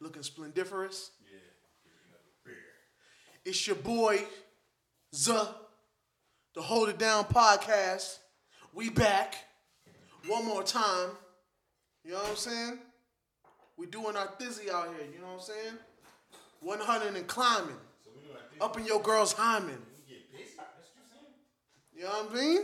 Looking 0.00 0.22
splendiferous. 0.22 1.10
Yeah. 1.24 2.52
It's 3.44 3.66
your 3.66 3.76
boy, 3.76 4.20
Z, 5.14 5.32
the 6.54 6.62
Hold 6.62 6.88
It 6.90 6.98
Down 6.98 7.24
podcast. 7.24 8.18
We 8.72 8.90
back 8.90 9.36
one 10.26 10.44
more 10.44 10.62
time. 10.62 11.10
You 12.04 12.12
know 12.12 12.18
what 12.18 12.30
I'm 12.30 12.36
saying? 12.36 12.78
We 13.76 13.86
doing 13.86 14.16
our 14.16 14.28
thizzy 14.38 14.70
out 14.70 14.88
here. 14.88 15.06
You 15.12 15.20
know 15.20 15.32
what 15.32 15.34
I'm 15.34 15.40
saying? 15.40 15.74
100 16.60 17.16
and 17.16 17.26
climbing. 17.26 17.76
Up 18.60 18.76
in 18.78 18.84
your 18.84 19.00
girl's 19.00 19.32
hymen. 19.32 19.78
You 21.94 22.04
know 22.04 22.10
what 22.10 22.32
I 22.32 22.34
mean? 22.34 22.60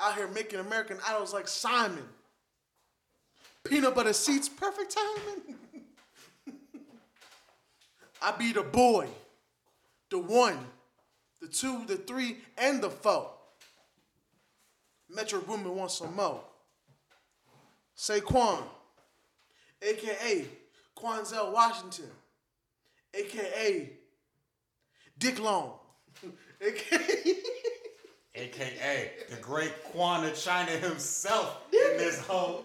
Out 0.00 0.14
here 0.16 0.28
making 0.28 0.60
American 0.60 0.98
idols 1.06 1.32
like 1.32 1.48
Simon. 1.48 2.04
Peanut 3.64 3.94
butter 3.94 4.12
seats, 4.12 4.48
perfect 4.48 4.94
timing. 4.94 5.56
I 8.20 8.32
be 8.32 8.52
the 8.52 8.62
boy, 8.62 9.08
the 10.10 10.18
one, 10.18 10.58
the 11.40 11.48
two, 11.48 11.84
the 11.86 11.96
three, 11.96 12.38
and 12.56 12.82
the 12.82 12.90
four. 12.90 13.30
Metro 15.08 15.40
Boomin 15.40 15.74
wants 15.74 15.98
some 15.98 16.14
more. 16.14 16.42
Saquon, 17.96 18.62
aka 19.82 20.44
Quanzel 20.96 21.52
Washington, 21.52 22.10
aka 23.14 23.90
Dick 25.18 25.40
Long, 25.40 25.72
aka 26.60 27.34
AKA 28.38 29.10
the 29.30 29.36
great 29.36 29.72
Quan 29.84 30.24
of 30.24 30.36
China 30.36 30.70
himself 30.70 31.60
in 31.72 31.96
this 31.96 32.20
whole. 32.20 32.64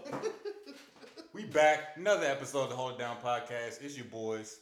We 1.33 1.45
back. 1.45 1.93
Another 1.95 2.27
episode 2.27 2.65
of 2.65 2.69
the 2.69 2.75
Hold 2.75 2.93
It 2.93 2.99
Down 2.99 3.17
podcast. 3.23 3.81
It's 3.81 3.97
your 3.97 4.05
boys. 4.05 4.59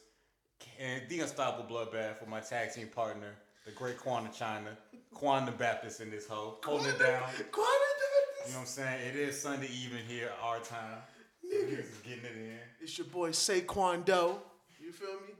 And 0.80 1.02
the 1.08 1.20
Unstoppable 1.20 1.68
Bloodbath 1.68 2.20
with 2.20 2.28
my 2.28 2.40
tag 2.40 2.72
team 2.72 2.88
partner, 2.88 3.34
the 3.64 3.72
great 3.72 3.98
Kwana 3.98 4.36
China. 4.36 4.76
Kwan 5.14 5.46
the 5.46 5.52
Baptist 5.52 6.00
in 6.00 6.10
this 6.10 6.26
hoe. 6.26 6.58
Holding 6.64 6.88
it 6.88 6.98
down. 6.98 7.22
Quan 7.50 7.66
the 7.66 8.06
Baptist. 8.10 8.46
You 8.46 8.52
know 8.52 8.58
what 8.58 8.60
I'm 8.60 8.66
saying? 8.66 9.08
It 9.08 9.16
is 9.16 9.40
Sunday 9.40 9.68
evening 9.68 10.04
here, 10.08 10.30
our 10.42 10.58
time. 10.60 10.98
Niggas 11.46 11.80
is 11.80 11.98
getting 12.02 12.24
it 12.24 12.36
in. 12.36 12.58
It's 12.80 12.96
your 12.96 13.06
boy 13.06 13.30
Saquon 13.30 14.04
Doe. 14.04 14.38
You 14.80 14.90
feel 14.90 15.14
me? 15.26 15.34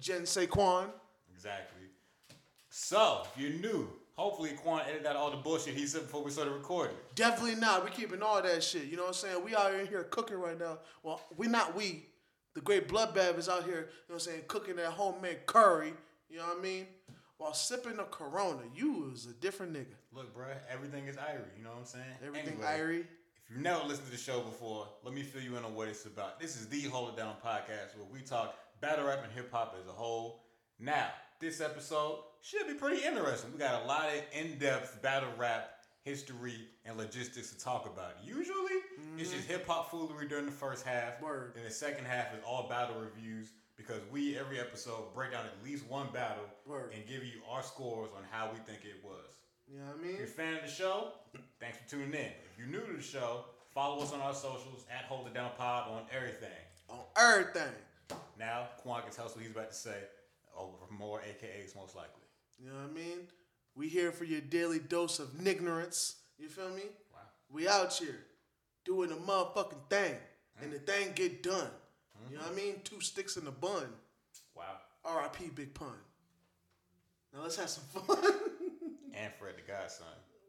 Jen 0.00 0.22
Saquon. 0.22 0.86
Exactly. 1.34 1.82
So, 2.68 3.22
if 3.24 3.40
you're 3.40 3.58
new, 3.58 3.88
hopefully 4.14 4.50
Quan 4.50 4.82
edited 4.86 5.06
out 5.06 5.16
all 5.16 5.30
the 5.30 5.36
bullshit 5.38 5.74
he 5.74 5.86
said 5.86 6.02
before 6.02 6.22
we 6.22 6.30
started 6.30 6.52
recording. 6.52 6.96
Definitely 7.14 7.56
not. 7.56 7.84
We 7.84 7.90
keeping 7.90 8.22
all 8.22 8.42
that 8.42 8.62
shit. 8.62 8.84
You 8.84 8.96
know 8.96 9.04
what 9.04 9.08
I'm 9.08 9.14
saying? 9.14 9.44
We 9.44 9.56
out 9.56 9.74
in 9.74 9.86
here 9.86 10.04
cooking 10.04 10.36
right 10.36 10.58
now. 10.58 10.78
Well, 11.02 11.20
we 11.36 11.46
not 11.46 11.74
we. 11.74 12.06
The 12.56 12.62
great 12.62 12.88
bloodbath 12.88 13.36
is 13.36 13.50
out 13.50 13.64
here, 13.64 13.74
you 13.74 13.80
know 13.80 13.86
what 14.06 14.14
I'm 14.14 14.20
saying, 14.20 14.40
cooking 14.48 14.76
that 14.76 14.86
homemade 14.92 15.44
curry. 15.44 15.92
You 16.30 16.38
know 16.38 16.44
what 16.44 16.56
I 16.58 16.62
mean? 16.62 16.86
While 17.36 17.52
sipping 17.52 17.98
a 17.98 18.04
Corona. 18.04 18.62
You 18.74 19.12
is 19.14 19.26
a 19.26 19.34
different 19.34 19.74
nigga. 19.74 19.94
Look, 20.14 20.34
bruh, 20.34 20.56
everything 20.72 21.06
is 21.06 21.16
Irie. 21.16 21.52
You 21.58 21.64
know 21.64 21.72
what 21.72 21.80
I'm 21.80 21.84
saying? 21.84 22.04
Everything 22.26 22.54
Anyway, 22.54 22.66
Irie. 22.66 23.00
If 23.00 23.50
you've 23.50 23.60
never 23.60 23.84
listened 23.84 24.06
to 24.06 24.12
the 24.12 24.16
show 24.16 24.40
before, 24.40 24.88
let 25.04 25.12
me 25.12 25.22
fill 25.22 25.42
you 25.42 25.58
in 25.58 25.64
on 25.66 25.74
what 25.74 25.88
it's 25.88 26.06
about. 26.06 26.40
This 26.40 26.56
is 26.56 26.66
the 26.68 26.80
Hold 26.84 27.10
It 27.10 27.18
Down 27.18 27.34
podcast 27.44 27.94
where 27.94 28.08
we 28.10 28.20
talk 28.22 28.56
battle 28.80 29.06
rap 29.06 29.20
and 29.22 29.30
hip 29.34 29.52
hop 29.52 29.76
as 29.78 29.86
a 29.86 29.92
whole. 29.92 30.40
Now, 30.80 31.08
this 31.40 31.60
episode 31.60 32.20
should 32.40 32.66
be 32.66 32.72
pretty 32.72 33.04
interesting. 33.04 33.52
We 33.52 33.58
got 33.58 33.82
a 33.82 33.86
lot 33.86 34.06
of 34.06 34.22
in-depth 34.32 35.02
battle 35.02 35.28
rap 35.36 35.72
history 36.06 36.54
and 36.84 36.96
logistics 36.96 37.52
to 37.52 37.58
talk 37.58 37.84
about. 37.84 38.14
Usually, 38.24 38.80
it's 39.18 39.30
just 39.30 39.42
mm-hmm. 39.42 39.52
hip 39.52 39.66
hop 39.66 39.90
foolery 39.90 40.28
during 40.28 40.46
the 40.46 40.52
first 40.52 40.86
half. 40.86 41.20
Word. 41.20 41.54
And 41.56 41.66
the 41.66 41.70
second 41.70 42.06
half 42.06 42.32
is 42.32 42.40
all 42.46 42.68
battle 42.68 42.94
reviews 43.00 43.50
because 43.76 44.00
we 44.12 44.38
every 44.38 44.60
episode 44.60 45.12
break 45.12 45.32
down 45.32 45.44
at 45.44 45.64
least 45.64 45.84
one 45.88 46.06
battle 46.14 46.44
Word. 46.64 46.92
and 46.94 47.04
give 47.06 47.24
you 47.24 47.40
our 47.50 47.62
scores 47.62 48.10
on 48.16 48.22
how 48.30 48.48
we 48.52 48.58
think 48.60 48.84
it 48.84 49.04
was. 49.04 49.40
You 49.68 49.80
know 49.80 49.86
what 49.86 49.98
I 49.98 50.02
mean? 50.02 50.12
If 50.12 50.18
you're 50.18 50.26
a 50.26 50.30
fan 50.30 50.54
of 50.54 50.62
the 50.62 50.70
show, 50.70 51.08
thanks 51.60 51.78
for 51.78 51.90
tuning 51.90 52.14
in. 52.14 52.30
If 52.50 52.56
you're 52.56 52.68
new 52.68 52.86
to 52.86 52.96
the 52.96 53.02
show, 53.02 53.46
follow 53.74 54.00
us 54.00 54.12
on 54.12 54.20
our 54.20 54.32
socials 54.34 54.86
at 54.88 55.06
Hold 55.06 55.26
It 55.26 55.34
Down 55.34 55.50
Pod 55.58 55.90
on 55.90 56.02
everything. 56.14 56.48
On 56.88 57.00
everything. 57.18 57.72
Now, 58.38 58.68
Quan 58.78 59.02
can 59.02 59.10
tell 59.10 59.26
us 59.26 59.34
what 59.34 59.42
he's 59.42 59.50
about 59.50 59.72
to 59.72 59.76
say 59.76 59.98
over 60.56 60.70
more 60.96 61.18
AKAs, 61.18 61.74
most 61.74 61.96
likely. 61.96 62.22
You 62.60 62.70
know 62.70 62.76
what 62.76 62.90
I 62.90 62.94
mean? 62.94 63.26
We 63.76 63.88
here 63.88 64.10
for 64.10 64.24
your 64.24 64.40
daily 64.40 64.78
dose 64.78 65.18
of 65.18 65.46
ignorance. 65.46 66.16
You 66.38 66.48
feel 66.48 66.70
me? 66.70 66.82
Wow. 67.12 67.20
We 67.50 67.68
out 67.68 67.92
here 67.92 68.24
doing 68.84 69.10
the 69.10 69.16
motherfucking 69.16 69.90
thing. 69.90 70.14
And 70.62 70.72
the 70.72 70.78
thing 70.78 71.12
get 71.14 71.42
done. 71.42 71.68
You 72.30 72.38
know 72.38 72.44
what 72.44 72.52
I 72.52 72.54
mean? 72.54 72.76
Two 72.82 73.00
sticks 73.00 73.36
in 73.36 73.46
a 73.46 73.50
bun. 73.50 73.86
Wow. 74.56 74.64
R.I.P. 75.04 75.50
Big 75.54 75.74
Pun. 75.74 75.92
Now 77.34 77.42
let's 77.42 77.56
have 77.56 77.68
some 77.68 77.84
fun. 77.84 78.18
And 79.18 79.32
Fred 79.38 79.54
the 79.56 79.62
Godson. 79.62 80.04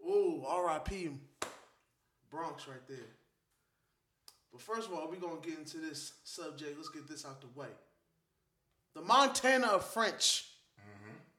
Ooh, 0.05 0.43
R.I.P. 0.45 1.09
Bronx 2.29 2.67
right 2.67 2.85
there. 2.89 2.97
But 4.51 4.59
first 4.59 4.89
of 4.89 4.93
all, 4.93 5.07
we're 5.09 5.15
gonna 5.15 5.39
get 5.41 5.57
into 5.57 5.77
this 5.77 6.11
subject. 6.25 6.75
Let's 6.75 6.89
get 6.89 7.07
this 7.07 7.25
out 7.25 7.39
the 7.39 7.47
way. 7.57 7.69
The 8.93 9.01
Montana 9.01 9.67
of 9.67 9.85
French. 9.85 10.47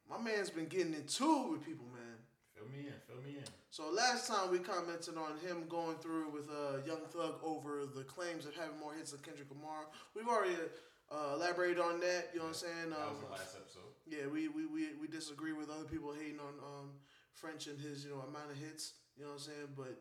My 0.09 0.19
man's 0.19 0.51
been 0.51 0.67
getting 0.67 0.95
into 0.95 1.25
it 1.25 1.51
with 1.53 1.65
people, 1.67 1.87
man. 1.93 2.17
Fill 2.57 2.67
me 2.69 2.87
in, 2.89 2.95
fill 3.07 3.23
me 3.23 3.39
in. 3.39 3.45
So 3.71 3.91
last 3.93 4.27
time 4.27 4.51
we 4.51 4.59
commented 4.59 5.17
on 5.17 5.37
him 5.47 5.65
going 5.69 5.97
through 5.99 6.31
with 6.31 6.49
uh, 6.51 6.79
Young 6.87 7.05
Thug 7.13 7.37
over 7.45 7.85
the 7.95 8.03
claims 8.05 8.47
of 8.47 8.55
having 8.55 8.79
more 8.81 8.95
hits 8.95 9.13
than 9.13 9.21
Kendrick 9.21 9.49
Lamar. 9.51 9.85
We've 10.17 10.27
already 10.29 10.57
uh, 11.13 11.35
elaborated 11.35 11.79
on 11.79 12.01
that. 12.01 12.31
You 12.33 12.41
know 12.41 12.47
what 12.47 12.49
I'm 12.49 12.55
saying? 12.55 12.91
That 12.91 12.99
Um, 13.01 13.13
was 13.15 13.21
the 13.21 13.33
last 13.33 13.57
episode. 13.57 13.93
yeah, 14.09 14.27
we, 14.27 14.49
we, 14.49 14.67
we, 14.67 14.95
we 15.01 15.07
disagree 15.09 15.53
with 15.53 15.69
other 15.71 15.85
people 15.85 16.13
hating 16.13 16.41
on 16.41 16.55
um, 16.65 16.89
French 17.35 17.67
and 17.67 17.79
his 17.79 18.05
you 18.05 18.11
know 18.11 18.21
amount 18.27 18.51
of 18.51 18.57
hits. 18.57 18.95
You 19.17 19.25
know 19.25 19.31
what 19.31 19.45
I'm 19.45 19.53
saying? 19.53 19.69
But 19.77 20.01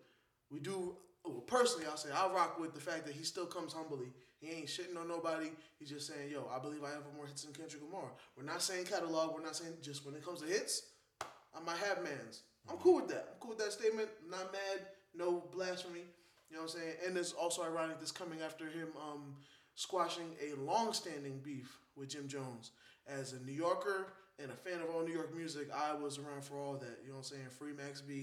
we 0.50 0.60
do. 0.60 0.96
Well, 1.26 1.42
personally, 1.46 1.86
I'll 1.86 1.98
say 1.98 2.10
I 2.16 2.32
rock 2.32 2.58
with 2.60 2.74
the 2.74 2.80
fact 2.82 3.06
that 3.06 3.14
he 3.14 3.24
still 3.24 3.46
comes 3.46 3.74
humbly. 3.74 4.08
He 4.40 4.52
ain't 4.52 4.68
shitting 4.68 4.98
on 5.00 5.08
nobody. 5.08 5.50
He's 5.80 5.90
just 5.90 6.08
saying, 6.08 6.30
"Yo, 6.32 6.48
I 6.54 6.60
believe 6.60 6.84
I 6.84 6.92
have 6.92 7.04
more 7.16 7.26
hits 7.26 7.44
than 7.44 7.54
Kendrick 7.54 7.82
Lamar." 7.82 8.12
We're 8.36 8.44
not 8.44 8.62
saying 8.62 8.86
catalog. 8.86 9.34
We're 9.34 9.44
not 9.44 9.56
saying 9.56 9.74
just 9.82 10.06
when 10.06 10.16
it 10.16 10.24
comes 10.24 10.42
to 10.42 10.48
hits. 10.48 10.84
I 11.22 11.60
might 11.66 11.78
have 11.78 12.04
mans. 12.04 12.44
I'm 12.70 12.78
cool 12.78 12.96
with 12.96 13.08
that. 13.10 13.30
I'm 13.32 13.40
cool 13.40 13.50
with 13.52 13.60
that 13.60 13.72
statement. 13.72 14.10
Not 14.30 14.52
mad. 14.52 14.86
No 15.16 15.44
blasphemy. 15.52 16.06
You 16.50 16.56
know 16.56 16.64
what 16.64 16.74
I'm 16.76 16.80
saying? 16.80 16.94
And 17.06 17.18
it's 17.18 17.34
also 17.34 17.64
ironic 17.64 18.00
this 18.00 18.12
coming 18.12 18.42
after 18.42 18.66
him 18.66 18.90
um, 18.96 19.36
squashing 19.76 20.30
a 20.42 20.60
long-standing 20.62 21.40
beef 21.40 21.78
with 21.96 22.10
Jim 22.10 22.28
Jones. 22.28 22.72
As 23.08 23.34
a 23.34 23.40
New 23.40 23.54
Yorker 23.54 24.14
and 24.40 24.52
a 24.52 24.56
fan 24.56 24.82
of 24.82 24.94
all 24.94 25.04
New 25.04 25.14
York 25.14 25.36
music, 25.36 25.70
I 25.74 25.94
was 25.94 26.20
around 26.20 26.44
for 26.44 26.58
all 26.60 26.74
that. 26.74 27.00
You 27.04 27.10
know 27.10 27.18
what 27.18 27.32
I'm 27.32 27.38
saying? 27.38 27.50
Free 27.58 27.74
Max 27.74 28.02
B. 28.02 28.14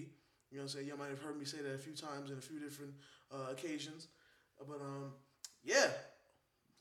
You 0.50 0.58
know 0.58 0.62
what 0.62 0.62
I'm 0.62 0.68
saying? 0.68 0.86
You 0.86 0.96
might 0.96 1.10
have 1.10 1.20
heard 1.20 1.38
me 1.38 1.44
say 1.44 1.58
that 1.58 1.74
a 1.74 1.78
few 1.78 1.94
times 1.94 2.30
in 2.30 2.38
a 2.38 2.40
few 2.40 2.60
different 2.60 2.92
uh, 3.32 3.50
occasions. 3.50 4.08
But 4.68 4.80
um, 4.80 5.12
yeah. 5.64 5.88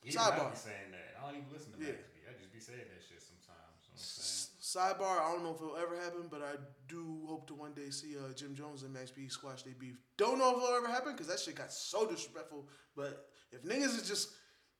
Even 0.04 0.20
I 0.20 0.22
Sidebar. 0.30 0.50
be 0.52 0.56
saying 0.56 0.90
that. 0.92 1.16
I 1.18 1.26
don't 1.26 1.40
even 1.40 1.52
listen 1.52 1.72
to 1.72 1.78
Yeah. 1.80 1.92
Max 1.96 2.08
B. 2.12 2.20
I 2.28 2.32
just 2.38 2.52
be 2.52 2.60
saying 2.60 2.84
that 2.84 3.00
shit 3.02 3.22
sometimes. 3.24 3.80
You 3.88 3.96
know 3.96 3.96
what 3.96 4.04
I'm 4.04 4.20
saying? 4.20 4.50
Sidebar, 4.60 5.20
I 5.22 5.32
don't 5.32 5.44
know 5.44 5.54
if 5.54 5.60
it'll 5.62 5.76
ever 5.76 5.94
happen, 5.96 6.26
but 6.28 6.42
I 6.42 6.56
do 6.88 7.24
hope 7.28 7.46
to 7.48 7.54
one 7.54 7.72
day 7.74 7.90
see 7.90 8.16
uh, 8.18 8.32
Jim 8.34 8.54
Jones 8.54 8.82
and 8.82 8.92
Max 8.92 9.10
B 9.10 9.28
squash 9.28 9.62
their 9.62 9.74
beef. 9.78 9.96
Don't 10.16 10.38
know 10.38 10.50
if 10.50 10.56
it'll 10.62 10.76
ever 10.76 10.88
happen 10.88 11.12
because 11.12 11.28
that 11.28 11.38
shit 11.38 11.54
got 11.54 11.72
so 11.72 12.04
disrespectful. 12.06 12.68
But 12.96 13.28
if 13.52 13.62
niggas 13.62 13.96
is 14.00 14.08
just 14.08 14.30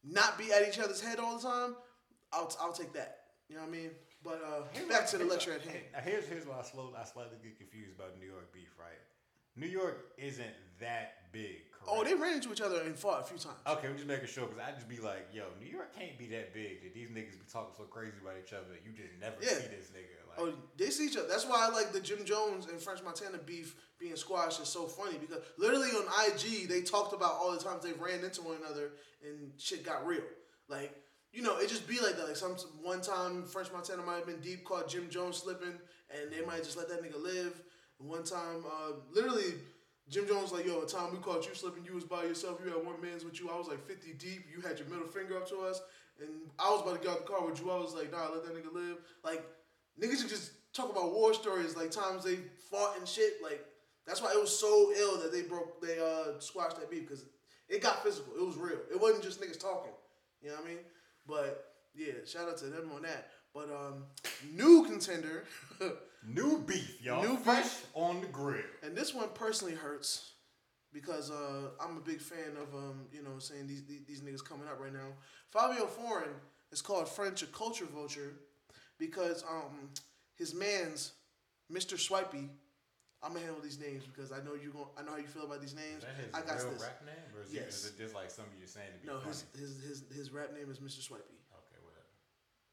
not 0.03 0.37
be 0.37 0.53
at 0.53 0.67
each 0.69 0.79
other's 0.81 1.01
head 1.01 1.19
all 1.21 1.37
the 1.39 1.43
time, 1.43 1.77
I'll, 2.33 2.53
I'll 2.61 2.73
take 2.73 2.93
that. 2.95 3.19
You 3.49 3.55
know 3.57 3.63
what 3.63 3.69
I 3.69 3.73
mean? 3.73 3.91
But 4.25 4.41
uh, 4.43 4.89
back 4.89 5.07
to 5.09 5.19
the 5.19 5.27
lecture 5.27 5.53
at 5.53 5.63
hand. 5.63 5.85
Here's 6.03 6.27
here's 6.27 6.47
why 6.47 6.59
I 6.59 6.63
slow 6.63 6.93
I 6.99 7.05
slightly 7.05 7.37
get 7.43 7.57
confused 7.59 7.95
about 7.95 8.19
New 8.19 8.27
York 8.27 8.53
beef, 8.53 8.71
right? 8.79 8.99
New 9.55 9.67
York 9.69 10.13
isn't 10.19 10.47
that 10.81 11.31
big, 11.33 11.71
correct? 11.71 11.89
Oh, 11.89 12.05
they 12.05 12.15
ran 12.15 12.35
into 12.35 12.53
each 12.53 12.61
other 12.61 12.81
and 12.83 12.97
fought 12.97 13.21
a 13.21 13.25
few 13.25 13.39
times. 13.39 13.59
Okay, 13.67 13.89
I'm 13.89 13.95
just 13.97 14.07
making 14.09 14.27
sure 14.29 14.47
because 14.47 14.63
I 14.67 14.73
just 14.73 14.89
be 14.89 14.99
like, 14.99 15.29
yo, 15.33 15.45
New 15.61 15.71
York 15.71 15.95
can't 15.97 16.17
be 16.19 16.27
that 16.29 16.53
big 16.55 16.83
that 16.83 16.95
these 16.95 17.09
niggas 17.09 17.33
be 17.39 17.47
talking 17.53 17.75
so 17.77 17.85
crazy 17.85 18.13
about 18.21 18.35
each 18.45 18.53
other. 18.53 18.75
You 18.85 18.93
just 18.93 19.11
never 19.21 19.37
Yeah. 19.41 19.51
see 19.61 19.69
this 19.75 19.91
nigga. 19.95 20.21
Like, 20.29 20.39
Oh, 20.39 20.53
they 20.77 20.91
see 20.91 21.07
each 21.07 21.17
other. 21.17 21.29
That's 21.29 21.47
why 21.47 21.67
I 21.67 21.69
like 21.71 21.93
the 21.93 22.01
Jim 22.01 22.25
Jones 22.25 22.67
and 22.67 22.81
French 22.81 23.03
Montana 23.03 23.39
beef 23.39 23.77
being 23.99 24.17
squashed 24.17 24.61
is 24.61 24.69
so 24.69 24.87
funny 24.87 25.17
because 25.19 25.39
literally 25.59 25.91
on 25.91 26.05
IG 26.27 26.69
they 26.69 26.83
talked 26.83 27.13
about 27.13 27.35
all 27.35 27.53
the 27.53 27.63
times 27.63 27.85
they 27.85 27.93
ran 27.93 28.25
into 28.25 28.43
one 28.43 28.57
another 28.57 28.93
and 29.25 29.53
shit 29.59 29.85
got 29.85 30.05
real. 30.07 30.25
Like 30.69 30.93
you 31.33 31.43
know, 31.43 31.59
it 31.59 31.69
just 31.69 31.87
be 31.89 32.01
like 32.01 32.17
that. 32.17 32.27
Like 32.29 32.37
some 32.37 32.57
one 32.83 33.01
time 33.01 33.43
French 33.45 33.71
Montana 33.73 34.03
might 34.03 34.17
have 34.17 34.27
been 34.27 34.41
deep 34.41 34.65
caught 34.65 34.89
Jim 34.89 35.09
Jones 35.11 35.39
slipping, 35.39 35.75
and 36.11 36.33
they 36.33 36.45
might 36.47 36.63
just 36.63 36.77
let 36.77 36.89
that 36.89 37.03
nigga 37.03 37.21
live. 37.21 37.61
One 37.99 38.23
time, 38.23 38.65
uh, 38.65 38.93
literally. 39.13 39.55
Jim 40.11 40.27
Jones 40.27 40.53
like, 40.53 40.67
yo, 40.67 40.83
a 40.83 40.87
time 40.87 41.13
we 41.13 41.19
caught 41.19 41.47
you 41.47 41.55
slipping, 41.55 41.85
you 41.85 41.95
was 41.95 42.05
by 42.05 42.25
yourself, 42.25 42.61
you 42.65 42.71
had 42.71 42.85
one 42.85 43.01
man's 43.01 43.25
with 43.25 43.41
you. 43.41 43.51
I 43.51 43.57
was 43.57 43.69
like 43.69 43.85
50 43.87 44.13
deep, 44.15 44.45
you 44.55 44.61
had 44.61 44.79
your 44.79 44.89
middle 44.89 45.07
finger 45.07 45.37
up 45.37 45.49
to 45.49 45.61
us, 45.61 45.81
and 46.21 46.29
I 46.59 46.71
was 46.71 46.83
about 46.83 46.97
to 46.97 47.01
get 47.01 47.11
out 47.11 47.27
the 47.27 47.33
car 47.33 47.45
with 47.45 47.61
you. 47.61 47.71
I 47.71 47.77
was 47.79 47.95
like, 47.95 48.13
nah, 48.13 48.29
let 48.29 48.45
that 48.45 48.55
nigga 48.55 48.73
live. 48.73 48.99
Like, 49.25 49.43
niggas 50.01 50.21
should 50.21 50.29
just 50.29 50.53
talk 50.75 50.91
about 50.91 51.15
war 51.15 51.33
stories, 51.33 51.77
like 51.77 51.91
times 51.91 52.25
they 52.25 52.37
fought 52.71 52.99
and 52.99 53.09
shit. 53.09 53.43
Like, 53.43 53.65
that's 54.07 54.21
why 54.21 54.33
it 54.33 54.41
was 54.41 54.57
so 54.57 54.93
ill 54.99 55.19
that 55.23 55.33
they 55.33 55.43
broke, 55.43 55.81
they 55.81 55.99
uh 55.99 56.39
squashed 56.39 56.79
that 56.79 56.91
beef 56.91 57.09
because 57.09 57.25
it 57.69 57.83
got 57.83 58.03
physical. 58.03 58.35
It 58.39 58.45
was 58.45 58.57
real. 58.57 58.81
It 58.93 59.01
wasn't 59.01 59.23
just 59.25 59.41
niggas 59.41 59.59
talking. 59.59 59.93
You 60.43 60.51
know 60.51 60.57
what 60.57 60.65
I 60.67 60.69
mean? 60.69 60.79
But 61.27 61.73
yeah, 61.95 62.13
shout 62.27 62.49
out 62.49 62.59
to 62.59 62.67
them 62.67 62.91
on 62.95 63.03
that. 63.03 63.31
But 63.55 63.71
um, 63.71 64.05
new 64.53 64.85
contender. 64.85 65.45
new 66.27 66.59
beef, 66.67 67.03
y'all. 67.03 67.23
New 67.23 67.37
fresh 67.37 67.65
beef. 67.65 67.87
on 67.95 68.21
the 68.21 68.27
grill. 68.27 68.63
And 68.83 68.97
this 68.97 69.15
one 69.15 69.29
personally 69.35 69.75
hurts 69.75 70.33
because 70.93 71.31
uh, 71.31 71.71
I'm 71.81 71.97
a 71.97 72.01
big 72.01 72.21
fan 72.21 72.57
of 72.61 72.75
um, 72.75 73.07
you 73.13 73.23
know 73.23 73.39
saying 73.39 73.67
these, 73.67 73.85
these 73.85 74.05
these 74.07 74.21
niggas 74.21 74.45
coming 74.45 74.69
up 74.69 74.81
right 74.81 74.93
now. 74.93 75.09
Fivio 75.55 75.89
Foreign 75.89 76.31
is 76.73 76.81
called 76.83 77.09
French 77.09 77.43
a 77.43 77.47
culture 77.47 77.87
vulture 77.87 78.35
because 78.99 79.45
um 79.51 79.91
his 80.37 80.55
man's 80.55 81.13
Mr. 81.73 81.99
Swipey. 81.99 82.51
I'm 83.23 83.33
gonna 83.33 83.47
handle 83.47 83.63
these 83.63 83.81
names 83.81 84.05
because 84.05 84.33
I 84.33 84.39
know 84.45 84.53
you 84.53 84.71
going 84.71 84.85
I 84.99 85.03
know 85.03 85.13
how 85.13 85.17
you 85.17 85.27
feel 85.27 85.45
about 85.47 85.61
these 85.63 85.75
names. 85.75 86.03
Is 86.03 86.05
that 86.05 86.17
his 86.17 86.35
I 86.35 86.41
got 86.43 86.63
real 86.63 86.73
this. 86.75 86.83
rap 86.83 87.01
name, 87.07 87.15
or 87.35 87.43
is, 87.43 87.53
it- 87.53 87.55
Yes. 87.57 87.69
is 87.81 87.87
it 87.87 87.97
just 87.99 88.15
like 88.15 88.31
some 88.31 88.45
of 88.45 88.51
you're 88.59 88.67
saying 88.69 88.89
to 88.93 89.01
be 89.01 89.07
No, 89.09 89.19
funny? 89.21 89.31
his, 89.33 89.81
his 89.81 89.83
his 89.83 90.05
his 90.15 90.31
rap 90.31 90.53
name 90.53 90.71
is 90.71 90.79
Mr. 90.79 91.01
Swipey. 91.01 91.41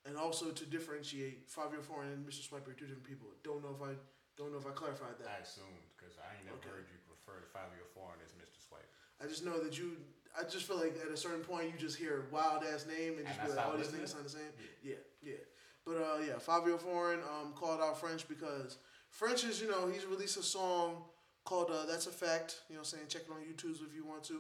And 0.06 0.18
also 0.18 0.50
to 0.50 0.66
differentiate 0.66 1.48
Fivio 1.48 1.82
Foreign 1.84 2.10
and 2.10 2.26
Mr. 2.26 2.42
Swipey 2.42 2.72
are 2.72 2.74
two 2.74 2.86
different 2.90 3.06
people. 3.06 3.28
Don't 3.44 3.62
know 3.62 3.76
if 3.78 3.82
I 3.88 3.94
don't 4.38 4.52
know 4.52 4.58
if 4.58 4.66
I 4.66 4.72
clarified 4.72 5.20
that. 5.20 5.30
I 5.30 5.44
assumed 5.44 5.78
because 5.96 6.18
I 6.18 6.34
ain't 6.36 6.46
never 6.46 6.58
Okay. 6.58 6.70
heard 6.70 6.88
you 6.90 6.98
refer 7.10 7.38
to 7.40 7.48
Fivio 7.54 7.86
Foreign 7.94 8.18
as 8.26 8.32
Mr. 8.34 8.58
Swipe. 8.68 8.90
I 9.22 9.28
just 9.28 9.46
know 9.46 9.62
that 9.64 9.78
you. 9.78 9.98
I 10.34 10.44
just 10.48 10.66
feel 10.66 10.78
like 10.80 10.96
at 11.06 11.12
a 11.12 11.18
certain 11.18 11.42
point 11.46 11.70
you 11.72 11.78
just 11.78 11.98
hear 11.98 12.26
a 12.26 12.34
wild 12.34 12.64
ass 12.64 12.88
name 12.88 13.18
and 13.20 13.28
just 13.28 13.40
And 13.40 13.50
be 13.50 13.56
like, 13.56 13.66
"Oh, 13.70 13.78
these 13.78 13.90
niggas 13.94 14.10
sound 14.10 14.26
the 14.26 14.30
same." 14.30 14.50
Yeah, 14.82 14.96
yeah. 15.22 15.44
But 15.86 15.98
uh, 15.98 16.18
yeah, 16.26 16.40
Fivio 16.42 16.80
Foreign 16.80 17.20
um, 17.22 17.54
called 17.54 17.82
out 17.82 18.00
French 18.00 18.28
because 18.28 18.78
French 19.10 19.44
is, 19.44 19.62
you 19.62 19.70
know, 19.70 19.88
he's 19.88 20.06
released 20.06 20.38
a 20.38 20.44
song 20.44 21.04
called 21.46 21.70
uh, 21.70 21.86
"That's 21.86 22.08
a 22.08 22.12
Fact." 22.12 22.62
You 22.70 22.76
know, 22.76 22.82
I'm 22.82 22.86
saying 22.86 23.04
check 23.10 23.24
it 23.28 23.32
on 23.32 23.42
YouTube 23.42 23.78
if 23.88 23.94
you 23.94 24.06
want 24.06 24.24
to. 24.26 24.40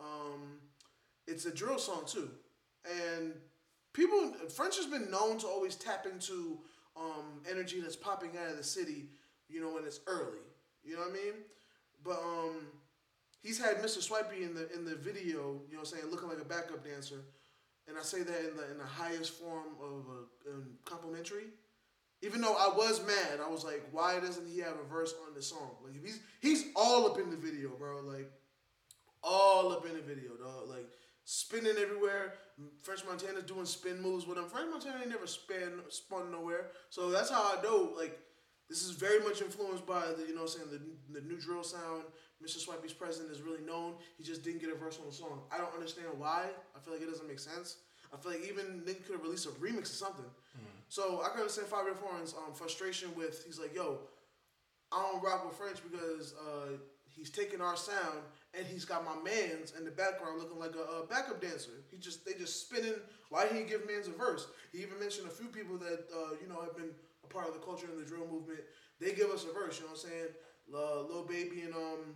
Um, 0.00 0.60
it's 1.26 1.44
a 1.44 1.52
drill 1.52 1.78
song 1.78 2.04
too, 2.06 2.30
and 2.86 3.21
people 4.12 4.48
French 4.48 4.76
has 4.76 4.86
been 4.86 5.10
known 5.10 5.38
to 5.38 5.46
always 5.46 5.76
tap 5.76 6.06
into 6.06 6.58
um, 6.96 7.40
energy 7.50 7.80
that's 7.80 7.96
popping 7.96 8.30
out 8.42 8.50
of 8.50 8.56
the 8.56 8.64
city. 8.64 9.06
You 9.48 9.60
know, 9.60 9.74
when 9.74 9.84
it's 9.84 10.00
early. 10.06 10.38
You 10.82 10.94
know 10.94 11.02
what 11.02 11.10
I 11.10 11.14
mean? 11.14 11.34
But 12.04 12.18
um, 12.18 12.66
he's 13.42 13.58
had 13.58 13.76
Mr. 13.76 14.00
Swipey 14.00 14.42
in 14.42 14.54
the 14.54 14.72
in 14.72 14.84
the 14.84 14.94
video, 14.94 15.60
you 15.68 15.74
know, 15.74 15.78
what 15.78 15.78
I'm 15.80 15.84
saying 15.84 16.04
looking 16.10 16.28
like 16.28 16.40
a 16.40 16.44
backup 16.44 16.84
dancer, 16.84 17.22
and 17.86 17.96
I 17.98 18.02
say 18.02 18.22
that 18.22 18.48
in 18.50 18.56
the 18.56 18.70
in 18.70 18.78
the 18.78 18.84
highest 18.84 19.32
form 19.32 19.76
of 19.80 20.06
a 20.48 20.50
um, 20.54 20.66
complimentary. 20.84 21.44
Even 22.24 22.40
though 22.40 22.54
I 22.54 22.72
was 22.76 23.04
mad, 23.04 23.40
I 23.44 23.50
was 23.50 23.64
like, 23.64 23.82
why 23.90 24.20
doesn't 24.20 24.46
he 24.46 24.60
have 24.60 24.76
a 24.78 24.88
verse 24.88 25.12
on 25.26 25.34
the 25.34 25.42
song? 25.42 25.72
Like 25.84 26.00
he's 26.02 26.20
he's 26.40 26.66
all 26.76 27.06
up 27.06 27.18
in 27.18 27.30
the 27.30 27.36
video, 27.36 27.70
bro. 27.70 28.00
Like 28.00 28.30
all 29.22 29.72
up 29.72 29.84
in 29.86 29.94
the 29.94 30.02
video, 30.02 30.36
dog. 30.36 30.68
Like 30.68 30.88
spinning 31.24 31.74
everywhere. 31.80 32.34
French 32.82 33.04
Montana's 33.04 33.44
doing 33.44 33.64
spin 33.64 34.00
moves 34.00 34.26
with 34.26 34.38
him. 34.38 34.44
French 34.46 34.68
Montana 34.70 34.98
ain't 35.00 35.10
never 35.10 35.26
spin 35.26 35.80
spun 35.88 36.30
nowhere. 36.30 36.68
So 36.90 37.10
that's 37.10 37.30
how 37.30 37.42
I 37.42 37.62
know 37.62 37.92
like 37.96 38.18
this 38.68 38.82
is 38.84 38.92
very 38.92 39.20
much 39.20 39.42
influenced 39.42 39.86
by 39.86 40.06
the 40.16 40.24
you 40.28 40.34
know 40.34 40.46
saying 40.46 40.68
the 40.70 40.80
the 41.18 41.26
new 41.26 41.38
drill 41.40 41.64
sound. 41.64 42.04
Mr. 42.42 42.58
Swipey's 42.58 42.92
present 42.92 43.30
is 43.30 43.40
really 43.40 43.62
known. 43.64 43.94
He 44.18 44.24
just 44.24 44.42
didn't 44.42 44.60
get 44.60 44.70
a 44.70 44.74
verse 44.74 44.98
on 44.98 45.06
the 45.06 45.12
song. 45.12 45.42
I 45.52 45.58
don't 45.58 45.72
understand 45.72 46.08
why. 46.18 46.46
I 46.74 46.80
feel 46.80 46.92
like 46.92 47.02
it 47.02 47.08
doesn't 47.08 47.28
make 47.28 47.38
sense. 47.38 47.76
I 48.12 48.16
feel 48.16 48.32
like 48.32 48.48
even 48.48 48.82
they 48.84 48.94
could 48.94 49.12
have 49.12 49.22
released 49.22 49.46
a 49.46 49.50
remix 49.50 49.84
or 49.84 49.94
something. 49.94 50.24
So 50.88 51.22
I 51.24 51.28
can 51.28 51.38
understand 51.40 51.68
Fivio 51.68 51.96
Foreign's 51.96 52.34
um, 52.34 52.52
frustration 52.52 53.14
with 53.16 53.44
he's 53.46 53.58
like, 53.58 53.74
yo, 53.74 54.00
I 54.92 55.00
don't 55.10 55.22
rock 55.22 55.46
with 55.46 55.56
French 55.56 55.78
because 55.90 56.34
uh, 56.34 56.76
he's 57.08 57.30
taking 57.30 57.60
our 57.62 57.76
sound 57.76 58.18
and 58.54 58.66
he's 58.66 58.84
got 58.84 59.04
my 59.04 59.16
man's 59.22 59.72
in 59.78 59.84
the 59.84 59.90
background 59.90 60.38
looking 60.38 60.58
like 60.58 60.74
a, 60.76 61.02
a 61.02 61.06
backup 61.06 61.40
dancer. 61.40 61.84
He 61.90 61.96
just 61.98 62.24
they 62.24 62.34
just 62.34 62.68
spinning. 62.68 62.94
Why 63.30 63.46
he 63.46 63.64
give 63.64 63.86
man's 63.86 64.08
a 64.08 64.12
verse? 64.12 64.46
He 64.72 64.82
even 64.82 64.98
mentioned 65.00 65.26
a 65.26 65.30
few 65.30 65.48
people 65.48 65.78
that 65.78 66.04
uh, 66.14 66.36
you 66.40 66.48
know 66.48 66.60
have 66.60 66.76
been 66.76 66.90
a 67.24 67.26
part 67.26 67.48
of 67.48 67.54
the 67.54 67.60
culture 67.60 67.86
and 67.90 67.98
the 67.98 68.08
drill 68.08 68.26
movement. 68.30 68.60
They 69.00 69.12
give 69.12 69.30
us 69.30 69.44
a 69.44 69.52
verse. 69.52 69.78
You 69.78 69.86
know 69.86 69.92
what 69.92 70.04
I'm 70.04 70.10
saying? 70.10 70.28
Uh, 70.72 71.02
Lil 71.12 71.24
Baby 71.24 71.62
and 71.62 71.74
um, 71.74 72.14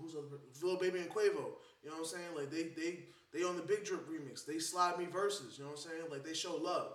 who's 0.00 0.14
other 0.14 0.38
Lil 0.62 0.78
Baby 0.78 1.00
and 1.00 1.10
Quavo. 1.10 1.58
You 1.82 1.90
know 1.90 1.96
what 1.96 1.98
I'm 1.98 2.04
saying? 2.04 2.30
Like 2.36 2.50
they 2.50 2.70
they 2.80 3.00
they 3.32 3.44
on 3.44 3.56
the 3.56 3.62
Big 3.62 3.84
Drip 3.84 4.08
remix. 4.08 4.46
They 4.46 4.58
slide 4.58 4.98
me 4.98 5.06
verses. 5.06 5.58
You 5.58 5.64
know 5.64 5.70
what 5.70 5.84
I'm 5.84 5.90
saying? 5.90 6.10
Like 6.10 6.24
they 6.24 6.34
show 6.34 6.56
love. 6.56 6.92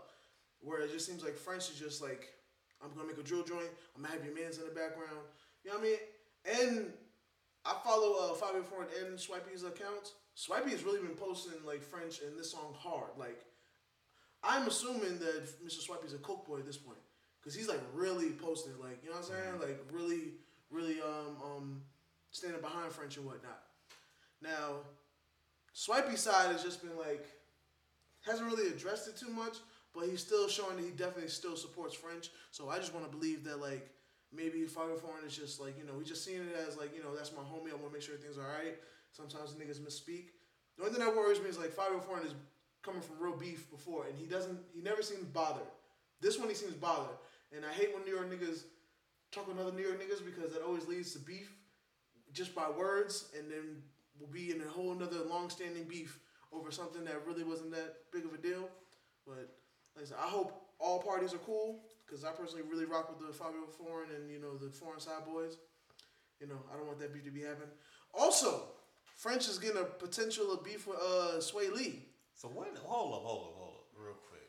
Where 0.62 0.81
it 0.81 0.91
just 0.91 1.06
seems 1.06 1.24
like 1.24 1.38
French 1.38 1.69
is 1.69 1.80
just 1.80 2.01
like, 2.01 2.27
I'm 2.83 2.91
gonna 2.94 3.07
make 3.07 3.18
a 3.18 3.24
drill 3.24 3.44
joint. 3.44 3.69
I'm 3.95 4.01
gonna 4.01 4.13
have 4.13 4.25
your 4.25 4.36
man's 4.36 4.58
in 4.58 4.65
the 4.65 4.72
background. 4.72 5.24
You 5.63 5.72
know 5.72 5.77
what 5.77 5.86
I 5.86 6.60
mean? 6.63 6.69
And 6.77 6.93
I 7.66 7.75
follow 7.84 8.13
uh, 8.13 8.36
Fivio 8.36 8.63
Foreign 8.63 8.88
and 9.06 9.20
Swipey's 9.20 9.63
accounts. 9.63 10.13
Swipey 10.36 10.72
has 10.72 10.84
really 10.84 11.00
been 11.00 11.16
posting 11.16 11.54
like 11.66 11.84
French 11.84 12.22
and 12.25 12.38
this 12.38 12.51
song 12.51 12.74
hard. 12.78 13.12
Like, 13.18 13.44
I'm 14.44 14.68
assuming 14.68 15.20
that 15.20 15.66
Mr. 15.66 15.82
Swipey's 15.82 16.13
a 16.13 16.18
coke 16.18 16.48
boy 16.48 16.60
at 16.60 16.66
this 16.66 16.78
point, 16.78 17.00
cause 17.44 17.54
he's 17.54 17.68
like 17.68 17.82
really 17.94 18.32
posting, 18.32 18.74
like 18.80 19.04
you 19.04 19.10
know 19.10 19.18
what 19.18 19.25
I'm 19.25 19.60
saying, 19.60 19.60
like 19.60 19.80
really, 19.92 20.34
really 20.72 21.01
um 21.01 21.36
um 21.44 21.82
standing 22.32 22.62
behind 22.62 22.92
French 22.92 23.18
and 23.18 23.25
whatnot. 23.25 23.62
Now, 24.42 24.86
Swipey's 25.74 26.22
side 26.22 26.51
has 26.51 26.63
just 26.63 26.82
been 26.82 26.98
like 26.98 27.25
hasn't 28.25 28.50
really 28.50 28.70
addressed 28.70 29.08
it 29.08 29.18
too 29.18 29.30
much, 29.30 29.58
but 29.94 30.06
he's 30.06 30.22
still 30.22 30.48
showing 30.48 30.78
that 30.78 30.86
he 30.86 30.92
definitely 30.92 31.30
still 31.30 31.56
supports 31.56 31.96
French. 31.96 32.30
So 32.51 32.70
I 32.70 32.78
just 32.78 32.94
want 32.94 33.10
to 33.10 33.18
believe 33.18 33.44
that 33.44 33.60
like 33.60 33.89
maybe 34.33 34.59
Fivio 34.65 35.00
Foreign 35.00 35.25
is 35.25 35.36
just 35.36 35.59
like 35.59 35.77
you 35.77 35.86
know 35.86 35.93
we 35.98 36.03
just 36.03 36.24
seeing 36.24 36.41
it 36.41 36.55
as 36.67 36.77
like 36.77 36.95
you 36.95 37.03
know 37.03 37.15
that's 37.15 37.31
my 37.33 37.43
homie. 37.43 37.71
I 37.71 37.75
want 37.75 37.88
to 37.88 37.93
make 37.93 38.01
sure 38.01 38.15
everything's 38.15 38.38
all 38.38 38.43
right. 38.43 38.75
Sometimes 39.12 39.53
niggas 39.53 39.79
misspeak. 39.79 40.29
The 40.77 40.86
only 40.86 40.95
thing 40.95 41.05
that 41.05 41.15
worries 41.15 41.41
me 41.41 41.50
is 41.50 41.57
like 41.57 41.71
Fivio 41.71 42.01
Foreign 42.03 42.25
is 42.25 42.33
coming 42.83 43.01
from 43.01 43.19
real 43.19 43.36
beef 43.36 43.69
before, 43.69 44.05
and 44.07 44.17
he 44.17 44.25
doesn't. 44.25 44.59
He 44.74 44.81
never 44.81 45.01
seems 45.01 45.25
bothered. 45.25 45.67
This 46.21 46.38
one 46.38 46.50
he 46.50 46.55
seems 46.55 46.74
bothered, 46.74 47.17
and 47.55 47.65
I 47.65 47.71
hate 47.74 47.93
when 47.93 48.03
New 48.05 48.13
York 48.15 48.29
niggas 48.31 48.63
talk 49.31 49.48
with 49.48 49.59
other 49.59 49.71
New 49.71 49.83
York 49.83 50.01
niggas 50.01 50.24
because 50.24 50.53
that 50.53 50.63
always 50.63 50.88
leads 50.88 51.13
to 51.13 51.19
beef 51.19 51.53
just 52.33 52.53
by 52.53 52.69
words, 52.69 53.29
and 53.38 53.50
then 53.50 53.81
we'll 54.19 54.29
be 54.29 54.51
in 54.51 54.62
a 54.62 54.69
whole 54.69 54.91
another 54.91 55.24
long-standing 55.29 55.86
beef 55.86 56.19
over 56.51 56.71
something 56.71 57.03
that 57.05 57.25
really 57.25 57.43
wasn't 57.43 57.71
that 57.71 57.98
big 58.12 58.25
of 58.25 58.33
a 58.33 58.38
deal. 58.38 58.69
But 59.25 59.50
like 59.95 60.05
I 60.05 60.07
said, 60.07 60.17
I 60.19 60.27
hope 60.27 60.62
all 60.79 61.01
parties 61.01 61.33
are 61.33 61.39
cool 61.39 61.79
because 62.10 62.24
I 62.24 62.32
personally 62.32 62.63
really 62.70 62.86
rock 62.86 63.10
with 63.10 63.20
the 63.20 63.34
Fivio 63.34 63.70
Foreign 63.78 64.10
and 64.16 64.30
you 64.32 64.39
know 64.39 64.58
the 64.58 64.72
Foreign 64.72 65.00
Side 65.00 65.25
Boys. 65.32 65.58
You 66.39 66.48
know, 66.48 66.58
I 66.74 66.78
don't 66.78 66.88
want 66.88 67.00
that 67.00 67.13
beef 67.13 67.25
to 67.25 67.32
be 67.32 67.42
happening. 67.42 67.70
Also, 68.13 68.63
French 69.16 69.48
is 69.48 69.60
getting 69.60 69.82
a 69.82 69.84
potential 69.84 70.51
of 70.54 70.63
beef 70.63 70.88
with 70.88 70.98
uh, 70.98 71.38
Swae 71.38 71.72
Lee. 71.72 72.06
So 72.36 72.48
what? 72.48 72.75
Hold 72.84 73.13
up, 73.13 73.22
hold 73.22 73.48
up, 73.48 73.54
hold 73.58 73.75
up, 73.75 73.86
real 73.96 74.16
quick. 74.30 74.48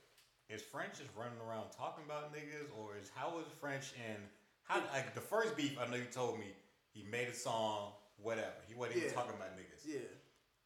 Is 0.49 0.63
French 0.63 0.99
just 0.99 1.11
running 1.17 1.39
around 1.47 1.71
talking 1.77 2.05
about 2.07 2.33
niggas, 2.33 2.71
or 2.79 2.97
is 2.97 3.11
how 3.15 3.39
is 3.41 3.47
French 3.61 3.93
and 4.09 4.19
how 4.63 4.83
like 4.93 5.15
the 5.15 5.21
first 5.21 5.57
beef? 5.57 5.77
I 5.81 5.91
know 5.91 5.97
you 5.97 6.05
told 6.05 6.39
me 6.39 6.47
he 6.93 7.05
made 7.11 7.29
a 7.29 7.35
song, 7.35 7.93
whatever. 8.17 8.63
He 8.69 8.75
wasn't 8.75 8.99
even 8.99 9.11
talking 9.13 9.35
about 9.35 9.57
niggas. 9.59 9.85
Yeah. 9.85 10.09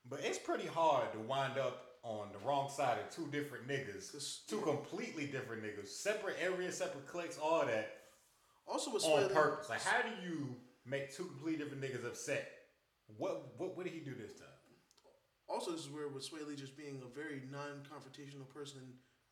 But 0.08 0.20
it's 0.22 0.38
pretty 0.38 0.66
hard 0.66 1.12
to 1.14 1.18
wind 1.20 1.58
up 1.58 1.93
on 2.04 2.28
the 2.32 2.38
wrong 2.46 2.68
side 2.68 2.98
of 2.98 3.10
two 3.14 3.26
different 3.32 3.66
niggas, 3.66 4.46
two 4.46 4.58
completely 4.58 5.26
different 5.26 5.62
niggas, 5.62 5.88
separate 5.88 6.36
areas, 6.40 6.76
separate 6.76 7.06
cliques, 7.06 7.38
all 7.38 7.64
that 7.64 7.96
Also 8.66 8.92
with 8.92 9.04
on 9.04 9.24
Sway 9.24 9.34
purpose. 9.34 9.68
Like, 9.70 9.82
how 9.82 10.02
do 10.02 10.10
you 10.22 10.54
make 10.86 11.14
two 11.14 11.24
completely 11.24 11.64
different 11.64 11.82
niggas 11.82 12.06
upset? 12.06 12.48
What 13.16 13.54
what 13.58 13.76
what 13.76 13.84
did 13.84 13.94
he 13.94 14.00
do 14.00 14.14
this 14.14 14.34
time? 14.34 14.48
Also, 15.48 15.72
this 15.72 15.82
is 15.82 15.90
where 15.90 16.08
with 16.08 16.28
Swae 16.28 16.46
Lee 16.46 16.56
just 16.56 16.76
being 16.76 17.02
a 17.04 17.14
very 17.14 17.42
non-confrontational 17.52 18.48
person 18.48 18.80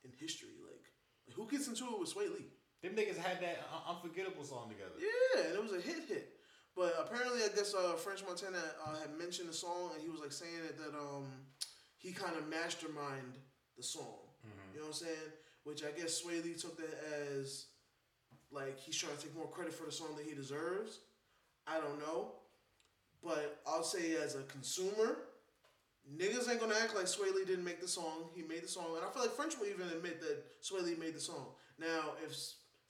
in 0.05 0.11
history. 0.21 0.61
Like, 0.62 0.85
like, 1.26 1.37
who 1.37 1.49
gets 1.49 1.69
into 1.69 1.85
it 1.85 2.00
with 2.00 2.14
Swae 2.14 2.29
Lee? 2.29 2.52
Them 2.83 2.93
niggas 2.93 3.17
had 3.17 3.41
that 3.41 3.64
uh, 3.73 3.93
unforgettable 3.93 4.45
song 4.45 4.69
together. 4.69 4.93
Yeah, 4.99 5.49
and 5.49 5.55
it 5.55 5.62
was 5.62 5.73
a 5.73 5.81
hit 5.81 6.05
hit. 6.09 6.37
But 6.76 6.95
apparently, 6.99 7.43
I 7.43 7.49
guess 7.55 7.75
uh, 7.75 7.95
French 7.95 8.23
Montana 8.26 8.59
uh, 8.85 8.99
had 9.00 9.17
mentioned 9.19 9.49
the 9.49 9.55
song, 9.55 9.91
and 9.95 10.02
he 10.02 10.09
was 10.09 10.21
like 10.21 10.33
saying 10.33 10.64
it 10.69 10.79
that 10.79 10.97
um 10.99 11.26
he 12.02 12.12
kind 12.12 12.37
of 12.37 12.44
masterminded 12.50 13.38
the 13.76 13.82
song. 13.82 14.18
Mm-hmm. 14.47 14.75
You 14.75 14.80
know 14.80 14.87
what 14.88 14.97
I'm 15.00 15.06
saying? 15.06 15.30
Which 15.64 15.82
I 15.85 15.90
guess 15.99 16.21
Swae 16.23 16.42
Lee 16.44 16.54
took 16.54 16.76
that 16.76 16.99
as 17.38 17.66
like 18.50 18.78
he's 18.78 18.97
trying 18.97 19.16
to 19.16 19.23
take 19.23 19.37
more 19.37 19.47
credit 19.49 19.73
for 19.73 19.87
the 19.87 19.92
song 19.92 20.09
than 20.16 20.26
he 20.26 20.35
deserves. 20.35 20.99
I 21.66 21.78
don't 21.78 21.99
know, 22.00 22.32
but 23.23 23.61
I'll 23.66 23.85
say 23.85 24.16
as 24.16 24.35
a 24.35 24.42
consumer, 24.42 25.18
niggas 26.18 26.50
ain't 26.50 26.61
gonna 26.61 26.75
act 26.82 26.94
like 26.97 27.06
Swae 27.06 27.32
Lee 27.32 27.44
didn't 27.44 27.64
make 27.64 27.80
the 27.80 27.87
song. 27.88 28.25
He 28.35 28.42
made 28.42 28.64
the 28.64 28.68
song, 28.68 28.97
and 28.97 29.04
I 29.06 29.11
feel 29.12 29.23
like 29.23 29.32
French 29.32 29.56
will 29.59 29.68
even 29.68 29.87
admit 29.88 30.21
that 30.21 30.42
Swae 30.61 30.82
Lee 30.85 30.97
made 30.97 31.14
the 31.14 31.21
song. 31.21 31.47
Now, 31.78 32.14
if 32.25 32.37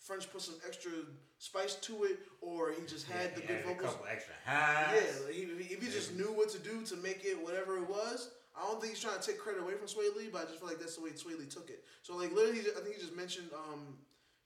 French 0.00 0.32
put 0.32 0.40
some 0.40 0.54
extra 0.66 0.90
spice 1.38 1.74
to 1.76 2.04
it, 2.04 2.20
or 2.40 2.72
he 2.72 2.84
just 2.86 3.06
had 3.06 3.36
the 3.36 3.42
He 3.42 3.46
good 3.46 3.56
added 3.58 3.66
vocals, 3.66 3.90
A 3.90 3.92
couple 3.92 4.06
extra 4.10 4.34
highs. 4.46 4.94
yeah, 4.96 5.26
like 5.26 5.34
he, 5.34 5.42
if 5.42 5.82
he 5.82 5.88
just 5.90 6.14
knew 6.16 6.32
what 6.32 6.48
to 6.50 6.58
do 6.58 6.82
to 6.86 6.96
make 6.96 7.24
it 7.24 7.40
whatever 7.44 7.76
it 7.76 7.88
was, 7.88 8.30
I 8.56 8.66
don't 8.66 8.80
think 8.80 8.92
he's 8.92 9.02
trying 9.02 9.18
to 9.18 9.26
take 9.26 9.38
credit 9.38 9.62
away 9.62 9.74
from 9.74 9.88
Swae 9.88 10.14
Lee, 10.16 10.28
but 10.30 10.42
I 10.42 10.44
just 10.44 10.58
feel 10.58 10.68
like 10.68 10.78
that's 10.78 10.96
the 10.96 11.02
way 11.02 11.10
Swae 11.10 11.38
Lee 11.38 11.46
took 11.46 11.70
it. 11.70 11.84
So 12.02 12.16
like 12.16 12.32
literally, 12.32 12.60
I 12.60 12.80
think 12.80 12.96
he 12.96 13.00
just 13.00 13.16
mentioned, 13.16 13.48
um, 13.54 13.96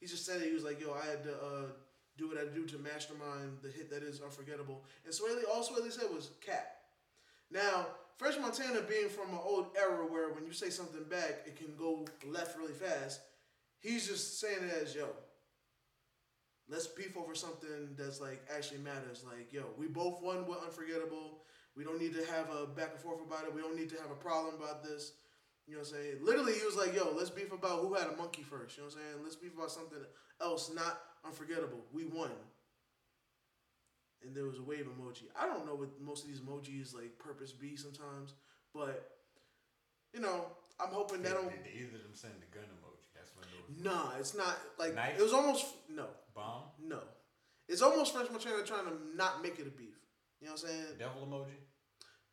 he 0.01 0.07
just 0.07 0.25
said 0.25 0.43
it. 0.43 0.49
He 0.49 0.55
was 0.55 0.65
like, 0.65 0.81
"Yo, 0.81 0.93
I 0.93 1.05
had 1.05 1.25
to 1.25 1.33
uh, 1.33 1.67
do 2.17 2.29
what 2.29 2.39
I 2.39 2.45
do 2.55 2.65
to 2.67 2.79
mastermind 2.79 3.59
the 3.63 3.69
hit 3.69 3.91
that 3.91 4.03
is 4.03 4.21
unforgettable." 4.21 4.85
And 5.05 5.13
Swae 5.13 5.37
Lee, 5.37 5.45
all 5.53 5.65
Swae 5.65 5.83
Lee 5.83 5.91
said 5.91 6.07
was 6.15 6.31
"cap." 6.41 6.77
Now, 7.51 7.87
French 8.17 8.39
Montana 8.41 8.81
being 8.89 9.09
from 9.09 9.31
an 9.31 9.41
old 9.45 9.69
era 9.77 10.07
where 10.07 10.33
when 10.33 10.47
you 10.47 10.53
say 10.53 10.71
something 10.71 11.05
back, 11.05 11.43
it 11.47 11.57
can 11.57 11.75
go 11.77 12.07
left 12.27 12.57
really 12.59 12.73
fast. 12.73 13.21
He's 13.81 14.07
just 14.07 14.41
saying 14.41 14.65
it 14.65 14.83
as 14.83 14.95
yo. 14.95 15.09
Let's 16.69 16.89
beef 16.89 17.17
over 17.17 17.35
something 17.35 17.95
that's 17.97 18.21
like 18.21 18.45
actually 18.53 18.81
matters. 18.81 19.25
Like, 19.25 19.53
yo, 19.53 19.67
we 19.79 19.87
both 19.87 20.21
won 20.21 20.47
with 20.47 20.59
Unforgettable. 20.59 21.43
We 21.77 21.85
don't 21.85 22.01
need 22.01 22.15
to 22.15 22.25
have 22.33 22.49
a 22.51 22.67
back 22.67 22.91
and 22.93 23.01
forth 23.01 23.21
about 23.21 23.45
it. 23.45 23.55
We 23.55 23.61
don't 23.61 23.77
need 23.77 23.91
to 23.91 23.97
have 24.01 24.11
a 24.11 24.15
problem 24.15 24.55
about 24.55 24.83
this. 24.83 25.13
You 25.67 25.75
know 25.75 25.81
what 25.81 25.89
I'm 25.89 25.95
saying? 25.95 26.15
Literally, 26.23 26.55
he 26.55 26.65
was 26.65 26.77
like, 26.77 26.95
yo, 26.95 27.13
let's 27.17 27.29
beef 27.31 27.53
about 27.53 27.81
who 27.81 27.95
had 27.95 28.07
a 28.07 28.17
monkey 28.17 28.43
first. 28.43 28.77
You 28.77 28.85
know 28.85 28.89
what 28.89 28.97
I'm 28.97 29.01
saying? 29.03 29.23
Let's 29.25 29.37
beef 29.37 29.55
about 29.57 29.71
something 29.71 29.99
else, 30.41 30.71
not 30.75 31.01
unforgettable. 31.25 31.81
We 31.93 32.05
won. 32.07 32.31
And 34.25 34.35
there 34.35 34.45
was 34.47 34.59
a 34.59 34.63
wave 34.63 34.87
emoji. 34.87 35.25
I 35.39 35.47
don't 35.47 35.67
know 35.67 35.75
what 35.75 36.01
most 36.01 36.25
of 36.25 36.31
these 36.31 36.41
emojis 36.41 36.95
like 36.95 37.19
purpose 37.19 37.53
be 37.53 37.77
sometimes, 37.77 38.35
but 38.75 39.11
you 40.15 40.21
know, 40.21 40.47
I'm 40.81 40.89
hoping 40.89 41.23
that 41.23 41.35
don't. 41.35 41.45
Either 41.47 41.97
of 41.97 42.03
them 42.03 42.15
send 42.15 42.35
the 42.41 42.47
gun 42.57 42.65
emoji? 42.65 43.07
That's 43.15 43.31
when 43.37 43.85
Nah, 43.85 44.13
it's 44.19 44.35
not 44.35 44.57
like 44.79 44.95
Knife? 44.95 45.19
it 45.19 45.23
was 45.23 45.33
almost 45.33 45.67
no, 45.89 46.07
bomb. 46.35 46.63
no. 46.83 47.01
It's 47.69 47.83
almost 47.83 48.15
French 48.15 48.31
Montana 48.31 48.63
trying 48.65 48.85
to 48.87 48.93
not 49.17 49.43
make 49.43 49.59
it 49.59 49.67
a 49.67 49.71
beef. 49.71 49.99
You 50.41 50.47
know 50.47 50.53
what 50.53 50.63
I'm 50.63 50.69
saying? 50.69 50.85
Devil 50.99 51.27
emoji. 51.29 51.57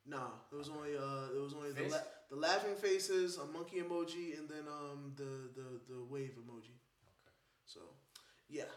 Nah, 0.05 0.35
it 0.51 0.55
was 0.55 0.69
only 0.69 0.97
uh, 0.97 1.31
it 1.33 1.39
was 1.41 1.53
only 1.53 1.71
the, 1.71 1.83
la- 1.87 2.07
the 2.29 2.35
laughing 2.35 2.75
faces, 2.75 3.37
a 3.37 3.45
monkey 3.45 3.77
emoji, 3.81 4.37
and 4.37 4.49
then 4.49 4.65
um 4.67 5.13
the 5.15 5.49
the 5.55 5.79
the 5.87 6.03
wave 6.09 6.35
emoji. 6.37 6.75
Okay. 6.75 7.33
So, 7.65 7.79
yeah, 8.49 8.71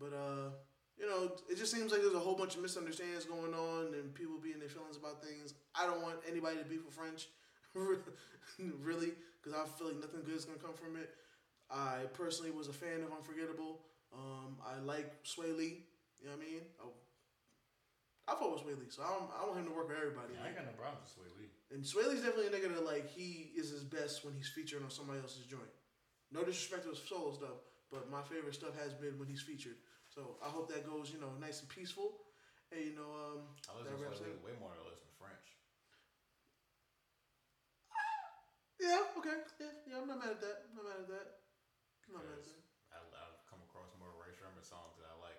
but 0.00 0.12
uh, 0.14 0.50
you 0.98 1.06
know, 1.06 1.32
it 1.50 1.58
just 1.58 1.72
seems 1.72 1.92
like 1.92 2.02
there's 2.02 2.14
a 2.14 2.18
whole 2.20 2.36
bunch 2.36 2.56
of 2.56 2.62
misunderstandings 2.62 3.24
going 3.24 3.54
on 3.54 3.94
and 3.94 4.14
people 4.14 4.38
being 4.42 4.58
their 4.60 4.68
feelings 4.68 4.96
about 4.96 5.22
things. 5.24 5.54
I 5.74 5.86
don't 5.86 6.02
want 6.02 6.18
anybody 6.30 6.58
to 6.58 6.64
be 6.64 6.78
with 6.78 6.94
French, 6.94 7.28
really, 8.82 9.12
because 9.42 9.58
I 9.58 9.66
feel 9.78 9.88
like 9.88 10.00
nothing 10.00 10.22
good 10.24 10.36
is 10.36 10.44
gonna 10.44 10.58
come 10.58 10.74
from 10.74 10.96
it. 10.96 11.10
I 11.70 12.04
personally 12.14 12.50
was 12.52 12.68
a 12.68 12.72
fan 12.72 13.02
of 13.02 13.12
Unforgettable. 13.12 13.80
Um, 14.14 14.58
I 14.64 14.78
like 14.80 15.24
Swae 15.24 15.56
Lee. 15.56 15.86
You 16.20 16.26
know 16.28 16.36
what 16.36 16.42
I 16.46 16.50
mean? 16.50 16.60
I, 16.80 16.84
I 18.26 18.34
fought 18.34 18.58
with 18.58 18.66
Swae 18.66 18.74
Lee, 18.74 18.90
so 18.90 19.06
I, 19.06 19.14
don't, 19.14 19.30
I 19.30 19.46
want 19.46 19.62
him 19.62 19.70
to 19.70 19.74
work 19.74 19.86
with 19.86 20.02
everybody. 20.02 20.34
I 20.34 20.50
ain't 20.50 20.58
got 20.58 20.66
no 20.66 20.74
problems 20.74 21.06
with 21.14 21.30
Swae 21.30 21.30
Lee. 21.38 21.50
And 21.70 21.86
Swae 21.86 22.10
Lee's 22.10 22.26
definitely 22.26 22.50
a 22.50 22.54
nigga 22.54 22.74
that 22.74 22.82
like 22.82 23.06
he 23.06 23.54
is 23.54 23.70
his 23.70 23.86
best 23.86 24.26
when 24.26 24.34
he's 24.34 24.50
featured 24.50 24.82
on 24.82 24.90
somebody 24.90 25.22
else's 25.22 25.46
joint. 25.46 25.70
No 26.34 26.42
disrespect 26.42 26.82
to 26.86 26.90
his 26.90 27.02
solo 27.06 27.30
stuff, 27.30 27.62
but 27.86 28.10
my 28.10 28.22
favorite 28.26 28.58
stuff 28.58 28.74
has 28.82 28.90
been 28.98 29.14
when 29.14 29.30
he's 29.30 29.46
featured. 29.46 29.78
So 30.10 30.42
I 30.42 30.50
hope 30.50 30.66
that 30.74 30.82
goes, 30.82 31.14
you 31.14 31.22
know, 31.22 31.30
nice 31.38 31.62
and 31.62 31.70
peaceful. 31.70 32.18
And 32.74 32.82
you 32.82 32.94
know, 32.98 33.06
um, 33.14 33.46
I 33.70 33.78
listen 33.78 33.94
to 33.94 34.10
Sway. 34.10 34.34
Lee 34.34 34.42
way 34.42 34.54
more 34.58 34.74
than 34.74 34.82
I 34.82 34.90
listen 34.90 35.06
to 35.06 35.16
French. 35.22 35.46
Yeah, 38.82 39.06
okay, 39.22 39.38
yeah, 39.62 39.72
yeah. 39.86 40.02
I'm 40.02 40.10
not 40.10 40.18
mad 40.18 40.34
at 40.34 40.42
that. 40.42 40.66
I'm 40.66 40.82
not 40.82 40.86
mad 40.90 41.00
at 41.06 41.10
that. 41.14 41.26
I'm 42.10 42.18
not 42.18 42.26
mad 42.26 42.42
at 42.42 42.46
that. 42.50 42.60
I, 42.90 42.98
I've 43.22 43.38
come 43.46 43.62
across 43.70 43.88
more 44.02 44.10
Rae 44.18 44.34
Sremmurd 44.34 44.66
songs 44.66 44.98
that 44.98 45.06
I 45.06 45.16
like 45.22 45.38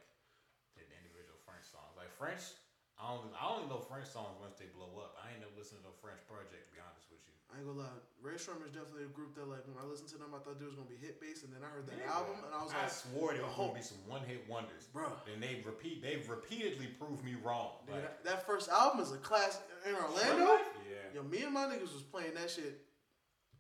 than 0.80 0.88
individual 0.90 1.38
French 1.44 1.68
songs. 1.68 1.94
Like 2.00 2.10
French, 2.16 2.56
I 2.98 3.14
only 3.14 3.30
I 3.38 3.46
only 3.46 3.70
know 3.70 3.80
French 3.80 4.10
songs 4.10 4.36
once 4.42 4.58
they 4.58 4.70
blow 4.74 4.90
up. 4.98 5.18
I 5.22 5.30
ain't 5.34 5.42
never 5.42 5.54
listened 5.54 5.82
to 5.82 5.90
no 5.90 5.94
French 6.02 6.20
project 6.26 6.66
to 6.66 6.72
be 6.74 6.82
honest 6.82 7.08
with 7.14 7.22
you. 7.30 7.34
I 7.48 7.62
ain't 7.62 7.68
gonna 7.70 7.80
lie. 7.80 8.00
Rae 8.20 8.36
Sremmurd 8.36 8.68
is 8.68 8.76
definitely 8.76 9.08
a 9.08 9.14
group 9.14 9.38
that 9.40 9.48
like 9.48 9.64
when 9.70 9.80
I 9.80 9.86
listened 9.88 10.10
to 10.12 10.20
them, 10.20 10.36
I 10.36 10.42
thought 10.44 10.60
they 10.60 10.68
was 10.68 10.76
gonna 10.76 10.90
be 10.90 11.00
hit 11.00 11.22
based, 11.22 11.48
and 11.48 11.54
then 11.54 11.64
I 11.64 11.70
heard 11.72 11.88
that 11.88 11.96
Yeah, 11.96 12.12
album, 12.12 12.44
and 12.44 12.52
I 12.52 12.60
was 12.60 12.74
like, 12.76 12.84
I 12.84 12.92
swore 12.92 13.32
was 13.38 13.40
oh. 13.40 13.54
gonna 13.56 13.78
be 13.78 13.86
oh. 13.86 13.94
some 13.94 14.02
one 14.10 14.24
hit 14.28 14.44
wonders, 14.50 14.90
Bro. 14.92 15.14
And 15.32 15.40
they 15.40 15.64
repeat, 15.64 16.04
they've 16.04 16.26
repeatedly 16.28 16.92
proved 17.00 17.24
me 17.24 17.40
wrong. 17.40 17.80
Nigga, 17.88 18.04
Like, 18.04 18.24
that, 18.28 18.44
first 18.44 18.68
album 18.68 19.00
is 19.00 19.14
a 19.16 19.22
classic 19.22 19.64
in 19.88 19.96
Orlando. 19.96 20.60
yeah. 20.90 21.16
Yo, 21.16 21.24
me 21.24 21.48
and 21.48 21.54
my 21.56 21.70
niggas 21.72 21.94
was 21.96 22.04
playing 22.04 22.34
that 22.36 22.52
shit 22.52 22.84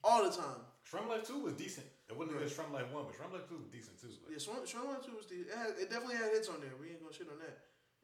all 0.03 0.25
the 0.25 0.35
time. 0.35 0.65
SremmLife 0.83 1.27
Two 1.27 1.39
was 1.39 1.53
decent. 1.53 1.87
It 2.09 2.15
wasn't 2.15 2.41
as 2.41 2.51
SremmLife 2.51 2.91
One, 2.91 3.07
but 3.07 3.15
SremmLife 3.15 3.47
Two 3.47 3.59
was 3.63 3.71
decent 3.71 3.99
too. 3.99 4.11
Like, 4.27 4.35
Yeah, 4.35 4.43
Shrum, 4.43 4.83
One 4.87 4.99
Two 4.99 5.15
was 5.15 5.27
the 5.31 5.47
it, 5.47 5.51
had, 5.55 5.79
it 5.79 5.87
definitely 5.89 6.15
had 6.17 6.31
hits 6.35 6.49
on 6.49 6.59
there. 6.59 6.75
We 6.79 6.91
ain't 6.91 6.99
gonna 6.99 7.15
shit 7.15 7.31
on 7.31 7.39
that. 7.39 7.55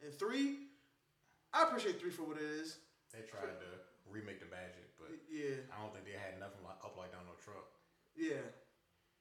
And 0.03 0.13
three, 0.15 0.71
I 1.53 1.63
appreciate 1.69 2.01
three 2.01 2.09
for 2.11 2.23
what 2.23 2.37
it 2.37 2.49
is. 2.49 2.81
They 3.13 3.21
tried 3.29 3.53
to 3.61 3.69
remake 4.09 4.41
the 4.41 4.49
Magic, 4.49 4.89
but 4.97 5.13
Yeah, 5.29 5.61
I 5.69 5.81
don't 5.81 5.93
think 5.93 6.05
they 6.09 6.17
had 6.17 6.41
nothing 6.41 6.65
like 6.65 6.81
up 6.81 6.97
like 6.97 7.13
Donald 7.13 7.37
Trump. 7.37 7.65
yeah, 8.17 8.41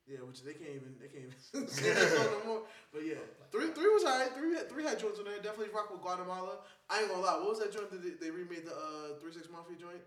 yeah. 0.08 0.24
Which 0.24 0.40
they 0.42 0.56
can't 0.56 0.80
even 0.80 0.96
they 0.96 1.08
can't 1.12 1.28
even 1.28 1.68
say 1.68 1.92
that 1.96 2.32
no 2.32 2.40
more. 2.48 2.62
But 2.92 3.04
yeah, 3.04 3.20
three 3.52 3.68
three 3.76 3.92
was 3.92 4.04
alright. 4.08 4.32
Three 4.32 4.56
had 4.56 4.68
three 4.72 4.84
had 4.84 4.96
joints 4.98 5.20
on 5.20 5.28
there. 5.28 5.36
Definitely 5.44 5.76
rock 5.76 5.92
with 5.92 6.00
Guatemala. 6.00 6.64
I 6.88 7.04
ain't 7.04 7.12
gonna 7.12 7.20
lie. 7.20 7.36
What 7.40 7.52
was 7.52 7.60
that 7.60 7.72
joint 7.72 7.92
that 7.92 8.00
they, 8.00 8.16
they 8.16 8.32
remade 8.32 8.64
the 8.64 8.72
uh 8.72 9.20
three 9.20 9.32
six 9.32 9.52
mafia 9.52 9.76
joint? 9.76 10.00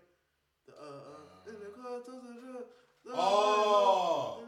The 0.66 0.74
uh, 0.74 1.46
uh, 1.46 1.50
in 1.50 1.54
Oh! 3.14 4.42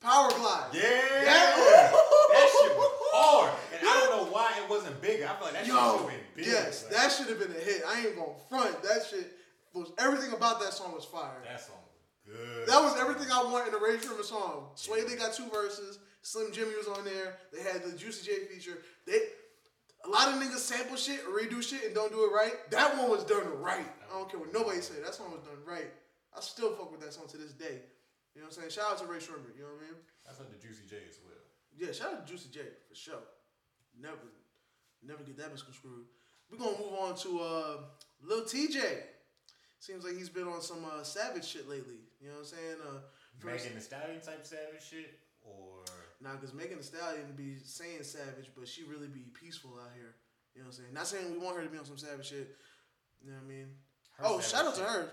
Powerglide. 0.00 0.72
Yeah, 0.74 0.82
That- 1.24 1.92
that 2.30 2.48
shit 2.62 2.76
was 2.76 2.92
hard, 3.12 3.52
and 3.72 3.80
I 3.88 3.92
don't 4.06 4.10
know 4.26 4.32
why 4.32 4.52
it 4.62 4.70
wasn't 4.70 5.00
bigger. 5.02 5.26
I 5.28 5.34
feel 5.36 5.44
like 5.46 5.52
that 5.54 5.66
shit 5.66 5.74
should 5.74 5.98
have 5.98 6.06
been 6.06 6.20
big. 6.36 6.46
yes, 6.46 6.84
like, 6.84 6.92
that 6.94 7.08
should 7.12 7.28
have 7.28 7.38
been 7.40 7.50
a 7.50 7.60
hit. 7.60 7.82
I 7.86 8.06
ain't 8.06 8.16
gonna 8.16 8.32
front. 8.48 8.80
That 8.84 9.04
shit 9.10 9.36
was 9.74 9.90
everything 9.98 10.32
about 10.32 10.60
that 10.60 10.72
song 10.72 10.92
was 10.94 11.04
fire. 11.04 11.42
that 11.44 11.60
song 11.60 11.76
was 11.82 12.36
good. 12.36 12.66
That 12.68 12.80
was 12.82 12.96
everything 13.00 13.26
I 13.32 13.42
want 13.50 13.66
in 13.68 13.74
a 13.74 13.78
Rae 13.78 13.96
Sremmurd 13.96 14.24
song. 14.24 14.68
Swae 14.76 15.06
Lee 15.06 15.16
got 15.16 15.32
two 15.34 15.48
verses. 15.50 15.98
Slim 16.22 16.52
Jxmmi 16.52 16.76
was 16.76 16.86
on 16.88 17.04
there. 17.04 17.36
They 17.52 17.62
had 17.62 17.82
the 17.82 17.92
Juicy 17.96 18.26
J 18.30 18.44
feature. 18.46 18.78
They 19.06 19.18
a 20.04 20.08
lot 20.08 20.28
of 20.28 20.34
niggas 20.34 20.58
sample 20.58 20.96
shit 20.96 21.26
redo 21.26 21.60
shit 21.62 21.84
and 21.84 21.94
don't 21.94 22.12
do 22.12 22.24
it 22.24 22.32
right. 22.32 22.54
That 22.70 22.96
one 22.96 23.10
was 23.10 23.24
done 23.24 23.60
right. 23.60 23.86
I 24.08 24.18
don't 24.18 24.30
care 24.30 24.38
what 24.38 24.52
nobody 24.54 24.80
say. 24.80 24.94
That 25.04 25.14
song 25.14 25.32
was 25.32 25.40
done 25.40 25.58
right. 25.66 25.90
I 26.38 26.40
still 26.40 26.70
fuck 26.70 26.92
with 26.92 27.00
that 27.00 27.12
song 27.12 27.26
to 27.28 27.36
this 27.36 27.52
day. 27.52 27.82
You 28.34 28.40
know 28.40 28.46
what 28.46 28.54
I'm 28.54 28.70
saying? 28.70 28.70
Shout 28.70 28.92
out 28.92 28.98
to 29.02 29.06
Rae 29.10 29.18
Sremmurd. 29.18 29.58
You 29.58 29.66
know 29.66 29.74
what 29.74 29.82
I 29.82 29.90
mean? 29.90 29.98
That's 30.22 30.38
the 30.38 30.44
Juicy 30.62 30.86
J 30.86 31.02
as 31.08 31.18
well. 31.26 31.42
Yeah, 31.74 31.90
shout 31.90 32.14
out 32.14 32.26
to 32.26 32.30
Juicy 32.30 32.50
J 32.54 32.60
for 32.88 32.94
sure. 32.94 33.26
Never, 33.98 34.30
never 35.02 35.24
get 35.24 35.36
that 35.38 35.50
misconstrued. 35.50 36.06
We're 36.50 36.58
gonna 36.58 36.78
move 36.78 36.94
on 36.94 37.16
to 37.26 37.40
uh, 37.40 37.76
Lil 38.22 38.44
Tjay. 38.44 39.02
Seems 39.80 40.04
like 40.04 40.16
he's 40.16 40.28
been 40.28 40.46
on 40.46 40.62
some 40.62 40.84
uh, 40.84 41.02
savage 41.02 41.44
shit 41.44 41.68
lately. 41.68 42.06
You 42.20 42.28
know 42.28 42.34
what 42.34 42.40
I'm 42.40 42.54
saying? 42.54 42.78
Uh, 42.82 42.98
Megan 43.44 43.74
Thee 43.74 43.80
Stallion 43.80 44.20
type 44.20 44.46
savage 44.46 44.82
shit, 44.82 45.18
or 45.42 45.82
nah, 46.20 46.34
cause 46.36 46.54
Megan 46.54 46.78
Thee 46.78 46.84
Stallion 46.84 47.34
be 47.36 47.58
saying 47.64 48.02
savage, 48.02 48.50
but 48.56 48.66
she 48.66 48.84
really 48.84 49.08
be 49.08 49.26
peaceful 49.34 49.74
out 49.82 49.90
here. 49.94 50.14
You 50.54 50.62
know 50.62 50.68
what 50.68 50.78
I'm 50.78 50.82
saying? 50.82 50.94
Not 50.94 51.06
saying 51.06 51.32
we 51.32 51.38
want 51.38 51.56
her 51.56 51.62
to 51.62 51.68
be 51.68 51.78
on 51.78 51.84
some 51.84 51.98
savage 51.98 52.26
shit. 52.26 52.54
You 53.22 53.30
know 53.30 53.36
what 53.36 53.46
I 53.46 53.48
mean? 53.48 53.66
Her 54.18 54.24
oh, 54.26 54.40
shout 54.40 54.66
out 54.66 54.74
to 54.76 54.82
her. 54.82 55.10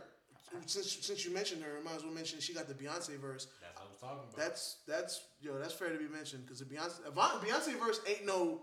Since 0.68 1.06
since 1.06 1.26
you 1.26 1.34
mentioned 1.34 1.64
her, 1.64 1.78
I 1.80 1.84
might 1.84 1.96
as 1.96 2.04
well 2.04 2.14
mention 2.14 2.40
she 2.40 2.54
got 2.54 2.68
the 2.68 2.74
Beyonce 2.74 3.18
verse. 3.20 3.48
that's 3.62 3.76
what 3.76 3.86
I 3.86 3.90
was 3.90 3.98
talking 4.00 4.18
about. 4.30 4.38
That's 4.38 4.78
that's 4.88 5.22
yo, 5.42 5.58
that's 5.58 5.74
fair 5.74 5.90
to 5.92 5.98
be 5.98 6.08
mentioned 6.08 6.46
because 6.46 6.60
the 6.60 6.66
Beyonce 6.66 7.02
Beyonce 7.14 7.80
verse 7.80 8.00
ain't 8.08 8.26
no, 8.26 8.62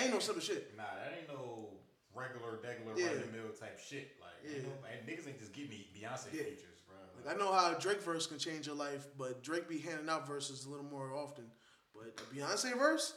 ain't 0.00 0.12
no 0.12 0.18
simple 0.20 0.42
shit. 0.42 0.76
nah, 0.76 0.84
that 0.96 1.12
ain't 1.18 1.28
no 1.28 1.68
regular, 2.14 2.58
regular, 2.62 2.96
Yeah. 2.96 3.06
run 3.18 3.20
the 3.32 3.36
mill 3.38 3.50
type 3.58 3.78
shit. 3.78 4.16
Like, 4.20 4.30
Yeah. 4.44 4.68
and 4.92 5.08
niggas 5.08 5.26
ain't 5.28 5.38
just 5.38 5.52
give 5.52 5.68
me 5.68 5.88
Beyonce 5.94 6.32
Yeah. 6.32 6.44
features, 6.44 6.80
bro. 6.86 6.96
Like 7.24 7.34
I 7.34 7.38
know 7.38 7.52
how 7.52 7.74
Drake 7.74 8.00
verse 8.00 8.26
can 8.26 8.38
change 8.38 8.66
your 8.66 8.76
life, 8.76 9.06
but 9.18 9.42
Drake 9.42 9.68
be 9.68 9.78
handing 9.78 10.08
out 10.08 10.26
verses 10.26 10.64
a 10.64 10.70
little 10.70 10.84
more 10.86 11.14
often. 11.14 11.50
But 11.94 12.18
a 12.18 12.34
Beyonce 12.34 12.76
verse, 12.78 13.14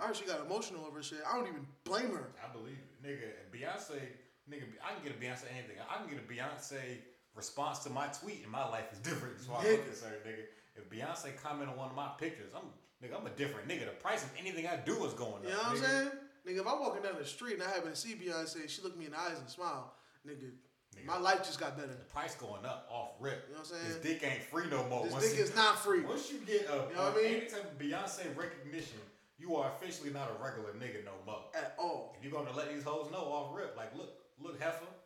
I 0.00 0.06
heard 0.06 0.16
she 0.16 0.24
got 0.26 0.40
emotional 0.40 0.84
over 0.86 1.02
shit. 1.02 1.20
I 1.28 1.36
don't 1.36 1.46
even 1.48 1.66
blame 1.84 2.10
her. 2.12 2.30
I 2.42 2.52
believe 2.52 2.78
it, 2.78 3.02
nigga. 3.02 3.30
Beyonce, 3.56 4.00
nigga. 4.50 4.64
I 4.84 4.94
can 4.94 5.02
get 5.02 5.12
a 5.12 5.18
Beyonce 5.20 5.44
anything. 5.52 5.76
I 5.88 5.96
can 5.98 6.08
get 6.08 6.18
a 6.18 6.26
Beyonce 6.32 6.98
response 7.34 7.78
to 7.80 7.90
my 7.90 8.06
tweet, 8.08 8.42
and 8.42 8.50
my 8.52 8.68
life 8.68 8.92
is 8.92 8.98
different 8.98 9.38
far 9.40 9.60
as 9.60 9.66
I'm 9.66 9.72
Nigga. 9.72 9.86
concerned, 9.86 10.16
nigga. 10.26 10.44
If 10.76 10.90
Beyonce 10.90 11.36
comment 11.42 11.70
on 11.70 11.76
one 11.76 11.90
of 11.90 11.96
my 11.96 12.08
pictures, 12.18 12.52
I'm 12.54 12.68
nigga. 13.02 13.18
I'm 13.18 13.26
a 13.26 13.30
different 13.30 13.68
nigga. 13.68 13.86
The 13.86 13.92
price 13.92 14.22
of 14.24 14.30
anything 14.38 14.66
I 14.66 14.76
do 14.76 15.04
is 15.04 15.12
going 15.14 15.34
up. 15.34 15.42
You 15.44 15.50
know 15.50 15.56
what 15.58 15.66
I'm 15.66 15.76
nigga. 15.76 15.86
saying? 15.86 16.10
Nigga, 16.46 16.60
if 16.60 16.66
I'm 16.66 16.80
walking 16.80 17.02
down 17.02 17.14
the 17.18 17.24
street 17.24 17.54
and 17.54 17.62
I 17.62 17.68
happen 17.70 17.90
to 17.90 17.96
see 17.96 18.14
Beyonce, 18.14 18.68
she 18.68 18.82
look 18.82 18.96
me 18.98 19.06
in 19.06 19.12
the 19.12 19.18
eyes 19.18 19.38
and 19.38 19.48
smile, 19.48 19.92
nigga, 20.26 20.50
my 21.06 21.16
life 21.18 21.38
just 21.44 21.58
got 21.60 21.76
better. 21.76 21.88
The 21.88 22.04
price 22.12 22.34
going 22.34 22.64
up 22.66 22.86
off 22.90 23.12
rip. 23.20 23.46
You 23.48 23.54
know 23.54 23.60
what 23.60 23.72
I'm 23.72 23.78
saying? 23.88 24.00
This 24.02 24.20
dick 24.20 24.30
ain't 24.30 24.42
free 24.42 24.68
no 24.70 24.84
more. 24.88 25.04
This 25.04 25.12
Once 25.12 25.28
dick 25.28 25.38
you- 25.38 25.44
is 25.44 25.54
not 25.56 25.78
free. 25.78 26.00
Once 26.00 26.30
you 26.30 26.38
get 26.46 26.68
a, 26.68 26.86
You 26.90 26.96
know 26.96 27.04
what 27.08 27.14
I 27.16 27.22
mean? 27.22 27.34
any 27.36 27.46
type 27.46 27.64
of 27.64 27.78
Beyonce 27.78 28.36
recognition, 28.36 28.98
you 29.38 29.56
are 29.56 29.70
officially 29.72 30.10
not 30.10 30.30
a 30.30 30.42
regular 30.42 30.72
nigga 30.74 31.04
no 31.04 31.12
more. 31.26 31.44
At 31.54 31.74
all. 31.78 32.12
And 32.14 32.22
you're 32.24 32.32
gonna 32.32 32.54
let 32.56 32.72
these 32.72 32.82
hoes 32.84 33.10
know 33.10 33.24
off 33.24 33.56
rip, 33.56 33.74
like, 33.76 33.96
look, 33.96 34.10
look, 34.42 34.60
heifer, 34.60 35.01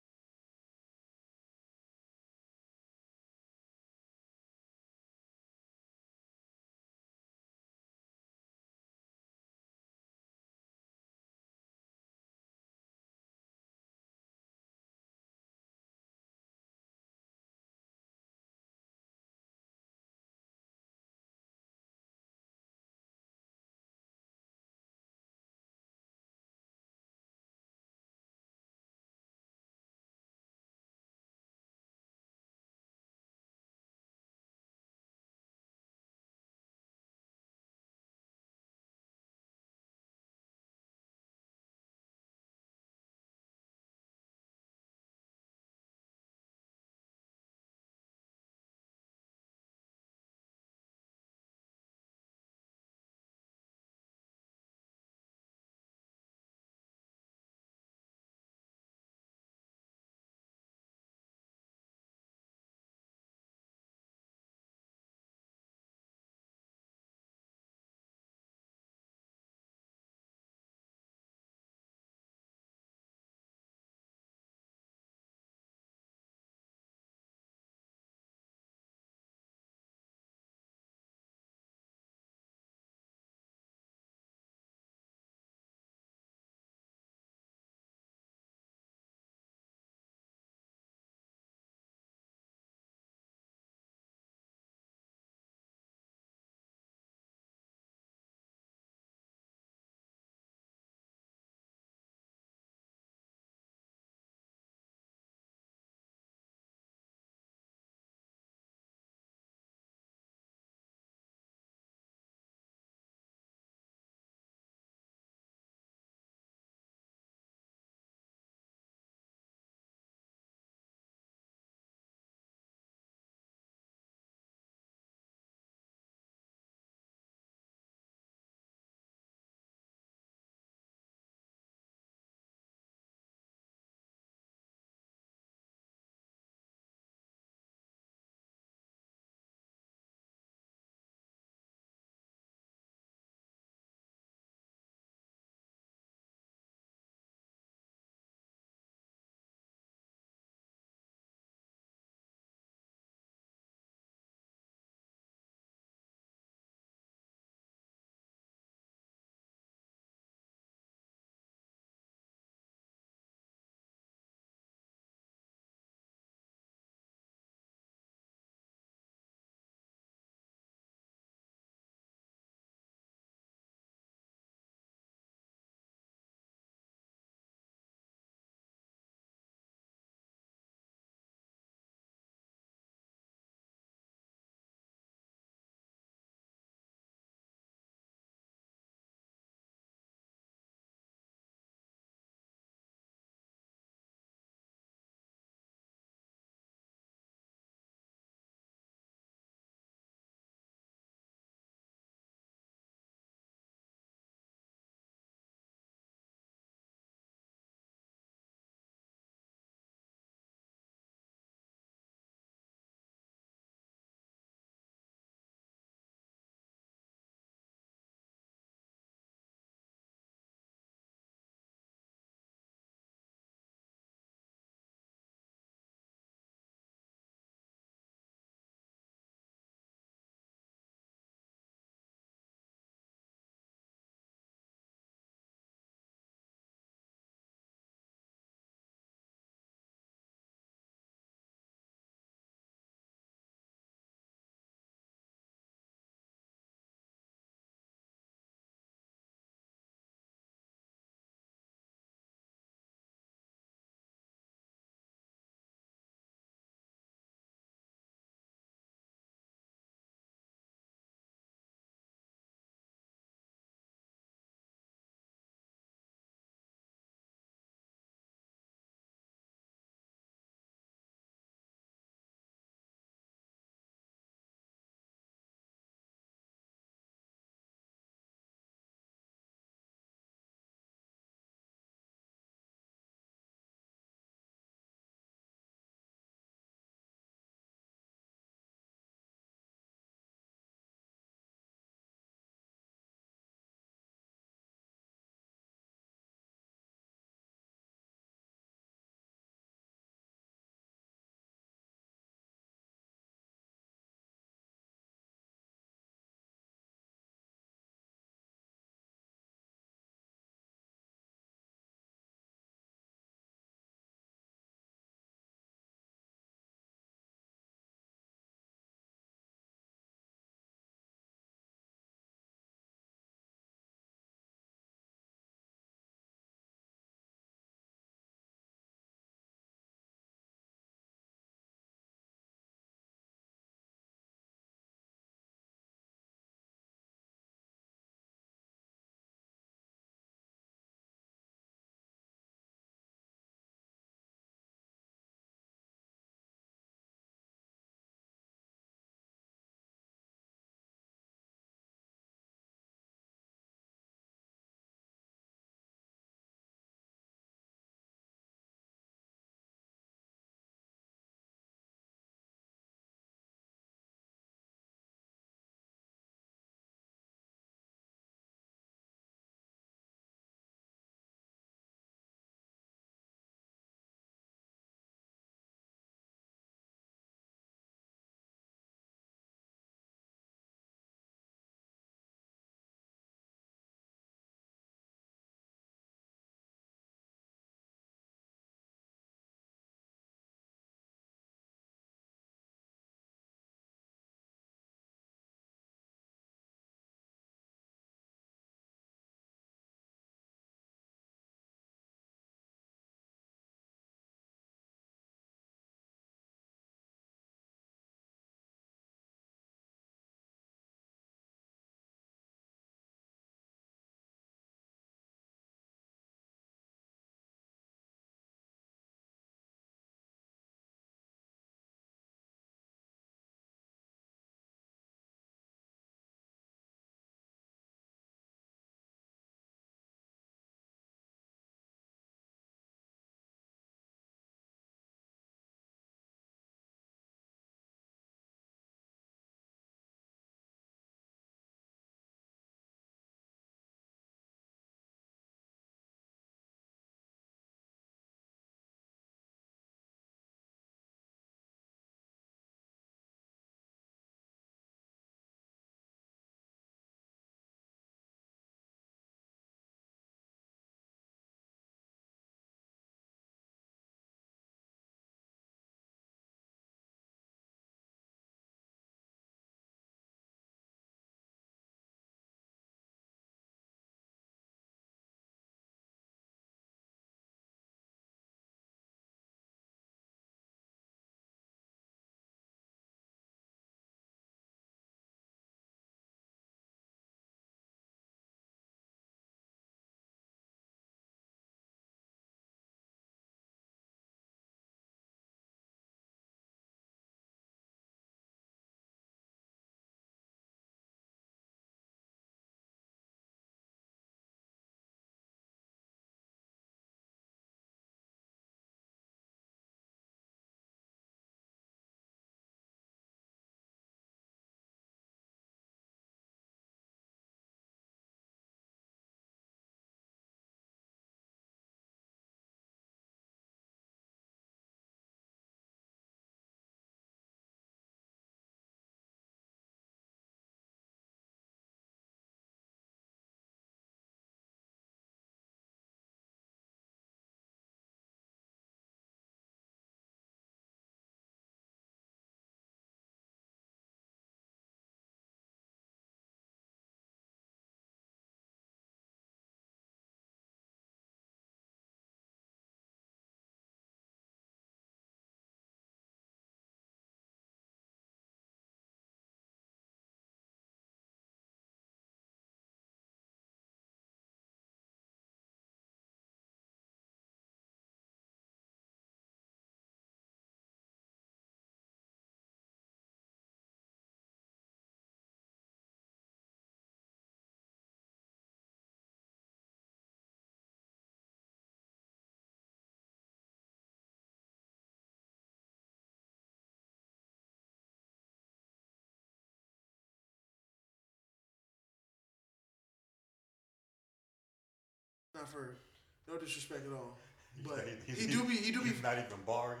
no 596.48 596.58
disrespect 596.58 597.06
at 597.06 597.12
all. 597.12 597.38
But 597.86 598.06
He's- 598.26 598.38
he 598.38 598.46
do 598.46 598.64
be 598.64 598.76
he 598.76 598.92
do 598.92 599.02
be 599.02 599.10
not 599.22 599.38
even 599.38 599.58
barring. 599.66 600.00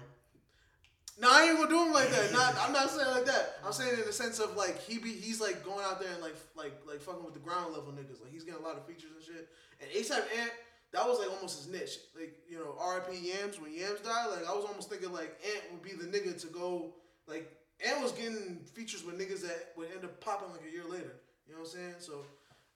No, 1.20 1.28
I 1.30 1.44
ain't 1.44 1.56
gonna 1.58 1.68
do 1.68 1.84
him 1.84 1.92
like 1.92 2.08
that. 2.10 2.32
Not, 2.32 2.56
I'm 2.60 2.72
not 2.72 2.90
saying 2.90 3.08
like 3.10 3.26
that. 3.26 3.58
I'm 3.64 3.72
saying 3.72 3.98
in 4.00 4.06
the 4.06 4.12
sense 4.12 4.38
of 4.40 4.56
like 4.56 4.80
he 4.80 4.98
be 4.98 5.12
he's 5.12 5.40
like 5.40 5.64
going 5.64 5.84
out 5.84 6.00
there 6.00 6.10
and 6.12 6.22
like 6.22 6.36
like 6.56 6.72
like 6.86 7.00
fucking 7.00 7.24
with 7.24 7.34
the 7.34 7.40
ground 7.40 7.72
level 7.72 7.92
niggas. 7.92 8.20
Like 8.22 8.32
he's 8.32 8.44
getting 8.44 8.60
a 8.60 8.66
lot 8.66 8.76
of 8.76 8.86
features 8.86 9.10
and 9.14 9.22
shit. 9.24 9.48
And 9.80 9.90
ASAP 9.90 10.24
Ant, 10.40 10.52
that 10.92 11.06
was 11.06 11.18
like 11.18 11.30
almost 11.30 11.58
his 11.64 11.68
niche. 11.72 11.98
Like 12.18 12.34
you 12.48 12.58
know, 12.58 12.74
R.I.P. 12.80 13.16
Yams 13.28 13.60
when 13.60 13.72
Yams 13.72 14.00
died. 14.00 14.28
Like 14.30 14.48
I 14.48 14.54
was 14.54 14.64
almost 14.64 14.90
thinking 14.90 15.12
like 15.12 15.38
Ant 15.44 15.64
would 15.72 15.82
be 15.82 15.92
the 15.92 16.06
nigga 16.06 16.38
to 16.40 16.46
go. 16.48 16.94
Like 17.26 17.54
Ant 17.86 18.02
was 18.02 18.12
getting 18.12 18.60
features 18.74 19.04
with 19.04 19.18
niggas 19.18 19.42
that 19.42 19.72
would 19.76 19.90
end 19.94 20.04
up 20.04 20.18
popping 20.20 20.50
like 20.50 20.62
a 20.68 20.72
year 20.72 20.84
later. 20.88 21.20
You 21.46 21.54
know 21.54 21.60
what 21.60 21.68
I'm 21.68 21.72
saying? 21.72 21.94
So 21.98 22.24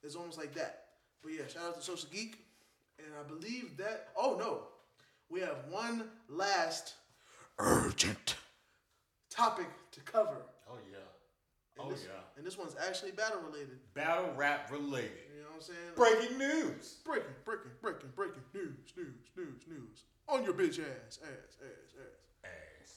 it's 0.03 0.15
almost 0.15 0.37
like 0.37 0.53
that. 0.55 0.85
But 1.23 1.33
yeah, 1.33 1.47
shout 1.47 1.63
out 1.63 1.75
to 1.75 1.81
Sosa 1.81 2.07
Geek. 2.07 2.37
And 2.99 3.13
I 3.19 3.27
believe 3.27 3.77
that. 3.77 4.09
Oh 4.17 4.35
no, 4.39 4.61
we 5.29 5.39
have 5.41 5.57
one 5.69 6.05
last 6.29 6.93
urgent 7.59 8.35
topic 9.29 9.67
to 9.91 9.99
cover. 10.01 10.41
Oh 10.69 10.77
yeah. 10.91 10.97
And 11.77 11.87
Oh 11.87 11.91
this, 11.91 12.03
yeah. 12.05 12.21
And 12.37 12.45
this 12.45 12.57
one's 12.57 12.75
actually 12.87 13.11
battle 13.11 13.39
related. 13.45 13.79
Battle 13.93 14.33
rap 14.35 14.71
related. 14.71 15.11
You 15.35 15.41
know 15.41 15.47
what 15.49 15.55
I'm 15.55 15.61
saying? 15.61 15.79
Breaking 15.95 16.37
news. 16.37 16.97
breaking, 17.05 17.29
breaking, 17.45 17.71
breaking, 17.81 18.09
breaking 18.15 18.43
news, 18.53 18.93
news, 18.95 19.13
news, 19.35 19.61
news. 19.67 20.03
On 20.27 20.43
your 20.43 20.53
bitch 20.53 20.79
ass, 20.79 21.19
ass, 21.23 21.57
ass, 21.61 21.93
ass. 21.99 22.45
Ass. 22.45 22.93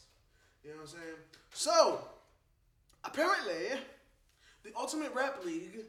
You 0.65 0.71
know 0.71 0.77
what 0.77 0.83
I'm 0.83 0.89
saying? 0.89 1.17
So, 1.53 2.01
apparently, 3.05 3.79
the 4.65 4.73
Ultimate 4.77 5.15
Rap 5.15 5.45
League, 5.45 5.85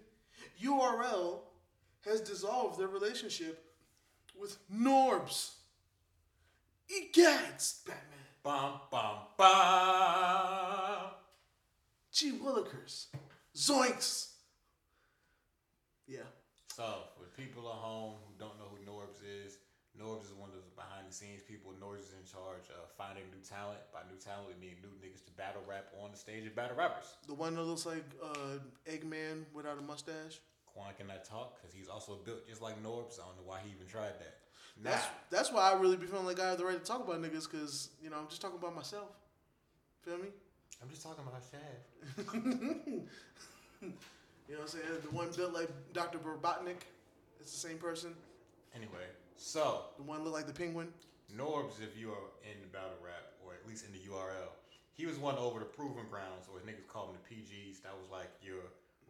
URL, 0.63 1.39
has 2.06 2.21
dissolved 2.21 2.80
their 2.80 2.88
relationship 2.88 3.71
with 4.41 4.58
Norbs. 4.73 5.51
Egads, 6.89 7.86
Batman. 7.86 8.08
Bum 8.43 8.82
bum 8.89 9.15
bum. 9.38 11.12
Gee 12.12 12.34
Willikers. 12.34 13.06
Zoinks. 13.56 14.32
Yeah. 16.08 16.19
So, 16.75 16.84
for 17.15 17.25
people 17.39 17.69
at 17.69 17.75
home 17.75 18.15
who 18.25 18.34
don't 18.39 18.58
know 18.58 18.65
who 18.71 18.77
Norbs 18.91 19.21
is, 19.45 19.60
Norbs 19.97 20.25
is 20.25 20.34
one 20.34 20.49
of 20.49 20.56
those 20.56 20.71
behind 20.75 21.08
the 21.08 21.13
scenes 21.13 21.43
people. 21.43 21.71
Norbs 21.80 21.99
is 21.99 22.13
in 22.17 22.25
charge 22.25 22.67
of 22.82 22.89
finding 22.97 23.23
new 23.32 23.43
talent. 23.47 23.80
By 23.93 23.99
new 24.10 24.17
talent, 24.17 24.47
we 24.47 24.60
mean 24.60 24.77
new 24.82 24.89
niggas 25.06 25.23
to 25.25 25.32
battle 25.38 25.62
rap 25.69 25.93
on 26.04 26.12
the 26.12 26.17
stage 26.17 26.47
of 26.47 26.56
battle 26.56 26.75
rappers. 26.75 27.06
The 27.27 27.36
one 27.36 27.56
that 27.56 27.63
looks 27.63 27.86
like 27.86 28.04
uh, 28.23 28.58
Eggman 28.89 29.45
without 29.54 29.77
a 29.77 29.82
mustache. 29.82 30.41
Quan 30.74 30.94
cannot 30.98 31.26
talk 31.26 31.60
because 31.62 31.74
he's 31.76 31.88
also 31.88 32.20
built 32.26 32.48
just 32.48 32.62
like 32.62 32.82
Norbs. 32.84 33.20
I 33.20 33.26
don't 33.26 33.38
know 33.38 33.46
why 33.46 33.60
he 33.64 33.72
even 33.72 33.88
tried 33.88 34.20
that. 34.20 34.38
Now, 34.84 34.92
That's 34.92 35.06
that's 35.30 35.52
why 35.52 35.72
I 35.72 35.80
really 35.80 35.98
be 35.98 36.06
feeling 36.08 36.26
like 36.26 36.40
I 36.40 36.50
have 36.50 36.58
the 36.58 36.66
right 36.66 36.78
to 36.78 36.84
talk 36.84 37.06
about 37.06 37.22
niggas 37.22 37.50
because 37.50 37.90
you 38.02 38.10
know 38.10 38.18
I'm 38.18 38.28
just 38.28 38.42
talking 38.42 38.58
about 38.58 38.76
myself. 38.76 39.10
Feel 40.04 40.18
me? 40.18 40.30
I'm 40.82 40.90
just 40.90 41.04
talking 41.04 41.24
about 41.28 41.42
Shad. 41.52 43.06
You 44.50 44.58
know 44.58 44.64
what 44.64 44.74
I'm 44.76 44.80
saying? 44.84 45.02
The 45.02 45.16
one 45.16 45.30
built 45.32 45.54
like 45.54 45.70
Dr. 45.94 46.20
Robotnik. 46.20 46.84
It's 47.40 47.54
the 47.54 47.68
same 47.70 47.78
person. 47.78 48.14
Anyway, 48.76 49.08
so 49.38 49.86
The 49.96 50.04
one 50.04 50.24
look 50.26 50.34
like 50.34 50.46
the 50.46 50.54
penguin. 50.54 50.90
Norbs, 51.32 51.80
if 51.82 51.98
you 51.98 52.12
are 52.12 52.28
in 52.44 52.60
the 52.60 52.68
battle 52.68 53.00
rap 53.00 53.32
or 53.46 53.54
at 53.54 53.66
least 53.66 53.86
in 53.86 53.94
the 53.94 54.00
URL, 54.12 54.52
he 54.94 55.06
was 55.06 55.18
one 55.18 55.38
over 55.38 55.60
the 55.60 55.66
proving 55.66 56.04
grounds, 56.12 56.52
or 56.52 56.60
his 56.60 56.68
niggas 56.68 56.86
call 56.92 57.08
him 57.08 57.16
the 57.16 57.24
PGs. 57.24 57.82
That 57.82 57.96
was 57.96 58.12
like 58.12 58.28
your 58.44 58.60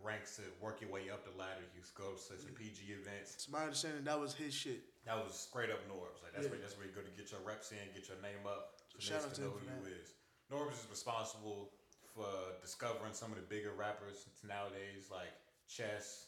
ranks 0.04 0.36
to 0.38 0.44
work 0.60 0.82
your 0.82 0.90
way 0.90 1.10
up 1.10 1.24
the 1.26 1.34
ladder. 1.38 1.62
You 1.76 1.82
go 1.96 2.14
to 2.14 2.20
some 2.20 2.54
PG 2.58 2.82
events. 2.92 3.36
It's 3.36 3.50
my 3.50 3.64
understanding 3.64 4.04
that 4.06 4.20
was 4.20 4.34
his 4.34 4.54
shit. 4.54 4.82
That 5.06 5.18
was 5.18 5.34
straight 5.34 5.70
up 5.70 5.80
Norbs. 5.90 6.22
Like 6.24 6.34
that's 6.34 6.46
Yeah. 6.46 6.52
where 6.52 6.60
that's 6.60 6.78
where 6.78 6.86
you 6.86 6.94
go 6.94 7.02
to 7.02 7.12
get 7.18 7.32
your 7.32 7.42
reps 7.42 7.72
in, 7.72 7.82
get 7.94 8.08
your 8.08 8.18
name 8.22 8.46
up, 8.46 8.78
so 8.94 9.00
Shout 9.00 9.22
out 9.24 9.34
can 9.34 9.36
to 9.36 9.42
know 9.42 9.58
him 9.58 9.68
who 9.84 9.90
you 9.90 9.96
is. 9.96 10.14
Norbs 10.52 10.84
is 10.84 10.88
responsible 10.90 11.72
for 12.14 12.28
discovering 12.62 13.14
some 13.14 13.32
of 13.32 13.38
the 13.38 13.44
bigger 13.48 13.72
rappers 13.72 14.28
nowadays, 14.44 15.08
like 15.10 15.32
Chess, 15.68 16.28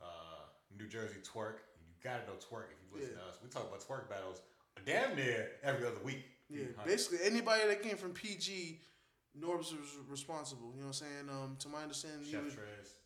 uh, 0.00 0.46
New 0.76 0.86
Jersey 0.88 1.20
Twork. 1.24 1.60
You 1.80 1.94
gotta 2.02 2.26
know 2.26 2.34
Twork 2.36 2.70
if 2.70 2.78
you 2.84 2.88
listen 3.00 3.16
Yeah. 3.16 3.22
to 3.24 3.28
us. 3.28 3.38
We 3.42 3.48
talk 3.48 3.66
about 3.66 3.80
Twork 3.80 4.08
battles 4.08 4.42
damn 4.84 5.16
near 5.16 5.58
every 5.62 5.86
other 5.86 5.98
week. 6.00 6.24
Yeah, 6.50 6.66
basically 6.84 7.24
anybody 7.26 7.66
that 7.66 7.82
came 7.82 7.96
from 7.96 8.12
PG, 8.12 8.80
Norbs 9.40 9.72
was 9.72 9.96
responsible. 10.08 10.72
You 10.74 10.82
know 10.82 10.88
what 10.88 11.02
I'm 11.02 11.08
saying? 11.08 11.28
Um, 11.30 11.56
to 11.60 11.68
my 11.68 11.82
understanding, 11.82 12.20
he 12.24 12.36
would, 12.36 12.56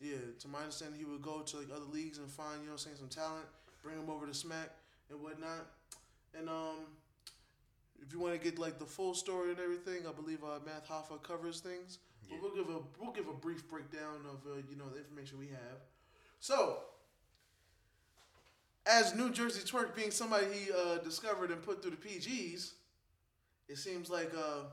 yeah, 0.01 0.17
to 0.39 0.47
my 0.47 0.59
understanding, 0.59 0.99
he 0.99 1.05
would 1.05 1.21
go 1.21 1.39
to 1.39 1.57
like 1.57 1.67
other 1.73 1.85
leagues 1.91 2.17
and 2.17 2.29
find 2.29 2.59
you 2.61 2.67
know 2.67 2.73
what 2.73 2.85
I'm 2.85 2.95
saying 2.95 2.97
some 2.97 3.07
talent, 3.07 3.45
bring 3.81 3.95
them 3.95 4.09
over 4.09 4.27
to 4.27 4.33
Smack 4.33 4.71
and 5.09 5.21
whatnot. 5.21 5.67
And 6.37 6.49
um, 6.49 6.85
if 8.05 8.13
you 8.13 8.19
want 8.19 8.33
to 8.33 8.39
get 8.39 8.59
like 8.59 8.77
the 8.77 8.85
full 8.85 9.13
story 9.13 9.51
and 9.51 9.59
everything, 9.59 10.05
I 10.07 10.11
believe 10.11 10.43
uh, 10.43 10.59
Math 10.65 10.87
Hoffa 10.87 11.21
covers 11.23 11.61
things. 11.61 11.99
But 12.29 12.41
we'll 12.41 12.55
give 12.55 12.69
a 12.69 12.79
we'll 12.99 13.13
give 13.13 13.29
a 13.29 13.33
brief 13.33 13.67
breakdown 13.69 14.19
of 14.29 14.51
uh, 14.51 14.55
you 14.69 14.75
know 14.75 14.89
the 14.89 14.97
information 14.97 15.39
we 15.39 15.47
have. 15.47 15.79
So, 16.41 16.79
as 18.85 19.15
New 19.15 19.29
Jersey 19.31 19.61
Twork 19.65 19.95
being 19.95 20.11
somebody 20.11 20.47
he 20.53 20.71
uh, 20.71 20.97
discovered 20.97 21.51
and 21.51 21.63
put 21.63 21.81
through 21.81 21.91
the 21.91 21.97
PGs, 21.97 22.71
it 23.69 23.77
seems 23.77 24.09
like 24.09 24.33
uh, 24.37 24.65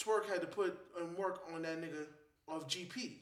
Twork 0.00 0.26
had 0.28 0.40
to 0.40 0.46
put 0.46 0.78
and 1.00 1.16
work 1.16 1.42
on 1.54 1.62
that 1.62 1.80
nigga 1.80 2.06
off 2.48 2.66
GP. 2.66 3.18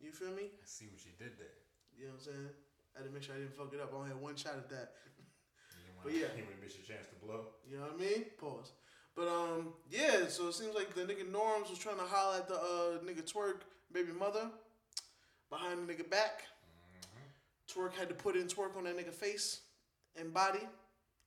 You 0.00 0.12
feel 0.12 0.30
me? 0.30 0.44
I 0.44 0.66
see 0.66 0.86
what 0.86 1.04
you 1.04 1.12
did 1.18 1.38
there. 1.38 1.56
You 1.98 2.06
know 2.06 2.12
what 2.12 2.26
I'm 2.26 2.32
saying? 2.32 2.48
I 2.94 2.98
had 3.00 3.08
to 3.08 3.12
make 3.12 3.22
sure 3.22 3.34
I 3.34 3.38
didn't 3.38 3.56
fuck 3.56 3.72
it 3.72 3.80
up. 3.80 3.90
I 3.92 3.96
only 3.96 4.08
had 4.10 4.20
one 4.20 4.36
shot 4.36 4.54
at 4.54 4.68
that. 4.70 4.92
But 6.04 6.12
yeah. 6.12 6.30
you 6.36 6.44
would 6.46 6.62
miss 6.62 6.76
your 6.76 6.86
chance 6.86 7.08
to 7.08 7.26
blow. 7.26 7.46
You 7.68 7.78
know 7.78 7.82
what 7.82 7.94
I 7.94 8.00
mean? 8.00 8.24
Pause. 8.38 8.70
But 9.16 9.26
um, 9.26 9.74
yeah. 9.90 10.28
So 10.28 10.46
it 10.46 10.54
seems 10.54 10.72
like 10.72 10.94
the 10.94 11.00
nigga 11.00 11.28
Norbs 11.28 11.70
was 11.70 11.78
trying 11.80 11.96
to 11.96 12.04
holler 12.04 12.36
at 12.36 12.46
the 12.46 12.54
uh 12.54 12.98
nigga 13.04 13.28
Twork 13.28 13.62
baby 13.92 14.12
mother 14.12 14.48
behind 15.50 15.88
the 15.88 15.92
nigga 15.92 16.08
back. 16.08 16.42
Twork 17.68 17.94
had 17.94 18.08
to 18.08 18.14
put 18.14 18.36
in 18.36 18.46
twerk 18.46 18.76
on 18.76 18.84
that 18.84 18.96
nigga 18.96 19.12
face 19.12 19.62
and 20.14 20.32
body. 20.32 20.60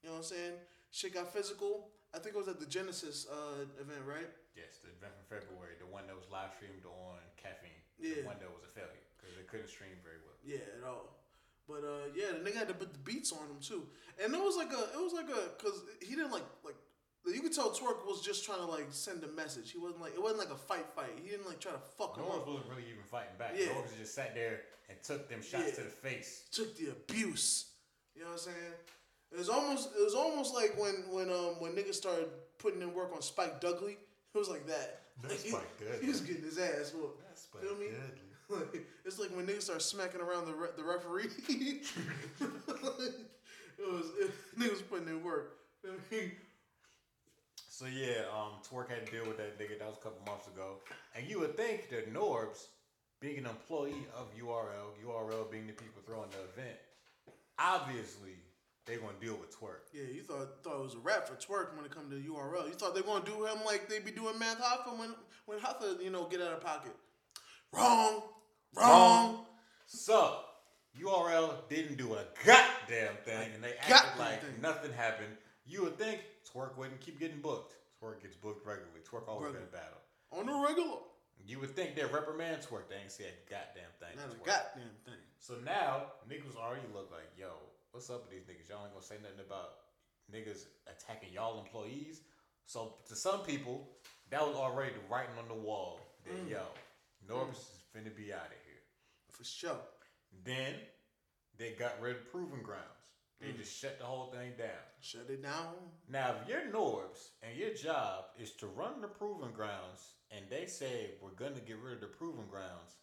You 0.01 0.09
know 0.09 0.13
what 0.13 0.17
I'm 0.19 0.23
saying? 0.23 0.53
Shit 0.91 1.13
got 1.15 1.33
physical. 1.33 1.89
I 2.15 2.19
think 2.19 2.35
it 2.35 2.39
was 2.39 2.47
at 2.47 2.61
the 2.61 2.65
Genesis 2.65 3.27
uh 3.29 3.65
event, 3.79 4.01
right? 4.07 4.29
Yes, 4.55 4.83
the 4.83 4.91
event 4.91 5.15
from 5.15 5.27
February, 5.39 5.79
the 5.79 5.87
one 5.87 6.07
that 6.11 6.15
was 6.15 6.27
live 6.31 6.51
streamed 6.59 6.83
on 6.83 7.17
caffeine. 7.39 7.71
Yeah. 7.95 8.23
The 8.23 8.27
one 8.27 8.39
that 8.43 8.51
was 8.51 8.63
a 8.67 8.71
failure 8.75 9.03
because 9.15 9.31
they 9.37 9.47
couldn't 9.47 9.71
stream 9.71 9.95
very 10.03 10.19
well. 10.25 10.35
Yeah, 10.43 10.63
at 10.75 10.83
all. 10.83 11.15
But 11.69 11.87
uh, 11.87 12.11
yeah, 12.11 12.35
the 12.35 12.43
nigga 12.43 12.57
had 12.67 12.67
to 12.67 12.75
put 12.75 12.91
the 12.91 12.99
beats 12.99 13.31
on 13.31 13.47
him 13.47 13.61
too, 13.63 13.87
and 14.19 14.33
it 14.33 14.41
was 14.41 14.57
like 14.57 14.73
a, 14.73 14.81
it 14.91 14.99
was 14.99 15.13
like 15.13 15.29
a, 15.29 15.55
cause 15.61 15.85
he 16.01 16.15
didn't 16.19 16.31
like 16.35 16.43
like 16.65 16.75
you 17.25 17.39
could 17.39 17.53
tell 17.53 17.69
Twerk 17.69 18.03
was 18.05 18.19
just 18.25 18.43
trying 18.43 18.59
to 18.59 18.65
like 18.65 18.87
send 18.89 19.23
a 19.23 19.27
message. 19.29 19.71
He 19.71 19.77
wasn't 19.77 20.01
like 20.01 20.13
it 20.15 20.21
wasn't 20.21 20.39
like 20.41 20.49
a 20.51 20.57
fight 20.59 20.89
fight. 20.95 21.13
He 21.21 21.29
didn't 21.29 21.45
like 21.47 21.59
try 21.59 21.71
to 21.71 21.83
fuck 21.97 22.17
him 22.17 22.25
Norbs 22.25 22.41
up. 22.43 22.47
wasn't 22.47 22.69
really 22.69 22.89
even 22.89 23.03
fighting 23.05 23.37
back. 23.37 23.53
Yeah. 23.55 23.67
Norbs 23.67 23.95
just 23.97 24.15
sat 24.15 24.33
there 24.35 24.61
and 24.89 24.97
took 25.03 25.29
them 25.29 25.41
shots 25.41 25.63
Yeah. 25.69 25.75
to 25.75 25.83
the 25.83 25.95
face. 25.95 26.49
Took 26.51 26.75
the 26.77 26.89
abuse. 26.89 27.71
You 28.15 28.23
know 28.23 28.29
what 28.29 28.33
I'm 28.33 28.39
saying? 28.39 28.73
It 29.31 29.37
was 29.37 29.47
almost 29.49 29.89
it 29.97 30.03
was 30.03 30.15
almost 30.15 30.53
like 30.53 30.75
when 30.77 31.05
when 31.13 31.29
um 31.29 31.61
when 31.61 31.71
niggas 31.73 31.95
started 31.95 32.27
putting 32.57 32.81
in 32.81 32.91
work 32.93 33.11
on 33.15 33.21
Spike 33.21 33.61
Dudley. 33.61 33.97
It 34.33 34.37
was 34.37 34.49
like 34.49 34.67
that. 34.67 35.01
That's 35.21 35.51
Like, 35.51 35.63
Spike 35.79 35.99
he, 35.99 36.05
he 36.05 36.11
was 36.11 36.21
getting 36.21 36.43
his 36.43 36.57
ass 36.57 36.93
whooped. 36.93 37.21
That's 37.27 37.43
Spike 37.43 37.63
Feel 37.63 37.75
me? 37.75 37.87
Like, 38.49 38.85
it's 39.05 39.17
like 39.17 39.29
when 39.29 39.47
niggas 39.47 39.61
start 39.61 39.81
smacking 39.81 40.19
around 40.19 40.45
the 40.45 40.53
re- 40.53 40.75
the 40.75 40.83
referee. 40.83 41.29
it 41.47 41.81
was 43.79 44.11
it, 44.19 44.31
niggas 44.59 44.83
putting 44.89 45.07
in 45.07 45.23
work. 45.23 45.53
Feel 45.81 45.93
me? 46.11 46.33
So 47.69 47.85
yeah, 47.85 48.23
um, 48.35 48.59
Twork 48.69 48.89
had 48.89 49.05
to 49.05 49.11
deal 49.11 49.25
with 49.25 49.37
that 49.37 49.57
nigga. 49.57 49.79
That 49.79 49.87
was 49.87 49.97
a 49.97 50.03
couple 50.03 50.19
months 50.25 50.47
ago. 50.47 50.79
And 51.15 51.25
you 51.29 51.39
would 51.39 51.55
think 51.55 51.89
that 51.91 52.13
Norbs, 52.13 52.65
being 53.21 53.37
an 53.37 53.45
employee 53.45 54.05
of 54.17 54.27
URL, 54.37 54.99
URL 55.01 55.49
being 55.49 55.67
the 55.67 55.73
people 55.73 56.01
throwing 56.05 56.29
the 56.31 56.61
event, 56.61 56.77
obviously 57.57 58.35
they're 58.85 58.97
gonna 58.99 59.13
deal 59.21 59.37
with 59.37 59.55
Twork. 59.57 59.89
Yeah, 59.93 60.03
you 60.13 60.23
thought 60.23 60.63
thought 60.63 60.79
it 60.79 60.83
was 60.83 60.95
a 60.95 60.99
rap 60.99 61.27
for 61.27 61.35
Twork 61.35 61.75
when 61.75 61.85
it 61.85 61.91
come 61.91 62.09
to 62.09 62.15
URL. 62.15 62.67
You 62.67 62.73
thought 62.73 62.95
they 62.95 63.01
gonna 63.01 63.25
do 63.25 63.45
him 63.45 63.59
like 63.65 63.87
they 63.89 63.99
be 63.99 64.11
doing 64.11 64.37
Math 64.39 64.59
Hoffa 64.59 64.97
when 64.97 65.13
when 65.45 65.59
Hoffa, 65.59 66.01
you 66.03 66.09
know, 66.09 66.25
get 66.25 66.41
out 66.41 66.53
of 66.53 66.61
pocket. 66.61 66.95
Wrong, 67.73 68.21
wrong. 68.75 69.45
So 69.87 70.39
URL 70.99 71.67
didn't 71.69 71.97
do 71.97 72.13
a 72.15 72.25
goddamn 72.45 73.15
thing, 73.23 73.49
and 73.53 73.63
they 73.63 73.73
acted 73.73 73.89
goddamn 73.89 74.17
like 74.19 74.41
thing. 74.41 74.61
nothing 74.61 74.91
happened. 74.93 75.37
You 75.65 75.83
would 75.83 75.97
think 75.97 76.21
Twork 76.51 76.77
wouldn't 76.77 76.99
keep 76.99 77.19
getting 77.19 77.39
booked. 77.39 77.75
Twork 78.01 78.21
gets 78.21 78.35
booked 78.35 78.65
regularly. 78.65 78.99
Twork 79.09 79.27
always 79.27 79.53
been 79.53 79.61
battle. 79.71 79.99
On 80.31 80.45
the 80.45 80.53
regular, 80.67 80.97
You 81.45 81.59
would 81.59 81.75
think 81.75 81.95
they'd 81.95 82.11
reprimand 82.11 82.61
Twork. 82.61 82.89
They 82.89 82.95
ain't 82.97 83.11
say 83.11 83.25
a 83.25 83.49
goddamn 83.49 83.91
thing. 83.99 84.15
not 84.17 84.33
a 84.35 84.37
goddamn 84.45 84.95
thing. 85.05 85.21
So 85.39 85.55
now 85.63 86.13
niggas 86.29 86.55
already 86.57 86.87
look 86.93 87.11
like, 87.11 87.29
yo, 87.37 87.49
what's 87.91 88.09
up 88.09 88.23
with 88.23 88.31
these 88.31 88.43
niggas? 88.43 88.69
Y'all 88.69 88.83
ain't 88.83 88.93
gonna 88.93 89.05
say 89.05 89.15
nothing 89.21 89.45
about 89.45 89.71
niggas 90.31 90.65
attacking 90.87 91.33
y'all 91.33 91.59
employees. 91.59 92.21
So 92.65 92.95
to 93.07 93.15
some 93.15 93.41
people, 93.41 93.87
that 94.29 94.45
was 94.45 94.55
already 94.55 94.93
the 94.93 95.13
writing 95.13 95.37
on 95.37 95.47
the 95.47 95.53
wall 95.53 95.99
that 96.23 96.33
Mm. 96.33 96.49
yo, 96.49 96.65
Norbs 97.27 97.59
is 97.59 97.81
finna 97.93 98.15
be 98.15 98.33
out 98.33 98.45
of 98.45 98.65
here. 98.65 98.81
For 99.29 99.43
sure. 99.43 99.81
Then 100.43 100.79
they 101.57 101.73
got 101.73 101.99
rid 102.01 102.15
of 102.15 102.31
Proving 102.31 102.63
Grounds. 102.63 102.87
They 103.39 103.51
just 103.53 103.75
shut 103.75 103.97
the 103.97 104.05
whole 104.05 104.31
thing 104.31 104.55
down. 104.55 104.83
Shut 104.99 105.27
it 105.27 105.41
down. 105.41 105.73
Now, 106.07 106.35
if 106.35 106.47
you're 106.47 106.71
Norbs 106.71 107.31
and 107.41 107.57
your 107.57 107.73
job 107.73 108.25
is 108.37 108.51
to 108.57 108.67
run 108.67 109.01
the 109.01 109.07
proving 109.07 109.51
grounds, 109.51 110.13
and 110.29 110.47
they 110.47 110.67
say 110.67 111.15
we're 111.21 111.31
gonna 111.31 111.59
get 111.59 111.77
rid 111.79 111.95
of 111.95 112.01
the 112.01 112.07
proving 112.07 112.47
grounds, 112.47 112.97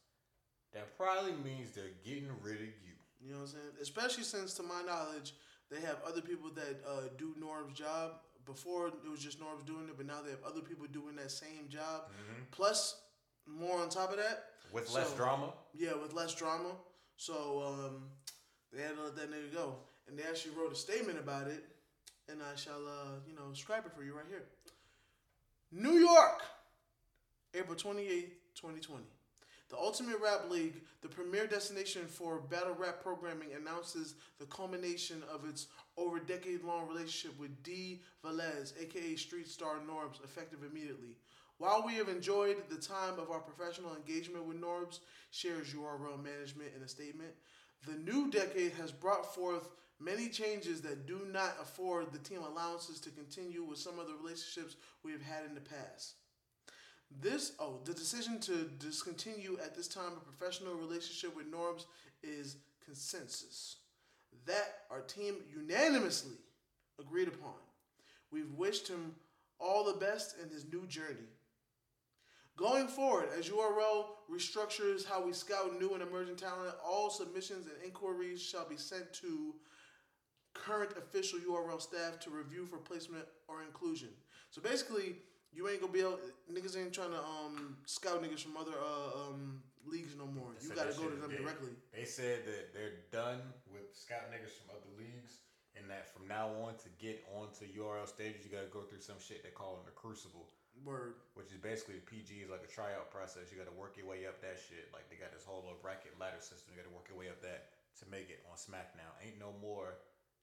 that 0.73 0.97
probably 0.97 1.33
means 1.33 1.75
they're 1.75 1.91
getting 2.05 2.31
rid 2.41 2.61
of 2.61 2.69
you. 2.69 2.95
You 3.21 3.33
know 3.33 3.39
what 3.39 3.45
I'm 3.45 3.51
saying? 3.51 3.73
Especially 3.83 4.25
since, 4.25 4.55
to 4.55 4.63
my 4.63 4.83
knowledge, 4.87 5.35
they 5.71 5.81
have 5.81 5.99
other 6.07 6.21
people 6.21 6.51
that 6.55 6.81
uh, 6.89 7.09
do 7.17 7.35
Norbs' 7.41 7.75
job. 7.75 8.13
Before 8.47 8.87
it 8.89 8.95
was 9.11 9.21
just 9.21 9.39
Norbs 9.41 9.67
doing 9.67 9.89
it, 9.89 9.97
but 9.99 10.07
now 10.07 10.23
they 10.25 10.31
have 10.31 10.43
other 10.47 10.63
people 10.63 10.87
doing 10.91 11.17
that 11.17 11.31
same 11.31 11.69
job. 11.69 12.05
Plus, 12.51 12.97
more 13.47 13.79
on 13.79 13.91
top 13.91 14.11
of 14.11 14.17
that, 14.17 14.45
With 14.73 14.91
less 14.95 15.13
drama. 15.15 15.53
Yeah, 15.75 15.95
with 16.01 16.15
less 16.15 16.35
drama. 16.35 16.71
So 17.17 17.63
um, 17.67 18.05
they 18.73 18.81
had 18.83 18.97
to 18.97 19.03
let 19.03 19.17
that 19.17 19.31
nigga 19.31 19.53
go, 19.53 19.75
and 20.09 20.19
they 20.19 20.23
actually 20.23 20.55
wrote 20.57 20.73
a 20.73 20.77
statement 20.77 21.19
about 21.19 21.49
it, 21.49 21.63
and 22.31 22.41
I 22.43 22.57
shall, 22.57 22.87
uh, 22.87 23.19
you 23.27 23.35
know, 23.35 23.53
scribe 23.53 23.85
it 23.85 23.93
for 23.93 24.03
you 24.03 24.15
right 24.15 24.25
here. 24.31 24.45
New 25.71 25.99
York, 25.99 26.41
April 27.55 27.77
twenty 27.77 28.07
eighth, 28.07 28.33
twenty 28.55 28.81
twenty. 28.81 29.05
The 29.71 29.77
Ultimate 29.77 30.19
Rap 30.23 30.51
League, 30.51 30.81
the 31.03 31.09
premier 31.09 31.47
destination 31.47 32.07
for 32.07 32.39
battle 32.39 32.75
rap 32.79 33.03
programming, 33.03 33.49
announces 33.55 34.15
the 34.39 34.47
culmination 34.47 35.23
of 35.33 35.47
its 35.47 35.67
over 35.99 36.19
decade 36.19 36.65
long 36.65 36.89
relationship 36.89 37.39
with 37.39 37.63
D. 37.63 38.01
Velez, 38.25 38.73
aka 38.81 39.15
Street 39.17 39.47
Star 39.47 39.75
Norbs, 39.87 40.25
effective 40.25 40.61
immediately. 40.63 41.17
While 41.59 41.83
we 41.85 41.95
have 41.95 42.09
enjoyed 42.09 42.57
the 42.71 42.77
time 42.77 43.19
of 43.19 43.31
our 43.31 43.41
professional 43.41 43.95
engagement 43.95 44.47
with 44.47 44.61
Norbs, 44.61 45.01
shares 45.33 45.75
URL 45.75 46.23
management 46.23 46.71
in 46.75 46.83
a 46.83 46.89
statement, 46.89 47.33
the 47.87 47.99
new 47.99 48.31
decade 48.31 48.73
has 48.73 48.91
brought 48.91 49.35
forth 49.35 49.69
many 50.01 50.29
changes 50.29 50.81
that 50.83 51.07
do 51.07 51.27
not 51.31 51.57
afford 51.61 52.13
the 52.13 52.19
team 52.19 52.41
allowances 52.43 53.01
to 53.01 53.11
continue 53.11 53.65
with 53.65 53.79
some 53.79 53.99
of 53.99 54.07
the 54.07 54.15
relationships 54.15 54.77
we 55.03 55.13
have 55.13 55.23
had 55.23 55.45
in 55.45 55.55
the 55.55 55.61
past. 55.61 56.15
This 57.11 57.53
oh, 57.59 57.81
the 57.85 57.95
decision 57.95 58.39
to 58.41 58.71
discontinue 58.79 59.59
at 59.65 59.75
this 59.75 59.89
time 59.89 60.13
a 60.17 60.21
professional 60.21 60.75
relationship 60.75 61.35
with 61.35 61.51
Norbs 61.51 61.87
is 62.23 62.57
consensus 62.85 63.77
that 64.47 64.85
our 64.91 65.01
team 65.01 65.37
unanimously 65.55 66.37
agreed 66.99 67.29
upon. 67.29 67.55
We've 68.31 68.53
wished 68.53 68.89
him 68.89 69.15
all 69.59 69.85
the 69.85 69.99
best 69.99 70.37
in 70.43 70.49
his 70.49 70.65
new 70.73 70.87
journey. 70.87 71.29
Going 72.57 72.89
forward, 72.89 73.29
as 73.39 73.49
URL 73.49 74.07
restructures 74.31 75.07
how 75.07 75.25
we 75.25 75.33
scout 75.33 75.79
new 75.79 75.95
and 75.95 76.03
emerging 76.03 76.37
talent, 76.37 76.75
all 76.85 77.09
submissions 77.09 77.67
and 77.67 77.77
inquiries 77.85 78.43
shall 78.43 78.69
be 78.69 78.77
sent 78.77 79.13
to 79.15 79.55
current 80.55 80.93
official 80.97 81.39
URL 81.39 81.81
staff 81.81 82.19
to 82.21 82.31
review 82.31 82.67
for 82.67 82.79
placement 82.79 83.27
or 83.47 83.63
inclusion. 83.63 84.09
So 84.51 84.61
basically, 84.61 85.17
you 85.53 85.69
ain't 85.69 85.81
gonna 85.81 85.93
be 85.93 86.01
able 86.01 86.21
niggas 86.51 86.77
ain't 86.77 86.93
trying 86.93 87.11
to 87.11 87.19
um 87.21 87.77
scout 87.87 88.23
niggas 88.23 88.43
from 88.43 88.57
other 88.57 88.77
uh, 88.77 89.29
um 89.29 89.63
leagues 89.89 90.13
no 90.17 90.29
more. 90.29 90.53
You 90.61 90.69
gotta 90.77 90.93
go 90.93 91.09
to 91.09 91.17
them 91.17 91.33
directly. 91.33 91.73
They 91.93 92.05
said 92.05 92.45
that 92.45 92.77
they're 92.77 93.09
done 93.11 93.41
with 93.73 93.89
scout 93.97 94.29
niggas 94.29 94.53
from 94.61 94.77
other 94.77 94.93
leagues, 95.01 95.41
and 95.77 95.89
that 95.89 96.13
from 96.13 96.29
now 96.29 96.53
on 96.65 96.77
to 96.85 96.89
get 97.01 97.25
onto 97.33 97.65
URL 97.65 98.05
stages, 98.05 98.45
you 98.45 98.53
gotta 98.53 98.71
go 98.71 98.85
through 98.85 99.01
some 99.01 99.19
shit 99.19 99.41
they 99.43 99.55
call 99.55 99.81
the 99.89 99.95
crucible, 99.97 100.53
Word. 100.85 101.17
which 101.35 101.49
is 101.51 101.59
basically 101.59 102.05
PG 102.05 102.45
is 102.45 102.51
like 102.53 102.63
a 102.63 102.71
tryout 102.71 103.09
process. 103.09 103.49
You 103.49 103.57
gotta 103.59 103.75
work 103.75 103.97
your 103.97 104.07
way 104.07 104.29
up 104.29 104.41
that 104.45 104.61
shit. 104.61 104.93
Like 104.93 105.09
they 105.09 105.17
got 105.17 105.33
this 105.33 105.49
whole 105.49 105.65
little 105.65 105.81
bracket 105.81 106.15
ladder 106.21 106.45
system. 106.45 106.77
You 106.77 106.85
gotta 106.85 106.95
work 106.95 107.09
your 107.09 107.19
way 107.19 107.33
up 107.33 107.41
that 107.41 107.73
to 107.99 108.05
make 108.13 108.29
it 108.31 108.45
on 108.47 108.61
SmackDown. 108.61 109.11
Ain't 109.25 109.41
no 109.41 109.57
more. 109.59 109.99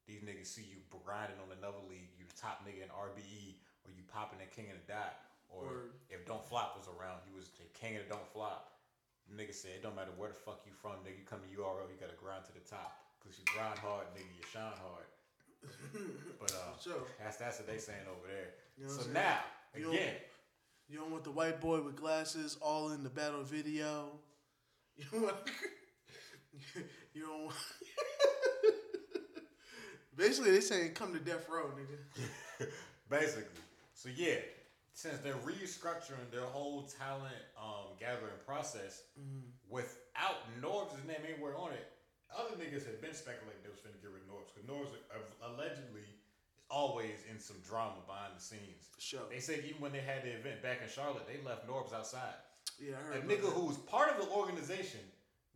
These 0.05 0.21
niggas 0.21 0.53
see 0.53 0.65
you 0.69 0.85
grinding 0.89 1.41
on 1.41 1.49
another 1.49 1.81
league. 1.89 2.13
You 2.13 2.29
the 2.29 2.37
top 2.37 2.61
nigga 2.61 2.85
in 2.85 2.93
RBE, 2.93 3.57
or 3.85 3.93
you 3.95 4.03
popping 4.11 4.41
at 4.41 4.49
King 4.51 4.67
of 4.73 4.77
the 4.81 4.93
Dot, 4.93 5.15
or 5.49 5.93
if 6.09 6.25
Don't 6.25 6.43
Flop 6.49 6.75
was 6.77 6.89
around, 6.89 7.21
he 7.29 7.33
was 7.33 7.49
the 7.55 7.65
king 7.77 7.95
of 7.97 8.03
the 8.09 8.17
Don't 8.17 8.27
Flop. 8.33 8.73
Nigga 9.31 9.53
said, 9.53 9.71
it 9.77 9.83
don't 9.83 9.95
matter 9.95 10.11
where 10.17 10.29
the 10.29 10.35
fuck 10.35 10.61
you 10.65 10.73
from, 10.73 11.01
nigga. 11.01 11.17
You 11.17 11.25
come 11.25 11.39
to 11.41 11.49
URL, 11.49 11.89
you 11.89 11.97
gotta 11.99 12.13
grind 12.17 12.45
to 12.45 12.53
the 12.53 12.61
top. 12.61 13.01
Cause 13.23 13.33
you 13.39 13.45
grind 13.57 13.79
hard, 13.79 14.05
nigga, 14.13 14.29
you 14.37 14.45
shine 14.51 14.77
hard. 14.77 15.09
But 16.39 16.51
uh, 16.53 16.77
Sure. 16.79 17.01
that's 17.17 17.37
that's 17.37 17.57
what 17.57 17.65
they 17.67 17.79
saying 17.79 18.05
over 18.05 18.27
there. 18.27 18.53
You 18.77 18.85
know 18.85 18.91
so 19.01 19.09
now, 19.11 19.39
You 19.75 19.83
don't- 19.85 19.95
You 20.87 20.99
don't 20.99 21.09
want 21.11 21.23
the 21.23 21.31
white 21.31 21.59
boy 21.59 21.81
with 21.81 21.95
glasses 21.95 22.57
all 22.61 22.91
in 22.91 23.01
the 23.03 23.09
battle 23.09 23.43
video. 23.43 24.09
You 25.01 25.05
don't 25.11 25.23
want. 25.23 25.35
You 27.15 27.21
don't. 27.25 27.43
Want, 27.45 27.55
Basically, 30.15 30.51
they 30.51 30.61
saying 30.61 30.93
come 30.93 31.13
to 31.13 31.19
death 31.19 31.49
row, 31.49 31.71
nigga. 31.77 32.67
basically. 33.09 33.43
So 33.95 34.09
yeah, 34.13 34.43
since 34.93 35.17
they're 35.19 35.39
restructuring 35.39 36.29
their 36.31 36.45
whole 36.45 36.83
talent 36.99 37.35
um, 37.57 37.95
gathering 37.99 38.35
process 38.45 39.03
without 39.69 40.43
Norbs' 40.61 40.99
name 41.07 41.23
anywhere 41.27 41.55
on 41.57 41.71
it, 41.71 41.87
other 42.35 42.55
niggas 42.59 42.85
have 42.85 43.01
been 43.01 43.13
speculating 43.15 43.59
they 43.63 43.69
was 43.71 43.79
finna 43.79 43.95
get 44.01 44.11
rid 44.11 44.21
of 44.23 44.29
Norbs 44.29 44.51
because 44.53 44.67
Norbs 44.67 44.91
allegedly 45.43 46.01
is 46.03 46.59
always 46.69 47.23
in 47.31 47.39
some 47.39 47.55
drama 47.67 48.03
behind 48.05 48.33
the 48.35 48.41
scenes. 48.43 48.91
Sure. 48.99 49.21
They 49.31 49.39
said 49.39 49.63
even 49.65 49.79
when 49.81 49.91
they 49.91 50.01
had 50.03 50.23
the 50.23 50.31
event 50.35 50.61
back 50.61 50.79
in 50.83 50.89
Charlotte, 50.89 51.27
they 51.27 51.39
left 51.47 51.67
Norbs 51.67 51.93
outside. 51.93 52.35
Yeah, 52.79 52.95
I 52.99 52.99
A 52.99 53.03
heard. 53.03 53.23
about 53.23 53.29
nigga 53.31 53.41
that. 53.47 53.55
who's 53.55 53.77
part 53.87 54.09
of 54.11 54.17
the 54.25 54.29
organization 54.31 54.99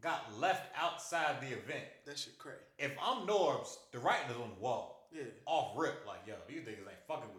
got 0.02 0.24
left 0.40 0.72
outside 0.80 1.42
the 1.42 1.48
event. 1.52 1.84
that 2.06 2.18
shit 2.18 2.38
crazy. 2.38 2.64
If 2.78 2.92
I'm 3.04 3.28
Norbs, 3.28 3.76
the 3.92 4.00
writing 4.00 4.32
is 4.32 4.38
on 4.38 4.52
the 4.56 4.62
wall. 4.64 5.10
Yeah. 5.12 5.24
Off 5.46 5.76
rip, 5.78 6.06
like 6.08 6.22
yo, 6.28 6.36
these 6.48 6.62
niggas 6.62 6.88
ain't 6.88 7.04
fucking 7.08 7.28
with 7.34 7.34
me. 7.34 7.39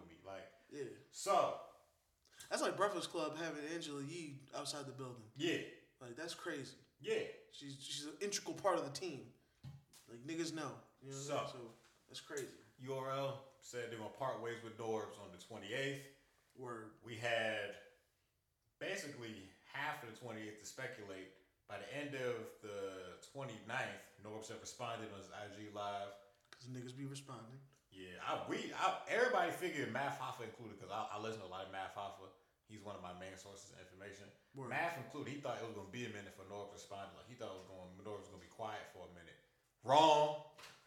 so, 1.11 1.53
that's 2.49 2.61
like 2.61 2.75
Breakfast 2.77 3.11
Club 3.11 3.33
having 3.37 3.61
Angela 3.73 4.01
Yee 4.01 4.39
outside 4.57 4.85
the 4.85 4.91
building. 4.91 5.23
yeah, 5.37 5.57
Like 6.01 6.15
that's 6.15 6.33
crazy. 6.33 6.75
yeah. 7.01 7.23
She's 7.51 7.75
she's 7.81 8.05
an 8.05 8.13
integral 8.21 8.53
part 8.55 8.77
of 8.77 8.85
the 8.85 8.97
team. 8.97 9.19
Like 10.09 10.19
niggas 10.25 10.53
know. 10.55 10.71
You 11.03 11.11
know 11.11 11.17
So. 11.17 11.33
Saying? 11.35 11.47
So 11.51 11.59
that's 12.07 12.21
crazy. 12.21 12.47
URL 12.87 13.33
said 13.61 13.91
they're 13.91 13.99
gonna 13.99 14.09
part 14.17 14.41
ways 14.41 14.55
with 14.63 14.77
Norbs 14.77 15.19
on 15.19 15.29
the 15.31 15.37
28th. 15.37 15.99
Word. 16.57 16.91
We 17.05 17.15
had 17.15 17.75
basically 18.79 19.35
half 19.71 20.03
of 20.03 20.09
the 20.11 20.17
28th 20.19 20.59
to 20.59 20.65
speculate. 20.65 21.31
By 21.67 21.75
the 21.79 21.89
end 21.95 22.15
of 22.15 22.35
the 22.61 23.15
29th, 23.31 24.03
Norbs 24.27 24.49
had 24.49 24.59
responded 24.59 25.07
on 25.13 25.19
his 25.19 25.29
IG 25.31 25.73
live. 25.73 26.11
Cause 26.51 26.67
niggas 26.67 26.95
be 26.97 27.05
responding. 27.05 27.55
Yeah, 27.91 28.17
I 28.23 28.39
we 28.47 28.71
I, 28.75 28.95
everybody 29.11 29.51
figured 29.51 29.91
Math 29.91 30.15
Hoffa 30.19 30.47
included 30.47 30.79
because 30.79 30.91
I, 30.91 31.11
I 31.11 31.19
listen 31.19 31.43
to 31.43 31.47
a 31.47 31.53
lot 31.53 31.67
of 31.67 31.71
Math 31.75 31.93
Hoffa. 31.93 32.31
He's 32.71 32.79
one 32.79 32.95
of 32.95 33.03
my 33.03 33.11
main 33.19 33.35
sources 33.35 33.75
of 33.75 33.83
information. 33.83 34.31
Word. 34.55 34.71
Math 34.71 34.95
included. 34.95 35.35
He 35.35 35.43
thought 35.43 35.59
it 35.59 35.67
was 35.67 35.75
gonna 35.75 35.91
be 35.91 36.07
a 36.07 36.13
minute 36.15 36.31
for 36.31 36.47
Norbs 36.47 36.71
to 36.71 36.79
respond. 36.79 37.11
Like 37.19 37.27
he 37.27 37.35
thought 37.35 37.51
it 37.51 37.59
was 37.59 37.67
going 37.67 37.91
Norbs 37.99 38.27
was 38.27 38.31
gonna 38.31 38.43
be 38.43 38.51
quiet 38.51 38.81
for 38.95 39.03
a 39.03 39.11
minute. 39.11 39.35
Wrong. 39.83 40.39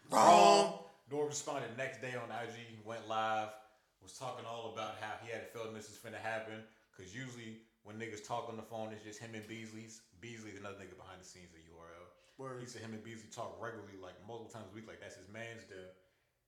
Wrong. 0.08 0.80
Norbs 1.12 1.36
responded 1.36 1.68
the 1.68 1.80
next 1.80 2.00
day 2.00 2.16
on 2.16 2.32
IG. 2.32 2.80
Went 2.88 3.04
live. 3.04 3.52
Was 4.00 4.16
talking 4.16 4.44
all 4.44 4.72
about 4.76 5.00
how 5.00 5.16
he 5.24 5.32
had 5.32 5.44
a 5.44 5.48
feeling 5.52 5.72
this 5.72 5.88
is 5.88 5.96
finna 5.96 6.20
happen. 6.20 6.60
Cause 6.96 7.12
usually 7.12 7.60
when 7.84 8.00
niggas 8.00 8.24
talk 8.24 8.48
on 8.48 8.56
the 8.56 8.64
phone, 8.64 8.92
it's 8.92 9.04
just 9.04 9.20
him 9.20 9.36
and 9.36 9.44
Beasley's. 9.44 10.00
Beasley's 10.20 10.56
another 10.56 10.80
nigga 10.80 10.96
behind 10.96 11.20
the 11.20 11.28
scenes 11.28 11.52
at 11.52 11.60
URL. 11.68 12.08
Word. 12.40 12.60
He 12.60 12.68
said 12.68 12.80
him 12.80 12.96
and 12.96 13.04
Beasley 13.04 13.28
talk 13.28 13.60
regularly, 13.60 14.00
like 14.00 14.16
multiple 14.24 14.48
times 14.48 14.72
a 14.72 14.74
week, 14.74 14.88
like 14.88 15.04
that's 15.04 15.20
his 15.20 15.28
man's 15.28 15.68
do. 15.68 15.78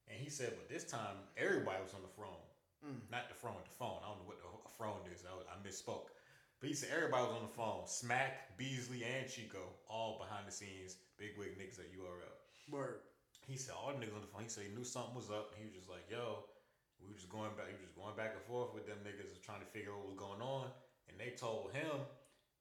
And 0.06 0.16
he 0.18 0.30
said, 0.30 0.54
but 0.54 0.68
this 0.70 0.84
time 0.84 1.18
everybody 1.36 1.82
was 1.82 1.94
on 1.94 2.02
the 2.02 2.14
phone, 2.14 2.42
mm. 2.84 2.98
not 3.10 3.28
the 3.28 3.34
phone, 3.34 3.58
the 3.66 3.74
phone. 3.74 3.98
I 4.02 4.10
don't 4.14 4.22
know 4.22 4.30
what 4.30 4.38
the 4.38 4.48
phone 4.78 5.02
is. 5.10 5.26
I, 5.26 5.34
was- 5.34 5.50
I 5.50 5.56
misspoke. 5.66 6.14
But 6.60 6.72
he 6.72 6.74
said 6.74 6.88
everybody 6.94 7.26
was 7.26 7.36
on 7.36 7.44
the 7.44 7.52
phone. 7.52 7.84
Smack, 7.84 8.56
Beasley, 8.56 9.04
and 9.04 9.28
Chico, 9.28 9.60
all 9.90 10.16
behind 10.16 10.48
the 10.48 10.54
scenes, 10.54 10.96
big 11.20 11.36
wig 11.36 11.58
niggas 11.60 11.80
at 11.82 11.92
URL. 11.92 12.32
Word. 12.72 13.04
He 13.44 13.60
said 13.60 13.76
all 13.76 13.92
the 13.92 14.00
niggas 14.00 14.16
on 14.16 14.24
the 14.24 14.30
phone. 14.32 14.46
He 14.46 14.48
said 14.48 14.64
he 14.70 14.72
knew 14.74 14.86
something 14.86 15.14
was 15.14 15.28
up. 15.28 15.52
And 15.52 15.60
he 15.60 15.68
was 15.68 15.76
just 15.76 15.90
like, 15.92 16.08
yo, 16.08 16.48
we 16.96 17.12
were 17.12 17.18
just 17.18 17.28
going 17.28 17.52
back. 17.60 17.68
He 17.68 17.76
was 17.76 17.84
just 17.84 17.98
going 17.98 18.16
back 18.16 18.32
and 18.32 18.44
forth 18.48 18.72
with 18.72 18.88
them 18.88 18.98
niggas, 19.04 19.36
trying 19.44 19.60
to 19.60 19.68
figure 19.68 19.92
out 19.92 20.00
what 20.00 20.16
was 20.16 20.22
going 20.22 20.40
on. 20.40 20.72
And 21.12 21.20
they 21.20 21.36
told 21.36 21.76
him 21.76 22.02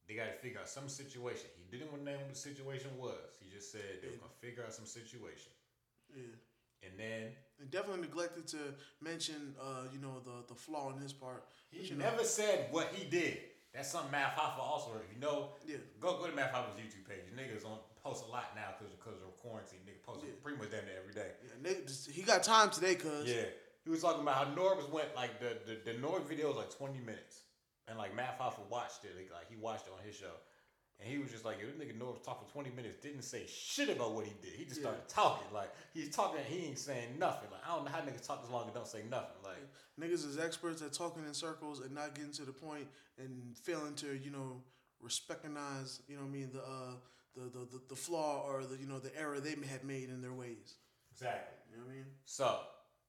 they 0.07 0.13
got 0.13 0.29
to 0.29 0.37
figure 0.37 0.59
out 0.59 0.69
some 0.69 0.91
situation. 0.91 1.49
He 1.55 1.65
didn't 1.71 1.89
want 1.89 2.05
to 2.05 2.11
name 2.11 2.21
what 2.21 2.29
the 2.29 2.37
situation 2.37 2.93
was. 2.99 3.25
He 3.41 3.49
just 3.49 3.71
said 3.71 4.03
they 4.03 4.11
were 4.13 4.21
gonna 4.21 4.37
figure 4.43 4.61
out 4.61 4.73
some 4.75 4.85
situation. 4.85 5.49
Yeah. 6.13 6.35
And 6.89 6.99
then 6.99 7.31
And 7.59 7.69
definitely 7.71 8.01
neglected 8.01 8.47
to 8.47 8.57
mention, 9.01 9.55
uh, 9.59 9.83
you 9.93 9.99
know, 9.99 10.19
the 10.23 10.43
the 10.47 10.55
flaw 10.55 10.91
in 10.93 10.97
his 11.01 11.13
part. 11.13 11.45
he 11.71 11.83
you 11.87 11.95
know, 11.95 12.05
never 12.09 12.23
said 12.23 12.67
what 12.71 12.87
he 12.93 13.05
did. 13.09 13.37
That's 13.73 13.91
something 13.91 14.11
Math 14.11 14.35
Hoffa 14.37 14.59
also. 14.59 14.91
If 14.95 15.13
you 15.13 15.19
know, 15.19 15.49
Yeah. 15.65 15.77
go 15.99 16.17
go 16.17 16.27
to 16.27 16.35
Math 16.35 16.53
Hoffa's 16.53 16.77
YouTube 16.79 17.07
page. 17.07 17.25
Niggas 17.35 17.65
on 17.65 17.79
post 18.03 18.23
a 18.25 18.27
lot 18.31 18.55
now 18.55 18.73
because 18.77 18.93
because 18.95 19.21
of 19.21 19.35
quarantine. 19.37 19.79
Nigga 19.87 20.01
post 20.03 20.23
pretty 20.43 20.57
much 20.57 20.71
damn 20.71 20.85
near 20.85 20.99
every 20.99 21.13
day. 21.13 21.31
Yeah, 21.43 21.71
nigga, 21.71 22.09
he 22.11 22.21
got 22.21 22.43
time 22.43 22.69
today, 22.69 22.95
cuz. 22.95 23.27
Yeah, 23.27 23.45
he 23.83 23.89
was 23.89 24.01
talking 24.01 24.21
about 24.21 24.35
how 24.35 24.45
Norbs 24.55 24.89
went 24.89 25.13
like 25.15 25.39
the 25.39 25.57
the, 25.67 25.91
the 25.91 25.97
Norb 25.99 26.23
video 26.25 26.47
was 26.47 26.57
like 26.57 26.71
twenty 26.71 26.99
minutes, 26.99 27.41
and 27.87 27.97
like 27.97 28.15
Math 28.15 28.37
Hoffa 28.39 28.65
watched 28.69 29.03
it. 29.05 29.11
Like, 29.17 29.31
like 29.33 29.49
he 29.49 29.55
watched 29.57 29.87
it 29.87 29.93
on 29.97 30.05
his 30.05 30.15
show, 30.15 30.35
And 30.99 31.09
he 31.11 31.17
was 31.17 31.29
just 31.31 31.43
like, 31.43 31.57
yo, 31.59 31.67
this 31.67 31.75
nigga 31.75 31.97
Norris 31.97 32.21
talked 32.23 32.47
for 32.47 32.51
20 32.53 32.69
minutes, 32.75 32.97
didn't 32.97 33.23
say 33.23 33.43
shit 33.47 33.89
about 33.89 34.13
what 34.13 34.25
he 34.25 34.33
did. 34.41 34.53
He 34.53 34.65
just 34.65 34.79
started 34.79 35.07
talking. 35.09 35.47
Like, 35.53 35.69
he's 35.93 36.09
talking, 36.09 36.39
he 36.47 36.67
ain't 36.67 36.79
saying 36.79 37.19
nothing. 37.19 37.49
Like, 37.51 37.61
I 37.67 37.75
don't 37.75 37.85
know 37.85 37.91
how 37.91 37.99
niggas 37.99 38.25
talk 38.25 38.41
this 38.41 38.51
long 38.51 38.63
and 38.63 38.73
don't 38.73 38.87
say 38.87 39.03
nothing. 39.09 39.35
Like, 39.43 39.57
Niggas 39.99 40.27
is 40.27 40.37
experts 40.37 40.81
at 40.81 40.91
talking 40.91 41.23
in 41.25 41.33
circles 41.33 41.79
and 41.79 41.93
not 41.93 42.15
getting 42.15 42.31
to 42.33 42.43
the 42.43 42.51
point 42.51 42.87
and 43.17 43.55
failing 43.57 43.93
to, 43.95 44.13
you 44.13 44.29
know, 44.29 44.61
recognize, 45.29 46.01
you 46.07 46.15
know 46.15 46.23
what 46.23 46.29
I 46.29 46.31
mean, 46.31 46.49
the 46.51 46.59
uh 46.59 46.95
the, 47.35 47.41
the, 47.41 47.65
the, 47.65 47.81
the 47.89 47.95
flaw 47.95 48.43
or 48.47 48.63
the 48.63 48.77
you 48.77 48.87
know 48.87 48.97
the 48.99 49.11
error 49.19 49.39
they 49.39 49.55
had 49.69 49.83
made 49.83 50.09
in 50.09 50.21
their 50.21 50.33
ways. 50.33 50.75
exactly. 51.11 51.55
You 51.71 51.77
know 51.77 51.83
what 51.85 51.91
I 51.91 51.95
mean? 51.95 52.05
So, 52.25 52.59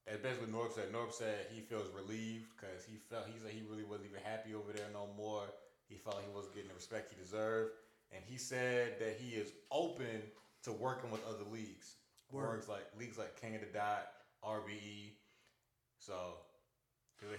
that's 0.07 0.18
basically 0.18 0.53
what 0.53 0.70
Norb 0.70 0.74
said. 0.74 0.93
Norb 0.93 1.12
said 1.12 1.47
he 1.55 1.61
feels 1.61 1.87
relieved 1.95 2.47
because 2.55 2.84
he 2.84 2.99
felt, 3.11 3.26
he 3.26 3.39
said 3.39 3.51
he 3.51 3.62
really 3.70 3.84
wasn't 3.84 4.11
even 4.11 4.22
happy 4.22 4.55
over 4.55 4.72
there 4.72 4.87
no 4.93 5.09
more. 5.16 5.47
He 5.89 5.97
felt 5.97 6.20
he 6.20 6.34
wasn't 6.34 6.55
getting 6.55 6.68
the 6.68 6.74
respect 6.74 7.11
he 7.11 7.20
deserved. 7.20 7.72
And 8.12 8.22
he 8.24 8.37
said 8.37 8.99
that 9.01 9.18
he 9.18 9.34
is 9.34 9.53
open 9.70 10.22
to 10.64 10.72
working 10.72 11.11
with 11.11 11.26
other 11.26 11.45
leagues. 11.51 11.97
Works 12.32 12.68
like 12.68 12.87
leagues 12.99 13.18
like 13.18 13.41
King 13.41 13.55
of 13.55 13.61
the 13.61 13.70
Dot, 13.72 14.09
RBE. 14.45 15.14
So 15.99 16.43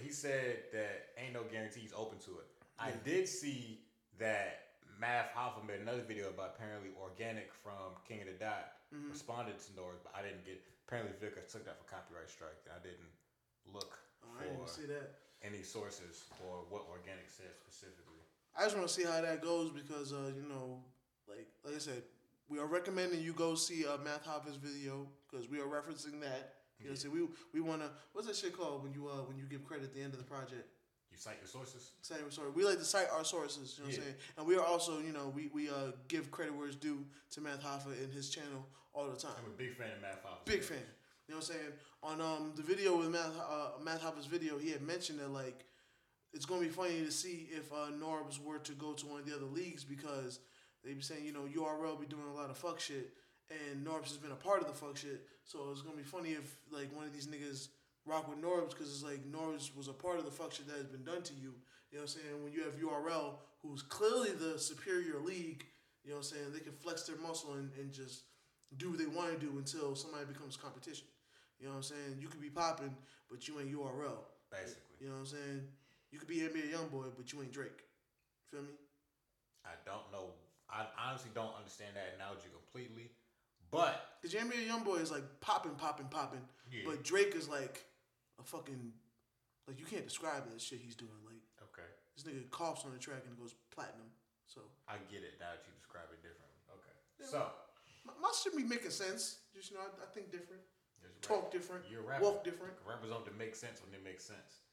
he 0.01 0.09
said 0.09 0.63
that 0.71 1.11
ain't 1.17 1.33
no 1.33 1.43
guarantees 1.51 1.91
open 1.95 2.19
to 2.19 2.31
it. 2.39 2.47
I 2.79 2.91
did 3.03 3.27
see 3.27 3.81
that 4.19 4.79
Math 4.99 5.29
Hoffa 5.35 5.65
made 5.67 5.81
another 5.81 6.03
video 6.07 6.29
about 6.29 6.55
apparently 6.55 6.89
Organik 6.95 7.51
from 7.51 7.99
King 8.07 8.21
of 8.21 8.27
the 8.27 8.39
Dot 8.39 8.79
mm-hmm. 8.93 9.11
responded 9.11 9.59
to 9.59 9.69
Norris, 9.75 9.99
but 10.01 10.15
I 10.15 10.23
didn't 10.23 10.45
get 10.45 10.63
apparently 10.87 11.13
Vic 11.19 11.35
took 11.51 11.67
that 11.67 11.77
for 11.77 11.85
copyright 11.85 12.31
strike. 12.31 12.57
And 12.65 12.79
I 12.79 12.81
didn't 12.81 13.11
look 13.69 13.99
Oh, 14.23 14.39
I 14.39 14.49
didn't 14.49 14.65
for 14.65 14.71
see 14.71 14.87
that. 14.89 15.19
any 15.43 15.61
sources 15.61 16.25
for 16.35 16.65
what 16.69 16.89
Organik 16.89 17.29
said 17.29 17.53
specifically. 17.55 18.16
I 18.57 18.63
just 18.63 18.75
want 18.75 18.87
to 18.87 18.93
see 18.93 19.03
how 19.03 19.21
that 19.21 19.41
goes 19.41 19.71
because 19.71 20.13
uh, 20.13 20.31
you 20.35 20.47
know, 20.49 20.79
like 21.27 21.47
like 21.63 21.75
I 21.75 21.79
said, 21.79 22.01
we 22.49 22.59
are 22.59 22.65
recommending 22.65 23.21
you 23.21 23.33
go 23.33 23.55
see 23.55 23.85
uh, 23.85 23.97
Math 24.03 24.25
Hoffa's 24.25 24.57
video 24.57 25.07
because 25.29 25.49
we 25.49 25.59
are 25.59 25.65
referencing 25.67 26.19
that. 26.21 26.53
You 26.79 26.89
know, 26.89 26.95
so 26.95 27.09
we 27.09 27.21
we 27.53 27.61
want 27.61 27.81
to 27.81 27.89
what's 28.13 28.27
that 28.27 28.35
shit 28.35 28.55
called 28.57 28.83
when 28.83 28.93
you 28.93 29.07
uh 29.07 29.23
when 29.27 29.37
you 29.37 29.45
give 29.45 29.63
credit 29.65 29.85
at 29.85 29.93
the 29.95 30.01
end 30.01 30.13
of 30.13 30.19
the 30.19 30.25
project. 30.25 30.67
You 31.11 31.17
cite 31.17 31.37
your 31.41 31.47
sources? 31.47 31.91
Cite 32.01 32.19
your 32.19 32.29
sorry. 32.31 32.51
We 32.51 32.63
like 32.65 32.77
to 32.77 32.85
cite 32.85 33.07
our 33.11 33.23
sources. 33.23 33.75
You 33.77 33.83
know 33.83 33.89
what 33.89 33.97
I'm 33.97 34.03
saying? 34.03 34.15
And 34.37 34.47
we 34.47 34.55
are 34.55 34.65
also 34.65 34.99
you 34.99 35.11
know 35.11 35.31
we 35.35 35.49
we 35.53 35.69
uh 35.69 35.91
give 36.07 36.29
credit 36.31 36.55
where 36.55 36.67
it's 36.67 36.75
due 36.75 37.05
to 37.31 37.41
Math 37.41 37.63
Hoffa 37.63 38.03
in 38.03 38.11
his 38.11 38.29
channel 38.29 38.65
all 38.93 39.09
the 39.09 39.15
time. 39.15 39.31
I'm 39.43 39.51
a 39.51 39.57
big 39.57 39.75
fan 39.75 39.87
of 39.95 40.01
Math 40.01 40.23
Hoffa. 40.23 40.45
Big 40.45 40.63
fan. 40.63 40.77
You 41.27 41.33
know 41.33 41.39
what 41.39 41.49
I'm 41.49 41.55
saying? 41.55 41.73
On 42.03 42.21
um 42.21 42.53
the 42.55 42.61
video 42.63 42.97
with 42.97 43.09
Math 43.09 43.33
uh, 43.49 43.69
Math 43.83 44.03
Hoffa's 44.03 44.27
video, 44.27 44.57
he 44.59 44.69
had 44.71 44.81
mentioned 44.81 45.19
that 45.19 45.31
like 45.31 45.65
it's 46.33 46.45
gonna 46.45 46.61
be 46.61 46.67
funny 46.69 47.03
to 47.03 47.11
see 47.11 47.47
if 47.51 47.71
uh, 47.71 47.91
Norbs 48.01 48.43
were 48.43 48.59
to 48.59 48.73
go 48.73 48.93
to 48.93 49.05
one 49.05 49.19
of 49.19 49.25
the 49.25 49.35
other 49.35 49.45
leagues 49.45 49.83
because 49.83 50.39
they 50.83 50.93
be 50.93 51.01
saying 51.01 51.25
you 51.25 51.33
know 51.33 51.47
URL 51.55 51.99
be 51.99 52.05
doing 52.05 52.27
a 52.29 52.33
lot 52.33 52.49
of 52.49 52.57
fuck 52.57 52.79
shit 52.79 53.11
and 53.49 53.85
Norbs 53.85 54.09
has 54.09 54.17
been 54.17 54.31
a 54.31 54.35
part 54.35 54.61
of 54.61 54.67
the 54.67 54.73
fuck 54.73 54.97
shit. 54.97 55.21
So 55.43 55.69
it's 55.71 55.81
gonna 55.81 55.97
be 55.97 56.03
funny 56.03 56.31
if 56.31 56.57
like 56.71 56.95
one 56.95 57.05
of 57.05 57.13
these 57.13 57.27
niggas 57.27 57.69
rock 58.05 58.27
with 58.27 58.41
Norbs 58.41 58.69
because 58.69 58.89
it's 58.89 59.03
like 59.03 59.23
Norbs 59.31 59.75
was 59.75 59.87
a 59.87 59.93
part 59.93 60.19
of 60.19 60.25
the 60.25 60.31
fuck 60.31 60.53
shit 60.53 60.67
that 60.67 60.77
has 60.77 60.87
been 60.87 61.03
done 61.03 61.23
to 61.23 61.33
you. 61.33 61.53
You 61.91 61.99
know 61.99 62.03
what 62.03 62.15
I'm 62.15 62.21
saying? 62.21 62.43
When 62.43 62.53
you 62.53 62.63
have 62.63 62.73
URL, 62.73 63.35
who's 63.61 63.81
clearly 63.81 64.31
the 64.31 64.59
superior 64.59 65.19
league, 65.19 65.65
you 66.03 66.11
know 66.11 66.17
what 66.17 66.31
I'm 66.31 66.37
saying? 66.37 66.51
They 66.53 66.59
can 66.59 66.73
flex 66.73 67.03
their 67.03 67.17
muscle 67.17 67.53
and, 67.53 67.69
and 67.79 67.91
just 67.91 68.23
do 68.77 68.89
what 68.89 68.99
they 68.99 69.05
want 69.05 69.31
to 69.31 69.45
do 69.45 69.57
until 69.57 69.95
somebody 69.95 70.25
becomes 70.25 70.57
competition. 70.57 71.07
You 71.59 71.67
know 71.67 71.71
what 71.71 71.77
I'm 71.77 71.83
saying? 71.83 72.17
You 72.19 72.27
could 72.27 72.41
be 72.41 72.49
popping, 72.49 72.93
but 73.29 73.47
you 73.47 73.59
ain't 73.59 73.73
URL. 73.73 74.27
Basically. 74.51 74.83
You 74.99 75.07
know 75.07 75.13
what 75.13 75.19
I'm 75.19 75.25
saying? 75.25 75.61
You 76.11 76.19
could 76.19 76.27
be 76.27 76.37
NBA 76.39 76.71
YoungBoy, 76.71 77.11
but 77.17 77.31
you 77.33 77.41
ain't 77.41 77.51
Drake. 77.51 77.83
Feel 78.51 78.61
me? 78.61 78.75
I 79.65 79.75
don't 79.83 80.07
know. 80.11 80.31
I 80.69 80.87
honestly 80.95 81.31
don't 81.35 81.55
understand 81.55 81.95
that 81.95 82.15
analogy 82.15 82.47
completely. 82.51 83.11
But 83.71 84.19
Because 84.21 84.35
NBA 84.35 84.67
YoungBoy 84.67 85.01
is 85.01 85.11
like 85.11 85.23
popping, 85.41 85.75
popping, 85.75 86.07
popping. 86.07 86.43
Yeah. 86.71 86.87
But 86.87 87.03
Drake 87.03 87.35
is 87.35 87.49
like 87.49 87.83
a 88.39 88.43
fucking, 88.43 88.93
like 89.67 89.79
you 89.79 89.85
can't 89.85 90.07
describe 90.07 90.47
that 90.47 90.61
shit 90.61 90.79
he's 90.79 90.95
doing. 90.95 91.19
Like 91.27 91.43
okay. 91.71 91.87
this 92.15 92.23
nigga 92.23 92.49
coughs 92.51 92.85
on 92.85 92.91
the 92.91 92.99
track 92.99 93.27
and 93.27 93.35
goes 93.35 93.55
platinum. 93.75 94.07
So 94.47 94.61
I 94.87 94.95
get 95.11 95.27
it 95.27 95.35
now 95.39 95.51
that 95.51 95.67
you 95.67 95.75
describe 95.75 96.07
it 96.15 96.23
differently. 96.23 96.55
Okay. 96.71 96.95
So 97.27 97.51
my, 98.07 98.15
my 98.23 98.31
shit 98.31 98.55
be 98.55 98.63
making 98.63 98.95
sense. 98.95 99.43
Just 99.51 99.71
you 99.71 99.75
know, 99.75 99.83
I, 99.83 99.91
I 100.03 100.07
think 100.15 100.31
different, 100.31 100.63
talk 101.19 101.47
rap. 101.47 101.51
different, 101.51 101.83
You're 101.91 102.07
a 102.07 102.07
rapper. 102.07 102.23
walk 102.23 102.43
different. 102.47 102.73
Rappers 102.87 103.11
don't 103.11 103.27
make 103.35 103.55
sense 103.55 103.83
when 103.83 103.91
they 103.91 103.99
make 103.99 104.23
sense. 104.23 104.63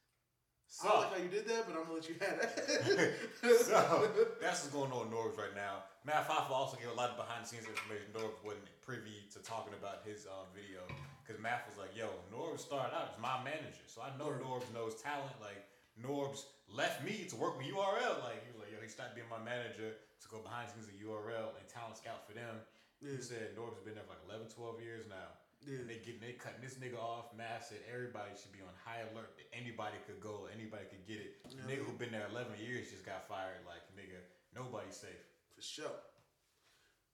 I 0.82 0.88
don't 0.88 1.00
like 1.06 1.12
how 1.14 1.22
you 1.22 1.30
did 1.30 1.46
that, 1.46 1.70
but 1.70 1.78
I'm 1.78 1.86
gonna 1.86 2.02
let 2.02 2.08
you 2.08 2.18
have 2.18 2.36
that. 2.40 2.54
so 3.62 4.10
that's 4.42 4.66
what's 4.66 4.74
going 4.74 4.90
on 4.90 5.06
in 5.06 5.12
Norbs 5.14 5.38
right 5.38 5.54
now. 5.54 5.86
Math 6.02 6.26
Hoffa 6.26 6.50
also 6.50 6.76
gave 6.76 6.90
a 6.90 6.98
lot 6.98 7.14
of 7.14 7.16
behind 7.16 7.46
the 7.46 7.48
scenes 7.48 7.70
information. 7.70 8.10
Norbs 8.10 8.42
wasn't 8.42 8.66
privy 8.82 9.22
to 9.32 9.38
talking 9.46 9.72
about 9.78 10.02
his 10.02 10.26
um, 10.26 10.50
video 10.50 10.82
because 11.22 11.38
Math 11.38 11.70
was 11.70 11.78
like, 11.78 11.94
"Yo, 11.94 12.10
Norbs 12.34 12.66
started 12.66 12.90
out 12.90 13.14
as 13.14 13.18
my 13.22 13.38
manager, 13.46 13.86
so 13.86 14.02
I 14.02 14.10
know 14.18 14.34
Norbs 14.34 14.66
knows 14.74 14.98
talent. 14.98 15.38
Like 15.38 15.62
Norbs 15.94 16.50
left 16.66 17.06
me 17.06 17.22
to 17.30 17.36
work 17.38 17.54
with 17.56 17.70
URL. 17.70 18.18
Like 18.26 18.42
he 18.42 18.50
was 18.50 18.58
like, 18.58 18.74
yo, 18.74 18.82
he 18.82 18.90
started 18.90 19.14
being 19.14 19.30
my 19.30 19.38
manager 19.38 19.94
to 19.94 20.26
go 20.26 20.42
behind 20.42 20.68
the 20.68 20.74
scenes 20.74 20.90
of 20.90 20.98
URL 20.98 21.54
and 21.54 21.64
talent 21.70 22.02
scout 22.02 22.26
for 22.26 22.34
them. 22.34 22.58
He 22.98 23.20
said 23.22 23.54
Norbs 23.54 23.78
has 23.78 23.84
been 23.84 23.94
there 23.94 24.06
for 24.08 24.16
like 24.16 24.26
11, 24.26 24.50
12 24.50 24.80
years 24.82 25.04
now. 25.06 25.28
Yeah. 25.66 25.80
And 25.80 25.88
they 25.88 26.00
getting 26.04 26.20
they 26.20 26.36
cutting 26.36 26.60
this 26.60 26.76
nigga 26.76 27.00
off. 27.00 27.32
Math 27.36 27.72
said 27.72 27.80
everybody 27.88 28.36
should 28.36 28.52
be 28.52 28.60
on 28.60 28.72
high 28.84 29.00
alert 29.12 29.32
that 29.40 29.48
anybody 29.52 29.96
could 30.04 30.20
go, 30.20 30.46
anybody 30.52 30.84
could 30.92 31.08
get 31.08 31.20
it. 31.24 31.40
The 31.48 31.64
nigga 31.64 31.84
who 31.84 31.92
been 31.96 32.12
there 32.12 32.28
eleven 32.28 32.52
years 32.60 32.90
just 32.92 33.04
got 33.04 33.26
fired. 33.26 33.64
Like 33.64 33.80
nigga, 33.96 34.20
nobody's 34.54 34.96
safe. 34.96 35.24
For 35.56 35.62
sure. 35.62 35.98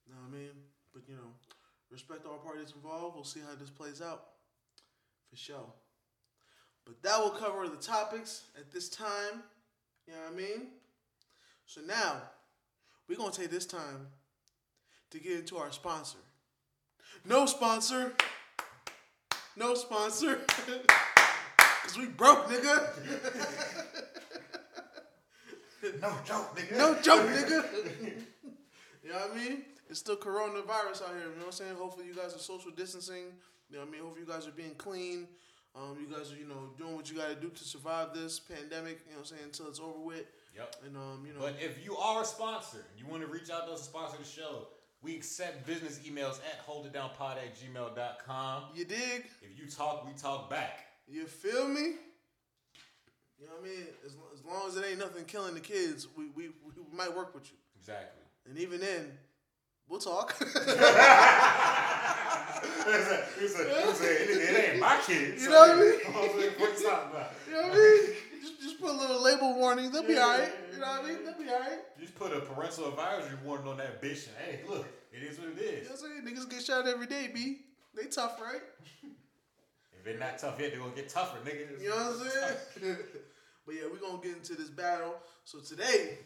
Know 0.09 0.17
what 0.27 0.35
I 0.35 0.41
mean? 0.41 0.55
But 0.93 1.03
you 1.07 1.15
know, 1.15 1.31
respect 1.89 2.25
all 2.25 2.37
parties 2.37 2.73
involved. 2.75 3.15
We'll 3.15 3.23
see 3.23 3.39
how 3.39 3.55
this 3.55 3.69
plays 3.69 4.01
out. 4.01 4.23
For 5.29 5.37
sure. 5.37 5.73
But 6.85 7.01
that 7.03 7.19
will 7.19 7.29
cover 7.29 7.67
the 7.69 7.77
topics 7.77 8.43
at 8.57 8.71
this 8.71 8.89
time. 8.89 9.43
You 10.07 10.13
know 10.13 10.19
what 10.23 10.33
I 10.33 10.35
mean? 10.35 10.67
So 11.65 11.79
now, 11.81 12.23
we're 13.07 13.17
gonna 13.17 13.31
take 13.31 13.51
this 13.51 13.65
time 13.65 14.07
to 15.11 15.19
get 15.19 15.39
into 15.39 15.57
our 15.57 15.71
sponsor. 15.71 16.17
No 17.23 17.45
sponsor. 17.45 18.13
No 19.61 19.75
sponsor. 19.75 20.39
Cause 21.83 21.95
we 21.95 22.07
broke, 22.07 22.47
nigga. 22.47 22.89
No 26.01 26.17
joke, 26.25 26.57
nigga. 26.57 26.77
No 26.79 26.95
joke, 26.99 27.27
nigga. 27.29 27.63
you 29.03 29.09
know 29.11 29.19
what 29.19 29.31
I 29.31 29.35
mean? 29.35 29.61
It's 29.87 29.99
still 29.99 30.15
coronavirus 30.15 31.03
out 31.03 31.09
here. 31.09 31.19
You 31.19 31.35
know 31.35 31.41
what 31.41 31.45
I'm 31.45 31.51
saying? 31.51 31.75
Hopefully 31.75 32.07
you 32.07 32.15
guys 32.15 32.35
are 32.35 32.39
social 32.39 32.71
distancing. 32.71 33.25
You 33.69 33.75
know 33.77 33.81
what 33.81 33.89
I 33.89 33.91
mean? 33.91 34.01
Hopefully 34.01 34.25
you 34.25 34.33
guys 34.33 34.47
are 34.47 34.51
being 34.51 34.73
clean. 34.79 35.27
Um, 35.75 35.95
you 36.01 36.07
guys 36.11 36.33
are, 36.33 36.37
you 36.37 36.47
know, 36.47 36.71
doing 36.75 36.95
what 36.95 37.11
you 37.11 37.17
got 37.17 37.29
to 37.29 37.35
do 37.35 37.49
to 37.49 37.63
survive 37.63 38.15
this 38.15 38.39
pandemic. 38.39 39.01
You 39.05 39.11
know 39.11 39.19
what 39.19 39.31
I'm 39.31 39.37
saying? 39.37 39.43
Until 39.43 39.67
it's 39.67 39.79
over 39.79 39.99
with. 39.99 40.25
Yep. 40.57 40.75
And 40.87 40.97
um, 40.97 41.23
you 41.27 41.33
know, 41.33 41.39
But 41.39 41.57
if 41.61 41.85
you 41.85 41.95
are 41.97 42.23
a 42.23 42.25
sponsor 42.25 42.79
and 42.89 42.99
you 42.99 43.05
want 43.05 43.21
to 43.21 43.27
reach 43.27 43.51
out 43.51 43.67
to 43.67 43.73
us 43.73 43.81
to 43.81 43.85
sponsor 43.85 44.17
the 44.17 44.25
show, 44.27 44.69
we 45.01 45.15
accept 45.15 45.65
business 45.65 45.99
emails 45.99 46.39
at 46.39 46.65
holditdownpod 46.67 47.37
at 47.37 47.55
gmail.com. 47.55 48.63
you 48.75 48.85
dig? 48.85 49.25
If 49.41 49.59
you 49.59 49.67
talk, 49.69 50.05
we 50.05 50.13
talk 50.13 50.49
back. 50.49 50.85
You 51.07 51.25
feel 51.25 51.67
me? 51.67 51.95
You 53.39 53.47
know 53.47 53.53
what 53.59 53.63
I 53.63 53.69
mean? 53.69 53.87
As, 54.05 54.15
as 54.33 54.45
long 54.45 54.67
as 54.67 54.77
it 54.77 54.85
ain't 54.87 54.99
nothing 54.99 55.25
killing 55.25 55.55
the 55.55 55.59
kids, 55.59 56.07
we, 56.15 56.25
we, 56.35 56.49
we 56.63 56.73
might 56.93 57.15
work 57.15 57.33
with 57.33 57.49
you. 57.51 57.57
Exactly. 57.79 58.21
And 58.47 58.59
even 58.59 58.79
then, 58.79 59.17
we'll 59.89 59.99
talk. 59.99 60.35
it, 60.41 60.49
ain't 64.69 64.79
my 64.79 64.99
kids. 65.03 65.43
You 65.43 65.49
know 65.49 65.59
what 65.59 65.71
I 65.71 65.75
mean? 65.75 65.93
What 66.59 66.79
you 66.79 66.85
talking 66.87 67.11
about? 67.11 67.31
You 67.47 67.53
know 67.53 67.61
what 67.63 67.71
I 67.71 67.75
mean? 67.75 68.15
Put 68.81 68.89
a 68.89 68.97
little 68.97 69.21
label 69.23 69.55
warning. 69.55 69.91
They'll 69.91 70.03
be 70.03 70.13
Yeah, 70.13 70.25
alright. 70.25 70.51
yeah, 70.69 70.73
You 70.75 70.81
know 70.81 70.87
what 70.87 71.03
I 71.03 71.07
mean? 71.07 71.23
They'll 71.25 71.37
be 71.37 71.49
alright. 71.49 71.99
Just 71.99 72.15
put 72.15 72.31
a 72.35 72.39
parental 72.41 72.87
advisory 72.89 73.37
warning 73.45 73.67
on 73.67 73.77
that 73.77 74.01
bitch. 74.01 74.27
And, 74.27 74.35
hey, 74.43 74.61
look, 74.67 74.85
it 75.13 75.23
is 75.23 75.37
what 75.39 75.49
it 75.49 75.57
is. 75.59 75.83
You 75.83 75.89
know 75.89 75.95
what 75.95 76.03
I'm 76.17 76.23
saying? 76.25 76.35
Niggas 76.37 76.49
get 76.49 76.63
shot 76.63 76.87
every 76.87 77.05
day, 77.07 77.29
B. 77.33 77.59
They 77.95 78.05
tough, 78.07 78.39
right? 78.41 78.61
If 79.97 80.05
they're 80.05 80.17
not 80.17 80.39
tough 80.39 80.59
yet, 80.59 80.71
they're 80.71 80.79
gonna 80.79 80.95
get 80.95 81.09
tougher, 81.09 81.37
nigga. 81.47 81.79
You 81.79 81.89
know 81.89 81.95
what 81.95 82.25
I'm 82.25 82.29
saying? 82.81 82.97
but 83.67 83.75
yeah, 83.75 83.81
we're 83.91 83.99
gonna 83.99 84.17
get 84.23 84.35
into 84.35 84.55
this 84.55 84.69
battle. 84.69 85.13
So 85.43 85.59
today, 85.59 86.17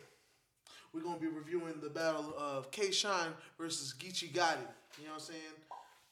we're 0.93 1.01
gonna 1.01 1.19
be 1.19 1.27
reviewing 1.27 1.81
the 1.83 1.89
battle 1.89 2.33
of 2.37 2.71
K 2.71 2.91
Shine 2.91 3.31
versus 3.59 3.93
Geechee 3.99 4.31
Gotti. 4.31 4.59
You 4.97 5.07
know 5.07 5.11
what 5.11 5.13
I'm 5.15 5.19
saying? 5.19 5.39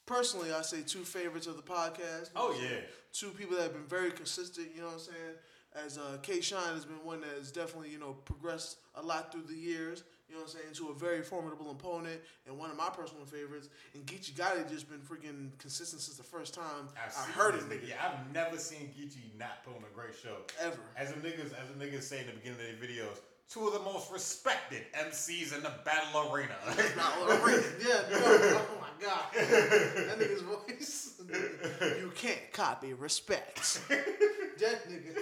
Personally, 0.04 0.52
I 0.52 0.60
say 0.60 0.82
two 0.86 1.04
favorites 1.04 1.46
of 1.46 1.56
the 1.56 1.62
podcast. 1.62 2.28
You 2.28 2.34
know 2.34 2.42
Oh, 2.42 2.46
what 2.48 2.56
I'm 2.56 2.60
saying? 2.60 2.72
yeah. 2.74 2.80
Two 3.14 3.30
people 3.30 3.56
that 3.56 3.62
have 3.62 3.72
been 3.72 3.86
very 3.88 4.10
consistent, 4.10 4.68
you 4.74 4.82
know 4.82 4.88
what 4.88 4.94
I'm 4.96 5.00
saying? 5.00 5.34
As 5.74 5.98
uh, 5.98 6.18
K 6.22 6.40
Shine 6.40 6.74
has 6.74 6.84
been 6.84 7.02
one 7.04 7.20
that 7.22 7.30
has 7.36 7.50
definitely, 7.50 7.90
you 7.90 7.98
know, 7.98 8.12
progressed 8.24 8.78
a 8.94 9.02
lot 9.02 9.32
through 9.32 9.42
the 9.48 9.56
years, 9.56 10.04
you 10.28 10.34
know 10.36 10.42
what 10.42 10.54
I'm 10.54 10.60
saying, 10.60 10.74
to 10.74 10.88
a 10.90 10.94
very 10.94 11.20
formidable 11.20 11.70
opponent 11.72 12.20
and 12.46 12.56
one 12.56 12.70
of 12.70 12.76
my 12.76 12.90
personal 12.90 13.24
favorites. 13.24 13.68
And 13.94 14.06
Geechee 14.06 14.34
Gotti 14.34 14.68
just 14.70 14.88
been 14.88 15.00
freaking 15.00 15.50
consistent 15.58 16.00
since 16.00 16.16
the 16.16 16.22
first 16.22 16.54
time 16.54 16.88
I've 17.04 17.12
I 17.16 17.30
heard 17.32 17.54
him. 17.56 17.62
nigga. 17.68 17.88
Yeah, 17.88 17.96
I've 18.04 18.32
never 18.32 18.56
seen 18.56 18.90
Geechee 18.96 19.36
not 19.36 19.64
put 19.64 19.74
on 19.76 19.82
a 19.82 19.94
great 19.94 20.14
show. 20.14 20.36
Ever. 20.60 20.78
As 20.96 21.12
the 21.12 21.20
niggas, 21.20 21.46
as 21.60 21.68
the 21.76 21.84
niggas 21.84 22.02
say 22.04 22.20
in 22.20 22.26
the 22.26 22.32
beginning 22.34 22.60
of 22.60 22.80
their 22.80 22.88
videos, 22.88 23.18
two 23.50 23.66
of 23.66 23.72
the 23.72 23.80
most 23.80 24.12
respected 24.12 24.82
MCs 24.96 25.56
in 25.56 25.62
the 25.64 25.72
battle 25.84 26.32
arena. 26.32 26.54
Battle 26.96 27.44
arena. 27.44 27.62
Yeah, 27.80 28.00
no, 28.12 28.18
oh 28.22 28.78
my 28.80 29.04
god. 29.04 29.24
That 29.34 30.18
nigga's 30.20 30.42
voice. 30.42 31.10
You 31.98 32.12
can't 32.14 32.52
copy 32.52 32.92
respect. 32.92 33.80
That 34.58 34.88
nigga. 34.88 35.14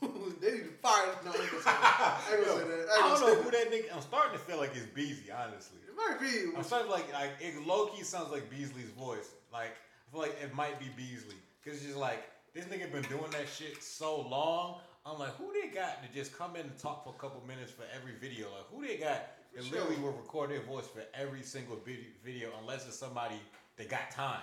they 0.40 0.52
need 0.52 0.64
to 0.64 0.72
fire 0.82 1.14
No, 1.24 1.30
I 1.30 1.34
ain't 1.34 1.50
gonna 1.50 1.62
say 1.62 1.70
that. 1.70 2.20
I 2.28 2.36
ain't 2.36 2.46
gonna 2.46 2.60
say 2.60 2.68
that. 2.68 2.86
I 2.90 3.00
don't 3.00 3.20
know 3.20 3.42
who 3.42 3.50
that 3.50 3.70
nigga. 3.70 3.94
I'm 3.94 4.02
starting 4.02 4.32
to 4.32 4.44
feel 4.44 4.58
like 4.58 4.70
it's 4.74 4.86
Beasley, 4.86 5.30
honestly. 5.30 5.78
It 5.86 5.94
might 5.96 6.20
be. 6.20 6.56
I'm 6.56 6.64
starting 6.64 6.88
to 6.88 6.92
like 6.92 7.12
like 7.12 7.32
it 7.40 7.66
low 7.66 7.86
key 7.86 8.02
sounds 8.02 8.32
like 8.32 8.50
Beasley's 8.50 8.90
voice. 8.90 9.30
Like 9.52 9.76
I 10.08 10.12
feel 10.12 10.20
like 10.20 10.36
it 10.42 10.54
might 10.54 10.78
be 10.78 10.86
Beasley 10.96 11.36
because 11.62 11.78
it's 11.78 11.86
just 11.86 11.98
like 11.98 12.24
this 12.54 12.64
nigga 12.66 12.90
been 12.90 13.02
doing 13.04 13.30
that 13.32 13.48
shit 13.48 13.82
so 13.82 14.20
long. 14.20 14.80
I'm 15.04 15.20
like, 15.20 15.36
who 15.36 15.52
they 15.52 15.68
got 15.68 16.02
to 16.02 16.12
just 16.12 16.36
come 16.36 16.56
in 16.56 16.62
and 16.62 16.78
talk 16.78 17.04
for 17.04 17.10
a 17.10 17.18
couple 17.20 17.40
minutes 17.46 17.70
for 17.70 17.84
every 17.94 18.12
video? 18.20 18.48
Like 18.48 18.66
who 18.72 18.84
they 18.84 18.96
got 18.96 19.28
that 19.54 19.64
For 19.64 19.76
literally 19.76 19.96
will 20.02 20.12
record 20.12 20.50
their 20.50 20.62
voice 20.62 20.86
for 20.86 21.02
every 21.14 21.42
single 21.42 21.78
video 22.24 22.50
unless 22.60 22.86
it's 22.86 22.98
somebody 22.98 23.40
that 23.76 23.88
got 23.88 24.10
time 24.10 24.42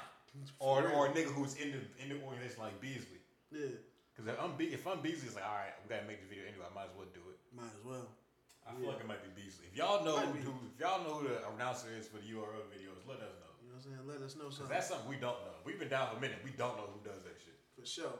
or 0.59 0.87
or 0.89 1.07
a 1.07 1.09
nigga 1.09 1.25
who's 1.25 1.55
in 1.55 1.71
the 1.71 2.03
in 2.03 2.09
the 2.09 2.25
organization 2.25 2.63
like 2.63 2.79
Beasley. 2.81 3.19
Yeah, 3.53 3.77
Because 4.11 4.25
if 4.33 4.37
I'm 4.41 4.57
Be- 4.57 4.73
if 4.73 4.83
I'm 4.89 4.99
Beasley, 5.05 5.27
it's 5.29 5.37
like 5.37 5.45
all 5.45 5.55
right, 5.61 5.73
we 5.81 5.89
gotta 5.93 6.07
make 6.09 6.19
the 6.25 6.29
video 6.29 6.49
anyway. 6.49 6.65
I 6.65 6.73
might 6.73 6.89
as 6.89 6.95
well 6.97 7.07
do 7.13 7.21
it. 7.29 7.37
might 7.53 7.69
as 7.71 7.83
well. 7.85 8.09
I 8.65 8.73
feel 8.79 8.87
like 8.89 8.99
it 9.03 9.07
might 9.07 9.21
be 9.21 9.29
Beasley. 9.37 9.67
If 9.69 9.75
y'all 9.77 10.03
know 10.03 10.17
who, 10.17 10.39
who 10.39 10.53
if 10.73 10.79
y'all 10.79 11.03
know 11.03 11.19
who 11.21 11.27
the 11.27 11.37
announcer 11.53 11.91
is 11.93 12.07
for 12.07 12.17
the 12.17 12.27
URL 12.31 12.63
videos, 12.71 13.03
let 13.05 13.19
us 13.21 13.35
know. 13.37 13.51
You 13.61 13.69
know 13.69 13.75
what 13.77 13.83
I'm 13.83 13.91
saying? 13.91 14.03
Let 14.07 14.21
us 14.23 14.33
know 14.39 14.49
something. 14.49 14.71
that's 14.73 14.87
something 14.87 15.09
we 15.09 15.19
don't 15.19 15.37
know. 15.43 15.55
We've 15.67 15.77
been 15.77 15.91
down 15.91 16.09
for 16.11 16.17
a 16.17 16.21
minute. 16.23 16.39
We 16.43 16.51
don't 16.55 16.75
know 16.79 16.87
who 16.89 17.03
does 17.03 17.21
that 17.27 17.35
shit. 17.43 17.59
For 17.77 17.85
sure. 17.85 18.15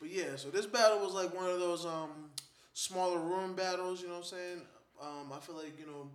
But 0.00 0.10
yeah, 0.10 0.36
so 0.36 0.50
this 0.50 0.66
battle 0.66 0.98
was 1.00 1.14
like 1.14 1.32
one 1.34 1.48
of 1.48 1.60
those 1.60 1.86
um 1.86 2.30
smaller 2.72 3.20
room 3.20 3.54
battles, 3.54 4.00
you 4.02 4.08
know 4.08 4.14
what 4.20 4.26
I'm 4.32 4.38
saying? 4.38 4.60
Um, 5.00 5.32
I 5.32 5.38
feel 5.40 5.56
like, 5.56 5.78
you 5.78 5.86
know, 5.86 6.10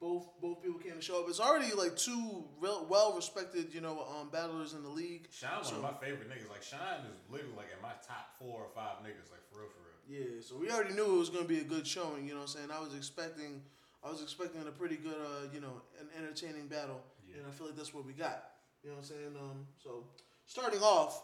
both 0.00 0.28
both 0.40 0.62
people 0.62 0.78
came 0.78 0.94
to 0.94 1.00
show 1.00 1.20
up. 1.20 1.26
It's 1.28 1.40
already 1.40 1.72
like 1.72 1.96
two 1.96 2.44
real 2.60 2.86
well 2.88 3.14
respected, 3.14 3.72
you 3.72 3.80
know, 3.80 4.06
um 4.20 4.28
battlers 4.30 4.74
in 4.74 4.82
the 4.82 4.88
league. 4.88 5.28
Shine, 5.30 5.50
one 5.64 5.74
of 5.74 5.82
my 5.82 5.94
favorite 6.00 6.28
niggas. 6.28 6.50
Like 6.50 6.62
Shine 6.62 7.06
is 7.10 7.18
literally 7.30 7.54
like 7.56 7.68
in 7.74 7.82
my 7.82 7.94
top 8.06 8.36
four 8.38 8.60
or 8.62 8.68
five 8.74 8.98
niggas. 9.02 9.30
Like 9.30 9.44
for 9.50 9.60
real, 9.60 9.68
for 9.70 9.80
real. 9.80 9.96
Yeah, 10.08 10.40
so 10.40 10.56
we 10.56 10.70
already 10.70 10.94
knew 10.94 11.16
it 11.16 11.18
was 11.18 11.30
gonna 11.30 11.46
be 11.46 11.60
a 11.60 11.64
good 11.64 11.86
showing, 11.86 12.26
you 12.28 12.34
know 12.34 12.40
what 12.40 12.54
I'm 12.54 12.68
saying? 12.68 12.70
I 12.70 12.80
was 12.80 12.94
expecting 12.94 13.62
I 14.04 14.10
was 14.10 14.22
expecting 14.22 14.62
a 14.68 14.70
pretty 14.70 14.96
good 14.96 15.16
uh, 15.16 15.48
you 15.52 15.60
know, 15.60 15.82
an 16.00 16.08
entertaining 16.16 16.68
battle. 16.68 17.00
Yeah. 17.28 17.38
And 17.38 17.46
I 17.46 17.50
feel 17.50 17.66
like 17.66 17.76
that's 17.76 17.94
what 17.94 18.06
we 18.06 18.12
got. 18.12 18.44
You 18.82 18.90
know 18.90 18.96
what 18.96 19.02
I'm 19.02 19.08
saying? 19.08 19.34
Um 19.40 19.66
so 19.82 20.04
starting 20.44 20.80
off 20.80 21.22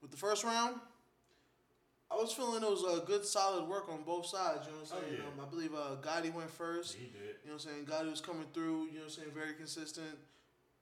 with 0.00 0.10
the 0.10 0.16
first 0.16 0.44
round, 0.44 0.76
I 2.10 2.14
was 2.16 2.32
feeling 2.32 2.62
it 2.62 2.68
was 2.70 2.84
a 2.84 3.04
good 3.04 3.24
solid 3.24 3.68
work 3.68 3.88
on 3.90 4.02
both 4.02 4.26
sides, 4.26 4.66
you 4.66 4.72
know 4.72 4.78
what 4.80 4.92
I'm 4.92 4.98
Oh, 4.98 5.06
saying? 5.06 5.20
yeah. 5.20 5.26
um, 5.42 5.46
I 5.46 5.50
believe 5.50 5.74
uh 5.74 5.96
Gotti 6.00 6.32
went 6.32 6.50
first. 6.50 6.94
He 6.96 7.06
did. 7.06 7.36
You 7.44 7.50
know 7.50 7.56
what 7.56 7.66
I'm 7.66 7.70
saying? 7.70 7.84
Gotti 7.86 8.10
was 8.10 8.20
coming 8.20 8.46
through, 8.54 8.86
you 8.86 8.94
know 8.94 9.00
what 9.00 9.04
I'm 9.04 9.10
saying, 9.10 9.30
very 9.34 9.54
consistent, 9.54 10.16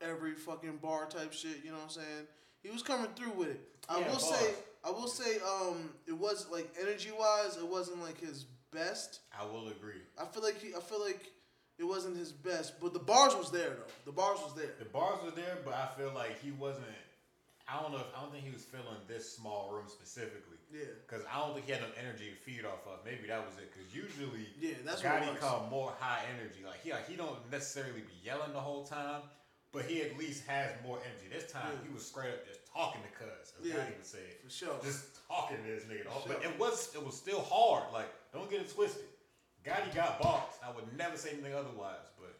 every 0.00 0.34
fucking 0.34 0.76
bar 0.78 1.06
type 1.06 1.32
shit, 1.32 1.64
you 1.64 1.70
know 1.70 1.78
what 1.78 1.84
I'm 1.84 1.90
saying? 1.90 2.26
He 2.62 2.70
was 2.70 2.82
coming 2.82 3.10
through 3.16 3.32
with 3.32 3.48
it. 3.50 3.60
I 3.88 4.00
Yeah, 4.00 4.10
will 4.10 4.18
say 4.18 4.54
I 4.84 4.90
will 4.90 5.08
say 5.08 5.38
um 5.40 5.90
it 6.06 6.12
was 6.16 6.46
like 6.50 6.72
energy 6.80 7.10
wise, 7.18 7.56
it 7.56 7.66
wasn't 7.66 8.02
like 8.02 8.20
his 8.20 8.44
best. 8.72 9.20
I 9.38 9.44
will 9.44 9.68
agree. 9.68 10.02
I 10.20 10.24
feel 10.26 10.42
like 10.42 10.60
he 10.60 10.74
I 10.74 10.80
feel 10.80 11.00
like 11.02 11.32
it 11.78 11.84
wasn't 11.84 12.16
his 12.16 12.32
best, 12.32 12.80
but 12.80 12.92
the 12.94 12.98
bars 13.00 13.34
was 13.34 13.50
there 13.50 13.70
though. 13.70 13.92
The 14.06 14.12
bars 14.12 14.38
was 14.40 14.54
there. 14.54 14.74
The 14.78 14.86
bars 14.86 15.18
was 15.24 15.34
there, 15.34 15.58
but 15.64 15.74
I 15.74 15.88
feel 15.98 16.12
like 16.14 16.40
he 16.40 16.52
wasn't. 16.52 16.86
I 17.68 17.82
don't 17.82 17.90
know. 17.92 17.98
If, 17.98 18.06
I 18.16 18.22
don't 18.22 18.30
think 18.32 18.44
he 18.44 18.52
was 18.52 18.62
feeling 18.62 18.96
this 19.08 19.30
small 19.34 19.70
room 19.72 19.86
specifically. 19.88 20.55
Yeah. 20.72 20.80
Because 21.06 21.24
I 21.30 21.38
don't 21.40 21.54
think 21.54 21.66
he 21.66 21.72
had 21.72 21.80
enough 21.82 21.94
energy 21.98 22.30
to 22.30 22.36
feed 22.42 22.64
off 22.64 22.82
of. 22.86 23.04
Maybe 23.04 23.28
that 23.28 23.44
was 23.46 23.54
it. 23.58 23.70
Because 23.72 23.88
usually, 23.94 24.48
Yeah, 24.58 24.74
that's 24.84 25.02
Gotti 25.02 25.38
come 25.38 25.68
more 25.70 25.92
high 25.98 26.22
energy. 26.34 26.60
Like 26.66 26.82
he, 26.82 26.90
like, 26.92 27.08
he 27.08 27.16
don't 27.16 27.38
necessarily 27.50 28.00
be 28.02 28.16
yelling 28.24 28.52
the 28.52 28.60
whole 28.60 28.84
time, 28.84 29.22
but 29.72 29.84
he 29.84 30.02
at 30.02 30.18
least 30.18 30.46
has 30.46 30.70
more 30.84 30.98
energy. 31.06 31.28
This 31.30 31.50
time 31.50 31.70
Yeah. 31.72 31.88
he 31.88 31.94
was 31.94 32.04
straight 32.04 32.34
up 32.34 32.46
just 32.46 32.60
talking 32.72 33.00
to 33.02 33.10
Cuz, 33.14 33.54
as 33.60 33.66
Yeah, 33.66 33.74
Gotti 33.74 33.96
would 33.96 34.06
say. 34.06 34.26
for 34.42 34.50
sure. 34.50 34.74
Just 34.82 35.04
talking 35.28 35.58
to 35.58 35.68
this 35.70 35.84
nigga. 35.84 36.04
For 36.22 36.28
But 36.28 36.42
sure. 36.42 36.50
it 36.50 36.58
was 36.58 36.94
it 36.94 37.02
was 37.04 37.16
still 37.16 37.40
hard. 37.42 37.92
Like 37.92 38.10
don't 38.32 38.50
get 38.50 38.60
it 38.62 38.72
twisted. 38.74 39.04
Gotti 39.64 39.94
got 39.94 40.20
bars. 40.20 40.54
I 40.64 40.70
would 40.74 40.86
never 40.96 41.16
say 41.16 41.30
anything 41.30 41.54
otherwise. 41.54 42.06
But 42.18 42.34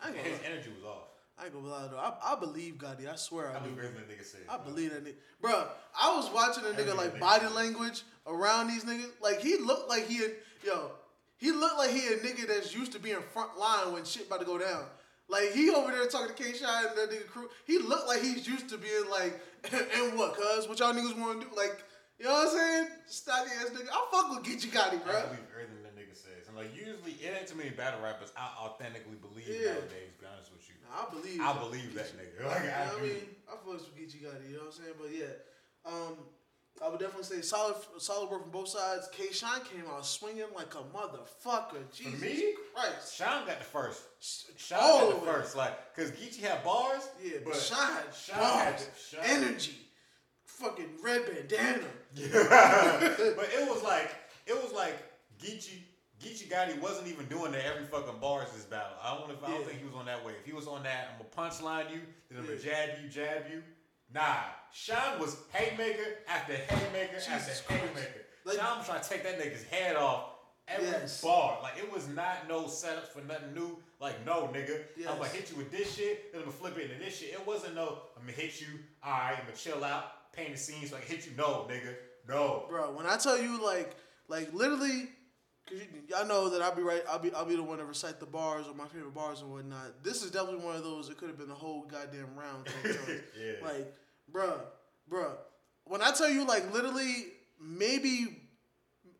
I 0.00 0.08
ain't 0.08 0.16
gonna 0.16 0.28
his 0.28 0.40
energy 0.44 0.70
was 0.74 0.84
off. 0.84 1.08
I 1.38 1.44
ain't 1.44 1.52
gonna 1.54 1.66
lie 1.68 1.86
though. 1.90 1.98
I, 1.98 2.14
I 2.32 2.40
believe 2.40 2.74
Gotti. 2.74 3.10
I 3.12 3.16
swear 3.16 3.50
I, 3.50 3.56
I 3.56 3.58
do. 3.58 3.64
believe 3.70 3.78
everything 3.78 4.08
that 4.08 4.18
nigga 4.18 4.24
said. 4.24 4.40
I 4.48 4.56
believe 4.58 4.90
that 4.92 5.04
nigga. 5.04 5.14
Bro, 5.40 5.66
I 6.00 6.16
was 6.16 6.30
watching 6.32 6.64
a 6.64 6.68
nigga 6.68 6.96
like 6.96 7.20
body 7.20 7.46
language 7.48 8.02
around 8.26 8.68
these 8.68 8.84
niggas. 8.84 9.10
Like 9.22 9.40
he 9.40 9.58
looked 9.58 9.88
like 9.88 10.06
he, 10.08 10.24
a, 10.24 10.28
yo, 10.64 10.92
he 11.36 11.52
looked 11.52 11.76
like 11.78 11.90
he 11.90 12.06
a 12.08 12.16
nigga 12.18 12.46
that's 12.48 12.74
used 12.74 12.92
to 12.92 12.98
being 12.98 13.18
front 13.32 13.58
line 13.58 13.92
when 13.92 14.04
shit 14.04 14.26
about 14.28 14.40
to 14.40 14.46
go 14.46 14.56
down. 14.56 14.84
Like 15.28 15.52
he 15.52 15.68
over 15.70 15.90
there 15.92 16.06
talking 16.06 16.34
to 16.34 16.42
K 16.42 16.52
Shine 16.54 16.86
and 16.86 16.96
that 16.96 17.10
nigga 17.10 17.26
crew. 17.26 17.48
He 17.66 17.78
looked 17.78 18.06
like 18.08 18.22
he's 18.22 18.46
used 18.48 18.68
to 18.70 18.78
being 18.78 19.10
like, 19.10 19.38
and 19.72 20.16
what, 20.18 20.36
cuz? 20.36 20.68
What 20.68 20.78
y'all 20.78 20.94
niggas 20.94 21.18
want 21.18 21.42
to 21.42 21.48
do? 21.48 21.54
Like, 21.56 21.84
you 22.18 22.24
know 22.24 22.32
what 22.32 22.48
I'm 22.48 22.54
saying? 22.56 22.86
Stocky 23.06 23.50
ass 23.60 23.70
nigga. 23.76 23.88
I 23.92 24.06
fuck 24.10 24.30
with 24.30 24.46
Geechee 24.46 24.70
Gotti, 24.72 25.04
bro. 25.04 25.12
I 25.18 25.26
believe 25.26 25.44
everything 25.52 25.82
that 25.82 25.92
nigga 25.98 26.16
says. 26.16 26.48
And 26.48 26.56
like 26.56 26.72
usually 26.74 27.12
it 27.20 27.34
ain't 27.36 27.46
too 27.48 27.56
many 27.56 27.70
battle 27.70 28.00
rappers 28.00 28.32
I 28.38 28.48
authentically 28.64 29.18
believe 29.20 29.44
Yeah. 29.50 29.74
nowadays, 29.76 30.14
to 30.16 30.20
be 30.22 30.26
honest 30.32 30.48
with 30.54 30.64
you. 30.70 30.74
I 30.96 31.10
believe. 31.10 31.40
I 31.40 31.52
believe 31.58 31.94
that 31.94 32.06
nigga. 32.16 32.46
Like 32.46 32.64
You 32.64 32.70
I 32.70 32.86
what 32.86 32.98
I 32.98 33.02
mean? 33.02 33.16
I 33.48 33.52
fucks 33.52 33.84
with 33.84 33.96
Geechee 33.96 34.22
Gotti, 34.22 34.50
you 34.50 34.56
know 34.56 34.64
what 34.64 34.66
I'm 34.66 34.72
saying? 34.72 34.94
But 35.00 35.10
yeah, 35.12 35.34
um, 35.84 36.16
I 36.84 36.88
would 36.88 37.00
definitely 37.00 37.24
say 37.24 37.40
solid, 37.42 37.76
solid 37.98 38.30
work 38.30 38.42
from 38.42 38.50
both 38.50 38.68
sides. 38.68 39.08
K. 39.12 39.32
Shine 39.32 39.60
came 39.60 39.84
out 39.90 40.04
swinging 40.04 40.44
like 40.54 40.74
a 40.74 40.84
motherfucker. 40.96 41.90
Jesus 41.94 42.20
me? 42.20 42.54
Christ. 42.74 43.16
Sean 43.16 43.46
got 43.46 43.58
the 43.58 43.64
first. 43.64 44.02
Sean 44.56 44.78
All 44.80 45.10
got 45.10 45.20
the 45.20 45.26
first. 45.26 45.56
Like, 45.56 45.94
cause 45.94 46.10
Geechee 46.10 46.42
had 46.42 46.62
bars. 46.64 47.08
Yeah, 47.22 47.38
but, 47.44 47.52
but 47.54 47.62
Shine 47.62 47.78
had 47.78 48.14
Sean 48.14 48.36
had 48.36 48.72
bars, 48.76 48.88
Sean- 49.10 49.20
energy, 49.24 49.76
fucking 50.44 50.90
red 51.02 51.26
bandana. 51.26 51.84
but 52.14 53.48
it 53.52 53.68
was 53.68 53.82
like 53.82 54.14
it 54.46 54.54
was 54.62 54.72
like 54.72 54.96
Geechee 55.42 55.80
Geechee 56.22 56.48
Gotti 56.48 56.80
wasn't 56.80 57.08
even 57.08 57.26
doing 57.26 57.52
the 57.52 57.64
every 57.64 57.84
fucking 57.86 58.18
bars 58.20 58.50
this 58.52 58.64
battle. 58.64 58.96
I 59.02 59.14
don't 59.16 59.28
know 59.28 59.34
if 59.34 59.44
I 59.44 59.48
don't 59.48 59.60
Yeah. 59.60 59.66
think 59.66 59.78
he 59.80 59.84
was 59.86 59.94
on 59.94 60.06
that 60.06 60.24
way. 60.24 60.32
If 60.38 60.46
he 60.46 60.52
was 60.52 60.66
on 60.66 60.82
that, 60.84 61.10
I'm 61.12 61.18
gonna 61.18 61.50
punchline 61.50 61.90
you, 61.92 62.00
then 62.30 62.38
I'm 62.38 62.46
gonna 62.46 62.56
Yeah. 62.58 62.86
jab 62.86 63.02
you, 63.02 63.08
jab 63.08 63.50
you. 63.50 63.62
Nah, 64.12 64.44
Sean 64.72 65.18
was 65.18 65.36
haymaker 65.52 66.18
after 66.28 66.54
haymaker 66.56 67.16
Jesus 67.16 67.32
after 67.60 67.64
Christ. 67.64 67.84
haymaker. 67.84 68.24
Like- 68.44 68.56
Sean 68.58 68.78
was 68.78 68.86
trying 68.86 69.02
to 69.02 69.08
take 69.08 69.22
that 69.24 69.38
nigga's 69.38 69.64
head 69.64 69.96
off 69.96 70.30
every 70.68 70.86
Yes. 70.88 71.20
bar. 71.20 71.60
Like 71.62 71.76
it 71.78 71.90
was 71.92 72.08
not 72.08 72.48
no 72.48 72.64
setups 72.64 73.08
for 73.08 73.20
nothing 73.20 73.52
new. 73.52 73.82
Like 74.00 74.24
no 74.24 74.48
nigga, 74.48 74.86
I'm 75.08 75.18
gonna 75.18 75.28
hit 75.28 75.50
you 75.50 75.56
with 75.56 75.70
this 75.70 75.94
shit, 75.96 76.32
then 76.32 76.40
I'm 76.42 76.46
gonna 76.48 76.56
flip 76.58 76.78
it 76.78 76.90
into 76.90 77.04
this 77.04 77.18
shit. 77.18 77.32
It 77.34 77.44
wasn't 77.46 77.74
no 77.74 78.02
I'm 78.16 78.22
gonna 78.22 78.32
hit 78.32 78.60
you. 78.60 78.68
All 79.02 79.10
right, 79.12 79.36
I'm 79.38 79.44
gonna 79.44 79.56
chill 79.56 79.84
out, 79.84 80.32
paint 80.32 80.52
the 80.52 80.58
scene 80.58 80.86
so 80.88 80.96
I 80.96 81.00
can 81.00 81.08
hit 81.16 81.26
you. 81.26 81.32
No, 81.36 81.66
nigga, 81.68 81.94
no. 82.26 82.66
Bro, 82.70 82.92
when 82.92 83.06
I 83.06 83.16
tell 83.18 83.36
you 83.38 83.62
like, 83.62 83.94
like 84.28 84.52
literally, 84.52 85.10
cause 85.68 85.78
you, 85.78 85.86
y'all 86.08 86.26
know 86.26 86.48
that 86.50 86.62
I'll 86.62 86.74
be 86.74 86.82
right. 86.82 87.02
I'll 87.08 87.18
be, 87.18 87.32
I'll 87.34 87.44
be 87.44 87.56
the 87.56 87.62
one 87.62 87.78
to 87.78 87.84
recite 87.84 88.20
the 88.20 88.26
bars 88.26 88.66
or 88.68 88.74
my 88.74 88.86
favorite 88.86 89.14
bars 89.14 89.40
and 89.42 89.50
whatnot. 89.50 90.02
This 90.02 90.22
is 90.22 90.30
definitely 90.30 90.64
one 90.64 90.76
of 90.76 90.84
those. 90.84 91.08
It 91.08 91.16
could 91.18 91.28
have 91.28 91.38
been 91.38 91.48
the 91.48 91.54
whole 91.54 91.82
goddamn 91.82 92.34
round. 92.36 92.68
Yeah. 93.38 93.52
Like, 93.62 93.94
bruh, 94.32 94.60
bruh. 95.10 95.32
When 95.84 96.02
I 96.02 96.10
tell 96.12 96.28
you, 96.30 96.46
like, 96.46 96.72
literally, 96.72 97.26
maybe 97.60 98.38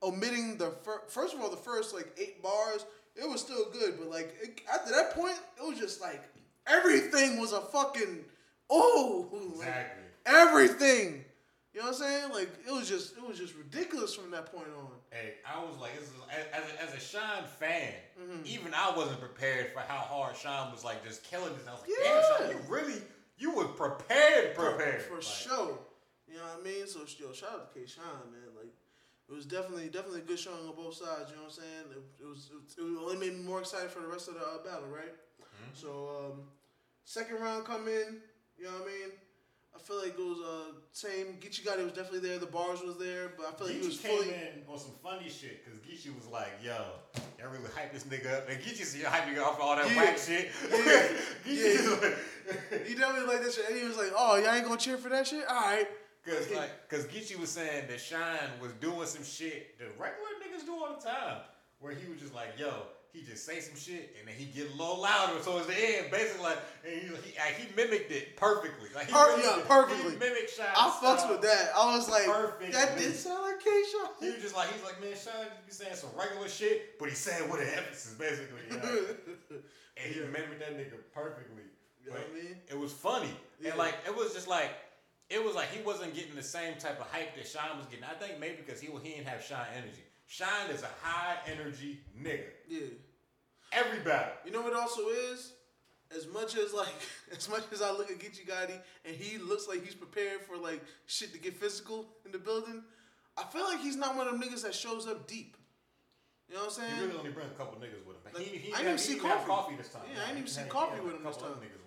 omitting 0.02 0.56
the 0.58 0.70
fir- 0.82 1.02
first 1.08 1.34
of 1.34 1.40
all, 1.40 1.50
the 1.50 1.56
first 1.56 1.94
like 1.94 2.08
eight 2.20 2.42
bars, 2.42 2.84
it 3.14 3.28
was 3.28 3.40
still 3.40 3.70
good. 3.72 3.94
But 3.98 4.10
like 4.10 4.34
it, 4.42 4.60
after 4.72 4.92
that 4.92 5.12
point, 5.14 5.38
it 5.58 5.66
was 5.66 5.78
just 5.78 6.00
like 6.00 6.22
everything 6.66 7.40
was 7.40 7.52
a 7.52 7.60
fucking 7.60 8.24
oh, 8.70 9.28
like, 9.32 9.68
Exactly. 9.68 10.02
everything. 10.26 11.24
You 11.72 11.80
know 11.80 11.86
what 11.88 11.96
I'm 11.96 12.00
saying? 12.00 12.32
Like 12.32 12.48
it 12.66 12.72
was 12.72 12.88
just 12.88 13.16
it 13.16 13.26
was 13.26 13.38
just 13.38 13.54
ridiculous 13.54 14.14
from 14.14 14.30
that 14.32 14.46
point 14.52 14.68
on. 14.76 14.88
Hey, 15.10 15.34
I 15.46 15.62
was 15.64 15.78
like, 15.78 15.94
this 15.98 16.08
is, 16.08 16.14
as, 16.30 16.46
as, 16.62 16.70
a, 16.72 16.82
as 16.82 16.94
a 16.94 17.00
Sean 17.00 17.44
fan, 17.58 17.92
Mm-hmm. 18.20 18.42
even 18.46 18.72
I 18.74 18.94
wasn't 18.96 19.20
prepared 19.20 19.72
for 19.72 19.80
how 19.80 19.98
hard 19.98 20.36
Sean 20.36 20.72
was 20.72 20.84
like 20.84 21.04
just 21.04 21.22
killing 21.22 21.52
this. 21.56 21.66
I 21.68 21.72
was 21.72 21.82
like, 21.82 21.90
Yeah. 21.90 22.20
damn, 22.38 22.48
Sean, 22.48 22.56
you 22.56 22.72
really, 22.72 23.02
you 23.38 23.54
were 23.54 23.64
prepared, 23.68 24.54
prepared. 24.54 25.02
for 25.02 25.14
Like, 25.16 25.22
sure. 25.22 25.78
You 26.26 26.36
know 26.38 26.42
what 26.42 26.60
I 26.60 26.64
mean? 26.64 26.86
So 26.86 27.00
yo, 27.20 27.32
shout 27.32 27.50
out 27.52 27.74
to 27.74 27.78
K. 27.80 27.86
Shine, 27.86 28.02
man. 28.32 28.50
Like 28.56 28.72
it 29.28 29.32
was 29.34 29.44
definitely 29.46 29.88
definitely 29.88 30.20
a 30.20 30.24
good 30.24 30.38
showing 30.38 30.66
on 30.66 30.74
both 30.74 30.94
sides. 30.94 31.30
You 31.30 31.36
know 31.36 31.42
what 31.44 31.54
I'm 31.54 31.62
saying? 31.62 31.84
It, 31.92 32.22
it 32.24 32.26
was 32.26 32.50
it, 32.50 32.80
it 32.80 32.98
only 32.98 33.16
made 33.16 33.36
me 33.38 33.44
more 33.44 33.60
excited 33.60 33.90
for 33.90 34.00
the 34.00 34.08
rest 34.08 34.28
of 34.28 34.34
the 34.34 34.40
uh, 34.40 34.58
battle, 34.64 34.88
right? 34.88 35.12
Mm-hmm. 35.12 35.70
So 35.74 36.32
um, 36.32 36.40
second 37.04 37.36
round 37.40 37.64
come 37.64 37.86
in. 37.86 38.16
You 38.58 38.64
know 38.64 38.72
what 38.72 38.82
I 38.82 38.86
mean? 38.86 39.10
I 39.76 39.78
feel 39.78 39.98
like 39.98 40.14
it 40.18 40.18
was 40.18 40.38
uh 40.40 40.72
same. 40.92 41.36
Geechee 41.40 41.62
Gotti 41.62 41.84
was 41.84 41.92
definitely 41.92 42.20
there. 42.28 42.38
The 42.38 42.46
bars 42.46 42.80
was 42.82 42.96
there, 42.98 43.32
but 43.36 43.46
I 43.46 43.52
feel 43.52 43.66
like 43.66 43.76
he 43.80 43.86
was 43.86 43.98
came 43.98 44.16
fully. 44.16 44.30
in 44.30 44.62
on 44.68 44.78
some 44.78 44.92
funny 45.02 45.28
shit 45.28 45.62
because 45.64 45.78
Geechee 45.80 46.14
was 46.16 46.26
like, 46.26 46.48
yo, 46.64 46.72
y'all 47.38 47.50
really 47.50 47.70
hype 47.76 47.92
this 47.92 48.04
nigga 48.04 48.32
up. 48.38 48.48
And 48.48 48.58
Geechee 48.60 48.84
said, 48.84 49.00
you 49.00 49.06
hype 49.06 49.24
nigga 49.24 49.42
off 49.44 49.60
all 49.60 49.76
that 49.76 49.88
Yeah. 49.90 49.96
whack 49.96 50.18
shit. 50.18 50.50
Yeah. 50.70 51.08
Yeah. 51.46 52.78
He 52.86 52.94
definitely 52.94 53.26
like 53.34 53.42
that 53.44 53.52
shit, 53.52 53.68
and 53.68 53.78
he 53.78 53.84
was 53.86 53.96
like, 53.96 54.12
"Oh, 54.16 54.36
y'all 54.36 54.54
ain't 54.54 54.64
gonna 54.64 54.76
cheer 54.78 54.96
for 54.98 55.08
that 55.10 55.26
shit? 55.26 55.44
All 55.48 55.54
right." 55.54 55.86
Cause 56.24 56.48
like, 56.54 56.88
cause 56.88 57.04
Geechee 57.06 57.38
was 57.38 57.50
saying 57.50 57.84
that 57.88 58.00
Shine 58.00 58.50
was 58.60 58.72
doing 58.80 59.06
some 59.06 59.22
shit 59.24 59.78
that 59.78 59.86
regular 59.98 60.30
niggas 60.42 60.64
do 60.64 60.72
all 60.72 60.96
the 60.98 61.04
time. 61.06 61.38
where 61.78 61.92
he 61.94 62.10
was 62.10 62.20
just 62.20 62.34
like, 62.34 62.58
yo, 62.58 62.72
he 63.16 63.22
just 63.24 63.46
say 63.46 63.60
some 63.60 63.74
shit 63.76 64.14
and 64.20 64.28
then 64.28 64.34
he 64.36 64.44
get 64.44 64.68
a 64.68 64.76
little 64.76 65.00
louder 65.00 65.40
towards 65.42 65.66
the 65.66 65.72
end, 65.72 66.10
basically 66.10 66.44
like, 66.44 66.58
and 66.84 66.92
he 66.92 67.00
he, 67.08 67.32
like, 67.40 67.56
he 67.56 67.64
mimicked 67.74 68.12
it 68.12 68.36
perfectly. 68.36 68.90
Like 68.94 69.06
he 69.06 69.12
yeah, 69.12 69.58
it. 69.58 69.66
perfectly. 69.66 70.12
He 70.12 70.18
mimicked 70.18 70.52
Shine. 70.54 70.66
I 70.76 70.90
fucks 71.00 71.28
with 71.30 71.40
that. 71.40 71.70
I 71.74 71.96
was 71.96 72.10
like, 72.10 72.26
Perfectly. 72.26 72.72
that 72.72 72.98
did 72.98 73.14
sound 73.16 73.42
like 73.42 73.62
He 73.62 73.70
K-Shot. 73.70 74.20
was 74.20 74.42
just 74.42 74.54
like, 74.54 74.68
he's 74.72 74.84
like, 74.84 75.00
man, 75.00 75.12
just 75.12 75.28
be 75.66 75.72
saying 75.72 75.96
some 75.96 76.10
regular 76.18 76.48
shit, 76.48 76.98
but 76.98 77.08
he 77.08 77.14
said 77.14 77.40
it 77.40 77.50
with 77.50 77.62
an 77.62 77.68
emphasis, 77.78 78.12
basically. 78.14 78.60
You 78.70 78.76
know? 78.76 79.06
and 79.96 80.14
he 80.14 80.20
mimicked 80.20 80.60
that 80.60 80.76
nigga 80.76 81.00
perfectly. 81.14 81.64
You 82.04 82.10
know 82.12 82.16
what 82.18 82.28
I 82.30 82.34
mean? 82.36 82.56
It 82.68 82.78
was 82.78 82.92
funny, 82.92 83.30
Yeah. 83.60 83.70
and 83.70 83.78
like 83.78 83.94
it 84.06 84.14
was 84.14 84.34
just 84.34 84.46
like. 84.48 84.70
It 85.28 85.44
was 85.44 85.56
like 85.56 85.70
he 85.70 85.82
wasn't 85.82 86.14
getting 86.14 86.36
the 86.36 86.42
same 86.42 86.74
type 86.78 87.00
of 87.00 87.06
hype 87.10 87.34
that 87.34 87.48
Shine 87.48 87.76
was 87.76 87.86
getting. 87.86 88.04
I 88.04 88.14
think 88.14 88.38
maybe 88.38 88.58
because 88.64 88.80
he 88.80 88.86
he 89.02 89.08
didn't 89.14 89.26
have 89.26 89.42
Shine 89.42 89.66
energy. 89.76 90.04
Shine 90.28 90.70
is 90.72 90.82
a 90.84 90.88
high 91.02 91.36
energy 91.50 91.98
nigga. 92.16 92.44
Yeah. 92.68 92.80
Every 93.72 94.00
battle. 94.00 94.32
You 94.44 94.52
know 94.52 94.62
what 94.62 94.74
also 94.74 95.08
is? 95.08 95.52
As 96.16 96.26
much 96.28 96.56
as 96.56 96.72
like, 96.72 96.94
as 97.36 97.48
much 97.48 97.64
as 97.72 97.82
I 97.82 97.90
look 97.90 98.10
at 98.10 98.18
Geechee 98.18 98.46
Gotti 98.46 98.78
and 99.04 99.16
he 99.16 99.38
looks 99.38 99.66
like 99.68 99.84
he's 99.84 99.94
prepared 99.94 100.42
for 100.42 100.56
like 100.56 100.82
shit 101.06 101.32
to 101.32 101.38
get 101.38 101.56
physical 101.56 102.06
in 102.24 102.32
the 102.32 102.38
building, 102.38 102.82
I 103.36 103.44
feel 103.44 103.64
like 103.64 103.80
he's 103.80 103.96
not 103.96 104.16
one 104.16 104.26
of 104.28 104.38
them 104.38 104.42
niggas 104.42 104.62
that 104.62 104.74
shows 104.74 105.06
up 105.06 105.26
deep. 105.26 105.56
You 106.48 106.54
know 106.54 106.60
what 106.62 106.78
I'm 106.78 106.84
saying? 106.86 106.94
He 106.94 107.02
really 107.02 107.18
only 107.18 107.30
bring 107.32 107.46
a 107.46 107.58
couple 107.58 107.76
niggas 107.78 108.06
with 108.06 108.16
him. 108.16 108.32
Like, 108.32 108.44
he, 108.44 108.56
he 108.58 108.72
I 108.72 108.78
didn't 108.78 108.92
he 109.00 109.14
see 109.14 109.18
Coffee. 109.18 109.46
coffee 109.46 109.74
this 109.76 109.88
time. 109.88 110.02
Yeah, 110.14 110.22
I 110.22 110.26
didn't 110.26 110.38
even 110.46 110.50
see 110.50 110.62
Coffee 110.68 111.00
with 111.00 111.14
him 111.16 111.24
this 111.24 111.36
time. 111.36 111.50
niggas. 111.58 111.85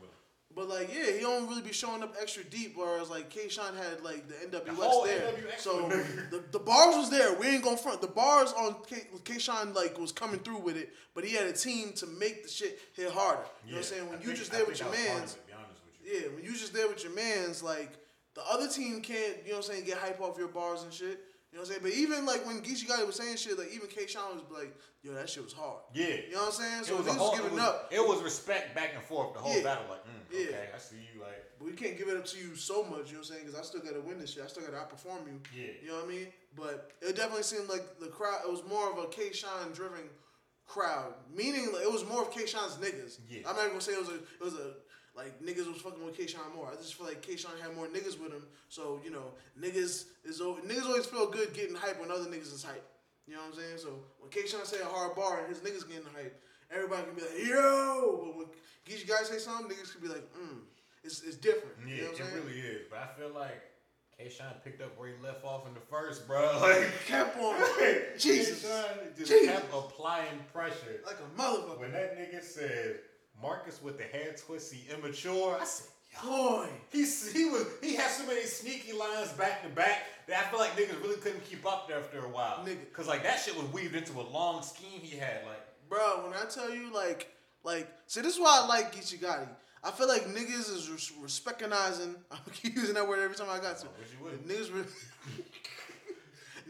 But 0.59 0.67
like, 0.67 0.93
yeah, 0.93 1.13
he 1.13 1.21
don't 1.21 1.47
really 1.47 1.61
be 1.61 1.71
showing 1.71 2.03
up 2.03 2.13
extra 2.21 2.43
deep. 2.43 2.73
Whereas 2.75 3.09
like 3.09 3.29
K. 3.29 3.47
Sean 3.47 3.73
had 3.77 4.03
like 4.03 4.27
the 4.27 4.33
NWX 4.57 4.75
whole 4.75 5.05
there, 5.05 5.21
NWX 5.21 5.59
so 5.59 5.87
the, 5.87 6.43
the 6.51 6.59
bars 6.59 6.97
was 6.97 7.09
there. 7.09 7.33
We 7.35 7.47
ain't 7.47 7.63
gonna 7.63 7.77
front. 7.77 8.01
The 8.01 8.07
bars 8.07 8.51
on 8.51 8.75
K. 8.85 9.03
K. 9.23 9.39
Sean 9.39 9.73
like 9.73 9.97
was 9.97 10.11
coming 10.11 10.41
through 10.41 10.57
with 10.57 10.75
it, 10.75 10.89
but 11.15 11.23
he 11.23 11.33
had 11.33 11.47
a 11.47 11.53
team 11.53 11.93
to 11.93 12.07
make 12.07 12.43
the 12.43 12.49
shit 12.49 12.77
hit 12.93 13.09
harder. 13.09 13.39
You 13.65 13.71
know 13.71 13.77
what 13.77 13.77
I'm 13.77 13.83
saying? 13.83 14.09
When 14.09 14.17
I 14.17 14.19
you 14.19 14.25
think- 14.27 14.37
just 14.39 14.51
there 14.51 14.59
think 14.65 14.71
with 14.71 14.79
your 14.81 14.89
that 14.89 14.97
was 14.97 15.05
part 15.07 15.15
of 15.15 15.21
mans, 15.21 15.31
it, 15.31 15.39
to 15.39 15.47
be 15.47 15.53
honest 15.53 15.79
with 15.85 16.13
you. 16.13 16.19
yeah, 16.19 16.35
when 16.35 16.43
you 16.43 16.51
just 16.51 16.73
there 16.73 16.87
with 16.89 17.03
your 17.05 17.13
mans, 17.13 17.63
like 17.63 17.93
the 18.33 18.41
other 18.51 18.67
team 18.67 18.99
can't, 18.99 19.37
you 19.45 19.51
know 19.51 19.59
what 19.59 19.65
I'm 19.69 19.71
saying, 19.71 19.85
get 19.85 19.97
hype 19.97 20.19
off 20.19 20.37
your 20.37 20.49
bars 20.49 20.83
and 20.83 20.91
shit. 20.91 21.21
You 21.51 21.57
know 21.57 21.63
what 21.63 21.73
I'm 21.73 21.81
saying? 21.81 21.81
But 21.81 21.91
even 21.93 22.25
like 22.27 22.45
when 22.45 22.61
Geechee 22.61 22.85
Gotti 22.87 23.07
was 23.07 23.15
saying 23.15 23.37
shit, 23.37 23.57
like 23.57 23.73
even 23.73 23.87
K. 23.87 24.05
Sean 24.05 24.35
was 24.35 24.43
like, 24.51 24.75
yo, 25.01 25.13
that 25.13 25.27
shit 25.27 25.43
was 25.43 25.53
hard. 25.53 25.81
Yeah. 25.95 26.05
You 26.29 26.33
know 26.33 26.41
what 26.41 26.47
I'm 26.47 26.51
saying? 26.61 26.83
So 26.83 26.93
it 26.93 26.97
was 26.99 27.07
a 27.07 27.09
niggas 27.09 27.17
whole, 27.17 27.31
was 27.31 27.39
it 27.39 27.41
giving 27.41 27.57
was, 27.57 27.63
up. 27.67 27.89
It 27.91 28.07
was 28.07 28.21
respect 28.21 28.75
back 28.75 28.91
and 28.93 29.03
forth 29.03 29.33
the 29.33 29.39
whole 29.39 29.57
Yeah. 29.57 29.63
battle. 29.63 29.85
Like, 29.89 30.05
mm, 30.05 30.29
Yeah. 30.31 30.39
okay, 30.45 30.69
I 30.75 30.77
see 30.77 30.97
you. 30.97 31.19
Like, 31.21 31.57
But 31.57 31.65
we 31.65 31.71
can't 31.73 31.97
give 31.97 32.07
it 32.07 32.17
up 32.17 32.25
to 32.27 32.37
you 32.37 32.55
so 32.55 32.83
much, 32.83 32.89
you 32.89 32.93
know 32.93 33.01
what 33.01 33.17
I'm 33.17 33.23
saying? 33.23 33.45
Because 33.45 33.59
I 33.59 33.63
still 33.63 33.81
got 33.81 33.93
to 33.93 34.01
win 34.01 34.19
this 34.19 34.33
shit. 34.33 34.43
I 34.43 34.47
still 34.47 34.61
got 34.63 34.71
to 34.77 34.95
outperform 34.95 35.25
you. 35.25 35.41
Yeah. 35.57 35.71
You 35.81 35.87
know 35.89 35.95
what 35.95 36.05
I 36.05 36.07
mean? 36.07 36.27
But 36.55 36.91
it 37.01 37.15
definitely 37.15 37.43
seemed 37.43 37.67
like 37.67 37.99
the 37.99 38.07
crowd, 38.07 38.41
it 38.45 38.51
was 38.51 38.63
more 38.69 38.91
of 38.91 38.99
a 38.99 39.07
K 39.07 39.33
Shine 39.33 39.71
driven 39.73 40.05
crowd. 40.67 41.15
Meaning, 41.33 41.73
like, 41.73 41.81
it 41.81 41.91
was 41.91 42.05
more 42.05 42.21
of 42.21 42.31
K 42.31 42.45
Shine's 42.45 42.75
niggas. 42.77 43.17
Yeah. 43.27 43.41
I'm 43.47 43.55
not 43.55 43.65
even 43.65 43.79
to 43.79 43.81
say 43.83 43.93
it 43.93 43.99
was 43.99 44.09
a, 44.09 44.15
it 44.21 44.41
was 44.43 44.53
a, 44.53 44.73
like, 45.19 45.41
niggas 45.41 45.71
was 45.71 45.81
fucking 45.81 46.03
with 46.03 46.15
K 46.17 46.27
Shine 46.27 46.41
more. 46.55 46.69
I 46.71 46.75
just 46.75 46.95
feel 46.95 47.07
like 47.07 47.21
K 47.21 47.35
Shine 47.35 47.59
had 47.61 47.75
more 47.75 47.87
niggas 47.87 48.19
with 48.19 48.31
him. 48.31 48.43
So, 48.69 48.99
you 49.03 49.11
know, 49.11 49.33
niggas 49.59 50.05
is 50.23 50.41
al- 50.41 50.57
niggas 50.65 50.85
always 50.85 51.05
feel 51.05 51.27
good 51.27 51.53
getting 51.53 51.75
hype 51.75 51.99
when 51.99 52.11
other 52.11 52.25
niggas 52.25 52.53
is 52.53 52.63
hype. 52.63 52.85
You 53.27 53.35
know 53.35 53.41
what 53.41 53.53
I'm 53.53 53.59
saying? 53.59 53.77
So 53.77 53.89
when 54.19 54.29
K 54.31 54.47
Shine 54.47 54.65
say 54.65 54.79
a 54.81 54.85
hard 54.85 55.15
bar 55.15 55.39
and 55.39 55.49
his 55.49 55.59
niggas 55.59 55.87
getting 55.87 56.07
hype, 56.15 56.41
everybody 56.71 57.03
can 57.03 57.15
be 57.15 57.21
like, 57.21 57.47
yo! 57.47 58.21
But 58.25 58.37
when 58.37 58.45
Geechee 58.87 59.07
guys 59.07 59.27
say 59.29 59.37
something, 59.37 59.69
niggas 59.75 59.91
can 59.93 60.01
be 60.01 60.07
like, 60.07 60.25
mm. 60.33 60.59
It's, 61.03 61.23
it's 61.23 61.37
different. 61.37 61.75
yeah, 61.87 61.95
you 61.95 62.01
know 62.03 62.09
it 62.09 62.17
saying? 62.17 62.29
really 62.35 62.59
is. 62.59 62.81
But 62.89 62.99
I 62.99 63.19
feel 63.19 63.31
like 63.33 63.61
K. 64.17 64.29
Shine 64.29 64.47
picked 64.63 64.81
up 64.81 64.97
where 64.97 65.07
he 65.07 65.13
left 65.23 65.45
off 65.45 65.65
in 65.67 65.73
the 65.73 65.79
first, 65.79 66.27
bro. 66.27 66.57
Like, 66.61 66.89
kept 67.07 67.37
on. 67.39 67.55
Jesus. 68.17 68.61
K-Shine 68.61 69.13
just 69.17 69.31
Jesus. 69.31 69.49
kept 69.49 69.73
applying 69.73 70.39
pressure. 70.51 71.01
Like 71.05 71.17
a 71.19 71.41
motherfucker. 71.41 71.79
When 71.79 71.91
that 71.93 72.17
nigga 72.17 72.43
said 72.43 72.99
Marcus 73.41 73.81
with 73.81 73.97
the 73.97 74.03
hair 74.03 74.35
twisty 74.37 74.85
immature, 74.93 75.57
I 75.59 75.65
said, 75.65 75.87
Boy. 76.23 76.67
He's, 76.91 77.31
he 77.31 77.45
was 77.45 77.65
he 77.81 77.95
had 77.95 78.09
so 78.09 78.25
many 78.25 78.41
sneaky 78.43 78.93
lines 78.93 79.31
back 79.33 79.61
to 79.63 79.69
back 79.69 80.03
that 80.27 80.45
I 80.45 80.49
feel 80.49 80.59
like 80.59 80.71
niggas 80.71 81.01
really 81.01 81.17
couldn't 81.17 81.45
keep 81.45 81.65
up 81.65 81.87
there 81.87 81.99
after 81.99 82.19
a 82.25 82.29
while. 82.29 82.65
Nigga. 82.65 82.91
Cause 82.93 83.07
like 83.07 83.23
that 83.23 83.39
shit 83.39 83.55
was 83.55 83.71
weaved 83.71 83.95
into 83.95 84.19
a 84.19 84.23
long 84.23 84.63
scheme 84.63 85.01
he 85.01 85.17
had. 85.17 85.45
Like 85.45 85.61
Bro, 85.89 86.25
when 86.25 86.33
I 86.33 86.45
tell 86.45 86.73
you, 86.73 86.93
like, 86.93 87.31
like, 87.63 87.87
see, 88.05 88.21
this 88.21 88.35
is 88.35 88.39
why 88.39 88.61
I 88.63 88.67
like 88.67 88.93
Geechee 88.93 89.19
Gotti. 89.19 89.47
I 89.83 89.91
feel 89.91 90.07
like 90.07 90.23
niggas 90.27 90.71
is 90.75 90.89
res- 90.89 91.11
respectinizing. 91.21 92.15
I'm 92.31 92.39
using 92.61 92.93
that 92.93 93.07
word 93.07 93.19
every 93.19 93.35
time 93.35 93.47
I 93.49 93.59
got 93.59 93.77
to. 93.79 93.87
Oh, 93.87 94.29
you. 94.29 94.53
Niggas, 94.53 94.73
re- 94.73 95.43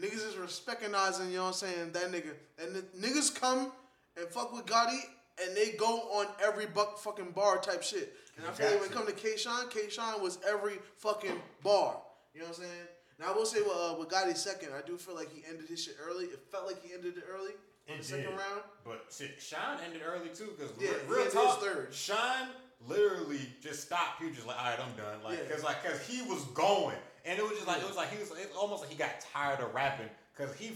niggas 0.00 0.28
is 0.28 0.36
respectinizing. 0.36 1.30
You 1.30 1.38
know 1.38 1.44
what 1.44 1.48
I'm 1.48 1.54
saying? 1.54 1.92
That 1.92 2.10
nigga 2.10 2.32
and 2.62 2.74
the 2.74 2.82
niggas 2.98 3.38
come 3.38 3.72
and 4.16 4.28
fuck 4.28 4.54
with 4.54 4.64
Gotti 4.64 5.00
and 5.42 5.56
they 5.56 5.72
go 5.72 6.00
on 6.12 6.26
every 6.42 6.66
buck 6.66 6.98
fucking 6.98 7.30
bar 7.32 7.58
type 7.58 7.82
shit. 7.82 8.14
And 8.36 8.46
I 8.46 8.50
feel 8.52 8.66
like 8.70 8.80
when 8.80 8.88
it 8.90 8.94
come 8.94 9.06
to 9.06 9.12
K 9.12 9.36
Shine, 9.36 9.68
K 9.68 9.88
Shine 9.90 10.20
was 10.22 10.38
every 10.48 10.78
fucking 10.98 11.40
bar. 11.62 11.96
You 12.34 12.40
know 12.40 12.46
what 12.48 12.58
I'm 12.58 12.62
saying? 12.64 12.86
Now 13.18 13.32
I 13.32 13.36
will 13.36 13.44
say 13.46 13.60
with, 13.60 13.72
uh, 13.74 13.96
with 13.98 14.08
Gotti's 14.08 14.40
second, 14.42 14.70
I 14.72 14.86
do 14.86 14.96
feel 14.96 15.14
like 15.14 15.30
he 15.32 15.42
ended 15.48 15.68
his 15.68 15.82
shit 15.84 15.96
early. 16.02 16.24
It 16.26 16.40
felt 16.50 16.66
like 16.66 16.82
he 16.82 16.94
ended 16.94 17.18
it 17.18 17.24
early 17.30 17.52
in 17.86 17.98
the 17.98 18.04
second 18.04 18.30
round. 18.30 18.62
But 18.84 19.04
shit, 19.10 19.40
Shine 19.40 19.78
ended 19.84 20.00
early 20.06 20.28
too, 20.34 20.52
because 20.56 20.72
Yeah, 20.80 20.90
real 21.06 21.18
ended 21.20 21.32
talk, 21.34 21.60
third. 21.60 21.92
Shine 21.92 22.48
literally 22.88 23.40
just 23.62 23.82
stopped. 23.82 24.20
He 24.20 24.26
was 24.26 24.36
just 24.36 24.46
like, 24.46 24.56
all 24.58 24.64
right, 24.64 24.78
I'm 24.80 24.96
done. 24.96 25.22
Like, 25.22 25.38
Yeah. 25.38 25.54
cause 25.54 25.62
like, 25.64 25.84
cause 25.84 26.00
he 26.06 26.22
was 26.22 26.44
going, 26.54 26.96
and 27.26 27.38
it 27.38 27.42
was 27.42 27.52
just 27.52 27.66
like, 27.66 27.82
it 27.82 27.86
was 27.86 27.96
like 27.96 28.10
he 28.10 28.18
was, 28.18 28.30
it's 28.38 28.56
almost 28.56 28.82
like 28.82 28.90
he 28.90 28.96
got 28.96 29.20
tired 29.32 29.60
of 29.60 29.74
rapping, 29.74 30.08
cause 30.36 30.54
he 30.54 30.72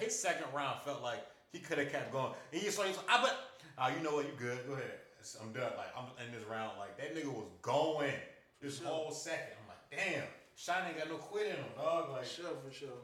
his 0.00 0.18
second 0.18 0.46
round 0.54 0.80
felt 0.84 1.02
like 1.02 1.20
he 1.52 1.58
could 1.58 1.76
have 1.78 1.92
kept 1.92 2.10
going. 2.12 2.32
And 2.52 2.60
he 2.60 2.66
just 2.66 2.78
like, 2.78 2.88
I 3.08 3.22
bet, 3.22 3.34
oh, 3.78 3.88
you 3.88 4.02
know 4.02 4.14
what, 4.14 4.26
you 4.26 4.32
good, 4.38 4.58
go 4.66 4.74
ahead. 4.74 5.00
I'm 5.42 5.52
done. 5.52 5.72
Like 5.76 5.88
I'm 5.96 6.04
in 6.26 6.32
this 6.32 6.46
round. 6.48 6.72
Like 6.78 6.98
that 6.98 7.16
nigga 7.16 7.32
was 7.32 7.48
going 7.62 8.12
this 8.60 8.78
Sure. 8.78 8.88
whole 8.88 9.10
second. 9.10 9.56
I'm 9.62 9.68
like, 9.68 9.84
damn, 9.90 10.24
Shine 10.54 10.88
ain't 10.88 10.98
got 10.98 11.08
no 11.08 11.16
quit 11.16 11.46
in 11.46 11.56
him, 11.56 11.64
dog. 11.76 12.10
Like, 12.10 12.24
For 12.24 12.42
sure, 12.42 12.50
for 12.66 12.72
sure. 12.74 13.00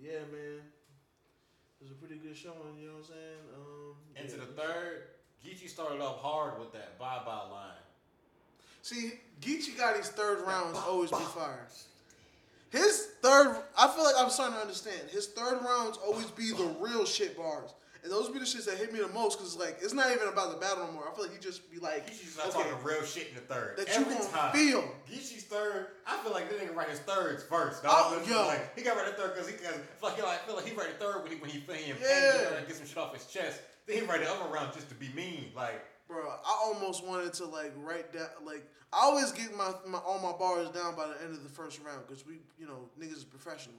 Yeah, 0.00 0.20
man. 0.30 0.62
It 1.80 1.82
was 1.84 1.90
a 1.90 1.94
pretty 1.94 2.16
good 2.16 2.36
showing, 2.36 2.78
you 2.78 2.88
know 2.88 2.94
what 2.94 3.04
I'm 3.04 3.04
saying? 3.04 3.40
Um, 3.56 3.94
into 4.14 4.36
yeah. 4.36 4.44
the 4.44 4.62
third, 4.62 5.02
Geechee 5.44 5.68
started 5.68 6.00
off 6.00 6.20
hard 6.20 6.58
with 6.60 6.72
that 6.72 6.98
bye 6.98 7.20
bye 7.24 7.48
line. 7.50 7.72
See, 8.82 9.12
Geechee 9.40 9.76
Gotti's 9.76 10.10
third 10.10 10.46
rounds 10.46 10.78
always 10.86 11.10
be 11.10 11.16
fire. 11.34 11.66
His 12.70 13.08
third, 13.22 13.56
I 13.76 13.88
feel 13.88 14.04
like 14.04 14.14
I'm 14.18 14.30
starting 14.30 14.54
to 14.54 14.60
understand. 14.60 15.10
His 15.10 15.26
third 15.28 15.60
rounds 15.64 15.98
always 16.04 16.30
be 16.30 16.52
the 16.52 16.76
real 16.78 17.04
shit 17.04 17.36
bars. 17.36 17.70
And 18.02 18.10
those 18.10 18.28
be 18.30 18.38
the 18.38 18.44
shits 18.46 18.64
that 18.64 18.78
hit 18.78 18.92
me 18.92 19.00
the 19.00 19.08
most 19.08 19.36
because 19.38 19.54
it's 19.54 19.60
like, 19.62 19.78
it's 19.82 19.92
not 19.92 20.10
even 20.10 20.28
about 20.28 20.50
the 20.52 20.56
battle 20.56 20.86
no 20.86 20.92
more. 20.92 21.08
I 21.10 21.14
feel 21.14 21.24
like 21.26 21.34
he 21.34 21.38
just 21.40 21.70
be 21.70 21.78
like, 21.78 22.08
Geechee's 22.10 22.36
not 22.38 22.46
okay, 22.48 22.68
talking 22.70 22.84
real 22.84 23.02
shit 23.04 23.28
in 23.28 23.34
the 23.34 23.40
third. 23.42 23.76
That 23.76 23.88
you 23.88 23.94
Every 23.94 24.14
gonna 24.14 24.28
time. 24.28 24.52
feel. 24.52 24.82
Geechee's 25.10 25.44
third. 25.44 25.88
I 26.06 26.16
feel 26.22 26.32
like 26.32 26.48
that 26.48 26.58
nigga 26.60 26.74
write 26.74 26.88
his 26.88 27.00
thirds 27.00 27.42
first. 27.42 27.82
Dog. 27.82 27.94
Oh, 27.94 28.22
yo. 28.26 28.46
Like, 28.46 28.76
he 28.76 28.82
got 28.82 28.96
right 28.96 29.06
the 29.06 29.12
third 29.20 29.34
because 29.34 29.48
he 29.48 29.54
cause, 29.56 29.74
I 29.74 29.76
feel 29.76 30.08
like, 30.08 30.16
he 30.16 30.22
like, 30.22 30.42
I 30.42 30.46
feel 30.46 30.56
like 30.56 30.66
he 30.66 30.74
write 30.74 30.98
the 30.98 31.04
third 31.04 31.22
when 31.22 31.32
he 31.32 31.38
when 31.38 31.50
he 31.50 31.58
feeling 31.60 31.82
Yeah. 31.88 32.48
pain 32.48 32.58
and 32.58 32.66
get 32.66 32.76
some 32.76 32.86
shit 32.86 32.96
off 32.96 33.12
his 33.14 33.26
chest. 33.26 33.60
Then 33.86 33.96
he 33.98 34.02
write 34.04 34.20
the 34.20 34.30
other 34.30 34.48
round 34.52 34.72
just 34.72 34.88
to 34.88 34.94
be 34.94 35.08
mean. 35.14 35.52
Like 35.54 35.84
bro, 36.08 36.20
I 36.28 36.62
almost 36.64 37.04
wanted 37.06 37.32
to 37.34 37.44
like 37.46 37.72
write 37.76 38.12
down, 38.12 38.28
like, 38.44 38.64
I 38.92 38.98
always 39.04 39.30
get 39.32 39.54
my, 39.56 39.70
my 39.86 39.98
all 39.98 40.18
my 40.18 40.36
bars 40.36 40.68
down 40.70 40.96
by 40.96 41.06
the 41.06 41.22
end 41.22 41.36
of 41.36 41.42
the 41.42 41.48
first 41.48 41.80
round 41.84 42.00
because 42.08 42.26
we, 42.26 42.34
you 42.58 42.66
know, 42.66 42.88
niggas 43.00 43.18
is 43.18 43.24
professional. 43.24 43.76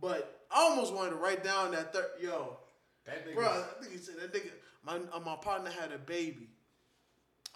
But 0.00 0.40
I 0.50 0.60
almost 0.60 0.92
wanted 0.94 1.10
to 1.10 1.16
write 1.16 1.42
down 1.42 1.70
that 1.72 1.92
third, 1.92 2.06
yo, 2.20 2.56
that 3.06 3.26
nigga. 3.26 3.34
Bro, 3.34 3.48
I 3.48 3.80
think 3.82 3.92
he 3.92 3.98
said 3.98 4.16
that 4.20 4.32
nigga. 4.32 4.50
My 4.84 4.96
uh, 5.12 5.20
my 5.20 5.36
partner 5.36 5.70
had 5.70 5.92
a 5.92 5.98
baby. 5.98 6.48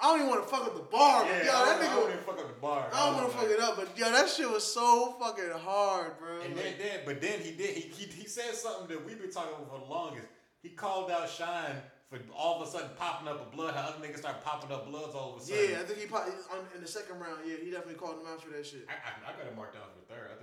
I 0.01 0.11
don't 0.13 0.19
even 0.21 0.31
want 0.31 0.45
to 0.45 0.49
fuck 0.49 0.65
up 0.65 0.75
the 0.77 0.83
bar, 0.83 1.25
yeah, 1.25 1.39
but 1.39 1.45
yo, 1.45 1.53
that 1.53 1.81
don't, 1.81 1.91
I 1.91 1.95
don't 1.97 2.11
even 2.13 2.23
fuck 2.23 2.39
up 2.39 2.47
the 2.55 2.61
bar. 2.61 2.87
I 2.93 3.07
don't 3.07 3.17
want 3.17 3.33
to 3.33 3.37
fuck 3.37 3.51
it 3.51 3.59
up, 3.59 3.75
but 3.77 3.99
yo, 3.99 4.13
that 4.13 4.29
shit 4.29 4.49
was 4.49 4.63
so 4.63 5.17
fucking 5.19 5.51
hard, 5.59 6.13
bro. 6.21 6.41
And 6.41 6.55
Like, 6.55 6.79
then, 6.79 7.01
but 7.05 7.21
then 7.21 7.41
he 7.41 7.51
did. 7.51 7.75
He, 7.75 7.89
he 7.91 8.07
he 8.07 8.27
said 8.29 8.55
something 8.55 8.87
that 8.95 9.05
we've 9.05 9.19
been 9.21 9.33
talking 9.33 9.55
about 9.59 9.69
for 9.69 9.81
the 9.85 9.91
longest. 9.93 10.29
He 10.63 10.69
called 10.71 11.11
out 11.11 11.29
Shine 11.29 11.83
for 12.09 12.19
all 12.33 12.63
of 12.63 12.69
a 12.69 12.71
sudden 12.71 12.91
popping 12.97 13.27
up 13.27 13.43
a 13.53 13.57
blood. 13.57 13.75
How 13.75 13.91
other 13.91 13.99
niggas 14.07 14.19
start 14.19 14.45
popping 14.45 14.71
up 14.71 14.87
bloods 14.89 15.15
all 15.17 15.35
of 15.35 15.43
a 15.43 15.45
sudden. 15.45 15.67
yeah, 15.71 15.81
I 15.81 15.83
think 15.83 15.99
he 15.99 16.07
probably 16.07 16.33
in 16.77 16.81
the 16.81 16.87
second 16.87 17.19
round. 17.19 17.43
Yeah, 17.45 17.57
he 17.61 17.71
definitely 17.73 17.95
called 17.99 18.23
him 18.23 18.27
out 18.31 18.41
for 18.41 18.51
that 18.55 18.65
shit. 18.65 18.87
I, 18.89 18.95
I, 19.03 19.35
I 19.35 19.37
got 19.37 19.51
it 19.51 19.57
marked 19.57 19.75
down 19.75 19.83
for 19.91 19.99
the 19.99 20.07
third. 20.15 20.31
I 20.31 20.38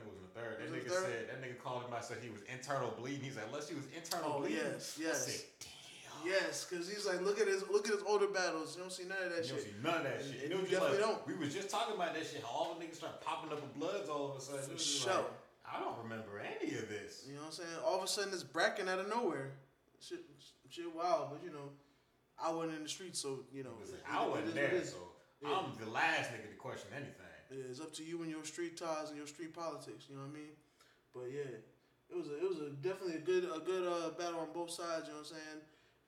That 0.72 0.80
nigga 0.80 0.84
the 0.86 0.90
third? 0.90 1.04
said 1.06 1.30
that 1.30 1.42
nigga 1.44 1.58
called 1.62 1.84
him 1.86 1.94
out 1.94 2.06
said 2.06 2.18
he 2.22 2.30
was 2.30 2.42
internal 2.52 2.92
bleeding. 2.98 3.22
He's 3.24 3.36
like, 3.36 3.46
unless 3.48 3.68
he 3.70 3.76
was 3.76 3.86
internal 3.96 4.34
Oh, 4.36 4.40
bleeding. 4.40 4.58
yes, 4.64 4.98
I 5.00 5.04
yes. 5.04 5.26
said, 5.26 5.42
damn. 5.60 5.72
Yes, 6.32 6.66
because 6.66 6.90
he's 6.90 7.06
like, 7.06 7.22
look 7.22 7.40
at 7.40 7.48
his 7.48 7.64
look 7.70 7.88
at 7.88 7.94
his 7.94 8.04
older 8.08 8.28
battles. 8.28 8.76
You 8.76 8.82
don't 8.82 8.92
see 8.92 9.04
none 9.06 9.22
of 9.24 9.36
that 9.36 9.46
shit. 9.46 9.56
You 9.56 9.62
don't 9.62 9.66
see 9.66 9.84
none 9.84 9.98
of 9.98 10.04
that 10.04 10.22
And- 10.22 10.34
shit. 10.34 10.52
and 10.52 10.62
you 10.62 10.68
just 10.68 10.82
like, 10.82 10.98
don't. 11.00 11.28
We 11.28 11.36
was 11.36 11.54
just 11.54 11.70
talking 11.70 11.96
about 11.96 12.14
that 12.16 12.26
shit. 12.26 12.42
How 12.42 12.50
all 12.50 12.74
the 12.78 12.84
niggas 12.86 12.96
start 12.98 13.22
popping 13.22 13.52
up 13.52 13.62
with 13.62 13.74
bloods 13.76 14.10
all 14.10 14.32
of 14.32 14.38
a 14.38 14.42
sudden. 14.42 14.76
Just 14.78 15.04
sure. 15.04 15.14
like, 15.14 15.26
I 15.66 15.80
don't 15.80 15.98
remember 16.02 16.42
any 16.42 16.74
of 16.76 16.90
this. 16.90 17.26
You 17.28 17.36
know 17.36 17.42
what 17.42 17.48
I'm 17.48 17.52
saying? 17.54 17.70
All 17.86 17.98
of 17.98 18.04
a 18.04 18.08
sudden, 18.08 18.34
it's 18.34 18.44
bracking 18.44 18.88
out 18.90 19.00
of 19.00 19.10
nowhere. 19.10 19.52
Shit, 20.00 20.20
shit, 20.70 20.94
wild. 20.96 21.30
But 21.32 21.44
you 21.44 21.52
know, 21.52 21.70
I 22.42 22.52
wasn't 22.52 22.78
in 22.78 22.84
the 22.84 22.90
streets, 22.90 23.20
so 23.20 23.46
you 23.54 23.64
know. 23.64 23.78
It- 23.84 24.02
I 24.10 24.26
wasn't 24.26 24.48
is 24.50 24.54
what 24.56 24.64
it 24.64 24.72
there, 24.72 24.86
so 24.86 24.98
Yeah. 25.42 25.58
I'm 25.58 25.78
the 25.84 25.90
last 25.92 26.30
nigga 26.32 26.50
to 26.50 26.56
question 26.58 26.90
anything. 26.96 27.25
It's 27.52 27.80
up 27.80 27.94
to 27.96 28.04
you 28.04 28.22
and 28.22 28.30
your 28.32 28.44
street 28.44 28.78
ties 28.78 29.10
and 29.10 29.18
your 29.18 29.28
street 29.28 29.54
politics. 29.54 30.06
You 30.10 30.16
know 30.16 30.22
what 30.24 30.32
I 30.32 30.34
mean? 30.34 30.54
But 31.14 31.26
yeah, 31.32 31.56
it 32.10 32.16
was 32.18 32.28
a, 32.28 32.36
it 32.38 32.50
was 32.50 32.60
a 32.60 32.70
definitely 32.82 33.16
a 33.16 33.20
good 33.20 33.44
a 33.46 33.60
good 33.60 33.86
uh, 33.88 34.10
battle 34.18 34.40
on 34.40 34.48
both 34.54 34.72
sides. 34.72 35.08
You 35.08 35.14
know 35.14 35.20
what 35.22 35.32
I'm 35.32 35.38
saying? 35.38 35.62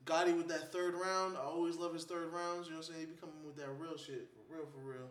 Gotti 0.06 0.38
with 0.38 0.48
that 0.48 0.72
third 0.72 0.94
round. 0.96 1.38
I 1.38 1.42
always 1.42 1.76
love 1.76 1.94
his 1.94 2.04
third 2.06 2.32
rounds. 2.32 2.68
You 2.68 2.74
know 2.74 2.80
what 2.80 2.88
I'm 2.90 2.94
saying? 2.96 3.08
He 3.08 3.14
be 3.14 3.20
coming 3.20 3.44
with 3.46 3.56
that 3.58 3.70
real 3.80 3.98
shit, 3.98 4.28
for 4.34 4.56
real 4.56 4.66
for 4.66 4.80
real. 4.80 5.10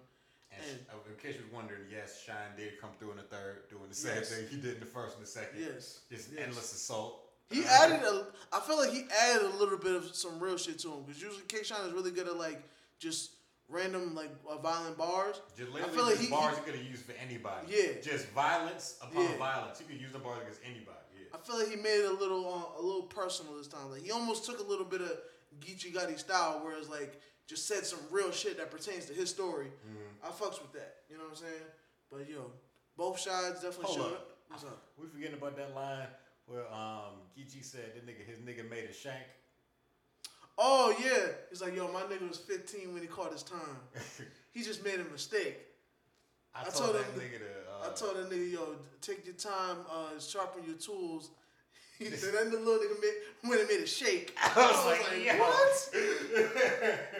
And 0.53 0.63
And- 0.71 0.87
uh, 0.91 1.11
in 1.11 1.17
case 1.21 1.37
you're 1.39 1.53
wondering, 1.55 1.83
yes, 1.91 2.23
Shine 2.25 2.57
did 2.57 2.81
come 2.81 2.91
through 2.99 3.11
in 3.13 3.17
the 3.19 3.25
third, 3.25 3.69
doing 3.69 3.89
the 3.89 3.95
same 3.95 4.17
Yes. 4.17 4.31
thing 4.31 4.47
he 4.49 4.57
did 4.57 4.75
in 4.75 4.81
the 4.81 4.87
first 4.87 5.17
and 5.17 5.25
the 5.25 5.29
second. 5.31 5.61
Yes, 5.61 6.01
Just 6.11 6.31
yes. 6.33 6.41
endless 6.43 6.73
assault. 6.73 7.23
He 7.51 7.65
added 7.65 8.01
a. 8.03 8.27
I 8.53 8.61
feel 8.61 8.77
like 8.77 8.91
he 8.91 9.05
added 9.23 9.43
a 9.47 9.57
little 9.57 9.79
bit 9.79 9.95
of 9.95 10.15
some 10.17 10.41
real 10.41 10.57
shit 10.57 10.79
to 10.81 10.89
him 10.93 11.03
because 11.07 11.23
usually 11.23 11.45
K. 11.47 11.63
Shine 11.63 11.87
is 11.87 11.93
really 11.93 12.11
good 12.11 12.27
at 12.27 12.37
like 12.37 12.63
just 12.99 13.33
random 13.69 14.15
like 14.15 14.31
uh, 14.49 14.57
violent 14.59 14.97
bars. 14.97 15.41
Just 15.57 15.71
I 15.75 15.89
feel 15.89 16.05
like 16.05 16.19
he, 16.19 16.29
bars 16.29 16.57
he- 16.57 16.61
he 16.65 16.65
could 16.71 16.75
have 16.81 16.89
used 16.91 17.05
for 17.05 17.13
anybody. 17.21 17.67
Yeah. 17.69 18.01
Just 18.03 18.29
violence 18.29 18.97
upon 19.03 19.23
Yeah. 19.25 19.37
violence. 19.39 19.81
You 19.81 19.87
could 19.87 20.01
use 20.01 20.13
the 20.13 20.19
bars 20.19 20.41
against 20.43 20.61
anybody. 20.65 20.99
Yeah. 21.19 21.35
I 21.35 21.39
feel 21.39 21.59
like 21.59 21.69
he 21.69 21.77
made 21.77 22.01
it 22.05 22.11
a 22.11 22.15
little 22.15 22.47
uh, 22.47 22.81
a 22.81 22.83
little 22.83 23.03
personal 23.03 23.57
this 23.57 23.69
time. 23.69 23.91
Like 23.91 24.03
he 24.03 24.11
almost 24.11 24.45
took 24.47 24.61
a 24.61 24.63
little 24.63 24.85
bit 24.87 25.01
of 25.01 25.13
Geechee 25.61 25.93
Gotti 25.95 26.19
style, 26.19 26.61
whereas 26.65 26.89
like 26.89 27.21
just 27.47 27.67
said 27.69 27.87
some 27.87 28.01
real 28.11 28.31
shit 28.33 28.57
that 28.59 28.71
pertains 28.71 29.07
to 29.07 29.13
his 29.15 29.31
story. 29.31 29.67
Mm-hmm. 29.67 30.27
I 30.27 30.29
fucks 30.31 30.61
with 30.61 30.73
that. 30.75 30.97
You 31.09 31.17
know 31.19 31.25
what 31.25 31.31
I'm 31.31 31.37
saying? 31.37 31.67
But 32.11 32.29
yo, 32.31 32.51
both 32.97 33.19
sides 33.21 33.63
definitely 33.63 33.87
Hold 33.87 33.99
showed. 33.99 34.13
up. 34.15 34.29
What's 34.49 34.65
up? 34.65 34.83
We 34.99 35.07
forgetting 35.09 35.37
about 35.39 35.57
that 35.57 35.75
line 35.75 36.07
where 36.47 36.67
um 36.73 37.19
Geechee 37.37 37.65
said 37.65 37.93
that 37.95 38.07
nigga 38.07 38.25
his 38.25 38.39
nigga 38.39 38.69
made 38.69 38.85
a 38.89 38.93
shank. 38.93 39.27
Oh 40.59 40.95
yeah, 41.03 41.33
he's 41.51 41.61
like, 41.61 41.75
yo, 41.77 41.91
my 41.93 42.03
nigga 42.03 42.27
was 42.29 42.39
15 42.39 42.93
when 42.95 43.03
he 43.03 43.09
caught 43.09 43.33
his 43.33 43.43
time. 43.43 43.61
he 44.53 44.63
just 44.63 44.85
made 44.85 45.01
a 45.01 45.05
mistake. 45.13 45.59
I, 46.55 46.61
I 46.61 46.65
told, 46.65 46.75
told 46.75 46.95
that 46.97 47.05
him- 47.05 47.21
nigga 47.21 47.39
to. 47.41 47.45
Uh, 47.45 47.91
I 47.91 47.95
told 47.95 48.17
that 48.17 48.31
nigga, 48.31 48.53
yo, 48.53 48.75
take 49.03 49.27
your 49.27 49.35
time, 49.35 49.77
uh, 49.93 50.19
sharpen 50.19 50.63
your 50.67 50.77
tools. 50.77 51.31
He 51.99 52.11
said, 52.11 52.35
then 52.35 52.51
the 52.51 52.59
little 52.59 52.75
nigga 52.75 53.01
made, 53.01 53.49
went 53.49 53.61
and 53.63 53.71
made 53.71 53.81
a 53.81 53.87
shake. 53.87 54.37
I 54.45 54.53
I 54.55 54.67
was 54.71 54.85
like, 54.85 55.25
yo. 55.25 55.33
what? 55.39 55.89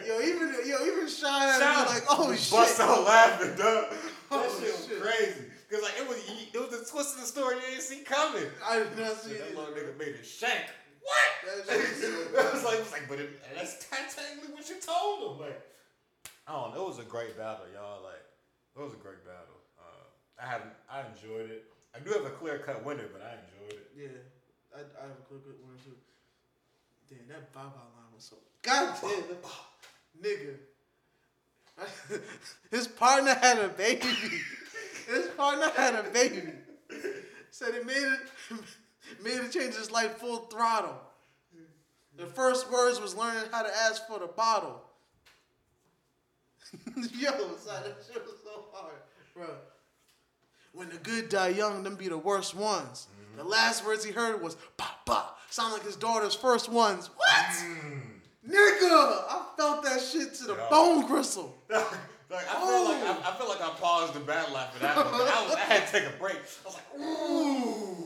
Yo, 0.05 0.21
even 0.21 0.53
yo, 0.67 0.85
even 0.85 1.07
Shine 1.09 1.59
had 1.61 1.85
to 1.87 1.93
like, 1.93 2.03
oh 2.11 2.35
shit. 2.35 2.51
Bust 2.51 2.79
out 2.79 3.03
laughing, 3.03 3.55
dog. 3.55 3.57
That 3.89 3.95
Oh, 4.29 4.59
shit 4.61 4.71
was 4.71 4.85
shit. 4.87 5.01
crazy. 5.01 5.45
Cause 5.71 5.81
like 5.81 5.93
it 5.99 6.07
was 6.07 6.17
it 6.53 6.59
was 6.59 6.79
a 6.79 6.85
twist 6.91 7.15
of 7.15 7.21
the 7.21 7.27
story 7.27 7.55
you 7.55 7.61
didn't 7.71 7.81
see 7.81 8.01
coming. 8.03 8.43
I 8.63 8.77
did 8.79 8.97
not 8.99 9.17
see 9.19 9.33
that 9.33 9.55
little 9.57 9.73
nigga 9.73 9.97
made 9.97 10.13
a 10.13 10.23
shank. 10.23 10.65
What? 11.07 11.31
That 11.67 11.79
shit 11.79 12.11
I 12.11 12.51
was 12.51 12.63
like, 12.63 12.75
I 12.75 12.79
was 12.79 12.91
like, 12.91 13.07
but 13.07 13.19
it, 13.19 13.39
that's 13.55 13.87
technically 13.87 14.51
what 14.53 14.67
you 14.67 14.75
told 14.83 15.39
him. 15.39 15.47
Like, 15.47 15.61
I 16.45 16.51
don't 16.51 16.75
know. 16.75 16.83
It 16.83 16.87
was 16.87 16.99
a 16.99 17.07
great 17.07 17.37
battle, 17.37 17.65
y'all. 17.73 18.03
Like, 18.03 18.23
it 18.75 18.79
was 18.83 18.93
a 18.93 18.99
great 18.99 19.23
battle. 19.23 19.55
Uh, 19.79 20.43
I 20.43 20.45
haven't, 20.45 20.75
I 20.91 21.07
enjoyed 21.07 21.49
it. 21.49 21.63
I 21.95 21.99
do 21.99 22.11
have 22.11 22.25
a 22.25 22.35
clear 22.35 22.59
cut 22.59 22.83
winner, 22.83 23.07
but 23.11 23.23
I 23.23 23.39
enjoyed 23.39 23.79
it. 23.79 23.87
Yeah, 23.95 24.19
I, 24.75 24.79
I 24.99 25.07
have 25.07 25.17
a 25.17 25.25
clear 25.31 25.39
cut 25.39 25.55
winner 25.63 25.79
too. 25.79 25.95
Damn, 27.09 27.27
that 27.29 27.53
Baba 27.53 27.87
line 27.95 28.11
was 28.13 28.23
so 28.25 28.35
goddamn 28.61 29.23
nigga. 30.21 30.59
His 32.71 32.87
partner 32.87 33.33
had 33.33 33.59
a 33.59 33.69
baby. 33.69 34.07
His 35.07 35.27
partner 35.37 35.69
had 35.75 35.95
a 35.95 36.03
baby. 36.09 36.43
Said 37.51 37.75
it 37.75 37.85
made 37.85 37.95
it 37.95 38.19
made 39.23 39.39
it 39.39 39.51
change 39.51 39.75
his 39.75 39.91
life 39.91 40.17
full 40.17 40.37
throttle. 40.47 40.99
The 42.17 42.25
first 42.25 42.71
words 42.71 42.99
was 42.99 43.15
learning 43.15 43.43
how 43.51 43.61
to 43.61 43.69
ask 43.69 44.07
for 44.07 44.19
the 44.19 44.25
bottle. 44.25 44.81
Yo, 46.95 47.29
son, 47.31 47.83
that 47.83 47.97
shit 48.11 48.25
was 48.25 48.35
so 48.43 48.65
hard, 48.73 48.95
bro. 49.35 49.45
When 50.73 50.89
the 50.89 50.97
good 50.97 51.29
die 51.29 51.49
young, 51.49 51.83
them 51.83 51.95
be 51.95 52.07
the 52.07 52.17
worst 52.17 52.55
ones. 52.55 53.07
The 53.35 53.41
mm-hmm. 53.41 53.51
last 53.51 53.85
words 53.85 54.03
he 54.03 54.11
heard 54.11 54.41
was 54.41 54.57
"pop 54.77 55.05
pop," 55.05 55.39
sound 55.49 55.73
like 55.73 55.83
his 55.83 55.95
daughter's 55.95 56.33
first 56.33 56.69
ones. 56.69 57.09
What? 57.15 57.45
Mm. 57.45 58.01
Nigga, 58.47 58.89
I 59.29 59.45
felt 59.55 59.83
that 59.83 60.01
shit 60.01 60.33
to 60.35 60.45
the 60.45 60.55
Yo. 60.55 60.69
bone 60.69 61.05
gristle. 61.05 61.55
like, 61.69 61.83
I 62.31 62.59
feel 62.59 62.83
like 62.85 63.03
I, 63.03 63.29
I 63.29 63.37
feel 63.37 63.49
like 63.49 63.61
I 63.61 63.69
paused 63.79 64.13
the 64.13 64.21
battle 64.21 64.57
after 64.57 64.79
that. 64.79 64.95
But 64.95 65.05
I 65.05 65.43
was, 65.45 65.55
I 65.55 65.59
had 65.59 65.85
to 65.85 65.91
take 65.91 66.07
a 66.07 66.17
break. 66.17 66.37
I 66.37 66.65
was 66.65 66.75
like, 66.75 66.99
ooh. 66.99 67.96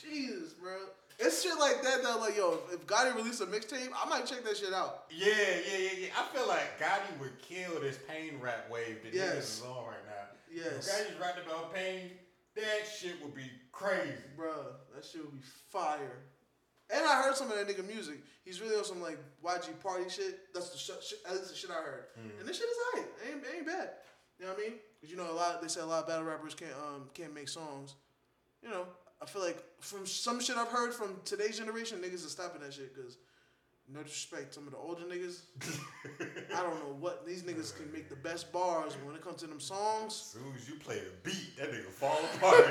Jesus, 0.00 0.52
bro. 0.52 0.76
It's 1.18 1.42
shit 1.42 1.58
like 1.58 1.82
that 1.82 2.02
that 2.02 2.20
like, 2.20 2.36
yo, 2.36 2.58
if 2.72 2.86
Gotti 2.86 3.14
released 3.16 3.40
a 3.40 3.46
mixtape, 3.46 3.88
I 3.96 4.08
might 4.08 4.26
check 4.26 4.44
that 4.44 4.56
shit 4.56 4.74
out. 4.74 5.04
Yeah, 5.10 5.28
yeah, 5.28 5.78
yeah, 5.78 5.90
yeah. 6.00 6.08
I 6.18 6.36
feel 6.36 6.46
like 6.46 6.78
Gotti 6.78 7.18
would 7.20 7.38
kill 7.40 7.80
this 7.80 7.98
pain 8.06 8.38
rap 8.40 8.68
wave 8.70 8.98
that 9.02 9.14
Yes. 9.14 9.34
niggas 9.34 9.38
is 9.38 9.62
on 9.62 9.86
right 9.86 10.06
now. 10.06 10.12
Yes. 10.52 10.86
If 10.86 10.92
Gotti's 11.16 11.20
rapping 11.20 11.44
about 11.46 11.74
pain, 11.74 12.10
that 12.54 12.86
shit 12.98 13.14
would 13.22 13.34
be 13.34 13.50
crazy. 13.72 14.12
Bro, 14.36 14.52
that 14.94 15.04
shit 15.04 15.22
would 15.22 15.32
be 15.32 15.46
fire. 15.70 16.18
And 16.90 17.04
I 17.04 17.22
heard 17.22 17.34
some 17.34 17.50
of 17.50 17.56
that 17.56 17.66
nigga 17.66 17.86
music. 17.86 18.18
He's 18.44 18.60
really 18.60 18.76
on 18.76 18.84
some 18.84 19.00
like 19.02 19.18
YG 19.44 19.80
party 19.82 20.08
shit. 20.10 20.52
That's 20.54 20.68
the 20.70 20.78
sh- 20.78 21.04
shit. 21.04 21.18
At 21.26 21.32
least 21.34 21.48
the 21.48 21.56
shit 21.56 21.70
I 21.70 21.82
heard. 21.82 22.04
And 22.38 22.46
this 22.46 22.58
shit 22.58 22.68
is 22.68 22.76
hype. 22.92 23.12
It 23.24 23.32
ain't, 23.34 23.42
it 23.44 23.56
ain't 23.56 23.66
bad. 23.66 23.90
You 24.38 24.44
know 24.46 24.52
what 24.52 24.60
I 24.60 24.68
mean? 24.68 24.78
Cause 25.00 25.10
you 25.10 25.16
know 25.16 25.30
a 25.30 25.32
lot. 25.32 25.62
They 25.62 25.68
say 25.68 25.80
a 25.80 25.86
lot 25.86 26.02
of 26.02 26.08
battle 26.08 26.24
rappers 26.24 26.54
can't 26.54 26.72
um 26.74 27.08
can't 27.14 27.34
make 27.34 27.48
songs. 27.48 27.94
You 28.62 28.68
know, 28.70 28.84
I 29.20 29.26
feel 29.26 29.42
like 29.42 29.62
from 29.80 30.06
some 30.06 30.40
shit 30.40 30.56
I've 30.56 30.68
heard 30.68 30.92
from 30.92 31.16
today's 31.24 31.58
generation, 31.58 31.98
niggas 31.98 32.26
are 32.26 32.30
stopping 32.30 32.60
that 32.62 32.72
shit. 32.72 32.94
Cause 32.94 33.16
no 33.92 34.02
disrespect, 34.02 34.52
some 34.52 34.66
of 34.66 34.72
the 34.72 34.78
older 34.78 35.02
niggas, 35.04 35.42
I 36.56 36.62
don't 36.62 36.74
know 36.80 36.96
what 36.98 37.24
these 37.24 37.44
niggas 37.44 37.76
can 37.76 37.92
make 37.92 38.08
the 38.08 38.16
best 38.16 38.52
bars 38.52 38.96
when 39.04 39.14
it 39.14 39.22
comes 39.22 39.36
to 39.42 39.46
them 39.46 39.60
songs. 39.60 40.12
As 40.12 40.40
soon 40.42 40.52
as 40.56 40.68
you 40.68 40.74
play 40.74 40.98
a 40.98 41.24
beat, 41.24 41.56
that 41.56 41.70
nigga 41.70 41.86
fall 41.86 42.18
apart. 42.34 42.64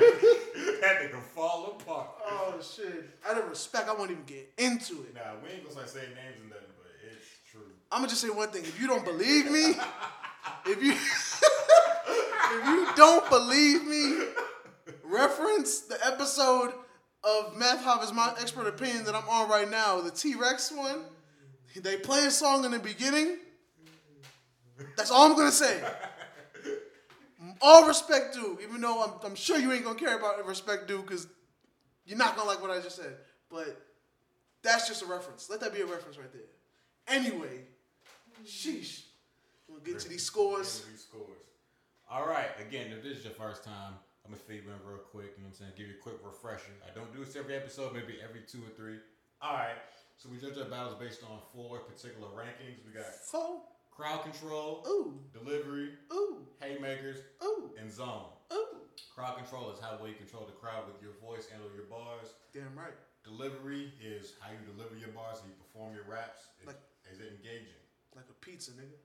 that 0.82 1.00
nigga 1.00 1.20
fall 1.34 1.78
apart. 1.80 2.08
Oh 2.26 2.60
shit! 2.60 3.18
Out 3.26 3.38
of 3.38 3.48
respect, 3.48 3.88
I 3.88 3.94
won't 3.94 4.10
even 4.10 4.24
get 4.24 4.52
into 4.58 5.04
it. 5.04 5.14
Nah, 5.14 5.20
we 5.42 5.50
ain't 5.52 5.62
gonna 5.62 5.72
start 5.72 5.88
saying 5.88 6.10
names 6.10 6.36
and 6.40 6.50
nothing, 6.50 6.66
but 6.76 6.92
it's 7.10 7.26
true. 7.50 7.62
I'm 7.90 8.00
gonna 8.00 8.08
just 8.08 8.20
say 8.20 8.28
one 8.28 8.50
thing. 8.50 8.64
If 8.64 8.78
you 8.78 8.86
don't 8.86 9.04
believe 9.04 9.50
me, 9.50 9.74
if 10.66 10.82
you 10.82 10.92
if 12.52 12.66
you 12.66 12.88
don't 12.94 13.28
believe 13.30 13.86
me, 13.86 14.26
reference 15.08 15.80
the 15.80 15.98
episode 16.06 16.72
of 17.24 17.56
Math 17.56 17.82
Hop 17.82 18.14
my 18.14 18.34
expert 18.40 18.66
opinion 18.66 19.04
that 19.04 19.14
I'm 19.14 19.28
on 19.28 19.48
right 19.48 19.68
now, 19.70 20.00
the 20.00 20.10
T 20.10 20.34
Rex 20.34 20.70
one. 20.72 21.02
They 21.74 21.96
play 21.96 22.24
a 22.24 22.30
song 22.30 22.64
in 22.64 22.70
the 22.70 22.78
beginning. 22.78 23.38
That's 24.96 25.10
all 25.10 25.30
I'm 25.30 25.36
gonna 25.36 25.50
say. 25.50 25.82
All 27.60 27.86
respect 27.86 28.34
due, 28.34 28.58
even 28.62 28.80
though 28.80 29.02
I'm, 29.02 29.12
I'm 29.24 29.34
sure 29.34 29.58
you 29.58 29.72
ain't 29.72 29.84
gonna 29.84 29.98
care 29.98 30.16
about 30.16 30.44
respect 30.46 30.88
due 30.88 31.02
because 31.02 31.26
you're 32.04 32.18
not 32.18 32.36
gonna 32.36 32.48
like 32.48 32.62
what 32.62 32.70
I 32.70 32.80
just 32.80 32.96
said. 32.96 33.14
But 33.50 33.80
that's 34.62 34.88
just 34.88 35.02
a 35.02 35.06
reference. 35.06 35.48
Let 35.50 35.60
that 35.60 35.74
be 35.74 35.80
a 35.80 35.86
reference 35.86 36.18
right 36.18 36.32
there. 36.32 36.42
Anyway, 37.08 37.64
sheesh. 38.44 39.02
We'll. 39.68 39.80
Get 39.80 39.98
to 40.00 40.08
these 40.08 40.24
scores. 40.24 40.84
All 42.08 42.26
right. 42.26 42.48
Again, 42.60 42.92
if 42.92 43.02
this 43.02 43.18
is 43.18 43.24
your 43.24 43.34
first 43.34 43.64
time, 43.64 43.94
I'm 44.26 44.34
gonna 44.34 44.42
feed 44.42 44.66
you 44.66 44.74
in 44.74 44.82
real 44.82 44.98
quick. 45.06 45.38
You 45.38 45.46
know 45.46 45.54
what 45.54 45.62
I'm 45.62 45.70
saying? 45.70 45.78
Give 45.78 45.86
you 45.86 45.94
a 45.94 46.02
quick 46.02 46.18
refresher. 46.26 46.74
I 46.82 46.90
don't 46.90 47.14
do 47.14 47.22
this 47.22 47.38
every 47.38 47.54
episode, 47.54 47.94
maybe 47.94 48.18
every 48.18 48.42
two 48.42 48.58
or 48.58 48.74
three. 48.74 48.98
All 49.40 49.54
right. 49.54 49.78
So 50.18 50.26
we 50.26 50.42
judge 50.42 50.58
our 50.58 50.66
battles 50.66 50.98
based 50.98 51.22
on 51.22 51.38
four 51.54 51.78
particular 51.86 52.26
rankings. 52.34 52.82
We 52.82 52.90
got 52.90 53.06
Four. 53.30 53.62
crowd 53.94 54.24
control, 54.26 54.82
Ooh. 54.88 55.14
delivery, 55.30 55.94
Ooh. 56.12 56.42
haymakers, 56.58 57.22
Ooh. 57.44 57.70
and 57.78 57.86
zone. 57.86 58.34
Ooh. 58.52 58.82
Crowd 59.14 59.36
control 59.38 59.70
is 59.70 59.78
how 59.78 59.94
well 60.00 60.08
you 60.08 60.16
control 60.18 60.42
the 60.46 60.56
crowd 60.58 60.88
with 60.90 60.98
your 60.98 61.12
voice 61.22 61.46
and 61.54 61.62
or 61.62 61.70
your 61.76 61.86
bars. 61.86 62.34
Damn 62.52 62.74
right. 62.74 62.96
Delivery 63.22 63.92
is 64.02 64.34
how 64.40 64.50
you 64.50 64.58
deliver 64.74 64.96
your 64.96 65.14
bars 65.14 65.38
and 65.38 65.52
you 65.52 65.56
perform 65.62 65.94
your 65.94 66.04
raps. 66.10 66.50
Like- 66.66 66.80
is 67.12 67.20
it 67.20 67.30
engaging? 67.38 67.78
Like 68.16 68.26
a 68.30 68.34
pizza, 68.42 68.72
nigga. 68.72 68.96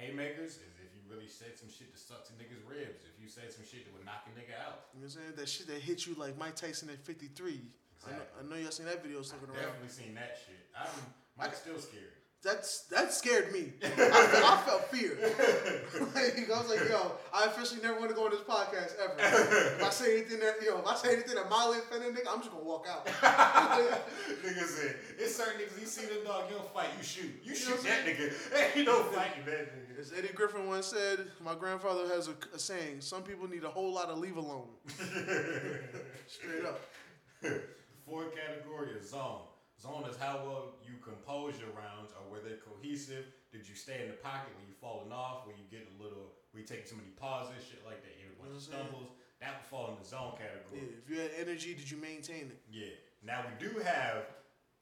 Haymakers 0.00 0.56
is 0.64 0.72
if 0.80 0.88
you 0.96 1.04
really 1.04 1.28
said 1.28 1.60
some 1.60 1.68
shit 1.68 1.92
to 1.92 2.00
suck 2.00 2.24
to 2.24 2.32
niggas' 2.40 2.64
ribs. 2.64 3.04
If 3.04 3.20
you 3.20 3.28
said 3.28 3.52
some 3.52 3.68
shit 3.68 3.84
that 3.84 3.92
would 3.92 4.08
knock 4.08 4.24
a 4.24 4.32
nigga 4.32 4.56
out. 4.56 4.88
You 4.96 5.04
know 5.04 5.12
what 5.12 5.20
I'm 5.20 5.20
saying? 5.20 5.34
That 5.36 5.48
shit 5.48 5.66
that 5.68 5.84
hit 5.84 6.08
you 6.08 6.16
like 6.16 6.40
Mike 6.40 6.56
Tyson 6.56 6.88
at 6.88 7.04
53. 7.04 7.60
I 8.00 8.16
know, 8.16 8.16
I 8.16 8.42
know 8.48 8.56
y'all 8.56 8.72
seen 8.72 8.86
that 8.86 9.04
video 9.04 9.20
around. 9.20 9.52
Definitely 9.52 9.92
seen 9.92 10.14
that 10.16 10.40
shit. 10.40 10.72
I'm 10.72 10.88
Mike's 11.36 11.60
still 11.60 11.78
scared. 11.78 12.19
That's 12.42 12.84
that 12.84 13.12
scared 13.12 13.52
me. 13.52 13.74
I, 13.82 13.88
felt, 13.88 14.44
I 14.44 14.62
felt 14.64 14.84
fear. 14.90 15.12
like, 16.14 16.50
I 16.50 16.58
was 16.58 16.70
like, 16.70 16.88
yo, 16.88 17.12
I 17.34 17.44
officially 17.44 17.82
never 17.82 17.98
want 17.98 18.08
to 18.08 18.16
go 18.16 18.24
on 18.24 18.30
this 18.30 18.40
podcast 18.40 18.94
ever. 18.98 19.14
If 19.18 19.82
I 19.82 19.90
say 19.90 20.16
anything 20.16 20.40
that 20.40 20.54
yo, 20.64 20.78
if 20.78 20.86
I 20.86 20.94
say 20.94 21.12
anything 21.12 21.34
that 21.34 21.50
mildly 21.50 21.80
offended 21.80 22.14
nigga, 22.14 22.32
I'm 22.32 22.38
just 22.38 22.50
gonna 22.50 22.64
walk 22.64 22.86
out. 22.88 23.04
nigga 23.06 24.64
said, 24.64 24.96
it's 25.18 25.36
certain 25.36 25.60
niggas, 25.60 25.80
you 25.80 25.86
see 25.86 26.06
the 26.06 26.24
dog, 26.24 26.44
you 26.48 26.56
don't 26.56 26.72
fight, 26.72 26.88
you 26.96 27.04
shoot. 27.04 27.30
You 27.44 27.50
know 27.50 27.58
shoot 27.58 27.82
that 27.82 28.06
nigga. 28.06 28.32
Hey, 28.54 28.70
you 28.74 28.86
don't 28.86 29.12
fight 29.12 29.44
that 29.44 29.74
nigga. 29.76 30.00
As 30.00 30.14
Eddie 30.16 30.32
Griffin 30.32 30.66
once 30.66 30.86
said, 30.86 31.26
my 31.44 31.54
grandfather 31.54 32.08
has 32.08 32.28
a, 32.28 32.34
a 32.54 32.58
saying: 32.58 33.02
"Some 33.02 33.22
people 33.22 33.48
need 33.48 33.64
a 33.64 33.68
whole 33.68 33.92
lot 33.92 34.08
of 34.08 34.16
leave 34.16 34.38
alone." 34.38 34.68
Straight 36.26 36.64
up. 36.64 36.80
Fourth 38.06 38.34
category 38.34 38.92
is 38.98 39.10
zone. 39.10 39.40
Zone 39.80 40.04
is 40.04 40.20
how 40.20 40.44
well 40.44 40.76
you 40.84 41.00
compose 41.00 41.56
your 41.56 41.72
rounds 41.72 42.12
or 42.12 42.28
were 42.28 42.44
they 42.44 42.60
cohesive? 42.60 43.24
Did 43.48 43.64
you 43.64 43.72
stay 43.72 44.04
in 44.04 44.12
the 44.12 44.20
pocket 44.20 44.52
when 44.60 44.68
you 44.68 44.76
falling 44.76 45.08
off, 45.08 45.48
when 45.48 45.56
you 45.56 45.64
get 45.72 45.88
a 45.88 45.94
little, 45.96 46.36
we 46.52 46.60
taking 46.60 46.84
too 46.84 47.00
many 47.00 47.16
pauses, 47.16 47.64
shit 47.64 47.80
like 47.88 48.04
that. 48.04 48.12
You 48.20 48.28
have 48.28 48.36
a 48.36 48.40
bunch 48.44 48.60
of 48.60 48.64
stumbles. 48.68 49.08
that 49.40 49.56
would 49.56 49.68
fall 49.72 49.88
in 49.88 49.96
the 49.96 50.04
zone 50.04 50.36
category. 50.36 50.84
Yeah, 50.84 51.00
if 51.00 51.08
you 51.08 51.16
had 51.16 51.32
energy, 51.32 51.72
did 51.72 51.88
you 51.88 51.96
maintain 51.96 52.52
it? 52.52 52.60
Yeah. 52.68 52.92
Now 53.24 53.40
we 53.48 53.56
do 53.56 53.72
have 53.80 54.28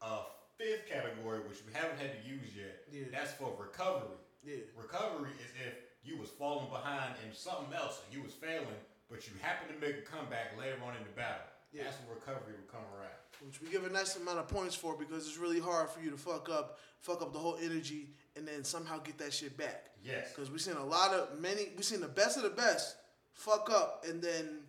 a 0.02 0.26
fifth 0.58 0.90
category 0.90 1.46
which 1.46 1.62
we 1.62 1.70
haven't 1.70 2.02
had 2.02 2.18
to 2.18 2.22
use 2.26 2.50
yet. 2.58 2.82
Yeah. 2.90 3.06
That's 3.14 3.30
for 3.38 3.54
recovery. 3.54 4.18
Yeah. 4.42 4.66
Recovery 4.74 5.30
is 5.38 5.50
if 5.62 5.78
you 6.02 6.18
was 6.18 6.34
falling 6.34 6.74
behind 6.74 7.14
in 7.22 7.30
something 7.30 7.70
else 7.70 8.02
and 8.02 8.10
you 8.10 8.26
was 8.26 8.34
failing, 8.34 8.82
but 9.06 9.30
you 9.30 9.38
happen 9.38 9.70
to 9.70 9.78
make 9.78 9.94
a 9.94 10.06
comeback 10.06 10.58
later 10.58 10.82
on 10.82 10.98
in 10.98 11.06
the 11.06 11.14
battle. 11.14 11.46
Yeah. 11.70 11.86
That's 11.86 12.02
what 12.02 12.18
recovery 12.18 12.58
would 12.58 12.66
come 12.66 12.82
around. 12.98 13.14
Which 13.44 13.60
we 13.60 13.68
give 13.70 13.84
a 13.84 13.90
nice 13.90 14.16
amount 14.16 14.38
of 14.38 14.48
points 14.48 14.74
for 14.74 14.96
because 14.96 15.26
it's 15.28 15.38
really 15.38 15.60
hard 15.60 15.88
for 15.90 16.00
you 16.00 16.10
to 16.10 16.16
fuck 16.16 16.48
up, 16.48 16.78
fuck 17.00 17.22
up 17.22 17.32
the 17.32 17.38
whole 17.38 17.56
energy, 17.62 18.10
and 18.36 18.46
then 18.46 18.64
somehow 18.64 18.98
get 18.98 19.18
that 19.18 19.32
shit 19.32 19.56
back. 19.56 19.86
Yes. 20.04 20.32
Because 20.34 20.50
we 20.50 20.58
seen 20.58 20.76
a 20.76 20.84
lot 20.84 21.12
of 21.12 21.40
many, 21.40 21.68
we 21.76 21.82
seen 21.82 22.00
the 22.00 22.08
best 22.08 22.36
of 22.36 22.42
the 22.42 22.50
best 22.50 22.96
fuck 23.32 23.70
up, 23.70 24.04
and 24.08 24.20
then 24.20 24.60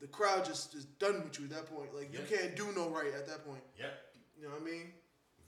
the 0.00 0.06
crowd 0.06 0.44
just 0.44 0.74
is 0.74 0.84
done 0.84 1.22
with 1.24 1.38
you 1.38 1.44
at 1.46 1.50
that 1.50 1.66
point. 1.66 1.94
Like 1.94 2.12
you 2.12 2.20
can't 2.28 2.56
do 2.56 2.68
no 2.74 2.88
right 2.88 3.12
at 3.14 3.26
that 3.26 3.46
point. 3.46 3.62
Yep. 3.78 3.92
You 4.38 4.44
know 4.44 4.54
what 4.54 4.62
I 4.62 4.64
mean? 4.64 4.92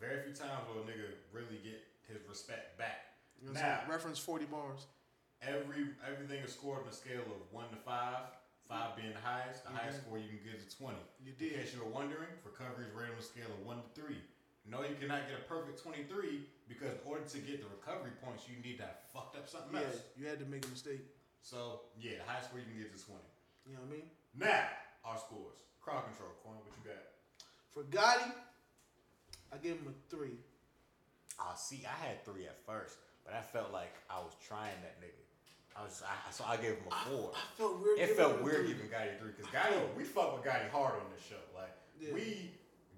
Very 0.00 0.22
few 0.22 0.32
times 0.32 0.62
will 0.68 0.82
a 0.82 0.86
nigga 0.86 1.12
really 1.32 1.60
get 1.62 1.80
his 2.06 2.26
respect 2.28 2.78
back. 2.78 3.16
You 3.40 3.48
know 3.48 3.54
what 3.54 3.62
now? 3.62 3.80
Reference 3.88 4.18
forty 4.18 4.44
bars. 4.44 4.86
every 5.42 5.88
everything 6.06 6.42
is 6.44 6.52
scored 6.52 6.82
on 6.82 6.88
a 6.88 6.92
scale 6.92 7.20
of 7.20 7.52
one 7.52 7.68
to 7.70 7.76
five. 7.76 8.24
Five 8.68 9.00
being 9.00 9.16
the 9.16 9.24
highest. 9.24 9.64
The 9.64 9.72
highest 9.72 10.04
score 10.04 10.20
you 10.20 10.28
can 10.28 10.44
get 10.44 10.60
is 10.60 10.68
twenty. 10.76 11.00
You 11.24 11.32
In 11.32 11.40
did. 11.40 11.56
case 11.56 11.72
you 11.72 11.80
were 11.80 11.88
wondering, 11.88 12.28
recovery 12.44 12.84
is 12.84 12.92
rated 12.92 13.16
on 13.16 13.20
a 13.20 13.24
scale 13.24 13.48
of 13.48 13.64
one 13.64 13.80
to 13.80 13.88
three. 13.96 14.20
No, 14.68 14.84
you 14.84 14.92
cannot 15.00 15.24
get 15.24 15.40
a 15.40 15.46
perfect 15.48 15.80
twenty-three 15.80 16.44
because 16.68 16.92
in 16.92 17.00
order 17.08 17.24
to 17.24 17.38
get 17.40 17.64
the 17.64 17.68
recovery 17.72 18.12
points, 18.20 18.44
you 18.44 18.60
need 18.60 18.76
to 18.78 18.84
have 18.84 19.00
fucked 19.08 19.40
up 19.40 19.48
something 19.48 19.72
Yeah, 19.72 19.88
else. 19.88 20.04
you 20.20 20.28
had 20.28 20.36
to 20.44 20.44
make 20.44 20.68
a 20.68 20.68
mistake. 20.68 21.00
So 21.40 21.88
yeah, 21.96 22.20
the 22.20 22.28
highest 22.28 22.52
score 22.52 22.60
you 22.60 22.68
can 22.68 22.76
get 22.76 22.92
is 22.92 23.08
twenty. 23.08 23.24
You 23.64 23.80
know 23.80 23.88
what 23.88 23.96
I 23.96 24.04
mean? 24.04 24.08
Now 24.36 24.68
our 25.08 25.16
scores. 25.16 25.64
Crowd 25.80 26.04
control. 26.04 26.36
Corn, 26.44 26.60
what 26.60 26.68
you 26.76 26.84
got? 26.84 27.00
For 27.72 27.88
Gotti, 27.88 28.28
I 29.48 29.56
gave 29.56 29.80
him 29.80 29.88
a 29.88 29.96
three. 30.12 30.36
Ah, 31.40 31.54
see, 31.56 31.88
I 31.88 31.96
had 32.04 32.20
three 32.28 32.44
at 32.44 32.60
first, 32.68 33.00
but 33.24 33.32
I 33.32 33.40
felt 33.40 33.72
like 33.72 33.94
I 34.12 34.20
was 34.20 34.36
trying 34.44 34.76
that 34.84 35.00
nigga. 35.00 35.24
I 35.78 35.84
was, 35.84 36.02
I, 36.04 36.30
so 36.32 36.44
I 36.46 36.56
gave 36.56 36.72
him 36.72 36.88
a 36.90 36.94
four. 37.08 37.30
I 37.34 37.56
felt 37.56 37.80
weird. 37.80 37.98
It 38.00 38.16
felt 38.16 38.42
weird 38.42 38.66
three. 38.66 38.74
giving 38.74 38.88
Gotti 38.88 39.18
three 39.20 39.30
because 39.36 39.52
Gotti, 39.52 39.78
we 39.96 40.04
fuck 40.04 40.34
with 40.36 40.44
Gotti 40.44 40.68
hard 40.70 40.94
on 40.94 41.06
this 41.14 41.24
show. 41.24 41.36
Like 41.54 41.70
Yeah. 42.00 42.12
we, 42.14 42.50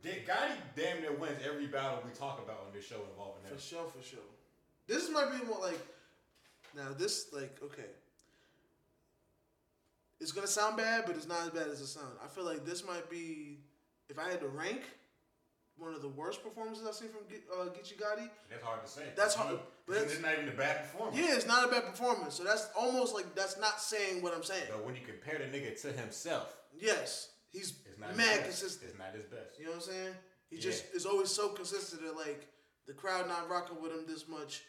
did, 0.02 0.26
Gotti 0.26 0.56
damn 0.76 1.00
near 1.02 1.12
wins 1.12 1.38
every 1.44 1.66
battle 1.66 2.00
we 2.04 2.10
talk 2.12 2.40
about 2.42 2.64
on 2.66 2.72
this 2.72 2.86
show 2.86 2.96
involving 3.10 3.42
him. 3.44 3.54
For 3.56 3.60
sure, 3.60 3.84
for 3.94 4.02
sure. 4.02 4.20
This 4.86 5.10
might 5.10 5.30
be 5.30 5.44
more 5.46 5.60
like 5.60 5.78
now. 6.74 6.88
This 6.96 7.26
like 7.32 7.58
okay. 7.62 7.90
It's 10.20 10.32
gonna 10.32 10.46
sound 10.46 10.76
bad, 10.76 11.04
but 11.06 11.16
it's 11.16 11.26
not 11.28 11.42
as 11.42 11.50
bad 11.50 11.68
as 11.68 11.80
it 11.80 11.86
sounds. 11.86 12.16
I 12.22 12.28
feel 12.28 12.44
like 12.44 12.64
this 12.66 12.84
might 12.86 13.08
be, 13.08 13.58
if 14.08 14.18
I 14.18 14.28
had 14.28 14.40
to 14.40 14.48
rank, 14.48 14.82
one 15.80 15.94
of 15.94 16.02
the 16.02 16.08
worst 16.08 16.42
performances 16.44 16.86
I've 16.86 16.94
seen 16.94 17.08
from 17.08 17.22
uh, 17.58 17.64
Geechee 17.70 17.96
Gotti. 17.96 18.28
That's 18.50 18.62
hard 18.62 18.84
to 18.84 18.90
say. 18.90 19.02
That's 19.16 19.34
hard, 19.34 19.58
but 19.86 19.96
it's- 19.96 20.12
it's 20.12 20.22
not 20.22 20.34
even 20.34 20.48
a 20.48 20.52
bad 20.52 20.82
performance. 20.82 21.16
Yeah, 21.18 21.34
it's 21.34 21.46
not 21.46 21.64
a 21.66 21.68
bad 21.68 21.86
performance. 21.86 22.34
So 22.34 22.44
that's 22.44 22.68
almost 22.76 23.14
like 23.14 23.34
that's 23.34 23.58
not 23.58 23.80
saying 23.80 24.22
what 24.22 24.34
I'm 24.34 24.42
saying. 24.44 24.64
But 24.70 24.84
when 24.84 24.94
you 24.94 25.00
compare 25.04 25.38
the 25.38 25.46
nigga 25.46 25.80
to 25.82 25.92
himself, 25.92 26.56
Yes, 26.72 27.30
he's 27.50 27.70
it's 27.84 27.98
not 27.98 28.16
mad 28.16 28.44
consistent. 28.44 28.90
It's 28.90 28.98
not 28.98 29.12
his 29.12 29.24
best. 29.24 29.58
You 29.58 29.64
know 29.64 29.70
what 29.72 29.76
I'm 29.86 29.92
saying? 29.92 30.14
He 30.50 30.56
Yeah. 30.56 30.62
just 30.62 30.84
is 30.94 31.04
always 31.06 31.30
so 31.30 31.48
consistent 31.50 32.02
that 32.02 32.16
like 32.16 32.46
the 32.86 32.92
crowd 32.94 33.26
not 33.26 33.48
rocking 33.48 33.80
with 33.82 33.90
him 33.92 34.04
this 34.06 34.28
much, 34.28 34.62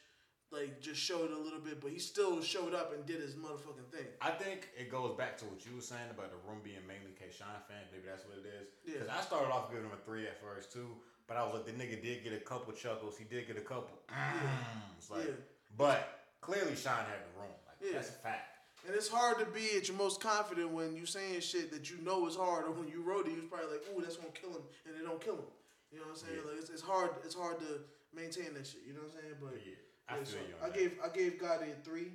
like 0.51 0.81
just 0.81 0.99
showed 0.99 1.31
a 1.31 1.37
little 1.37 1.59
bit, 1.59 1.79
but 1.81 1.91
he 1.91 1.99
still 1.99 2.41
showed 2.41 2.73
up 2.73 2.93
and 2.93 3.05
did 3.05 3.21
his 3.21 3.35
motherfucking 3.35 3.87
thing. 3.91 4.05
I 4.21 4.31
think 4.31 4.69
it 4.77 4.91
goes 4.91 5.15
back 5.17 5.37
to 5.39 5.45
what 5.45 5.65
you 5.65 5.75
were 5.75 5.81
saying 5.81 6.09
about 6.11 6.29
the 6.31 6.37
room 6.49 6.59
being 6.63 6.83
mainly 6.87 7.15
K. 7.17 7.25
Shine 7.31 7.47
fans. 7.67 7.87
Maybe 7.91 8.03
that's 8.07 8.25
what 8.25 8.37
it 8.37 8.47
is. 8.47 8.67
Yeah. 8.85 8.93
Because 8.99 9.09
I 9.09 9.21
started 9.21 9.49
off 9.51 9.69
giving 9.71 9.85
him 9.85 9.91
a 9.95 10.01
three 10.05 10.27
at 10.27 10.35
first 10.43 10.71
too, 10.73 10.91
but 11.27 11.37
I 11.37 11.43
was 11.43 11.53
like, 11.55 11.65
the 11.65 11.71
nigga 11.71 12.01
did 12.01 12.23
get 12.23 12.33
a 12.33 12.43
couple 12.43 12.73
chuckles. 12.73 13.17
He 13.17 13.23
did 13.23 13.47
get 13.47 13.57
a 13.57 13.61
couple. 13.63 13.95
Mm, 14.11 14.97
it's 14.97 15.09
like, 15.09 15.25
Yeah. 15.25 15.39
but 15.77 16.27
clearly 16.41 16.75
Shine 16.75 17.05
had 17.07 17.23
the 17.31 17.39
room. 17.39 17.55
Like 17.67 17.79
Yeah. 17.79 17.95
that's 17.99 18.09
a 18.09 18.19
fact. 18.19 18.59
And 18.85 18.95
it's 18.95 19.07
hard 19.07 19.37
to 19.39 19.45
be 19.45 19.77
at 19.77 19.87
your 19.87 19.95
most 19.97 20.19
confident 20.19 20.71
when 20.71 20.97
you're 20.97 21.05
saying 21.05 21.39
shit 21.41 21.71
that 21.71 21.89
you 21.91 21.97
know 22.03 22.27
is 22.27 22.35
hard, 22.35 22.65
or 22.65 22.71
when 22.71 22.89
you 22.89 23.03
wrote 23.03 23.27
it, 23.27 23.31
you 23.37 23.41
was 23.45 23.49
probably 23.49 23.77
like, 23.77 23.85
"Ooh, 23.93 24.01
that's 24.01 24.17
gonna 24.17 24.33
kill 24.33 24.49
him," 24.49 24.63
and 24.89 24.95
it 24.97 25.05
don't 25.05 25.21
kill 25.21 25.35
him. 25.37 25.45
You 25.93 25.99
know 25.99 26.05
what 26.09 26.17
I'm 26.17 26.25
saying? 26.27 26.41
Yeah. 26.43 26.49
Like 26.49 26.57
it's, 26.59 26.71
it's 26.71 26.81
hard. 26.81 27.11
It's 27.23 27.35
hard 27.35 27.59
to 27.59 27.85
maintain 28.11 28.55
that 28.55 28.65
shit. 28.65 28.81
You 28.87 28.93
know 28.97 29.05
what 29.05 29.13
I'm 29.13 29.21
saying? 29.21 29.35
But 29.39 29.51
But 29.53 29.61
yeah, 29.67 29.77
I 30.19 30.23
so 30.23 30.37
I 30.63 30.69
gave 30.69 30.91
I 31.03 31.09
gave 31.09 31.39
Gotti 31.39 31.71
a 31.71 31.75
three, 31.83 32.11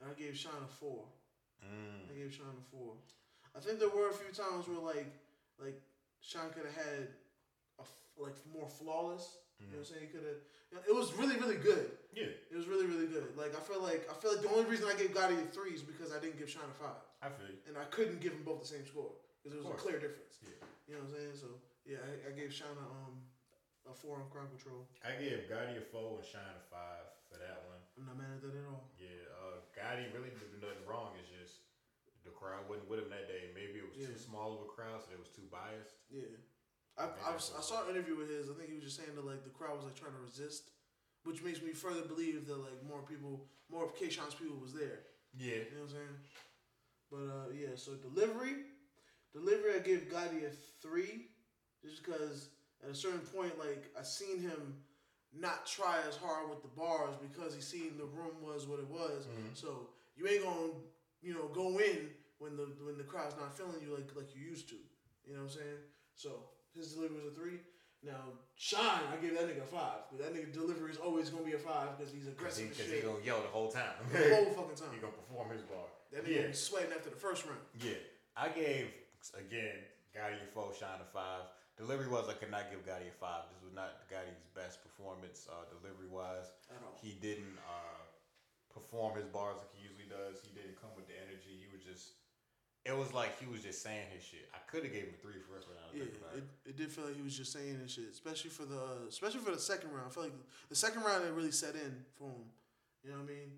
and 0.00 0.10
I 0.10 0.14
gave 0.18 0.36
Sean 0.36 0.62
a 0.64 0.68
four. 0.68 1.04
Mm. 1.64 2.10
I 2.10 2.18
gave 2.18 2.32
Sean 2.32 2.46
a 2.56 2.64
four. 2.70 2.94
I 3.56 3.60
think 3.60 3.78
there 3.80 3.88
were 3.88 4.10
a 4.10 4.14
few 4.14 4.32
times 4.32 4.68
where 4.68 4.78
like 4.80 5.10
like 5.58 5.80
Sean 6.20 6.50
could 6.50 6.64
have 6.66 6.76
had 6.76 7.08
a 7.78 7.82
f- 7.82 8.04
like 8.18 8.36
more 8.52 8.68
flawless. 8.68 9.38
You 9.58 9.66
know 9.72 9.80
what 9.80 9.88
I'm 9.88 9.94
saying? 9.96 10.08
Could 10.12 10.24
have. 10.28 10.84
It 10.84 10.92
was 10.94 11.14
really 11.16 11.36
really 11.40 11.56
good. 11.56 11.90
Yeah, 12.12 12.28
It 12.52 12.56
was 12.56 12.66
really 12.68 12.84
really 12.86 13.06
good. 13.08 13.32
Like 13.36 13.56
I 13.56 13.60
feel 13.60 13.80
like 13.80 14.04
I 14.10 14.14
feel 14.20 14.32
like 14.36 14.42
the 14.44 14.52
only 14.52 14.68
reason 14.68 14.84
I 14.88 14.96
gave 15.00 15.16
Gotti 15.16 15.36
a 15.40 15.46
three 15.48 15.72
is 15.72 15.80
because 15.82 16.12
I 16.12 16.20
didn't 16.20 16.36
give 16.38 16.48
Sean 16.50 16.68
a 16.68 16.76
five, 16.76 17.00
I 17.24 17.28
feel 17.32 17.48
you. 17.48 17.60
and 17.68 17.76
I 17.80 17.84
couldn't 17.88 18.20
give 18.20 18.32
them 18.36 18.44
both 18.44 18.60
the 18.60 18.68
same 18.68 18.84
score 18.84 19.12
because 19.40 19.56
there 19.56 19.64
was 19.64 19.72
a 19.72 19.80
clear 19.80 19.96
difference. 19.96 20.36
Yeah. 20.44 20.60
You 20.88 20.94
know 20.96 21.08
what 21.08 21.16
I'm 21.16 21.16
saying? 21.16 21.34
So 21.40 21.48
yeah, 21.88 22.04
I, 22.04 22.28
I 22.28 22.32
gave 22.36 22.52
Sean 22.52 22.76
a 22.76 22.84
um 23.08 23.16
a 23.88 23.94
four 23.96 24.20
on 24.20 24.28
crowd 24.28 24.52
control. 24.52 24.84
I 25.00 25.16
gave 25.16 25.48
Gotti 25.48 25.80
a 25.80 25.84
four 25.88 26.20
and 26.20 26.26
Shine 26.28 26.52
a 26.52 26.64
five 26.68 27.08
for 27.36 27.44
that 27.44 27.60
one. 27.68 27.80
I'm 28.00 28.04
not 28.08 28.16
mad 28.16 28.32
at 28.40 28.42
that 28.48 28.56
at 28.56 28.64
all. 28.72 28.88
Yeah, 28.96 29.20
uh, 29.36 29.60
Gotti 29.76 30.08
really 30.16 30.32
did 30.32 30.48
do 30.48 30.56
nothing 30.64 30.84
wrong. 30.88 31.12
It's 31.20 31.28
just 31.28 31.68
the 32.24 32.32
crowd 32.32 32.64
wasn't 32.64 32.88
with 32.88 33.04
him 33.04 33.12
that 33.12 33.28
day. 33.28 33.52
Maybe 33.52 33.84
it 33.84 33.88
was 33.88 33.96
Yeah. 34.00 34.08
too 34.08 34.16
small 34.18 34.56
of 34.56 34.64
a 34.64 34.70
crowd, 34.72 35.04
so 35.04 35.12
they 35.12 35.20
was 35.20 35.28
too 35.28 35.44
biased. 35.52 36.00
Yeah. 36.08 36.32
I, 36.96 37.12
Maybe 37.12 37.20
I, 37.28 37.30
was, 37.36 37.52
I 37.52 37.60
saw 37.60 37.84
an 37.84 37.92
interview 37.92 38.16
with 38.16 38.32
his. 38.32 38.48
I 38.48 38.56
think 38.56 38.72
he 38.72 38.76
was 38.80 38.84
just 38.88 38.96
saying 38.96 39.12
that 39.14 39.28
like 39.28 39.44
the 39.44 39.52
crowd 39.52 39.76
was 39.76 39.84
like 39.84 39.94
trying 40.00 40.16
to 40.16 40.24
resist, 40.24 40.72
which 41.28 41.44
makes 41.44 41.60
me 41.60 41.76
further 41.76 42.02
believe 42.08 42.48
that 42.48 42.56
like 42.56 42.80
more 42.88 43.04
people, 43.04 43.44
more 43.68 43.84
of 43.84 43.92
K. 43.94 44.08
Shine's 44.08 44.32
people 44.34 44.56
was 44.56 44.72
there. 44.72 45.04
Yeah, 45.36 45.60
You 45.68 45.76
know 45.76 45.84
what 45.84 45.92
I'm 45.92 46.00
saying? 46.00 46.16
But 47.12 47.24
uh, 47.28 47.48
yeah. 47.52 47.76
So 47.76 47.92
delivery, 48.00 48.64
delivery, 49.32 49.76
I 49.76 49.80
give 49.84 50.08
Gotti 50.08 50.44
a 50.48 50.50
three, 50.80 51.28
just 51.84 52.02
because 52.02 52.48
at 52.82 52.90
a 52.90 52.94
certain 52.94 53.20
point, 53.20 53.58
like 53.58 53.92
I 53.98 54.02
seen 54.02 54.40
him 54.40 54.80
not 55.34 55.66
try 55.66 55.98
as 56.08 56.16
hard 56.16 56.48
with 56.48 56.62
the 56.62 56.68
bars 56.68 57.14
because 57.20 57.54
he 57.54 57.60
seen 57.60 57.98
the 57.98 58.04
room 58.06 58.36
was 58.42 58.66
what 58.66 58.78
it 58.80 58.88
was. 58.88 59.26
Mm-hmm. 59.26 59.54
So 59.54 59.88
you 60.16 60.26
ain't 60.28 60.42
gonna, 60.44 60.72
you 61.22 61.34
know, 61.34 61.48
go 61.52 61.78
in 61.78 62.10
when 62.38 62.56
the 62.56 62.68
when 62.84 62.96
the 62.98 63.04
crowd's 63.04 63.36
not 63.36 63.56
feeling 63.56 63.80
you 63.82 63.94
like 63.94 64.08
like 64.16 64.34
you 64.34 64.42
used 64.42 64.68
to. 64.70 64.76
You 65.26 65.34
know 65.34 65.42
what 65.42 65.52
I'm 65.52 65.56
saying? 65.58 65.80
So 66.14 66.30
his 66.74 66.92
delivery 66.94 67.16
was 67.24 67.32
a 67.32 67.34
three. 67.34 67.60
Now 68.04 68.38
Shine, 68.54 69.04
I 69.12 69.16
gave 69.20 69.34
that 69.34 69.48
nigga 69.48 69.62
a 69.62 69.66
five. 69.66 70.08
But 70.12 70.20
that 70.22 70.34
nigga 70.34 70.52
delivery 70.52 70.90
is 70.92 70.98
always 70.98 71.28
gonna 71.30 71.44
be 71.44 71.52
a 71.54 71.58
five 71.58 71.96
because 71.98 72.12
he's 72.12 72.24
because 72.24 72.56
he, 72.56 72.64
aggressive 72.64 72.70
as 72.70 72.76
'cause 72.76 72.86
he 72.86 72.92
shit 73.00 73.04
gonna 73.04 73.24
yell 73.24 73.40
the 73.42 73.48
whole 73.48 73.70
time. 73.70 73.96
the 74.12 74.18
whole 74.36 74.52
fucking 74.64 74.76
time. 74.76 74.92
he 74.94 75.00
gonna 75.00 75.12
perform 75.12 75.50
his 75.50 75.62
bar. 75.62 75.84
That 76.12 76.24
nigga 76.24 76.36
yeah, 76.36 76.46
be 76.48 76.52
sweating 76.52 76.92
after 76.96 77.10
the 77.10 77.16
first 77.16 77.44
round. 77.44 77.60
yeah. 77.82 77.98
I 78.36 78.48
gave 78.50 78.92
again 79.36 79.80
Gotti 80.14 80.36
a 80.40 80.46
four, 80.54 80.72
Shine 80.78 81.00
a 81.00 81.08
five. 81.12 81.48
Delivery 81.76 82.08
was 82.08 82.28
I 82.28 82.34
could 82.34 82.50
not 82.50 82.70
give 82.70 82.84
Gotti 82.86 83.08
a 83.08 83.16
five. 83.20 83.48
This 83.52 83.64
was 83.64 83.74
not 83.74 83.95
performance 85.46 85.70
uh, 85.70 85.78
delivery 85.78 86.08
wise. 86.10 86.50
He 87.02 87.14
didn't 87.20 87.58
uh, 87.62 88.02
perform 88.72 89.16
his 89.16 89.26
bars 89.26 89.56
like 89.58 89.70
he 89.72 89.82
usually 89.86 90.08
does. 90.10 90.42
He 90.42 90.50
didn't 90.52 90.80
come 90.80 90.90
with 90.96 91.06
the 91.08 91.14
energy. 91.14 91.54
He 91.58 91.66
was 91.70 91.82
just. 91.84 92.14
It 92.84 92.96
was 92.96 93.12
like 93.12 93.34
he 93.40 93.46
was 93.50 93.62
just 93.62 93.82
saying 93.82 94.06
his 94.14 94.22
shit. 94.22 94.46
I 94.54 94.58
could 94.70 94.84
have 94.84 94.92
gave 94.92 95.10
him 95.10 95.14
a 95.18 95.20
three 95.20 95.42
for 95.42 95.58
real. 95.58 95.66
now 95.74 95.90
that 95.90 95.98
I 95.98 95.98
Yeah, 95.98 96.22
about 96.22 96.38
it, 96.38 96.44
it. 96.66 96.70
it 96.70 96.76
did 96.76 96.92
feel 96.92 97.04
like 97.06 97.16
he 97.16 97.22
was 97.22 97.36
just 97.36 97.52
saying 97.52 97.74
and 97.82 97.90
shit, 97.90 98.06
especially 98.12 98.50
for 98.50 98.62
the 98.64 99.06
especially 99.08 99.40
for 99.40 99.50
the 99.50 99.58
second 99.58 99.90
round. 99.90 100.06
I 100.06 100.10
feel 100.14 100.22
like 100.22 100.32
the 100.68 100.76
second 100.76 101.02
round 101.02 101.24
it 101.26 101.32
really 101.32 101.50
set 101.50 101.74
in 101.74 102.04
for 102.14 102.30
him. 102.30 102.46
You 103.02 103.10
know 103.10 103.18
what 103.18 103.30
I 103.30 103.34
mean? 103.34 103.50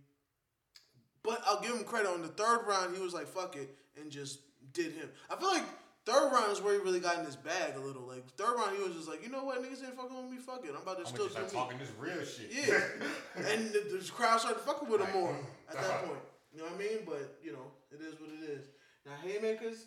But 1.22 1.42
I'll 1.44 1.60
give 1.60 1.72
him 1.76 1.84
credit 1.84 2.08
on 2.08 2.22
the 2.22 2.28
third 2.28 2.64
round. 2.66 2.96
He 2.96 3.02
was 3.02 3.12
like, 3.12 3.26
"Fuck 3.26 3.56
it," 3.56 3.68
and 4.00 4.10
just 4.10 4.40
did 4.72 4.92
him. 4.92 5.10
I 5.28 5.36
feel 5.36 5.48
like 5.48 5.64
third 6.06 6.32
round 6.32 6.52
is 6.52 6.60
where 6.60 6.74
he 6.74 6.80
really 6.80 7.00
got 7.00 7.18
in 7.18 7.24
his 7.24 7.36
bag 7.36 7.76
a 7.76 7.80
little. 7.80 8.02
Like 8.02 8.26
third 8.36 8.56
round, 8.56 8.76
he 8.76 8.82
was 8.82 8.94
just 8.94 9.08
like, 9.08 9.22
"You 9.22 9.30
know 9.30 9.44
what, 9.44 9.62
niggas 9.62 9.84
ain't 9.84 9.96
fucking 9.96 10.16
with 10.16 10.30
me. 10.30 10.38
Fuck 10.38 10.64
it, 10.64 10.70
I'm 10.74 10.82
about 10.82 10.98
to 10.98 11.06
I'm 11.06 11.14
still 11.14 11.28
do 11.28 11.34
just 11.34 11.42
me." 11.42 11.48
start 11.48 11.70
talking 11.70 11.78
this 11.78 11.92
real 11.98 12.24
shit. 12.24 12.50
Yeah, 12.50 12.80
and 13.52 13.70
the, 13.72 13.98
the 13.98 14.10
crowd 14.10 14.40
started 14.40 14.60
fucking 14.60 14.88
with 14.88 15.00
him 15.00 15.12
more 15.12 15.32
mm, 15.32 15.44
at 15.70 15.76
that 15.80 16.04
point. 16.06 16.20
You 16.52 16.58
know 16.60 16.64
what 16.64 16.74
I 16.74 16.78
mean? 16.78 16.98
But 17.06 17.38
you 17.42 17.52
know, 17.52 17.72
it 17.92 18.00
is 18.00 18.18
what 18.20 18.30
it 18.30 18.42
is. 18.48 18.66
Now 19.04 19.12
haymakers, 19.22 19.86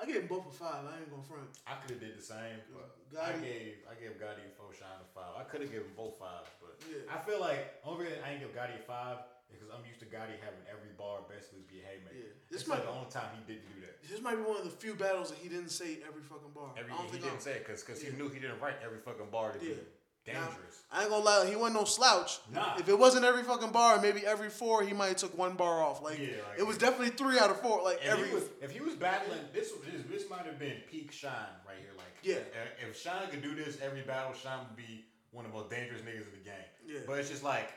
I 0.00 0.04
gave 0.04 0.28
both 0.28 0.46
a 0.46 0.52
five. 0.52 0.84
I 0.84 0.98
ain't 1.00 1.10
gonna 1.10 1.22
front. 1.22 1.48
I 1.66 1.80
could 1.80 1.96
have 1.96 2.00
did 2.00 2.18
the 2.18 2.22
same, 2.22 2.60
but 2.74 2.92
Gotti- 3.08 3.38
I 3.38 3.38
gave 3.40 3.72
I 3.88 3.94
gave 3.94 4.18
Gotti 4.20 4.44
a 4.44 4.52
four, 4.58 4.74
Shine 4.74 5.00
a 5.00 5.08
five. 5.14 5.38
I 5.38 5.44
could 5.44 5.62
have 5.62 5.70
given 5.70 5.88
both 5.96 6.18
fives, 6.18 6.50
but 6.60 6.76
Yeah. 6.84 7.06
I 7.08 7.18
feel 7.24 7.40
like 7.40 7.80
only 7.84 8.06
I 8.24 8.32
ain't 8.36 8.40
give 8.40 8.54
Gotti 8.54 8.76
a 8.76 8.84
five 8.84 9.18
because 9.50 9.68
I'm 9.70 9.84
used 9.86 10.00
to 10.00 10.06
Gotti 10.06 10.36
having 10.42 10.62
every 10.70 10.90
bar 10.98 11.20
basically 11.28 11.64
be 11.70 11.80
a 11.80 11.86
haymaker. 11.86 12.14
Yeah. 12.14 12.32
This 12.50 12.60
This 12.60 12.62
is 12.62 12.68
like 12.68 12.84
the 12.84 12.90
only 12.90 13.10
time 13.10 13.30
he 13.36 13.42
didn't 13.52 13.66
do 13.74 13.80
that. 13.86 14.02
This 14.06 14.20
might 14.22 14.36
be 14.36 14.42
one 14.42 14.56
of 14.58 14.64
the 14.64 14.70
few 14.70 14.94
battles 14.94 15.30
that 15.30 15.38
he 15.38 15.48
didn't 15.48 15.70
say 15.70 15.98
every 16.06 16.22
fucking 16.22 16.52
bar. 16.54 16.70
Every 16.78 16.92
I 16.92 16.96
don't 16.96 17.06
he 17.06 17.10
think 17.12 17.24
didn't 17.24 17.38
I- 17.38 17.48
say 17.48 17.52
it 17.58 17.66
because 17.66 17.82
Yeah. 18.02 18.10
he 18.10 18.16
knew 18.16 18.28
he 18.28 18.38
didn't 18.40 18.60
write 18.60 18.76
every 18.84 18.98
fucking 18.98 19.30
bar 19.30 19.52
to 19.52 19.58
Yeah. 19.62 19.74
do. 19.74 19.86
dangerous. 20.26 20.82
I 20.90 21.02
ain't 21.02 21.10
gonna 21.10 21.24
lie, 21.24 21.46
he 21.46 21.54
wasn't 21.54 21.78
no 21.78 21.84
slouch. 21.84 22.40
Nah. 22.50 22.76
If 22.78 22.88
it 22.88 22.98
wasn't 22.98 23.24
every 23.24 23.44
fucking 23.44 23.70
bar, 23.70 24.00
maybe 24.02 24.26
every 24.26 24.50
four, 24.50 24.82
he 24.82 24.92
might 24.92 25.06
have 25.06 25.16
took 25.18 25.38
one 25.38 25.54
bar 25.54 25.80
off. 25.84 26.02
Like, 26.02 26.18
Yeah, 26.18 26.42
like- 26.48 26.58
it 26.58 26.66
was 26.66 26.76
definitely 26.78 27.10
three 27.10 27.38
out 27.38 27.50
of 27.50 27.60
four. 27.60 27.80
Like 27.84 27.98
If 27.98 28.06
every 28.06 28.26
he 28.30 28.34
was, 28.34 28.42
if 28.60 28.72
he 28.72 28.80
was 28.80 28.96
battling, 28.96 29.38
this 29.52 29.70
this, 29.84 30.02
this 30.10 30.28
might 30.28 30.44
have 30.44 30.58
been 30.58 30.80
peak 30.90 31.12
Shine 31.12 31.30
right 31.64 31.78
here. 31.78 31.92
Like, 31.96 32.08
Yeah. 32.22 32.38
Uh, 32.38 32.64
if- 32.82 32.88
if 32.88 33.00
Shine 33.00 33.30
could 33.30 33.40
do 33.40 33.54
this 33.54 33.80
every 33.80 34.02
battle, 34.02 34.34
Shine 34.34 34.66
would 34.66 34.74
be 34.76 35.06
one 35.30 35.44
of 35.44 35.52
the 35.52 35.58
most 35.58 35.70
dangerous 35.70 36.00
niggas 36.02 36.26
in 36.26 36.32
the 36.32 36.38
game. 36.44 36.64
Yeah. 36.84 37.00
But 37.06 37.20
it's 37.20 37.28
just 37.30 37.44
like 37.44 37.70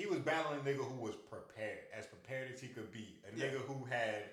he 0.00 0.06
was 0.06 0.18
battling 0.20 0.60
a 0.60 0.62
nigga 0.62 0.84
who 0.90 0.98
was 1.00 1.14
prepared, 1.28 1.78
as 1.96 2.06
prepared 2.06 2.50
as 2.52 2.60
he 2.60 2.68
could 2.68 2.90
be. 2.90 3.18
A 3.28 3.36
Yeah. 3.36 3.46
nigga 3.46 3.60
who 3.68 3.84
had 3.84 4.24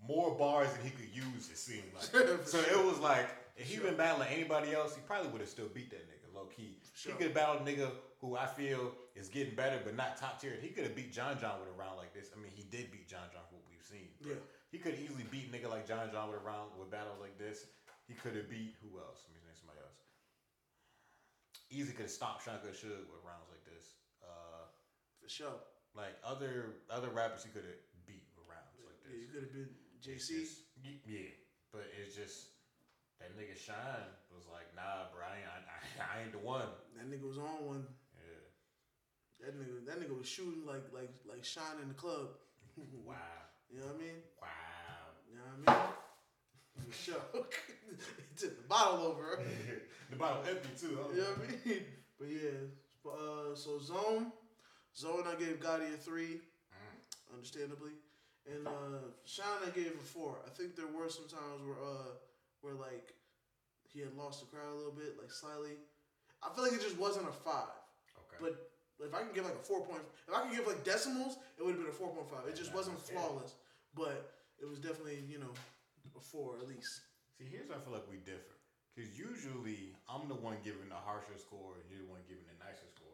more 0.00 0.34
bars 0.34 0.72
than 0.72 0.82
he 0.84 0.90
could 0.90 1.10
use. 1.14 1.48
It 1.50 1.58
seemed 1.58 1.90
like. 1.94 2.04
So 2.46 2.62
sure. 2.62 2.80
it 2.80 2.84
was 2.84 2.98
like 2.98 3.28
if 3.56 3.66
he 3.68 3.78
been 3.78 3.96
battling 3.96 4.28
anybody 4.28 4.72
else, 4.74 4.94
he 4.94 5.02
probably 5.02 5.30
would 5.30 5.40
have 5.40 5.50
still 5.50 5.68
beat 5.68 5.90
that 5.90 6.04
nigga 6.10 6.34
low 6.34 6.46
key. 6.46 6.78
Sure. 6.94 7.12
He 7.12 7.18
could 7.18 7.26
have 7.28 7.34
battled 7.34 7.66
a 7.66 7.70
nigga 7.70 7.90
who 8.20 8.36
I 8.36 8.46
feel 8.46 8.92
is 9.14 9.28
getting 9.28 9.54
better, 9.54 9.80
but 9.84 9.94
not 9.96 10.16
top 10.16 10.40
tier. 10.40 10.56
He 10.60 10.68
could 10.68 10.84
have 10.84 10.94
beat 10.94 11.12
John 11.12 11.38
John 11.40 11.60
with 11.60 11.68
a 11.68 11.76
round 11.78 11.96
like 11.96 12.12
this. 12.14 12.30
I 12.34 12.38
mean, 12.40 12.50
he 12.54 12.62
did 12.64 12.90
beat 12.90 13.06
John 13.08 13.26
John 13.32 13.42
for 13.48 13.56
what 13.56 13.66
we've 13.70 13.82
seen. 13.86 14.08
Yeah. 14.24 14.34
He 14.70 14.78
could 14.78 14.94
have 14.94 15.02
easily 15.02 15.24
beat 15.30 15.46
a 15.48 15.56
nigga 15.56 15.70
like 15.70 15.86
John 15.86 16.10
John 16.12 16.30
with 16.30 16.38
a 16.40 16.44
round 16.44 16.70
with 16.78 16.90
battles 16.90 17.18
like 17.20 17.38
this. 17.38 17.66
He 18.06 18.14
could 18.14 18.34
have 18.36 18.48
beat 18.50 18.74
who 18.82 18.98
else? 18.98 19.26
Let 19.26 19.34
me 19.34 19.40
name 19.46 19.54
somebody 19.58 19.80
else. 19.80 19.98
Easy 21.70 21.92
could 21.92 22.08
have 22.08 22.10
stopped 22.10 22.44
Shaka 22.44 22.68
Suge 22.72 23.04
with 23.12 23.20
rounds 23.26 23.50
like 23.50 23.64
this. 23.68 23.97
For 25.28 25.44
sure. 25.44 25.60
like 25.92 26.16
other 26.24 26.80
other 26.88 27.12
rappers, 27.12 27.44
he 27.44 27.50
could 27.52 27.68
have 27.68 27.80
beat 28.08 28.24
with 28.32 28.48
rounds 28.48 28.80
like 28.80 28.96
Yeah, 29.04 29.20
you 29.20 29.28
could 29.28 29.44
have 29.44 29.52
been 29.52 29.68
JC. 30.00 30.40
just- 30.40 30.64
yeah, 31.04 31.28
but 31.72 31.84
it's 32.00 32.16
just 32.16 32.56
that 33.20 33.36
nigga 33.36 33.52
Shine 33.58 34.08
was 34.32 34.46
like, 34.48 34.72
nah, 34.74 35.10
bro, 35.12 35.20
I 35.26 35.36
ain't, 35.36 35.50
I, 35.52 35.58
I, 35.68 35.76
I 36.00 36.22
ain't 36.22 36.32
the 36.32 36.38
one. 36.38 36.64
That 36.96 37.10
nigga 37.10 37.28
was 37.28 37.36
on 37.36 37.66
one. 37.66 37.84
Yeah. 38.16 39.44
That 39.44 39.52
nigga, 39.60 39.84
that 39.84 40.00
nigga 40.00 40.16
was 40.16 40.28
shooting 40.28 40.64
like 40.64 40.88
like 40.94 41.12
like 41.28 41.44
shine 41.44 41.76
in 41.82 41.88
the 41.88 41.94
club. 41.94 42.28
Wow. 43.04 43.14
You 43.70 43.80
know 43.80 43.86
what 43.86 43.96
I 43.96 43.98
mean? 43.98 44.18
Wow. 44.40 44.48
You 45.28 45.36
know 45.36 45.44
what 45.44 45.76
I 45.76 45.84
mean? 45.84 46.88
For 46.88 46.92
sure. 46.96 47.24
he 47.92 48.34
took 48.38 48.56
the 48.62 48.68
bottle 48.68 49.04
over. 49.08 49.42
the 50.08 50.16
bottle 50.16 50.44
empty 50.48 50.70
too. 50.78 50.96
Huh? 50.96 51.08
You 51.12 51.20
know 51.20 51.26
what 51.36 51.48
I 51.50 51.68
mean? 51.68 51.82
But 52.18 52.28
yeah, 52.28 53.10
uh, 53.10 53.54
so 53.54 53.78
zone, 53.80 54.30
zone, 54.98 55.24
I 55.30 55.38
gave 55.38 55.60
Gotti 55.60 55.94
a 55.94 55.96
three, 55.96 56.42
understandably, 57.32 57.92
and 58.50 58.66
uh, 58.66 59.06
Shine 59.24 59.62
I 59.64 59.70
gave 59.70 59.94
a 59.94 60.04
four. 60.04 60.36
I 60.44 60.50
think 60.50 60.74
there 60.74 60.90
were 60.90 61.08
some 61.08 61.30
times 61.30 61.62
where 61.62 61.78
uh, 61.78 62.10
where 62.60 62.74
like 62.74 63.14
he 63.86 64.00
had 64.00 64.14
lost 64.18 64.40
the 64.40 64.46
crowd 64.50 64.74
a 64.74 64.76
little 64.76 64.92
bit, 64.92 65.14
like 65.20 65.30
slightly. 65.30 65.78
I 66.42 66.54
feel 66.54 66.64
like 66.64 66.74
it 66.74 66.82
just 66.82 66.98
wasn't 66.98 67.28
a 67.28 67.32
five. 67.32 67.78
Okay. 68.26 68.38
But 68.42 68.70
if 68.98 69.14
I 69.14 69.22
can 69.22 69.32
give 69.32 69.44
like 69.44 69.54
a 69.54 69.64
four 69.64 69.86
point, 69.86 70.02
if 70.26 70.34
I 70.34 70.42
can 70.42 70.50
give 70.50 70.66
like 70.66 70.84
decimals, 70.84 71.38
it 71.58 71.64
would 71.64 71.78
have 71.78 71.82
been 71.82 71.90
a 71.90 71.94
four 71.94 72.10
point 72.10 72.28
five. 72.28 72.50
It 72.50 72.56
just 72.56 72.74
wasn't 72.74 72.98
flawless, 72.98 73.54
but 73.94 74.34
it 74.60 74.66
was 74.68 74.78
definitely 74.78 75.22
you 75.30 75.38
know 75.38 75.54
a 76.16 76.20
four 76.20 76.58
at 76.58 76.66
least. 76.66 77.06
See, 77.38 77.46
here's 77.46 77.70
where 77.70 77.78
I 77.78 77.80
feel 77.80 77.94
like 77.94 78.10
we 78.10 78.18
differ. 78.26 78.58
Because 78.98 79.14
usually 79.14 79.94
I'm 80.10 80.26
the 80.26 80.34
one 80.34 80.58
giving 80.66 80.90
the 80.90 80.98
harsher 80.98 81.38
score 81.38 81.78
and 81.78 81.86
you're 81.86 82.02
the 82.02 82.10
one 82.10 82.18
giving 82.26 82.42
the 82.50 82.58
nicer 82.58 82.90
scores. 82.90 83.07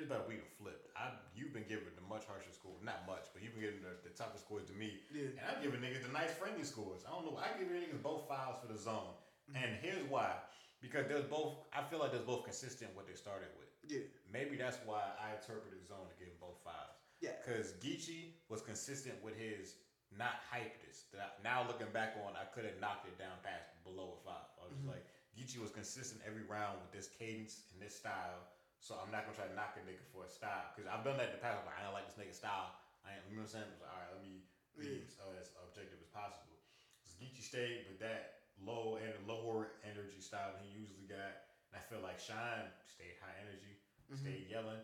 Here's 0.00 0.08
about 0.08 0.32
we 0.32 0.40
flipped. 0.56 0.88
I 0.96 1.12
you've 1.36 1.52
been 1.52 1.68
giving 1.68 1.92
the 1.92 2.00
much 2.08 2.24
harsher 2.24 2.48
score, 2.56 2.72
not 2.80 3.04
much, 3.04 3.28
but 3.36 3.44
you've 3.44 3.52
been 3.52 3.68
giving 3.68 3.84
the, 3.84 4.00
the 4.00 4.16
tougher 4.16 4.40
scores 4.40 4.64
to 4.72 4.74
me. 4.80 4.96
Yeah. 5.12 5.36
And 5.36 5.44
I'm 5.44 5.60
giving 5.60 5.84
niggas 5.84 6.08
the 6.08 6.14
nice 6.16 6.32
friendly 6.32 6.64
scores. 6.64 7.04
I 7.04 7.12
don't 7.12 7.28
know. 7.28 7.36
I 7.36 7.52
give 7.60 7.68
niggas 7.68 8.00
both 8.00 8.24
files 8.24 8.56
for 8.64 8.72
the 8.72 8.80
zone. 8.80 9.12
Mm-hmm. 9.12 9.60
And 9.60 9.70
here's 9.84 10.00
why. 10.08 10.40
Because 10.80 11.04
there's 11.04 11.28
both 11.28 11.68
I 11.76 11.84
feel 11.84 12.00
like 12.00 12.16
there's 12.16 12.24
both 12.24 12.48
consistent 12.48 12.96
what 12.96 13.04
they 13.04 13.12
started 13.12 13.52
with. 13.60 13.68
Yeah, 13.92 14.08
Maybe 14.32 14.56
that's 14.56 14.80
why 14.88 15.04
I 15.20 15.36
interpreted 15.36 15.84
zone 15.84 16.08
to 16.08 16.16
give 16.16 16.32
him 16.32 16.40
both 16.40 16.56
fives. 16.64 16.96
Yeah. 17.20 17.36
Because 17.44 17.76
Geechi 17.84 18.40
was 18.48 18.64
consistent 18.64 19.20
with 19.20 19.36
his 19.36 19.76
not 20.16 20.40
hype 20.48 20.80
this. 20.80 21.12
Now 21.44 21.68
looking 21.68 21.92
back 21.92 22.16
on, 22.24 22.40
I 22.40 22.48
could 22.56 22.64
have 22.64 22.80
knocked 22.80 23.04
it 23.04 23.20
down 23.20 23.36
past 23.44 23.68
below 23.84 24.16
a 24.16 24.18
five. 24.24 24.48
I 24.56 24.64
was 24.64 24.80
just 24.80 24.88
like, 24.88 25.04
Geechi 25.36 25.60
was 25.60 25.68
consistent 25.76 26.24
every 26.24 26.48
round 26.48 26.80
with 26.80 26.88
this 26.88 27.12
cadence 27.12 27.68
and 27.68 27.84
this 27.84 28.00
style. 28.00 28.48
So 28.80 28.96
I'm 28.96 29.12
not 29.12 29.28
gonna 29.28 29.36
try 29.36 29.46
to 29.46 29.54
knock 29.56 29.76
a 29.76 29.84
nigga 29.84 30.02
for 30.08 30.24
a 30.24 30.30
style 30.32 30.72
because 30.72 30.88
I've 30.88 31.04
done 31.04 31.20
that 31.20 31.30
in 31.32 31.36
the 31.36 31.42
past. 31.44 31.60
I'm 31.60 31.68
like, 31.68 31.78
I 31.78 31.84
don't 31.84 31.94
like 31.96 32.08
this 32.08 32.16
nigga 32.16 32.32
style. 32.34 32.74
I 33.04 33.16
ain't, 33.16 33.24
you 33.28 33.36
know 33.36 33.44
what 33.44 33.52
I'm 33.52 33.60
saying? 33.60 33.70
Like, 33.80 33.92
all 33.92 34.00
right, 34.00 34.10
let 34.16 34.22
me 34.24 34.34
be 34.76 34.88
Yeah. 35.00 35.04
as, 35.04 35.16
uh, 35.20 35.36
as 35.40 35.48
objective 35.60 36.00
as 36.00 36.08
possible. 36.08 36.56
So 37.04 37.12
Geechi 37.20 37.44
stayed 37.44 37.88
with 37.92 38.00
that 38.00 38.40
low 38.60 38.96
and 39.00 39.12
lower 39.28 39.76
energy 39.84 40.20
style 40.20 40.56
he 40.64 40.72
usually 40.72 41.04
got. 41.08 41.48
And 41.72 41.78
I 41.78 41.82
feel 41.86 42.00
like 42.02 42.18
Shine 42.18 42.66
stayed 42.88 43.20
high 43.20 43.36
energy, 43.44 43.78
stayed 44.16 44.48
yelling. 44.50 44.80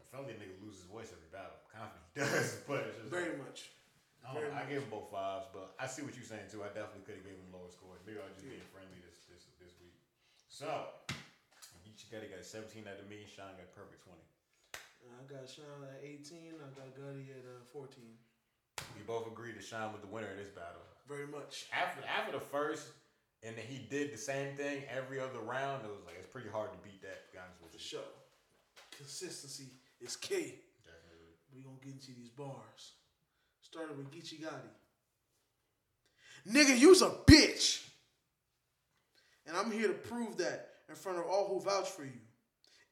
I 0.00 0.04
felt 0.08 0.30
that 0.30 0.38
nigga 0.38 0.54
lose 0.62 0.78
his 0.80 0.86
voice 0.88 1.10
every 1.10 1.28
battle. 1.34 1.58
I'm 1.74 1.90
confident 1.90 2.06
he 2.14 2.18
does, 2.24 2.62
but 2.64 2.86
it's 2.88 2.98
just 3.02 3.10
very 3.10 3.34
like, 3.36 3.44
much. 3.50 3.74
I, 4.24 4.32
very 4.32 4.48
I 4.54 4.64
gave 4.70 4.80
him 4.86 4.90
both 4.94 5.10
fives, 5.12 5.50
but 5.52 5.74
I 5.76 5.84
see 5.90 6.00
what 6.06 6.14
you're 6.16 6.24
saying 6.24 6.48
too. 6.48 6.64
I 6.64 6.70
definitely 6.72 7.04
could 7.04 7.18
have 7.20 7.26
gave 7.26 7.36
him 7.36 7.50
lower 7.52 7.68
scores. 7.68 8.00
Maybe 8.08 8.16
I 8.22 8.24
was 8.24 8.38
just 8.38 8.48
being 8.48 8.64
friendly 8.72 8.96
this 9.04 9.26
this 9.28 9.44
this 9.60 9.74
week. 9.82 9.92
So 10.48 10.70
Geechi 12.12 12.20
got 12.20 12.30
got 12.30 12.40
a 12.40 12.44
17 12.44 12.84
out 12.86 13.00
of 13.00 13.08
me. 13.08 13.24
Sean 13.34 13.56
got 13.56 13.72
perfect 13.74 14.04
20. 14.04 14.18
I 15.04 15.22
got 15.32 15.48
Sean 15.48 15.84
at 15.88 16.00
18. 16.04 16.54
I 16.60 16.68
got 16.76 16.92
Gotti 16.96 17.30
at 17.30 17.44
uh, 17.44 17.64
14. 17.72 18.04
We 18.96 19.02
both 19.06 19.26
agreed 19.26 19.56
that 19.56 19.64
Sean 19.64 19.92
was 19.92 20.00
the 20.00 20.08
winner 20.08 20.30
of 20.30 20.36
this 20.38 20.48
battle. 20.48 20.82
Very 21.08 21.26
much. 21.26 21.66
After 21.72 22.00
after 22.06 22.32
the 22.32 22.40
first, 22.44 22.88
and 23.42 23.56
then 23.56 23.64
he 23.68 23.78
did 23.90 24.12
the 24.12 24.18
same 24.18 24.56
thing 24.56 24.82
every 24.88 25.20
other 25.20 25.40
round. 25.40 25.84
It 25.84 25.90
was 25.90 26.04
like 26.06 26.16
it's 26.18 26.26
pretty 26.30 26.48
hard 26.48 26.72
to 26.72 26.78
beat 26.82 27.02
that. 27.02 27.26
To 27.26 27.32
be 27.32 27.38
honest 27.38 27.60
with 27.62 27.72
For 27.72 27.78
you. 27.78 27.84
sure. 27.84 28.12
Consistency 28.96 29.68
is 30.00 30.16
key. 30.16 30.54
Definitely. 30.84 31.34
We 31.54 31.62
gonna 31.62 31.76
get 31.82 31.92
into 31.92 32.12
these 32.18 32.30
bars. 32.30 32.92
Started 33.60 33.96
with 33.96 34.10
Geechi 34.10 34.40
Gotti. 34.40 34.72
Nigga, 36.48 36.78
you's 36.78 37.02
a 37.02 37.10
bitch. 37.26 37.82
And 39.46 39.56
I'm 39.56 39.70
here 39.70 39.88
to 39.88 39.94
prove 39.94 40.38
that 40.38 40.73
in 40.88 40.94
front 40.94 41.18
of 41.18 41.26
all 41.26 41.48
who 41.48 41.60
vouch 41.60 41.88
for 41.88 42.04
you. 42.04 42.20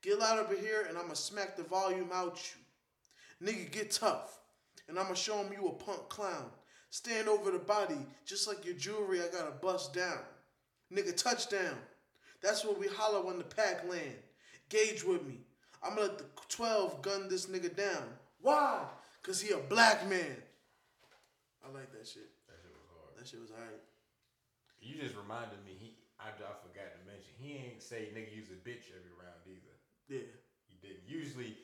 Get 0.03 0.19
loud 0.19 0.39
over 0.39 0.55
here 0.55 0.87
and 0.89 0.99
I'ma 0.99 1.15
smack 1.15 1.57
the 1.57 1.63
volume 1.63 2.11
out 2.13 2.41
you. 3.41 3.47
Nigga, 3.47 3.71
get 3.71 3.91
tough. 3.91 4.39
And 4.89 4.99
I'ma 4.99 5.15
show 5.15 5.39
him 5.39 5.53
you 5.53 5.69
a 5.69 5.73
punk 5.73 6.09
clown. 6.09 6.51
Stand 6.91 7.29
over 7.29 7.51
the 7.51 7.59
body, 7.59 7.99
just 8.27 8.47
like 8.47 8.65
your 8.65 8.75
jewelry, 8.75 9.21
I 9.21 9.29
gotta 9.29 9.53
bust 9.53 9.95
down. 9.95 10.19
Nigga, 10.93 11.17
touchdown. 11.17 11.77
That's 12.43 12.65
what 12.65 12.79
we 12.79 12.89
holler 12.89 13.25
when 13.25 13.39
the 13.39 13.45
pack 13.45 13.89
land. 13.89 14.17
Gauge 14.69 15.05
with 15.05 15.25
me. 15.25 15.39
I'ma 15.83 16.03
let 16.03 16.19
the 16.19 16.25
12 16.49 17.01
gun 17.01 17.29
this 17.29 17.47
nigga 17.47 17.75
down. 17.75 18.05
Why? 18.41 18.85
Cause 19.23 19.41
he 19.41 19.53
a 19.53 19.59
black 19.59 20.09
man. 20.09 20.37
I 21.65 21.73
like 21.73 21.93
that 21.93 22.07
shit. 22.07 22.29
That 22.49 22.59
shit 22.61 22.73
was 22.75 22.91
hard. 22.91 23.17
That 23.17 23.29
shit 23.29 23.41
was 23.41 23.51
alright. 23.53 23.81
You 24.81 25.01
just 25.01 25.17
reminded 25.17 25.65
me. 25.65 25.79
He 25.79 25.95
I, 26.23 26.31
I 26.31 26.55
forgot 26.63 26.63
to 26.63 26.69
mention. 26.69 26.72
He 27.53 27.67
ain't 27.67 27.83
say 27.83 28.09
nigga 28.15 28.35
use 28.35 28.49
a 28.49 28.69
bitch 28.69 28.89
every 28.97 29.13
round 29.21 29.43
either. 29.47 29.75
Yeah. 30.09 30.21
He 30.69 30.77
didn't. 30.81 31.03
Usually, 31.07 31.57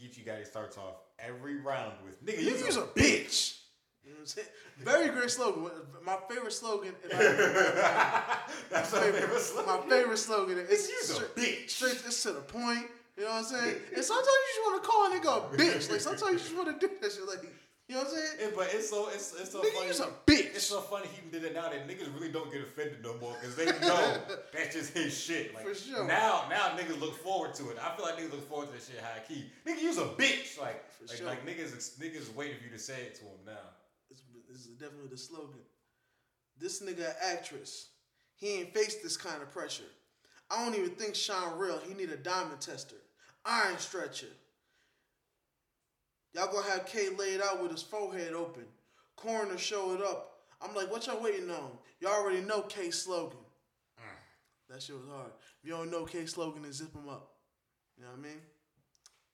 Geechi 0.00 0.24
Gotti 0.26 0.46
starts 0.46 0.78
off 0.78 0.96
every 1.18 1.60
round 1.60 1.92
with 2.04 2.24
nigga 2.24 2.42
You 2.42 2.50
use 2.50 2.62
use 2.62 2.76
a 2.76 2.82
a 2.82 2.86
bitch. 2.86 3.58
You 4.04 4.10
know 4.10 4.16
what 4.16 4.20
I'm 4.20 4.26
saying? 4.26 4.46
Very 4.78 5.08
great 5.10 5.30
slogan. 5.30 5.70
My 6.02 6.16
favorite 6.30 6.52
slogan. 6.52 6.94
If 7.04 7.12
I, 7.12 8.38
That's 8.70 8.92
my 8.92 9.00
favorite 9.00 9.40
slogan. 9.40 9.66
My 9.88 9.96
favorite 9.96 10.16
slogan. 10.16 10.58
It's 10.60 10.88
Use 10.88 11.10
a 11.10 11.14
straight, 11.14 11.36
bitch. 11.36 11.70
straight. 11.70 12.02
It's 12.06 12.22
to 12.22 12.32
the 12.32 12.40
point. 12.40 12.86
You 13.18 13.24
know 13.24 13.30
what 13.30 13.38
I'm 13.38 13.44
saying? 13.44 13.76
And 13.94 14.04
sometimes 14.04 14.26
you 14.26 14.54
just 14.54 14.70
want 14.70 14.82
to 14.82 14.88
call 14.88 15.06
a 15.06 15.10
nigga 15.10 15.54
a 15.54 15.56
bitch. 15.58 15.90
Like 15.90 16.00
sometimes 16.00 16.32
you 16.32 16.38
just 16.38 16.56
want 16.56 16.80
to 16.80 16.86
do 16.86 16.92
that 17.02 17.12
shit. 17.12 17.26
Like 17.26 17.44
you 17.88 17.94
know 17.94 18.02
what 18.02 18.10
I'm 18.12 18.38
saying? 18.38 18.52
But 18.54 18.68
it's 18.74 18.90
so 18.90 19.08
it's 19.08 19.34
it's 19.40 19.50
so 19.52 19.60
Nigga, 19.62 19.72
funny. 19.72 19.86
you's 19.86 20.00
a 20.00 20.08
bitch. 20.26 20.54
It's 20.54 20.66
so 20.66 20.80
funny 20.82 21.06
he 21.08 21.30
did 21.30 21.42
it 21.44 21.54
now 21.54 21.68
that 21.70 21.88
niggas 21.88 22.12
really 22.14 22.30
don't 22.30 22.52
get 22.52 22.60
offended 22.62 23.02
no 23.02 23.14
more 23.18 23.34
because 23.40 23.56
they 23.56 23.64
know 23.64 24.18
that's 24.52 24.74
just 24.74 24.92
his 24.92 25.18
shit. 25.18 25.54
Like 25.54 25.66
For 25.66 25.74
sure. 25.74 26.06
now, 26.06 26.44
now 26.50 26.76
niggas 26.76 27.00
look 27.00 27.16
forward 27.22 27.54
to 27.54 27.70
it. 27.70 27.78
I 27.82 27.96
feel 27.96 28.04
like 28.04 28.18
niggas 28.18 28.32
look 28.32 28.48
forward 28.48 28.66
to 28.68 28.72
that 28.74 28.82
shit 28.82 29.00
high 29.02 29.20
key. 29.26 29.46
Nigga, 29.66 29.82
you's 29.82 29.98
a 29.98 30.04
bitch. 30.04 30.60
Like 30.60 30.84
For 30.92 31.06
like, 31.06 31.16
sure. 31.16 31.26
like 31.26 31.46
niggas 31.46 31.98
niggas 31.98 32.34
waiting 32.34 32.58
for 32.58 32.64
you 32.64 32.70
to 32.72 32.78
say 32.78 33.00
it 33.02 33.14
to 33.16 33.22
him 33.24 33.38
now. 33.46 33.52
This, 34.10 34.20
this 34.50 34.60
is 34.66 34.66
definitely 34.76 35.08
the 35.08 35.16
slogan. 35.18 35.60
This 36.58 36.82
nigga 36.82 37.14
actress. 37.22 37.88
He 38.36 38.58
ain't 38.60 38.74
faced 38.74 39.02
this 39.02 39.16
kind 39.16 39.42
of 39.42 39.50
pressure. 39.50 39.84
I 40.50 40.64
don't 40.64 40.74
even 40.74 40.90
think 40.90 41.14
Sean 41.14 41.58
real. 41.58 41.78
He 41.86 41.94
need 41.94 42.10
a 42.10 42.16
diamond 42.16 42.60
tester, 42.60 42.96
iron 43.44 43.78
stretcher. 43.78 44.26
Y'all 46.38 46.52
gonna 46.52 46.70
have 46.70 46.86
K 46.86 47.08
laid 47.18 47.40
out 47.40 47.60
with 47.60 47.72
his 47.72 47.82
forehead 47.82 48.32
open. 48.32 48.62
Coroner 49.16 49.58
show 49.58 49.92
it 49.94 50.00
up. 50.00 50.34
I'm 50.62 50.72
like, 50.72 50.88
what 50.88 51.04
y'all 51.08 51.20
waiting 51.20 51.50
on? 51.50 51.70
Y'all 52.00 52.12
already 52.12 52.42
know 52.42 52.60
K 52.62 52.92
slogan. 52.92 53.40
Mm. 53.98 54.72
That 54.72 54.80
shit 54.80 54.94
was 54.94 55.06
hard. 55.12 55.32
If 55.60 55.68
you 55.68 55.72
don't 55.74 55.90
know 55.90 56.04
K 56.04 56.26
slogan, 56.26 56.62
then 56.62 56.72
zip 56.72 56.94
him 56.94 57.08
up. 57.08 57.32
You 57.96 58.04
know 58.04 58.10
what 58.10 58.20
I 58.20 58.22
mean? 58.22 58.40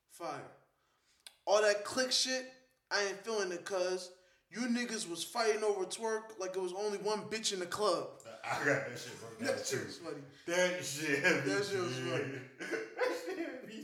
Fire. 0.09 0.51
All 1.45 1.61
that 1.61 1.85
click 1.85 2.11
shit, 2.11 2.51
I 2.89 3.03
ain't 3.03 3.23
feeling 3.23 3.51
it 3.51 3.63
cuz 3.65 4.09
you 4.49 4.61
niggas 4.61 5.07
was 5.07 5.23
fighting 5.23 5.63
over 5.63 5.85
Twork 5.85 6.39
like 6.39 6.55
it 6.55 6.61
was 6.61 6.73
only 6.73 6.97
one 6.97 7.19
bitch 7.29 7.53
in 7.53 7.59
the 7.59 7.67
club. 7.67 8.07
I 8.43 8.57
got 8.65 8.65
that 8.65 8.89
shit 8.97 9.13
from 9.13 9.45
That 9.45 9.57
that 9.57 9.67
shit 9.67 9.79
too. 9.79 9.85
was 9.85 9.97
funny. 9.99 10.21
That 10.47 10.83
shit. 10.83 11.23
That 11.23 11.65
shit 11.69 11.79
was 11.79 11.97
funny. 12.09 12.39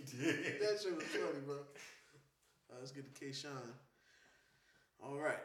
shit. 0.08 0.60
That 0.60 0.80
shit 0.82 0.96
was 0.96 1.04
funny, 1.04 1.40
bro. 1.46 1.58
Let's 2.82 2.92
get 2.92 3.14
to 3.14 3.20
K 3.20 3.32
Shine. 3.32 3.52
All 5.04 5.20
right. 5.20 5.38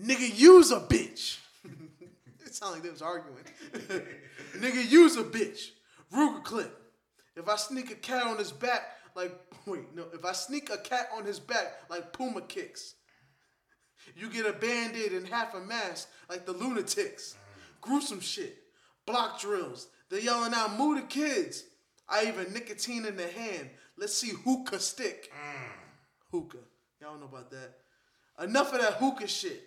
Nigga, 0.00 0.38
use 0.38 0.70
a 0.70 0.78
bitch. 0.78 1.38
it 2.44 2.54
sounded 2.54 2.74
like 2.74 2.82
they 2.84 2.90
was 2.90 3.02
arguing. 3.02 3.42
Nigga, 4.58 4.88
use 4.88 5.16
a 5.16 5.24
bitch. 5.24 5.70
Ruger 6.14 6.44
clip. 6.44 6.80
If 7.34 7.48
I 7.48 7.56
sneak 7.56 7.90
a 7.90 7.96
cat 7.96 8.22
on 8.22 8.38
his 8.38 8.52
back, 8.52 8.82
like 9.16 9.32
wait, 9.66 9.92
no. 9.96 10.04
If 10.14 10.24
I 10.24 10.30
sneak 10.30 10.70
a 10.70 10.78
cat 10.78 11.08
on 11.12 11.24
his 11.24 11.40
back 11.40 11.72
like 11.90 12.12
Puma 12.12 12.42
kicks, 12.42 12.94
you 14.14 14.30
get 14.30 14.46
a 14.46 14.52
band-aid 14.52 15.10
and 15.10 15.26
half 15.26 15.54
a 15.54 15.60
mask 15.60 16.08
like 16.30 16.46
the 16.46 16.52
lunatics. 16.52 17.34
Gruesome 17.80 18.20
shit. 18.20 18.58
Block 19.06 19.40
drills. 19.40 19.88
They're 20.08 20.20
yelling 20.20 20.54
out, 20.54 20.78
move 20.78 21.00
the 21.00 21.06
kids. 21.08 21.64
I 22.08 22.26
even 22.26 22.52
nicotine 22.52 23.04
in 23.06 23.16
the 23.16 23.26
hand. 23.26 23.70
Let's 23.98 24.14
see 24.14 24.32
hookah 24.44 24.78
stick. 24.78 25.30
Mm. 25.32 25.70
Hookah. 26.32 26.58
Y'all 27.00 27.12
don't 27.12 27.20
know 27.20 27.26
about 27.26 27.50
that. 27.50 27.76
Enough 28.42 28.74
of 28.74 28.80
that 28.80 28.94
hookah 28.94 29.26
shit. 29.26 29.62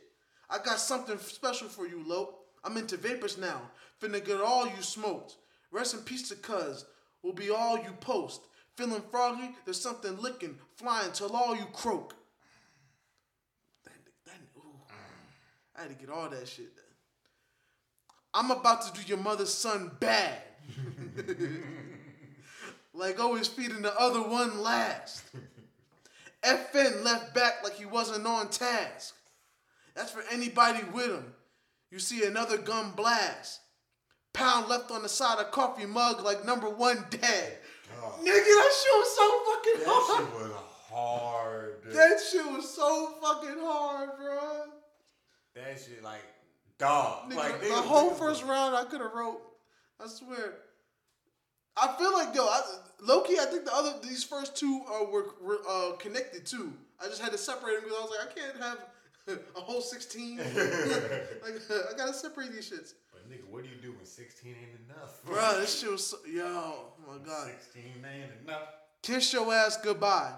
I 0.50 0.58
got 0.58 0.80
something 0.80 1.18
special 1.20 1.68
for 1.68 1.88
you, 1.88 2.04
Lope. 2.06 2.36
I'm 2.64 2.78
into 2.78 2.98
vapors 2.98 3.38
now. 3.38 3.62
Finna 4.02 4.24
get 4.24 4.42
all 4.42 4.66
you 4.66 4.82
smoked. 4.82 5.36
Rest 5.72 5.94
in 5.94 6.02
peace 6.02 6.30
to 6.30 6.36
cuz. 6.36 6.86
Will 7.24 7.34
be 7.34 7.50
all 7.50 7.78
you 7.78 7.92
post. 8.00 8.42
Feeling 8.76 9.04
froggy? 9.12 9.56
There's 9.66 9.82
something 9.82 10.18
licking, 10.22 10.58
flying 10.76 11.12
till 11.12 11.36
all 11.36 11.56
you 11.56 11.66
croak. 11.74 12.16
That, 13.84 13.94
that, 14.26 14.40
ooh. 14.58 14.62
Mm. 14.62 15.78
I 15.78 15.82
had 15.82 15.90
to 15.90 15.96
get 15.96 16.10
all 16.10 16.30
that 16.30 16.48
shit. 16.48 16.72
I'm 18.34 18.52
about 18.52 18.82
to 18.84 19.02
do 19.02 19.08
your 19.08 19.18
mother's 19.18 19.54
son 19.54 19.92
bad. 20.00 20.42
like 23.00 23.16
oh, 23.20 23.24
always 23.24 23.48
feeding 23.48 23.82
the 23.82 23.98
other 24.00 24.22
one 24.22 24.62
last. 24.62 25.24
FN 26.44 27.04
left 27.04 27.34
back 27.34 27.64
like 27.64 27.76
he 27.76 27.86
wasn't 27.86 28.26
on 28.26 28.50
task. 28.50 29.16
That's 29.96 30.12
for 30.12 30.24
anybody 30.32 30.80
with 30.94 31.08
him. 31.08 31.34
You 31.92 32.00
see 32.00 32.24
another 32.26 32.58
gun 32.58 32.92
blast. 32.96 33.60
Pound 34.34 34.70
left 34.70 34.92
on 34.92 35.02
the 35.02 35.10
side 35.10 35.40
of 35.40 35.52
coffee 35.52 35.86
mug 35.86 36.24
like 36.24 36.46
number 36.46 36.70
one 36.70 37.04
dead. 37.10 37.58
Oh. 38.02 38.16
Nigga, 38.20 38.26
that 38.26 38.72
shit 38.82 38.94
was 38.94 39.16
so 39.16 39.44
fucking 39.46 39.80
That 39.80 39.88
hard. 39.88 40.28
shit 40.28 40.34
was 40.42 40.52
hard. 40.90 41.84
dude. 41.84 41.94
That 41.94 42.20
shit 42.32 42.46
was 42.46 42.70
so 42.74 43.14
fucking 43.22 43.60
hard, 43.60 44.10
bro. 44.18 44.64
That 45.56 45.80
shit 45.80 46.04
like 46.04 46.22
dog. 46.78 47.32
Nigga, 47.32 47.36
like 47.36 47.62
the 47.62 47.74
whole 47.74 48.12
first 48.12 48.44
round 48.44 48.76
I 48.76 48.86
could 48.86 49.02
have 49.02 49.14
wrote. 49.14 49.42
I 50.00 50.08
swear. 50.08 50.54
I 51.82 51.96
feel 51.98 52.14
like 52.14 52.36
yo, 52.36 52.44
I, 52.44 52.62
low 53.02 53.24
I 53.24 53.46
think 53.46 53.66
the 53.66 53.74
other 53.74 53.94
these 54.02 54.24
first 54.24 54.56
two 54.56 54.82
uh, 54.88 55.06
were, 55.06 55.36
were 55.42 55.60
uh, 55.70 55.92
connected 55.98 56.46
too. 56.46 56.74
I 57.02 57.06
just 57.06 57.22
had 57.22 57.32
to 57.32 57.38
separate 57.38 57.76
them 57.76 57.84
because 57.86 57.98
I 57.98 58.02
was 58.02 58.12
like, 58.12 58.30
I 58.30 58.40
can't 58.40 58.64
have 58.64 59.40
a 59.56 59.60
whole 59.60 59.82
sixteen. 59.82 60.38
like 60.38 61.56
I 61.70 61.98
gotta 61.98 62.14
separate 62.14 62.52
these 62.52 62.70
shits. 62.70 62.94
But 63.12 63.30
nigga, 63.30 63.50
what 63.50 63.64
do 63.64 63.70
you 63.70 63.76
do 63.82 63.92
when 63.92 64.06
16 64.06 64.52
ain't 64.52 64.90
enough? 64.90 65.24
Bro, 65.26 65.60
this 65.60 65.80
shit 65.80 65.92
was 65.92 66.08
so, 66.08 66.18
yo, 66.28 66.44
oh 66.46 66.94
my 67.08 67.18
god. 67.24 67.50
16 67.74 67.84
ain't 68.06 68.32
enough. 68.44 68.68
Kiss 69.02 69.34
your 69.34 69.54
ass 69.54 69.78
goodbye. 69.78 70.34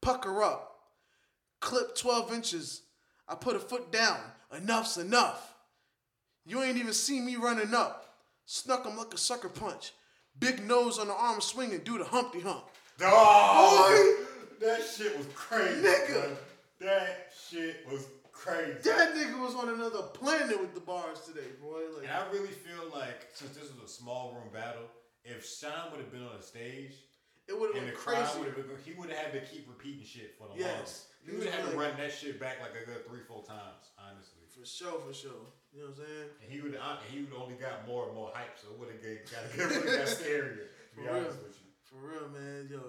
Pucker 0.00 0.42
up. 0.42 0.76
Clip 1.60 1.94
12 1.96 2.32
inches. 2.32 2.82
I 3.28 3.34
put 3.34 3.56
a 3.56 3.60
foot 3.60 3.90
down. 3.90 4.18
Enough's 4.54 4.98
enough. 4.98 5.54
You 6.44 6.62
ain't 6.62 6.76
even 6.76 6.92
see 6.92 7.20
me 7.20 7.36
running 7.36 7.74
up. 7.74 8.16
Snuck 8.44 8.86
him 8.86 8.96
like 8.96 9.14
a 9.14 9.18
sucker 9.18 9.48
punch. 9.48 9.92
Big 10.38 10.66
nose 10.66 10.98
on 10.98 11.08
the 11.08 11.14
arm 11.14 11.40
swinging, 11.40 11.80
do 11.84 11.98
the 11.98 12.04
Humpty 12.04 12.40
Hump. 12.40 12.64
Dog! 12.98 13.90
Boy! 13.90 14.24
That 14.60 14.82
shit 14.84 15.16
was 15.16 15.26
crazy. 15.34 15.82
Nigga! 15.82 16.36
That 16.80 17.32
shit 17.48 17.86
was 17.90 18.06
crazy. 18.32 18.72
That 18.84 19.14
nigga 19.14 19.40
was 19.40 19.54
on 19.54 19.68
another 19.68 20.02
planet 20.12 20.60
with 20.60 20.74
the 20.74 20.80
bars 20.80 21.20
today, 21.26 21.46
boy. 21.62 21.80
Like, 21.96 22.04
And 22.08 22.12
I 22.12 22.30
really 22.32 22.48
feel 22.52 22.90
like 22.92 23.28
since 23.34 23.56
this 23.56 23.70
was 23.74 23.84
a 23.84 23.92
small 23.92 24.32
room 24.34 24.52
battle, 24.52 24.82
if 25.24 25.46
Sean 25.46 25.90
would 25.92 26.00
have 26.00 26.12
been 26.12 26.22
on 26.22 26.36
the 26.36 26.42
stage 26.42 26.92
it 27.46 27.58
would 27.58 27.74
have 27.74 27.82
and 27.82 27.86
the 27.88 27.92
been 27.92 28.00
crowd 28.00 28.24
crazy. 28.24 28.38
would 28.38 28.48
have 28.48 28.56
been, 28.56 28.76
he 28.84 28.92
would 28.98 29.10
have 29.10 29.18
had 29.18 29.32
to 29.32 29.40
keep 29.46 29.68
repeating 29.68 30.04
shit 30.04 30.34
for 30.38 30.48
the 30.48 30.58
Yes. 30.60 30.72
longest. 30.72 31.04
He 31.24 31.30
He 31.30 31.36
would 31.38 31.46
have 31.46 31.62
had 31.64 31.70
to 31.72 31.76
run 31.78 31.96
that 31.98 32.12
shit 32.12 32.40
back 32.40 32.60
like 32.60 32.72
a 32.80 32.84
good 32.86 33.06
three, 33.06 33.20
four 33.28 33.44
times, 33.44 33.92
honestly. 33.98 34.42
For 34.48 34.64
sure, 34.66 35.00
for 35.00 35.12
sure. 35.12 35.46
You 35.74 35.82
know 35.82 35.90
what 35.90 35.98
I'm 35.98 36.06
saying? 36.06 36.28
And 36.38 36.48
he 36.54 36.58
would 36.62 36.74
and 36.78 37.08
he 37.10 37.26
would 37.26 37.34
only 37.34 37.58
got 37.58 37.82
more 37.86 38.06
and 38.06 38.14
more 38.14 38.30
hype, 38.32 38.54
so 38.54 38.70
it 38.70 38.78
would 38.78 38.94
have 38.94 39.02
got 39.34 39.42
really 39.58 39.98
got 39.98 40.06
scarier. 40.06 40.70
To 40.70 40.94
be 40.94 41.02
For 41.02 41.10
honest 41.10 41.34
real. 41.42 41.50
with 41.50 41.58
you. 41.58 41.70
For 41.82 41.98
real, 41.98 42.26
man. 42.30 42.70
Yo, 42.70 42.80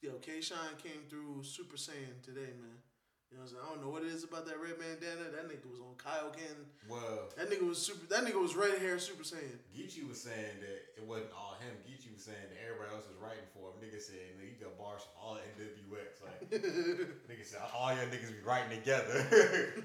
yo, 0.00 0.16
K 0.24 0.40
Shine 0.40 0.80
came 0.80 1.04
through 1.12 1.44
Super 1.44 1.76
Saiyan 1.76 2.24
today, 2.24 2.56
man. 2.56 2.80
You 3.28 3.36
know 3.40 3.44
what 3.44 3.52
I'm 3.52 3.56
saying? 3.56 3.64
I 3.64 3.68
don't 3.72 3.80
know 3.84 3.88
what 3.92 4.04
it 4.04 4.12
is 4.12 4.24
about 4.24 4.44
that 4.48 4.60
red 4.60 4.76
bandana. 4.76 5.28
That 5.32 5.48
nigga 5.48 5.64
was 5.68 5.80
on 5.80 5.96
Kaioken. 5.96 6.68
Well, 6.88 7.32
That 7.36 7.48
nigga 7.48 7.64
was 7.68 7.80
super. 7.80 8.04
That 8.12 8.24
nigga 8.28 8.40
was 8.40 8.52
red 8.56 8.76
hair 8.80 8.96
Super 9.00 9.24
Saiyan. 9.24 9.56
Geechi 9.72 10.04
was 10.08 10.20
saying 10.20 10.60
that 10.64 11.00
it 11.00 11.04
wasn't 11.04 11.32
all 11.36 11.56
him. 11.60 11.72
Geechi 11.84 12.12
was 12.12 12.24
saying 12.24 12.44
that 12.48 12.60
everybody 12.64 12.92
else 12.92 13.08
was 13.08 13.16
writing 13.20 13.44
for 13.56 13.72
him. 13.72 13.80
Nigga 13.80 14.00
said, 14.00 14.36
nigga, 14.40 14.52
you 14.52 14.60
got 14.60 14.76
bars 14.80 15.04
from 15.04 15.16
all 15.20 15.36
NWX. 15.36 16.20
Like, 16.24 16.40
nigga 17.28 17.44
said, 17.44 17.60
all 17.76 17.92
your 17.92 18.04
niggas 18.12 18.32
be 18.32 18.40
writing 18.44 18.72
together. 18.80 19.20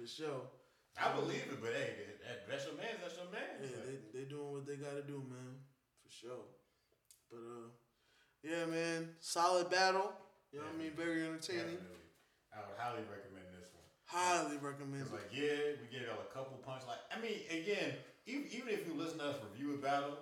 For 0.00 0.06
sure. 0.08 0.48
I 0.98 1.12
believe 1.14 1.46
it, 1.48 1.60
but 1.60 1.72
hey, 1.72 1.94
that, 1.96 2.16
that, 2.22 2.38
that's 2.48 2.64
your 2.66 2.76
man. 2.76 2.94
That's 3.02 3.16
your 3.16 3.30
man. 3.32 3.54
Yeah, 3.62 3.80
they 3.86 3.96
they 4.12 4.24
doing 4.28 4.52
what 4.52 4.66
they 4.66 4.76
gotta 4.76 5.02
do, 5.02 5.22
man. 5.28 5.60
For 6.02 6.10
sure. 6.10 6.44
But 7.30 7.42
uh, 7.42 7.68
yeah, 8.42 8.66
man. 8.66 9.14
Solid 9.20 9.70
battle. 9.70 10.12
You 10.52 10.58
know 10.58 10.66
what 10.66 10.80
I 10.80 10.82
mean? 10.82 10.92
Very 10.98 11.22
entertaining. 11.22 11.78
Definitely. 11.78 12.10
I 12.50 12.66
would 12.66 12.74
highly 12.74 13.06
recommend 13.06 13.46
this 13.54 13.70
one. 13.70 13.86
Highly 14.10 14.58
recommend 14.58 15.06
It's 15.06 15.14
like, 15.14 15.30
yeah, 15.30 15.78
we 15.78 15.86
get 15.86 16.10
a 16.10 16.26
couple 16.34 16.58
punch. 16.66 16.82
Like, 16.90 16.98
I 17.14 17.22
mean, 17.22 17.46
again, 17.46 17.94
even, 18.26 18.50
even 18.50 18.68
if 18.74 18.82
you 18.90 18.98
listen 18.98 19.22
to 19.22 19.30
us 19.30 19.38
review 19.46 19.78
a 19.78 19.80
battle, 19.80 20.18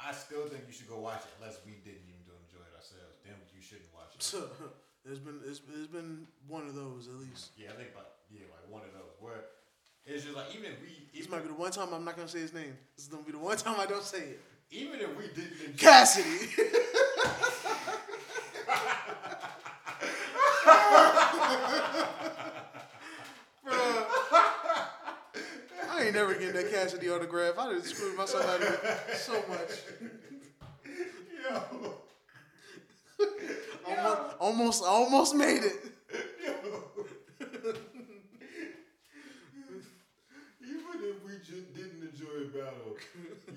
I 0.00 0.16
still 0.16 0.48
think 0.48 0.64
you 0.64 0.72
should 0.72 0.88
go 0.88 1.04
watch 1.04 1.20
it 1.28 1.32
unless 1.36 1.60
we 1.68 1.76
didn't 1.84 2.08
even 2.08 2.24
enjoy 2.24 2.64
it 2.64 2.72
ourselves. 2.72 3.20
Then 3.20 3.36
you 3.52 3.60
shouldn't 3.60 3.92
watch 3.92 4.16
it. 4.16 4.24
it's 5.04 5.20
been 5.20 5.44
it's, 5.44 5.60
it's 5.68 5.92
been 5.92 6.24
one 6.48 6.64
of 6.64 6.72
those 6.72 7.12
at 7.12 7.20
least. 7.20 7.52
Yeah, 7.60 7.74
I 7.74 7.76
think 7.76 7.92
about 7.92 8.24
yeah, 8.32 8.48
like 8.48 8.64
one 8.72 8.88
of 8.88 8.96
those 8.96 9.12
where 9.20 9.57
it's 10.08 10.24
just 10.24 10.36
like 10.36 10.46
even 10.54 10.72
if 10.72 10.80
we 10.80 11.18
This 11.18 11.28
might 11.28 11.42
be 11.42 11.48
the 11.48 11.54
one 11.54 11.70
time 11.70 11.92
I'm 11.92 12.04
not 12.04 12.16
gonna 12.16 12.28
say 12.28 12.40
his 12.40 12.54
name. 12.54 12.76
This 12.96 13.06
is 13.06 13.10
gonna 13.10 13.22
be 13.24 13.32
the 13.32 13.38
one 13.38 13.56
time 13.56 13.76
I 13.78 13.86
don't 13.86 14.02
say 14.04 14.18
it. 14.20 14.40
even 14.70 15.00
if 15.00 15.16
we 15.16 15.24
didn't 15.28 15.60
enjoy 15.66 15.76
Cassidy. 15.78 16.48
I 25.90 26.02
ain't 26.04 26.14
never 26.14 26.34
getting 26.34 26.52
that 26.52 26.70
Cassidy 26.70 27.10
autograph. 27.10 27.58
I 27.58 27.72
just 27.74 27.96
screwed 27.96 28.16
myself 28.16 28.44
out 28.46 28.60
of 28.62 28.68
it 29.08 29.16
so 29.16 29.32
much. 29.48 29.70
yo, 31.50 31.94
Almost, 33.86 34.36
almost, 34.38 34.84
almost 34.84 35.34
made 35.34 35.62
it. 35.64 35.74
even 40.62 41.02
if 41.02 41.24
we 41.24 41.32
just 41.44 41.74
didn't 41.74 42.02
enjoy 42.02 42.44
a 42.46 42.48
battle, 42.52 42.94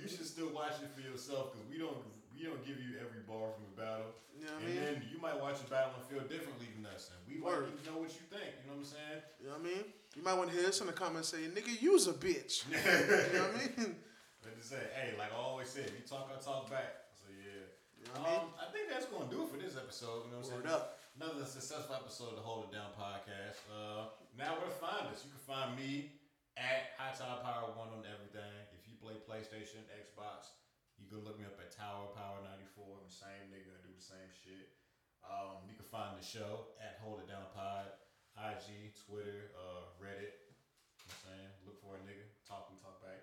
you 0.01 0.07
should 0.07 0.25
still 0.25 0.49
watch 0.49 0.73
it 0.81 0.89
for 0.95 1.01
yourself 1.01 1.51
because 1.53 1.67
we 1.69 1.77
don't 1.77 1.97
we 2.33 2.47
don't 2.47 2.63
give 2.65 2.79
you 2.81 2.97
every 2.97 3.21
bar 3.27 3.51
from 3.53 3.65
a 3.69 3.75
battle. 3.77 4.09
You 4.33 4.47
know 4.47 4.53
what 4.57 4.63
I 4.63 4.65
and 4.65 4.73
mean? 4.73 4.81
then 4.81 4.95
you 5.13 5.21
might 5.21 5.37
watch 5.37 5.61
a 5.61 5.69
battle 5.69 5.93
and 5.99 6.05
feel 6.09 6.25
differently 6.25 6.65
than 6.73 6.89
us, 6.89 7.11
and 7.13 7.21
we 7.29 7.37
Word. 7.43 7.69
want 7.69 7.77
you 7.77 7.77
to 7.77 7.85
know 7.93 7.99
what 8.01 8.09
you 8.09 8.25
think. 8.33 8.49
You 8.65 8.71
know 8.71 8.81
what 8.81 8.89
I'm 8.89 8.97
saying? 8.97 9.21
You 9.37 9.45
know 9.51 9.61
what 9.61 9.61
I 9.61 9.69
mean? 9.69 9.83
You 10.17 10.19
might 10.31 10.39
want 10.39 10.49
to 10.51 10.55
hear 10.55 10.65
this 10.65 10.79
in 10.79 10.87
the 10.87 10.95
comments 10.95 11.35
saying, 11.35 11.51
nigga, 11.51 11.75
you's 11.83 12.07
a 12.07 12.15
bitch. 12.15 12.63
you 12.71 12.79
know 12.79 13.51
what 13.51 13.59
I 13.59 13.83
mean? 13.83 13.95
But 14.41 14.57
to 14.57 14.65
say, 14.65 14.81
hey, 14.97 15.13
like 15.21 15.29
I 15.29 15.37
always 15.37 15.69
said, 15.69 15.93
you 15.93 16.01
talk, 16.01 16.25
I 16.33 16.41
talk 16.41 16.65
back. 16.65 17.13
So 17.13 17.29
yeah. 17.29 17.61
know 18.09 18.25
what 18.25 18.25
I 18.25 18.33
mean? 18.33 18.41
um, 18.41 18.57
I 18.57 18.65
think 18.73 18.89
that's 18.89 19.05
gonna 19.05 19.29
do 19.29 19.45
it 19.45 19.53
for 19.53 19.61
this 19.61 19.77
episode. 19.77 20.25
You 20.25 20.33
know 20.33 20.41
what 20.41 20.49
I'm 20.49 20.65
Word 20.65 20.65
saying? 20.65 20.81
up. 20.81 20.97
Another 21.13 21.45
successful 21.45 21.93
episode 21.93 22.33
of 22.33 22.41
the 22.41 22.45
Hold 22.49 22.65
It 22.65 22.73
Down 22.73 22.89
podcast. 22.97 23.61
Uh, 23.69 24.09
now 24.33 24.57
where 24.57 24.65
to 24.65 24.73
find 24.81 25.05
us? 25.13 25.21
You 25.21 25.29
can 25.29 25.45
find 25.45 25.77
me 25.77 26.17
at 26.57 26.97
High 26.97 27.13
Tide 27.13 27.45
Power 27.45 27.69
One 27.77 27.93
on 27.93 28.01
everything. 28.01 28.49
If 28.73 28.89
you 28.89 28.97
play 28.97 29.13
PlayStation, 29.29 29.85
Xbox, 29.93 30.57
you 30.97 31.05
can 31.05 31.21
look 31.21 31.37
me 31.37 31.45
up 31.45 31.61
at 31.61 31.69
Tower 31.69 32.09
Power 32.17 32.41
94. 32.41 32.81
I'm 32.81 33.05
the 33.05 33.13
same 33.13 33.45
nigga. 33.53 33.69
I 33.69 33.77
do 33.85 33.93
the 33.93 34.01
same 34.01 34.33
shit. 34.33 34.73
Um, 35.21 35.69
you 35.69 35.77
can 35.77 35.85
find 35.85 36.17
the 36.17 36.25
show 36.25 36.73
at 36.81 36.97
Hold 37.05 37.21
It 37.21 37.29
Down 37.29 37.45
Pod, 37.53 37.93
IG, 38.41 38.93
Twitter, 39.07 39.51
uh, 39.53 39.85
Reddit. 40.01 40.33
You 40.33 41.05
know 41.05 41.13
I'm 41.13 41.21
saying? 41.25 41.49
Look 41.65 41.79
for 41.81 41.95
a 41.95 42.01
nigga. 42.09 42.25
Talk, 42.47 42.69
we 42.71 42.77
talk 42.81 43.01
back. 43.01 43.21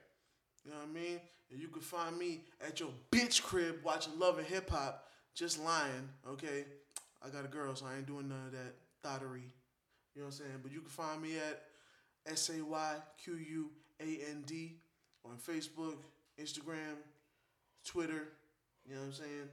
You 0.65 0.70
know 0.70 0.78
what 0.78 0.89
I 0.89 0.93
mean? 0.93 1.20
And 1.51 1.61
you 1.61 1.69
can 1.69 1.82
find 1.82 2.16
me 2.19 2.43
at 2.61 2.78
your 2.78 2.90
bitch 3.11 3.43
crib 3.43 3.81
watching 3.82 4.19
Love 4.19 4.39
and 4.39 4.47
Hip 4.47 4.70
Hop, 4.70 5.09
just 5.35 5.62
lying, 5.62 6.09
okay? 6.28 6.65
I 7.24 7.31
got 7.31 7.45
a 7.45 7.49
girl, 7.49 7.74
so 7.74 7.86
I 7.86 7.97
ain't 7.97 8.07
doing 8.07 8.28
none 8.28 8.47
of 8.47 8.53
that 8.53 8.74
thottery. 9.03 9.51
You 10.15 10.23
know 10.23 10.27
what 10.27 10.35
I'm 10.35 10.39
saying? 10.39 10.61
But 10.62 10.73
you 10.73 10.81
can 10.81 10.89
find 10.89 11.23
me 11.23 11.36
at 11.36 11.62
S 12.27 12.51
A 12.51 12.62
Y 12.62 12.95
Q 13.23 13.36
U 13.36 13.70
A 14.01 14.31
N 14.31 14.45
D 14.47 14.77
on 15.24 15.36
Facebook, 15.36 15.97
Instagram, 16.40 16.97
Twitter. 17.85 18.28
You 18.86 18.95
know 18.95 19.01
what 19.01 19.07
I'm 19.07 19.12
saying? 19.12 19.49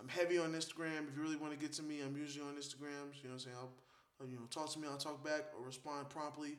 I'm 0.00 0.08
heavy 0.08 0.38
on 0.38 0.52
Instagram. 0.52 1.08
If 1.08 1.16
you 1.16 1.22
really 1.22 1.36
want 1.36 1.52
to 1.52 1.58
get 1.58 1.72
to 1.74 1.82
me, 1.82 2.00
I'm 2.00 2.16
usually 2.16 2.44
on 2.44 2.54
Instagram. 2.54 3.12
You 3.22 3.28
know 3.28 3.30
what 3.30 3.32
I'm 3.34 3.38
saying? 3.38 3.56
I'll, 3.58 3.70
You 4.28 4.36
know 4.36 4.46
talk 4.50 4.68
to 4.72 4.78
me. 4.78 4.86
I'll 4.90 5.00
talk 5.00 5.24
back 5.24 5.48
or 5.56 5.64
respond 5.64 6.08
promptly. 6.10 6.58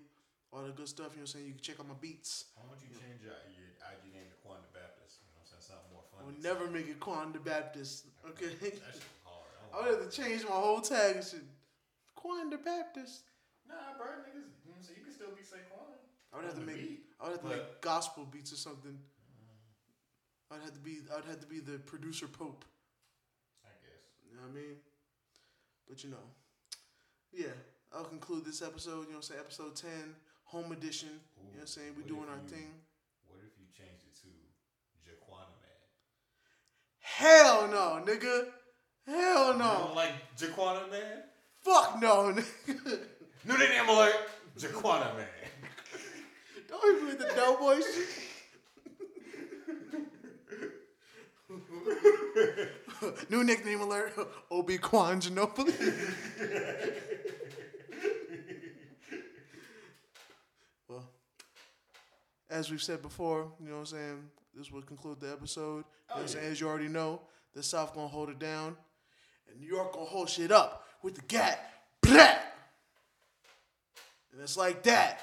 All 0.51 0.63
the 0.63 0.71
good 0.71 0.89
stuff. 0.89 1.13
You 1.13 1.21
know 1.21 1.29
what 1.29 1.37
I'm 1.37 1.39
saying? 1.39 1.45
You 1.47 1.53
can 1.53 1.61
check 1.61 1.79
out 1.79 1.87
my 1.87 1.95
beats. 2.01 2.51
Why 2.57 2.65
don't 2.67 2.81
you 2.81 2.91
change 2.91 3.21
your, 3.23 3.37
your 3.55 3.71
IG 3.79 4.11
name 4.11 4.27
to 4.27 4.37
Quan 4.43 4.59
the 4.59 4.73
Baptist? 4.75 5.21
You 5.23 5.31
know 5.31 5.39
what 5.39 5.47
I'm 5.47 5.61
saying? 5.61 5.63
Something 5.63 5.91
more 5.95 6.03
I 6.03 6.11
fun. 6.11 6.25
would 6.27 6.41
never 6.43 6.65
make 6.67 6.89
it 6.91 6.99
Quan 6.99 7.31
the 7.31 7.39
Baptist. 7.39 8.09
Okay. 8.35 8.51
That 8.51 8.91
shit 8.97 9.07
hard. 9.23 9.47
I 9.71 9.75
would 9.79 9.89
have 9.95 10.03
to 10.03 10.11
change 10.11 10.43
my 10.43 10.57
whole 10.57 10.81
tag 10.81 11.15
and 11.21 11.25
shit. 11.25 11.45
Quan 12.17 12.49
the 12.49 12.57
Baptist. 12.59 13.23
Nah, 13.69 13.95
bro, 13.95 14.25
niggas. 14.27 14.51
You 14.67 14.73
know 14.73 14.81
what 14.81 14.89
You 14.91 15.03
can 15.05 15.13
still 15.13 15.31
be 15.31 15.45
Saquon. 15.45 15.95
I 16.33 16.37
would 16.37 16.45
have 16.45 16.59
to 16.59 16.65
make. 16.65 16.75
beat, 16.81 17.03
I 17.21 17.29
would 17.29 17.39
have 17.39 17.43
to 17.47 17.49
make 17.49 17.79
gospel 17.79 18.25
beats 18.27 18.51
or 18.51 18.59
something. 18.59 18.97
Mm. 18.97 20.55
I'd 20.57 20.63
have 20.63 20.73
to 20.73 20.79
be. 20.83 20.99
I'd 21.15 21.25
have 21.29 21.39
to 21.39 21.47
be 21.47 21.59
the 21.59 21.79
producer 21.79 22.27
pope. 22.27 22.65
I 23.63 23.71
guess. 23.79 24.03
You 24.27 24.35
know 24.35 24.43
what 24.43 24.59
I 24.59 24.61
mean? 24.67 24.75
But 25.87 26.03
you 26.03 26.09
know, 26.11 26.25
yeah. 27.33 27.47
I'll 27.93 28.05
conclude 28.05 28.45
this 28.45 28.61
episode. 28.61 28.91
You 28.91 28.95
know, 28.97 29.03
what 29.09 29.15
I'm 29.17 29.21
saying 29.23 29.39
episode 29.41 29.75
ten, 29.75 30.15
home 30.45 30.71
edition. 30.71 31.09
you 31.09 31.43
know, 31.43 31.49
what 31.55 31.61
I'm 31.61 31.67
saying 31.67 31.93
we 31.97 32.03
what 32.03 32.07
doing 32.07 32.29
our 32.29 32.37
you- 32.43 32.47
thing. 32.49 32.71
What 33.27 33.39
if 33.45 33.53
you 33.59 33.65
changed 33.77 34.03
it 34.07 34.15
to 34.21 34.29
Jaquana 35.03 35.51
Man? 35.61 35.81
Hell 36.99 37.67
no, 37.67 38.03
nigga. 38.05 38.45
Hell 39.07 39.53
You 39.53 39.59
don't 39.59 39.59
no. 39.59 39.91
like 39.95 40.13
Jaquana 40.37 40.89
Man? 40.89 41.23
Fuck 41.61 41.99
no, 42.01 42.33
nigga. 42.33 42.99
New 43.45 43.57
name 43.57 43.89
alert, 43.89 44.15
Jaquana 44.57 45.15
Man. 45.17 45.27
Don't 46.69 46.95
even 46.95 47.07
with 47.07 47.19
the 47.19 47.25
Doughboy 47.35 47.75
shit. 47.81 48.07
New 53.29 53.43
nickname 53.43 53.81
alert: 53.81 54.13
Obi 54.51 54.77
Quan 54.77 55.19
Ginobili. 55.19 55.73
As 62.61 62.69
we've 62.69 62.81
said 62.81 63.01
before, 63.01 63.51
you 63.59 63.69
know 63.69 63.73
what 63.73 63.79
I'm 63.79 63.85
saying. 63.87 64.23
This 64.55 64.71
will 64.71 64.83
conclude 64.83 65.19
the 65.19 65.31
episode. 65.31 65.61
You 65.61 65.75
know 65.77 65.83
what 66.09 66.17
I'm 66.17 66.23
oh, 66.23 66.27
saying? 66.27 66.51
As 66.51 66.61
you 66.61 66.67
already 66.67 66.89
know, 66.89 67.21
the 67.55 67.63
South 67.63 67.95
gonna 67.95 68.07
hold 68.07 68.29
it 68.29 68.37
down, 68.37 68.77
and 69.49 69.59
New 69.59 69.67
York 69.67 69.93
gonna 69.93 70.05
hold 70.05 70.29
shit 70.29 70.51
up 70.51 70.85
with 71.01 71.15
the 71.15 71.23
gat. 71.23 71.73
Blah! 72.01 72.35
And 74.31 74.41
it's 74.41 74.57
like 74.57 74.83
that. 74.83 75.21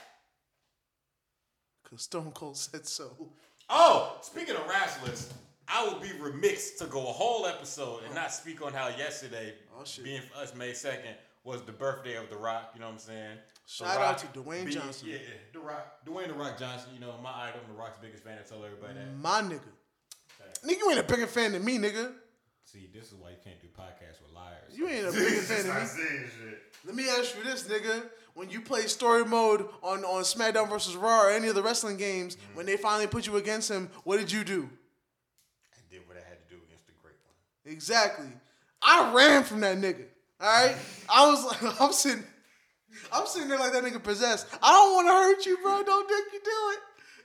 Cause 1.89 2.03
Stone 2.03 2.33
Cold 2.33 2.57
said 2.57 2.85
so. 2.89 3.31
Oh, 3.71 4.19
speaking 4.21 4.57
of 4.57 4.67
wrestlers, 4.67 5.33
I 5.69 5.87
would 5.87 6.03
be 6.03 6.11
remiss 6.21 6.73
to 6.79 6.87
go 6.87 6.99
a 7.09 7.13
whole 7.13 7.47
episode 7.47 8.03
and 8.03 8.13
oh. 8.13 8.15
not 8.17 8.33
speak 8.33 8.63
on 8.67 8.73
how 8.73 8.89
yesterday, 8.89 9.55
Oh, 9.79 9.85
being 10.03 10.23
for 10.23 10.43
us 10.43 10.57
May 10.57 10.73
2nd, 10.73 11.15
was 11.45 11.63
the 11.63 11.73
birthday 11.73 12.17
of 12.17 12.29
The 12.31 12.37
Rock. 12.37 12.71
You 12.75 12.81
know 12.81 12.87
what 12.87 12.93
I'm 12.95 12.99
saying? 12.99 13.37
The 13.37 13.73
Shout 13.73 13.89
out 13.97 14.01
Rock 14.01 14.33
to 14.33 14.41
Dwayne 14.41 14.65
being- 14.65 14.71
Johnson. 14.79 15.09
Yeah, 15.09 15.15
yeah, 15.17 15.21
The 15.53 15.59
Rock. 15.61 16.05
Dwayne 16.07 16.29
The 16.29 16.35
Rock 16.35 16.59
Johnson, 16.59 16.91
you 16.95 17.01
know, 17.01 17.15
my 17.23 17.31
idol. 17.31 17.61
I'm 17.67 17.73
The 17.75 17.79
Rock's 17.79 17.99
biggest 18.01 18.23
fan. 18.25 18.39
I 18.39 18.43
tell 18.49 18.65
everybody 18.65 18.95
that. 18.95 19.17
My 19.17 19.41
nigga. 19.43 19.61
Nigga, 20.65 20.79
you 20.79 20.91
ain't 20.91 20.99
a 21.01 21.03
bigger 21.05 21.27
fan 21.27 21.53
than 21.53 21.65
me, 21.65 21.79
nigga. 21.79 22.13
See, 22.65 22.89
this 22.93 23.07
is 23.09 23.15
why 23.15 23.31
you 23.31 23.37
can't 23.45 23.61
do 23.61 23.69
podcasts 23.69 24.21
with 24.23 24.33
liars. 24.35 24.77
You 24.77 24.89
ain't 24.89 25.07
a 25.07 25.13
bigger 25.13 25.41
fan 25.41 25.67
than 25.67 25.81
me. 25.81 25.87
saying 25.87 26.25
shit. 26.39 26.59
Let 26.85 26.95
me 26.95 27.09
ask 27.09 27.37
you 27.37 27.45
this, 27.45 27.63
nigga. 27.65 28.03
When 28.35 28.51
you 28.51 28.61
play 28.61 28.83
story 28.87 29.25
mode 29.25 29.69
on, 29.83 30.05
on 30.05 30.23
SmackDown 30.23 30.69
versus 30.69 30.95
Raw 30.97 31.25
or 31.27 31.31
any 31.31 31.49
of 31.49 31.55
the 31.55 31.63
wrestling 31.63 31.97
games, 31.97 32.37
Mm-hmm. 32.37 32.57
when 32.57 32.67
they 32.67 32.77
finally 32.77 33.07
put 33.07 33.27
you 33.27 33.37
against 33.37 33.71
him, 33.71 33.89
what 34.05 34.19
did 34.19 34.31
you 34.31 34.45
do? 34.45 34.69
I 35.73 35.79
did 35.91 36.07
what 36.07 36.17
I 36.17 36.29
had 36.29 36.39
to 36.47 36.55
do 36.55 36.61
against 36.67 36.87
the 36.87 36.93
great 37.03 37.15
one. 37.25 37.73
Exactly. 37.73 38.27
I 38.83 39.13
ran 39.15 39.45
from 39.45 39.61
that 39.61 39.79
nigga. 39.79 40.05
All 40.41 40.49
right. 40.49 40.77
I 41.09 41.27
was 41.31 41.45
like, 41.45 41.81
I'm 41.81 41.93
sitting, 41.93 42.25
I'm 43.13 43.27
sitting 43.27 43.49
there 43.49 43.59
like 43.59 43.73
that 43.73 43.83
nigga 43.85 44.03
possessed. 44.03 44.47
I 44.63 44.71
don't 44.73 44.95
want 44.95 45.07
to 45.09 45.13
hurt 45.13 45.47
you, 45.47 45.59
bro. 45.63 45.83
Don't 45.85 46.09
make 46.09 46.33
you 46.33 46.41
do 46.45 46.51
it. 46.73 46.79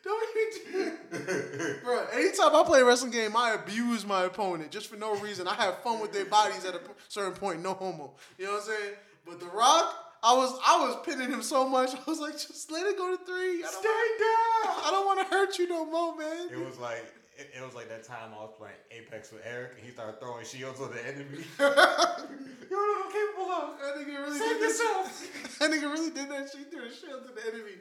Don't 0.03 0.35
you 0.35 0.52
do 0.72 0.91
it, 1.14 1.84
bro. 1.84 2.06
Anytime 2.14 2.53
I 2.53 2.64
play 2.65 2.81
a 2.81 2.85
wrestling 2.85 3.11
game, 3.11 3.38
I 3.38 3.53
abuse 3.53 4.06
my 4.06 4.23
opponent 4.23 4.69
just 4.69 4.88
for 4.88 4.98
no 4.98 5.15
reason. 5.19 5.48
I 5.48 5.53
have 5.53 5.81
fun 5.81 6.02
with 6.02 6.11
their 6.11 6.26
bodies 6.26 6.65
at 6.65 6.76
a 6.76 6.81
certain 7.07 7.34
point. 7.34 7.61
No 7.61 7.73
homo. 7.73 8.11
You 8.38 8.48
know 8.48 8.52
what 8.53 8.64
I'm 8.64 8.68
saying? 8.68 8.94
But 9.26 9.40
The 9.40 9.45
Rock. 9.48 9.95
I 10.26 10.34
was 10.34 10.57
I 10.65 10.80
was 10.80 11.06
pinning 11.06 11.30
him 11.30 11.44
so 11.44 11.68
much. 11.68 11.94
I 11.95 11.99
was 12.07 12.19
like, 12.19 12.34
just 12.34 12.72
let 12.72 12.85
it 12.85 12.98
go 12.98 13.15
to 13.15 13.26
three. 13.26 13.61
Stay 13.64 13.84
down. 13.84 14.73
I 14.85 14.88
don't 14.90 15.06
want 15.06 15.19
to 15.19 15.26
hurt 15.26 15.60
you 15.60 15.68
no 15.68 15.85
more, 15.85 16.15
man. 16.18 16.48
It 16.49 16.65
was 16.65 16.77
like 16.77 17.03
it, 17.38 17.52
it 17.58 17.64
was 17.66 17.74
like 17.76 17.90
that 17.90 18.04
time 18.04 18.32
I 18.34 18.42
was 18.42 18.54
playing 18.58 18.76
Apex 18.92 19.32
with 19.32 19.42
Eric 19.46 19.74
and 19.78 19.86
he 19.86 19.92
started 19.92 20.20
throwing 20.20 20.46
shields 20.46 20.80
on 20.82 20.92
the 20.92 21.02
enemy. 21.06 21.44
You're 21.60 22.90
not 23.00 23.12
capable 23.12 23.52
of. 23.52 23.80
That 23.80 23.96
nigga 23.98 24.20
really 24.26 24.40
Save 24.40 24.50
did 24.50 24.62
that. 24.62 24.68
yourself. 24.70 25.58
That 25.60 25.72
nigga 25.72 25.92
really 25.94 26.10
did 26.10 26.30
that 26.30 26.50
shit. 26.50 26.60
He 26.60 26.64
threw 26.66 26.84
a 26.86 26.92
shield 26.92 27.24
to 27.24 27.32
the 27.34 27.42
enemy. 27.48 27.78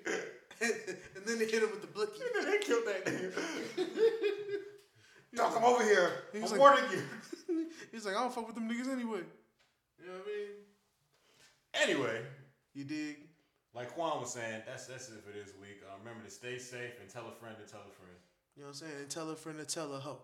and 1.17 1.27
then 1.27 1.39
they 1.39 1.47
hit 1.47 1.63
him 1.63 1.71
with 1.71 1.81
the 1.81 1.89
blicky. 1.89 2.21
they 2.45 2.59
killed 2.59 2.85
that 2.87 3.05
nigga. 3.07 3.33
Don't 5.35 5.53
come 5.55 5.65
over 5.65 5.83
here. 5.83 6.11
He 6.33 6.39
I'm 6.39 6.43
was 6.43 6.53
like- 6.53 6.61
warning 6.61 6.85
you. 6.93 7.03
He's 7.91 8.05
like, 8.07 8.17
I 8.17 8.21
don't 8.21 8.33
fuck 8.33 8.47
with 8.47 8.55
them 8.55 8.69
niggas 8.69 8.89
anyway. 8.91 9.21
You 9.99 10.07
know 10.07 10.13
what 10.13 10.27
I 10.27 11.85
mean? 11.87 11.95
Anyway, 11.97 12.21
You 12.75 12.85
dig? 12.85 13.17
like 13.75 13.97
Juan 13.97 14.21
was 14.21 14.33
saying, 14.33 14.63
that's 14.67 14.87
that's 14.87 15.09
it 15.09 15.25
for 15.25 15.33
this 15.33 15.53
week. 15.61 15.81
Uh, 15.83 15.97
remember 15.99 16.23
to 16.25 16.31
stay 16.31 16.59
safe 16.59 17.01
and 17.01 17.09
tell 17.09 17.25
a 17.29 17.33
friend 17.33 17.57
to 17.57 17.71
tell 17.71 17.81
a 17.81 17.93
friend. 17.93 18.17
You 18.57 18.63
know 18.63 18.69
what 18.69 18.69
I'm 18.69 18.75
saying? 18.75 18.93
And 19.01 19.09
tell 19.11 19.31
a 19.31 19.37
friend 19.37 19.59
to 19.59 19.65
tell 19.65 19.95
a 19.95 19.99
hoe. 19.99 20.21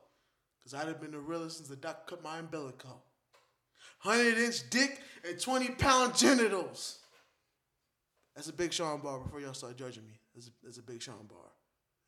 Because 0.59 0.75
I'd 0.75 0.89
have 0.89 1.01
been 1.01 1.13
the 1.13 1.19
realest 1.19 1.59
since 1.59 1.69
the 1.69 1.77
doc 1.77 2.07
cut 2.09 2.23
my 2.23 2.39
umbilical. 2.39 3.03
100 4.03 4.39
inch 4.39 4.69
dick 4.71 5.01
and 5.29 5.41
20 5.41 5.71
pound 5.71 6.17
genitals. 6.17 6.99
That's 8.35 8.49
a 8.49 8.53
big 8.53 8.73
Sean 8.73 9.01
bar 9.01 9.19
before 9.19 9.41
y'all 9.41 9.55
start 9.55 9.77
judging 9.77 10.05
me. 10.05 10.13
That's 10.35 10.49
a, 10.49 10.51
that's 10.63 10.79
a 10.79 10.83
big 10.83 11.03
Sean 11.03 11.27
bar. 11.29 11.39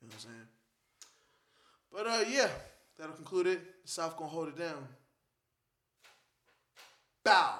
You 0.01 0.07
know 0.07 0.13
what 0.13 0.13
I'm 0.13 0.19
saying? 0.19 0.47
But 1.91 2.07
uh, 2.07 2.29
yeah, 2.31 2.49
that'll 2.97 3.15
conclude 3.15 3.47
it. 3.47 3.83
The 3.83 3.91
South 3.91 4.15
gonna 4.15 4.29
hold 4.29 4.47
it 4.47 4.57
down. 4.57 4.87
Bow. 7.23 7.59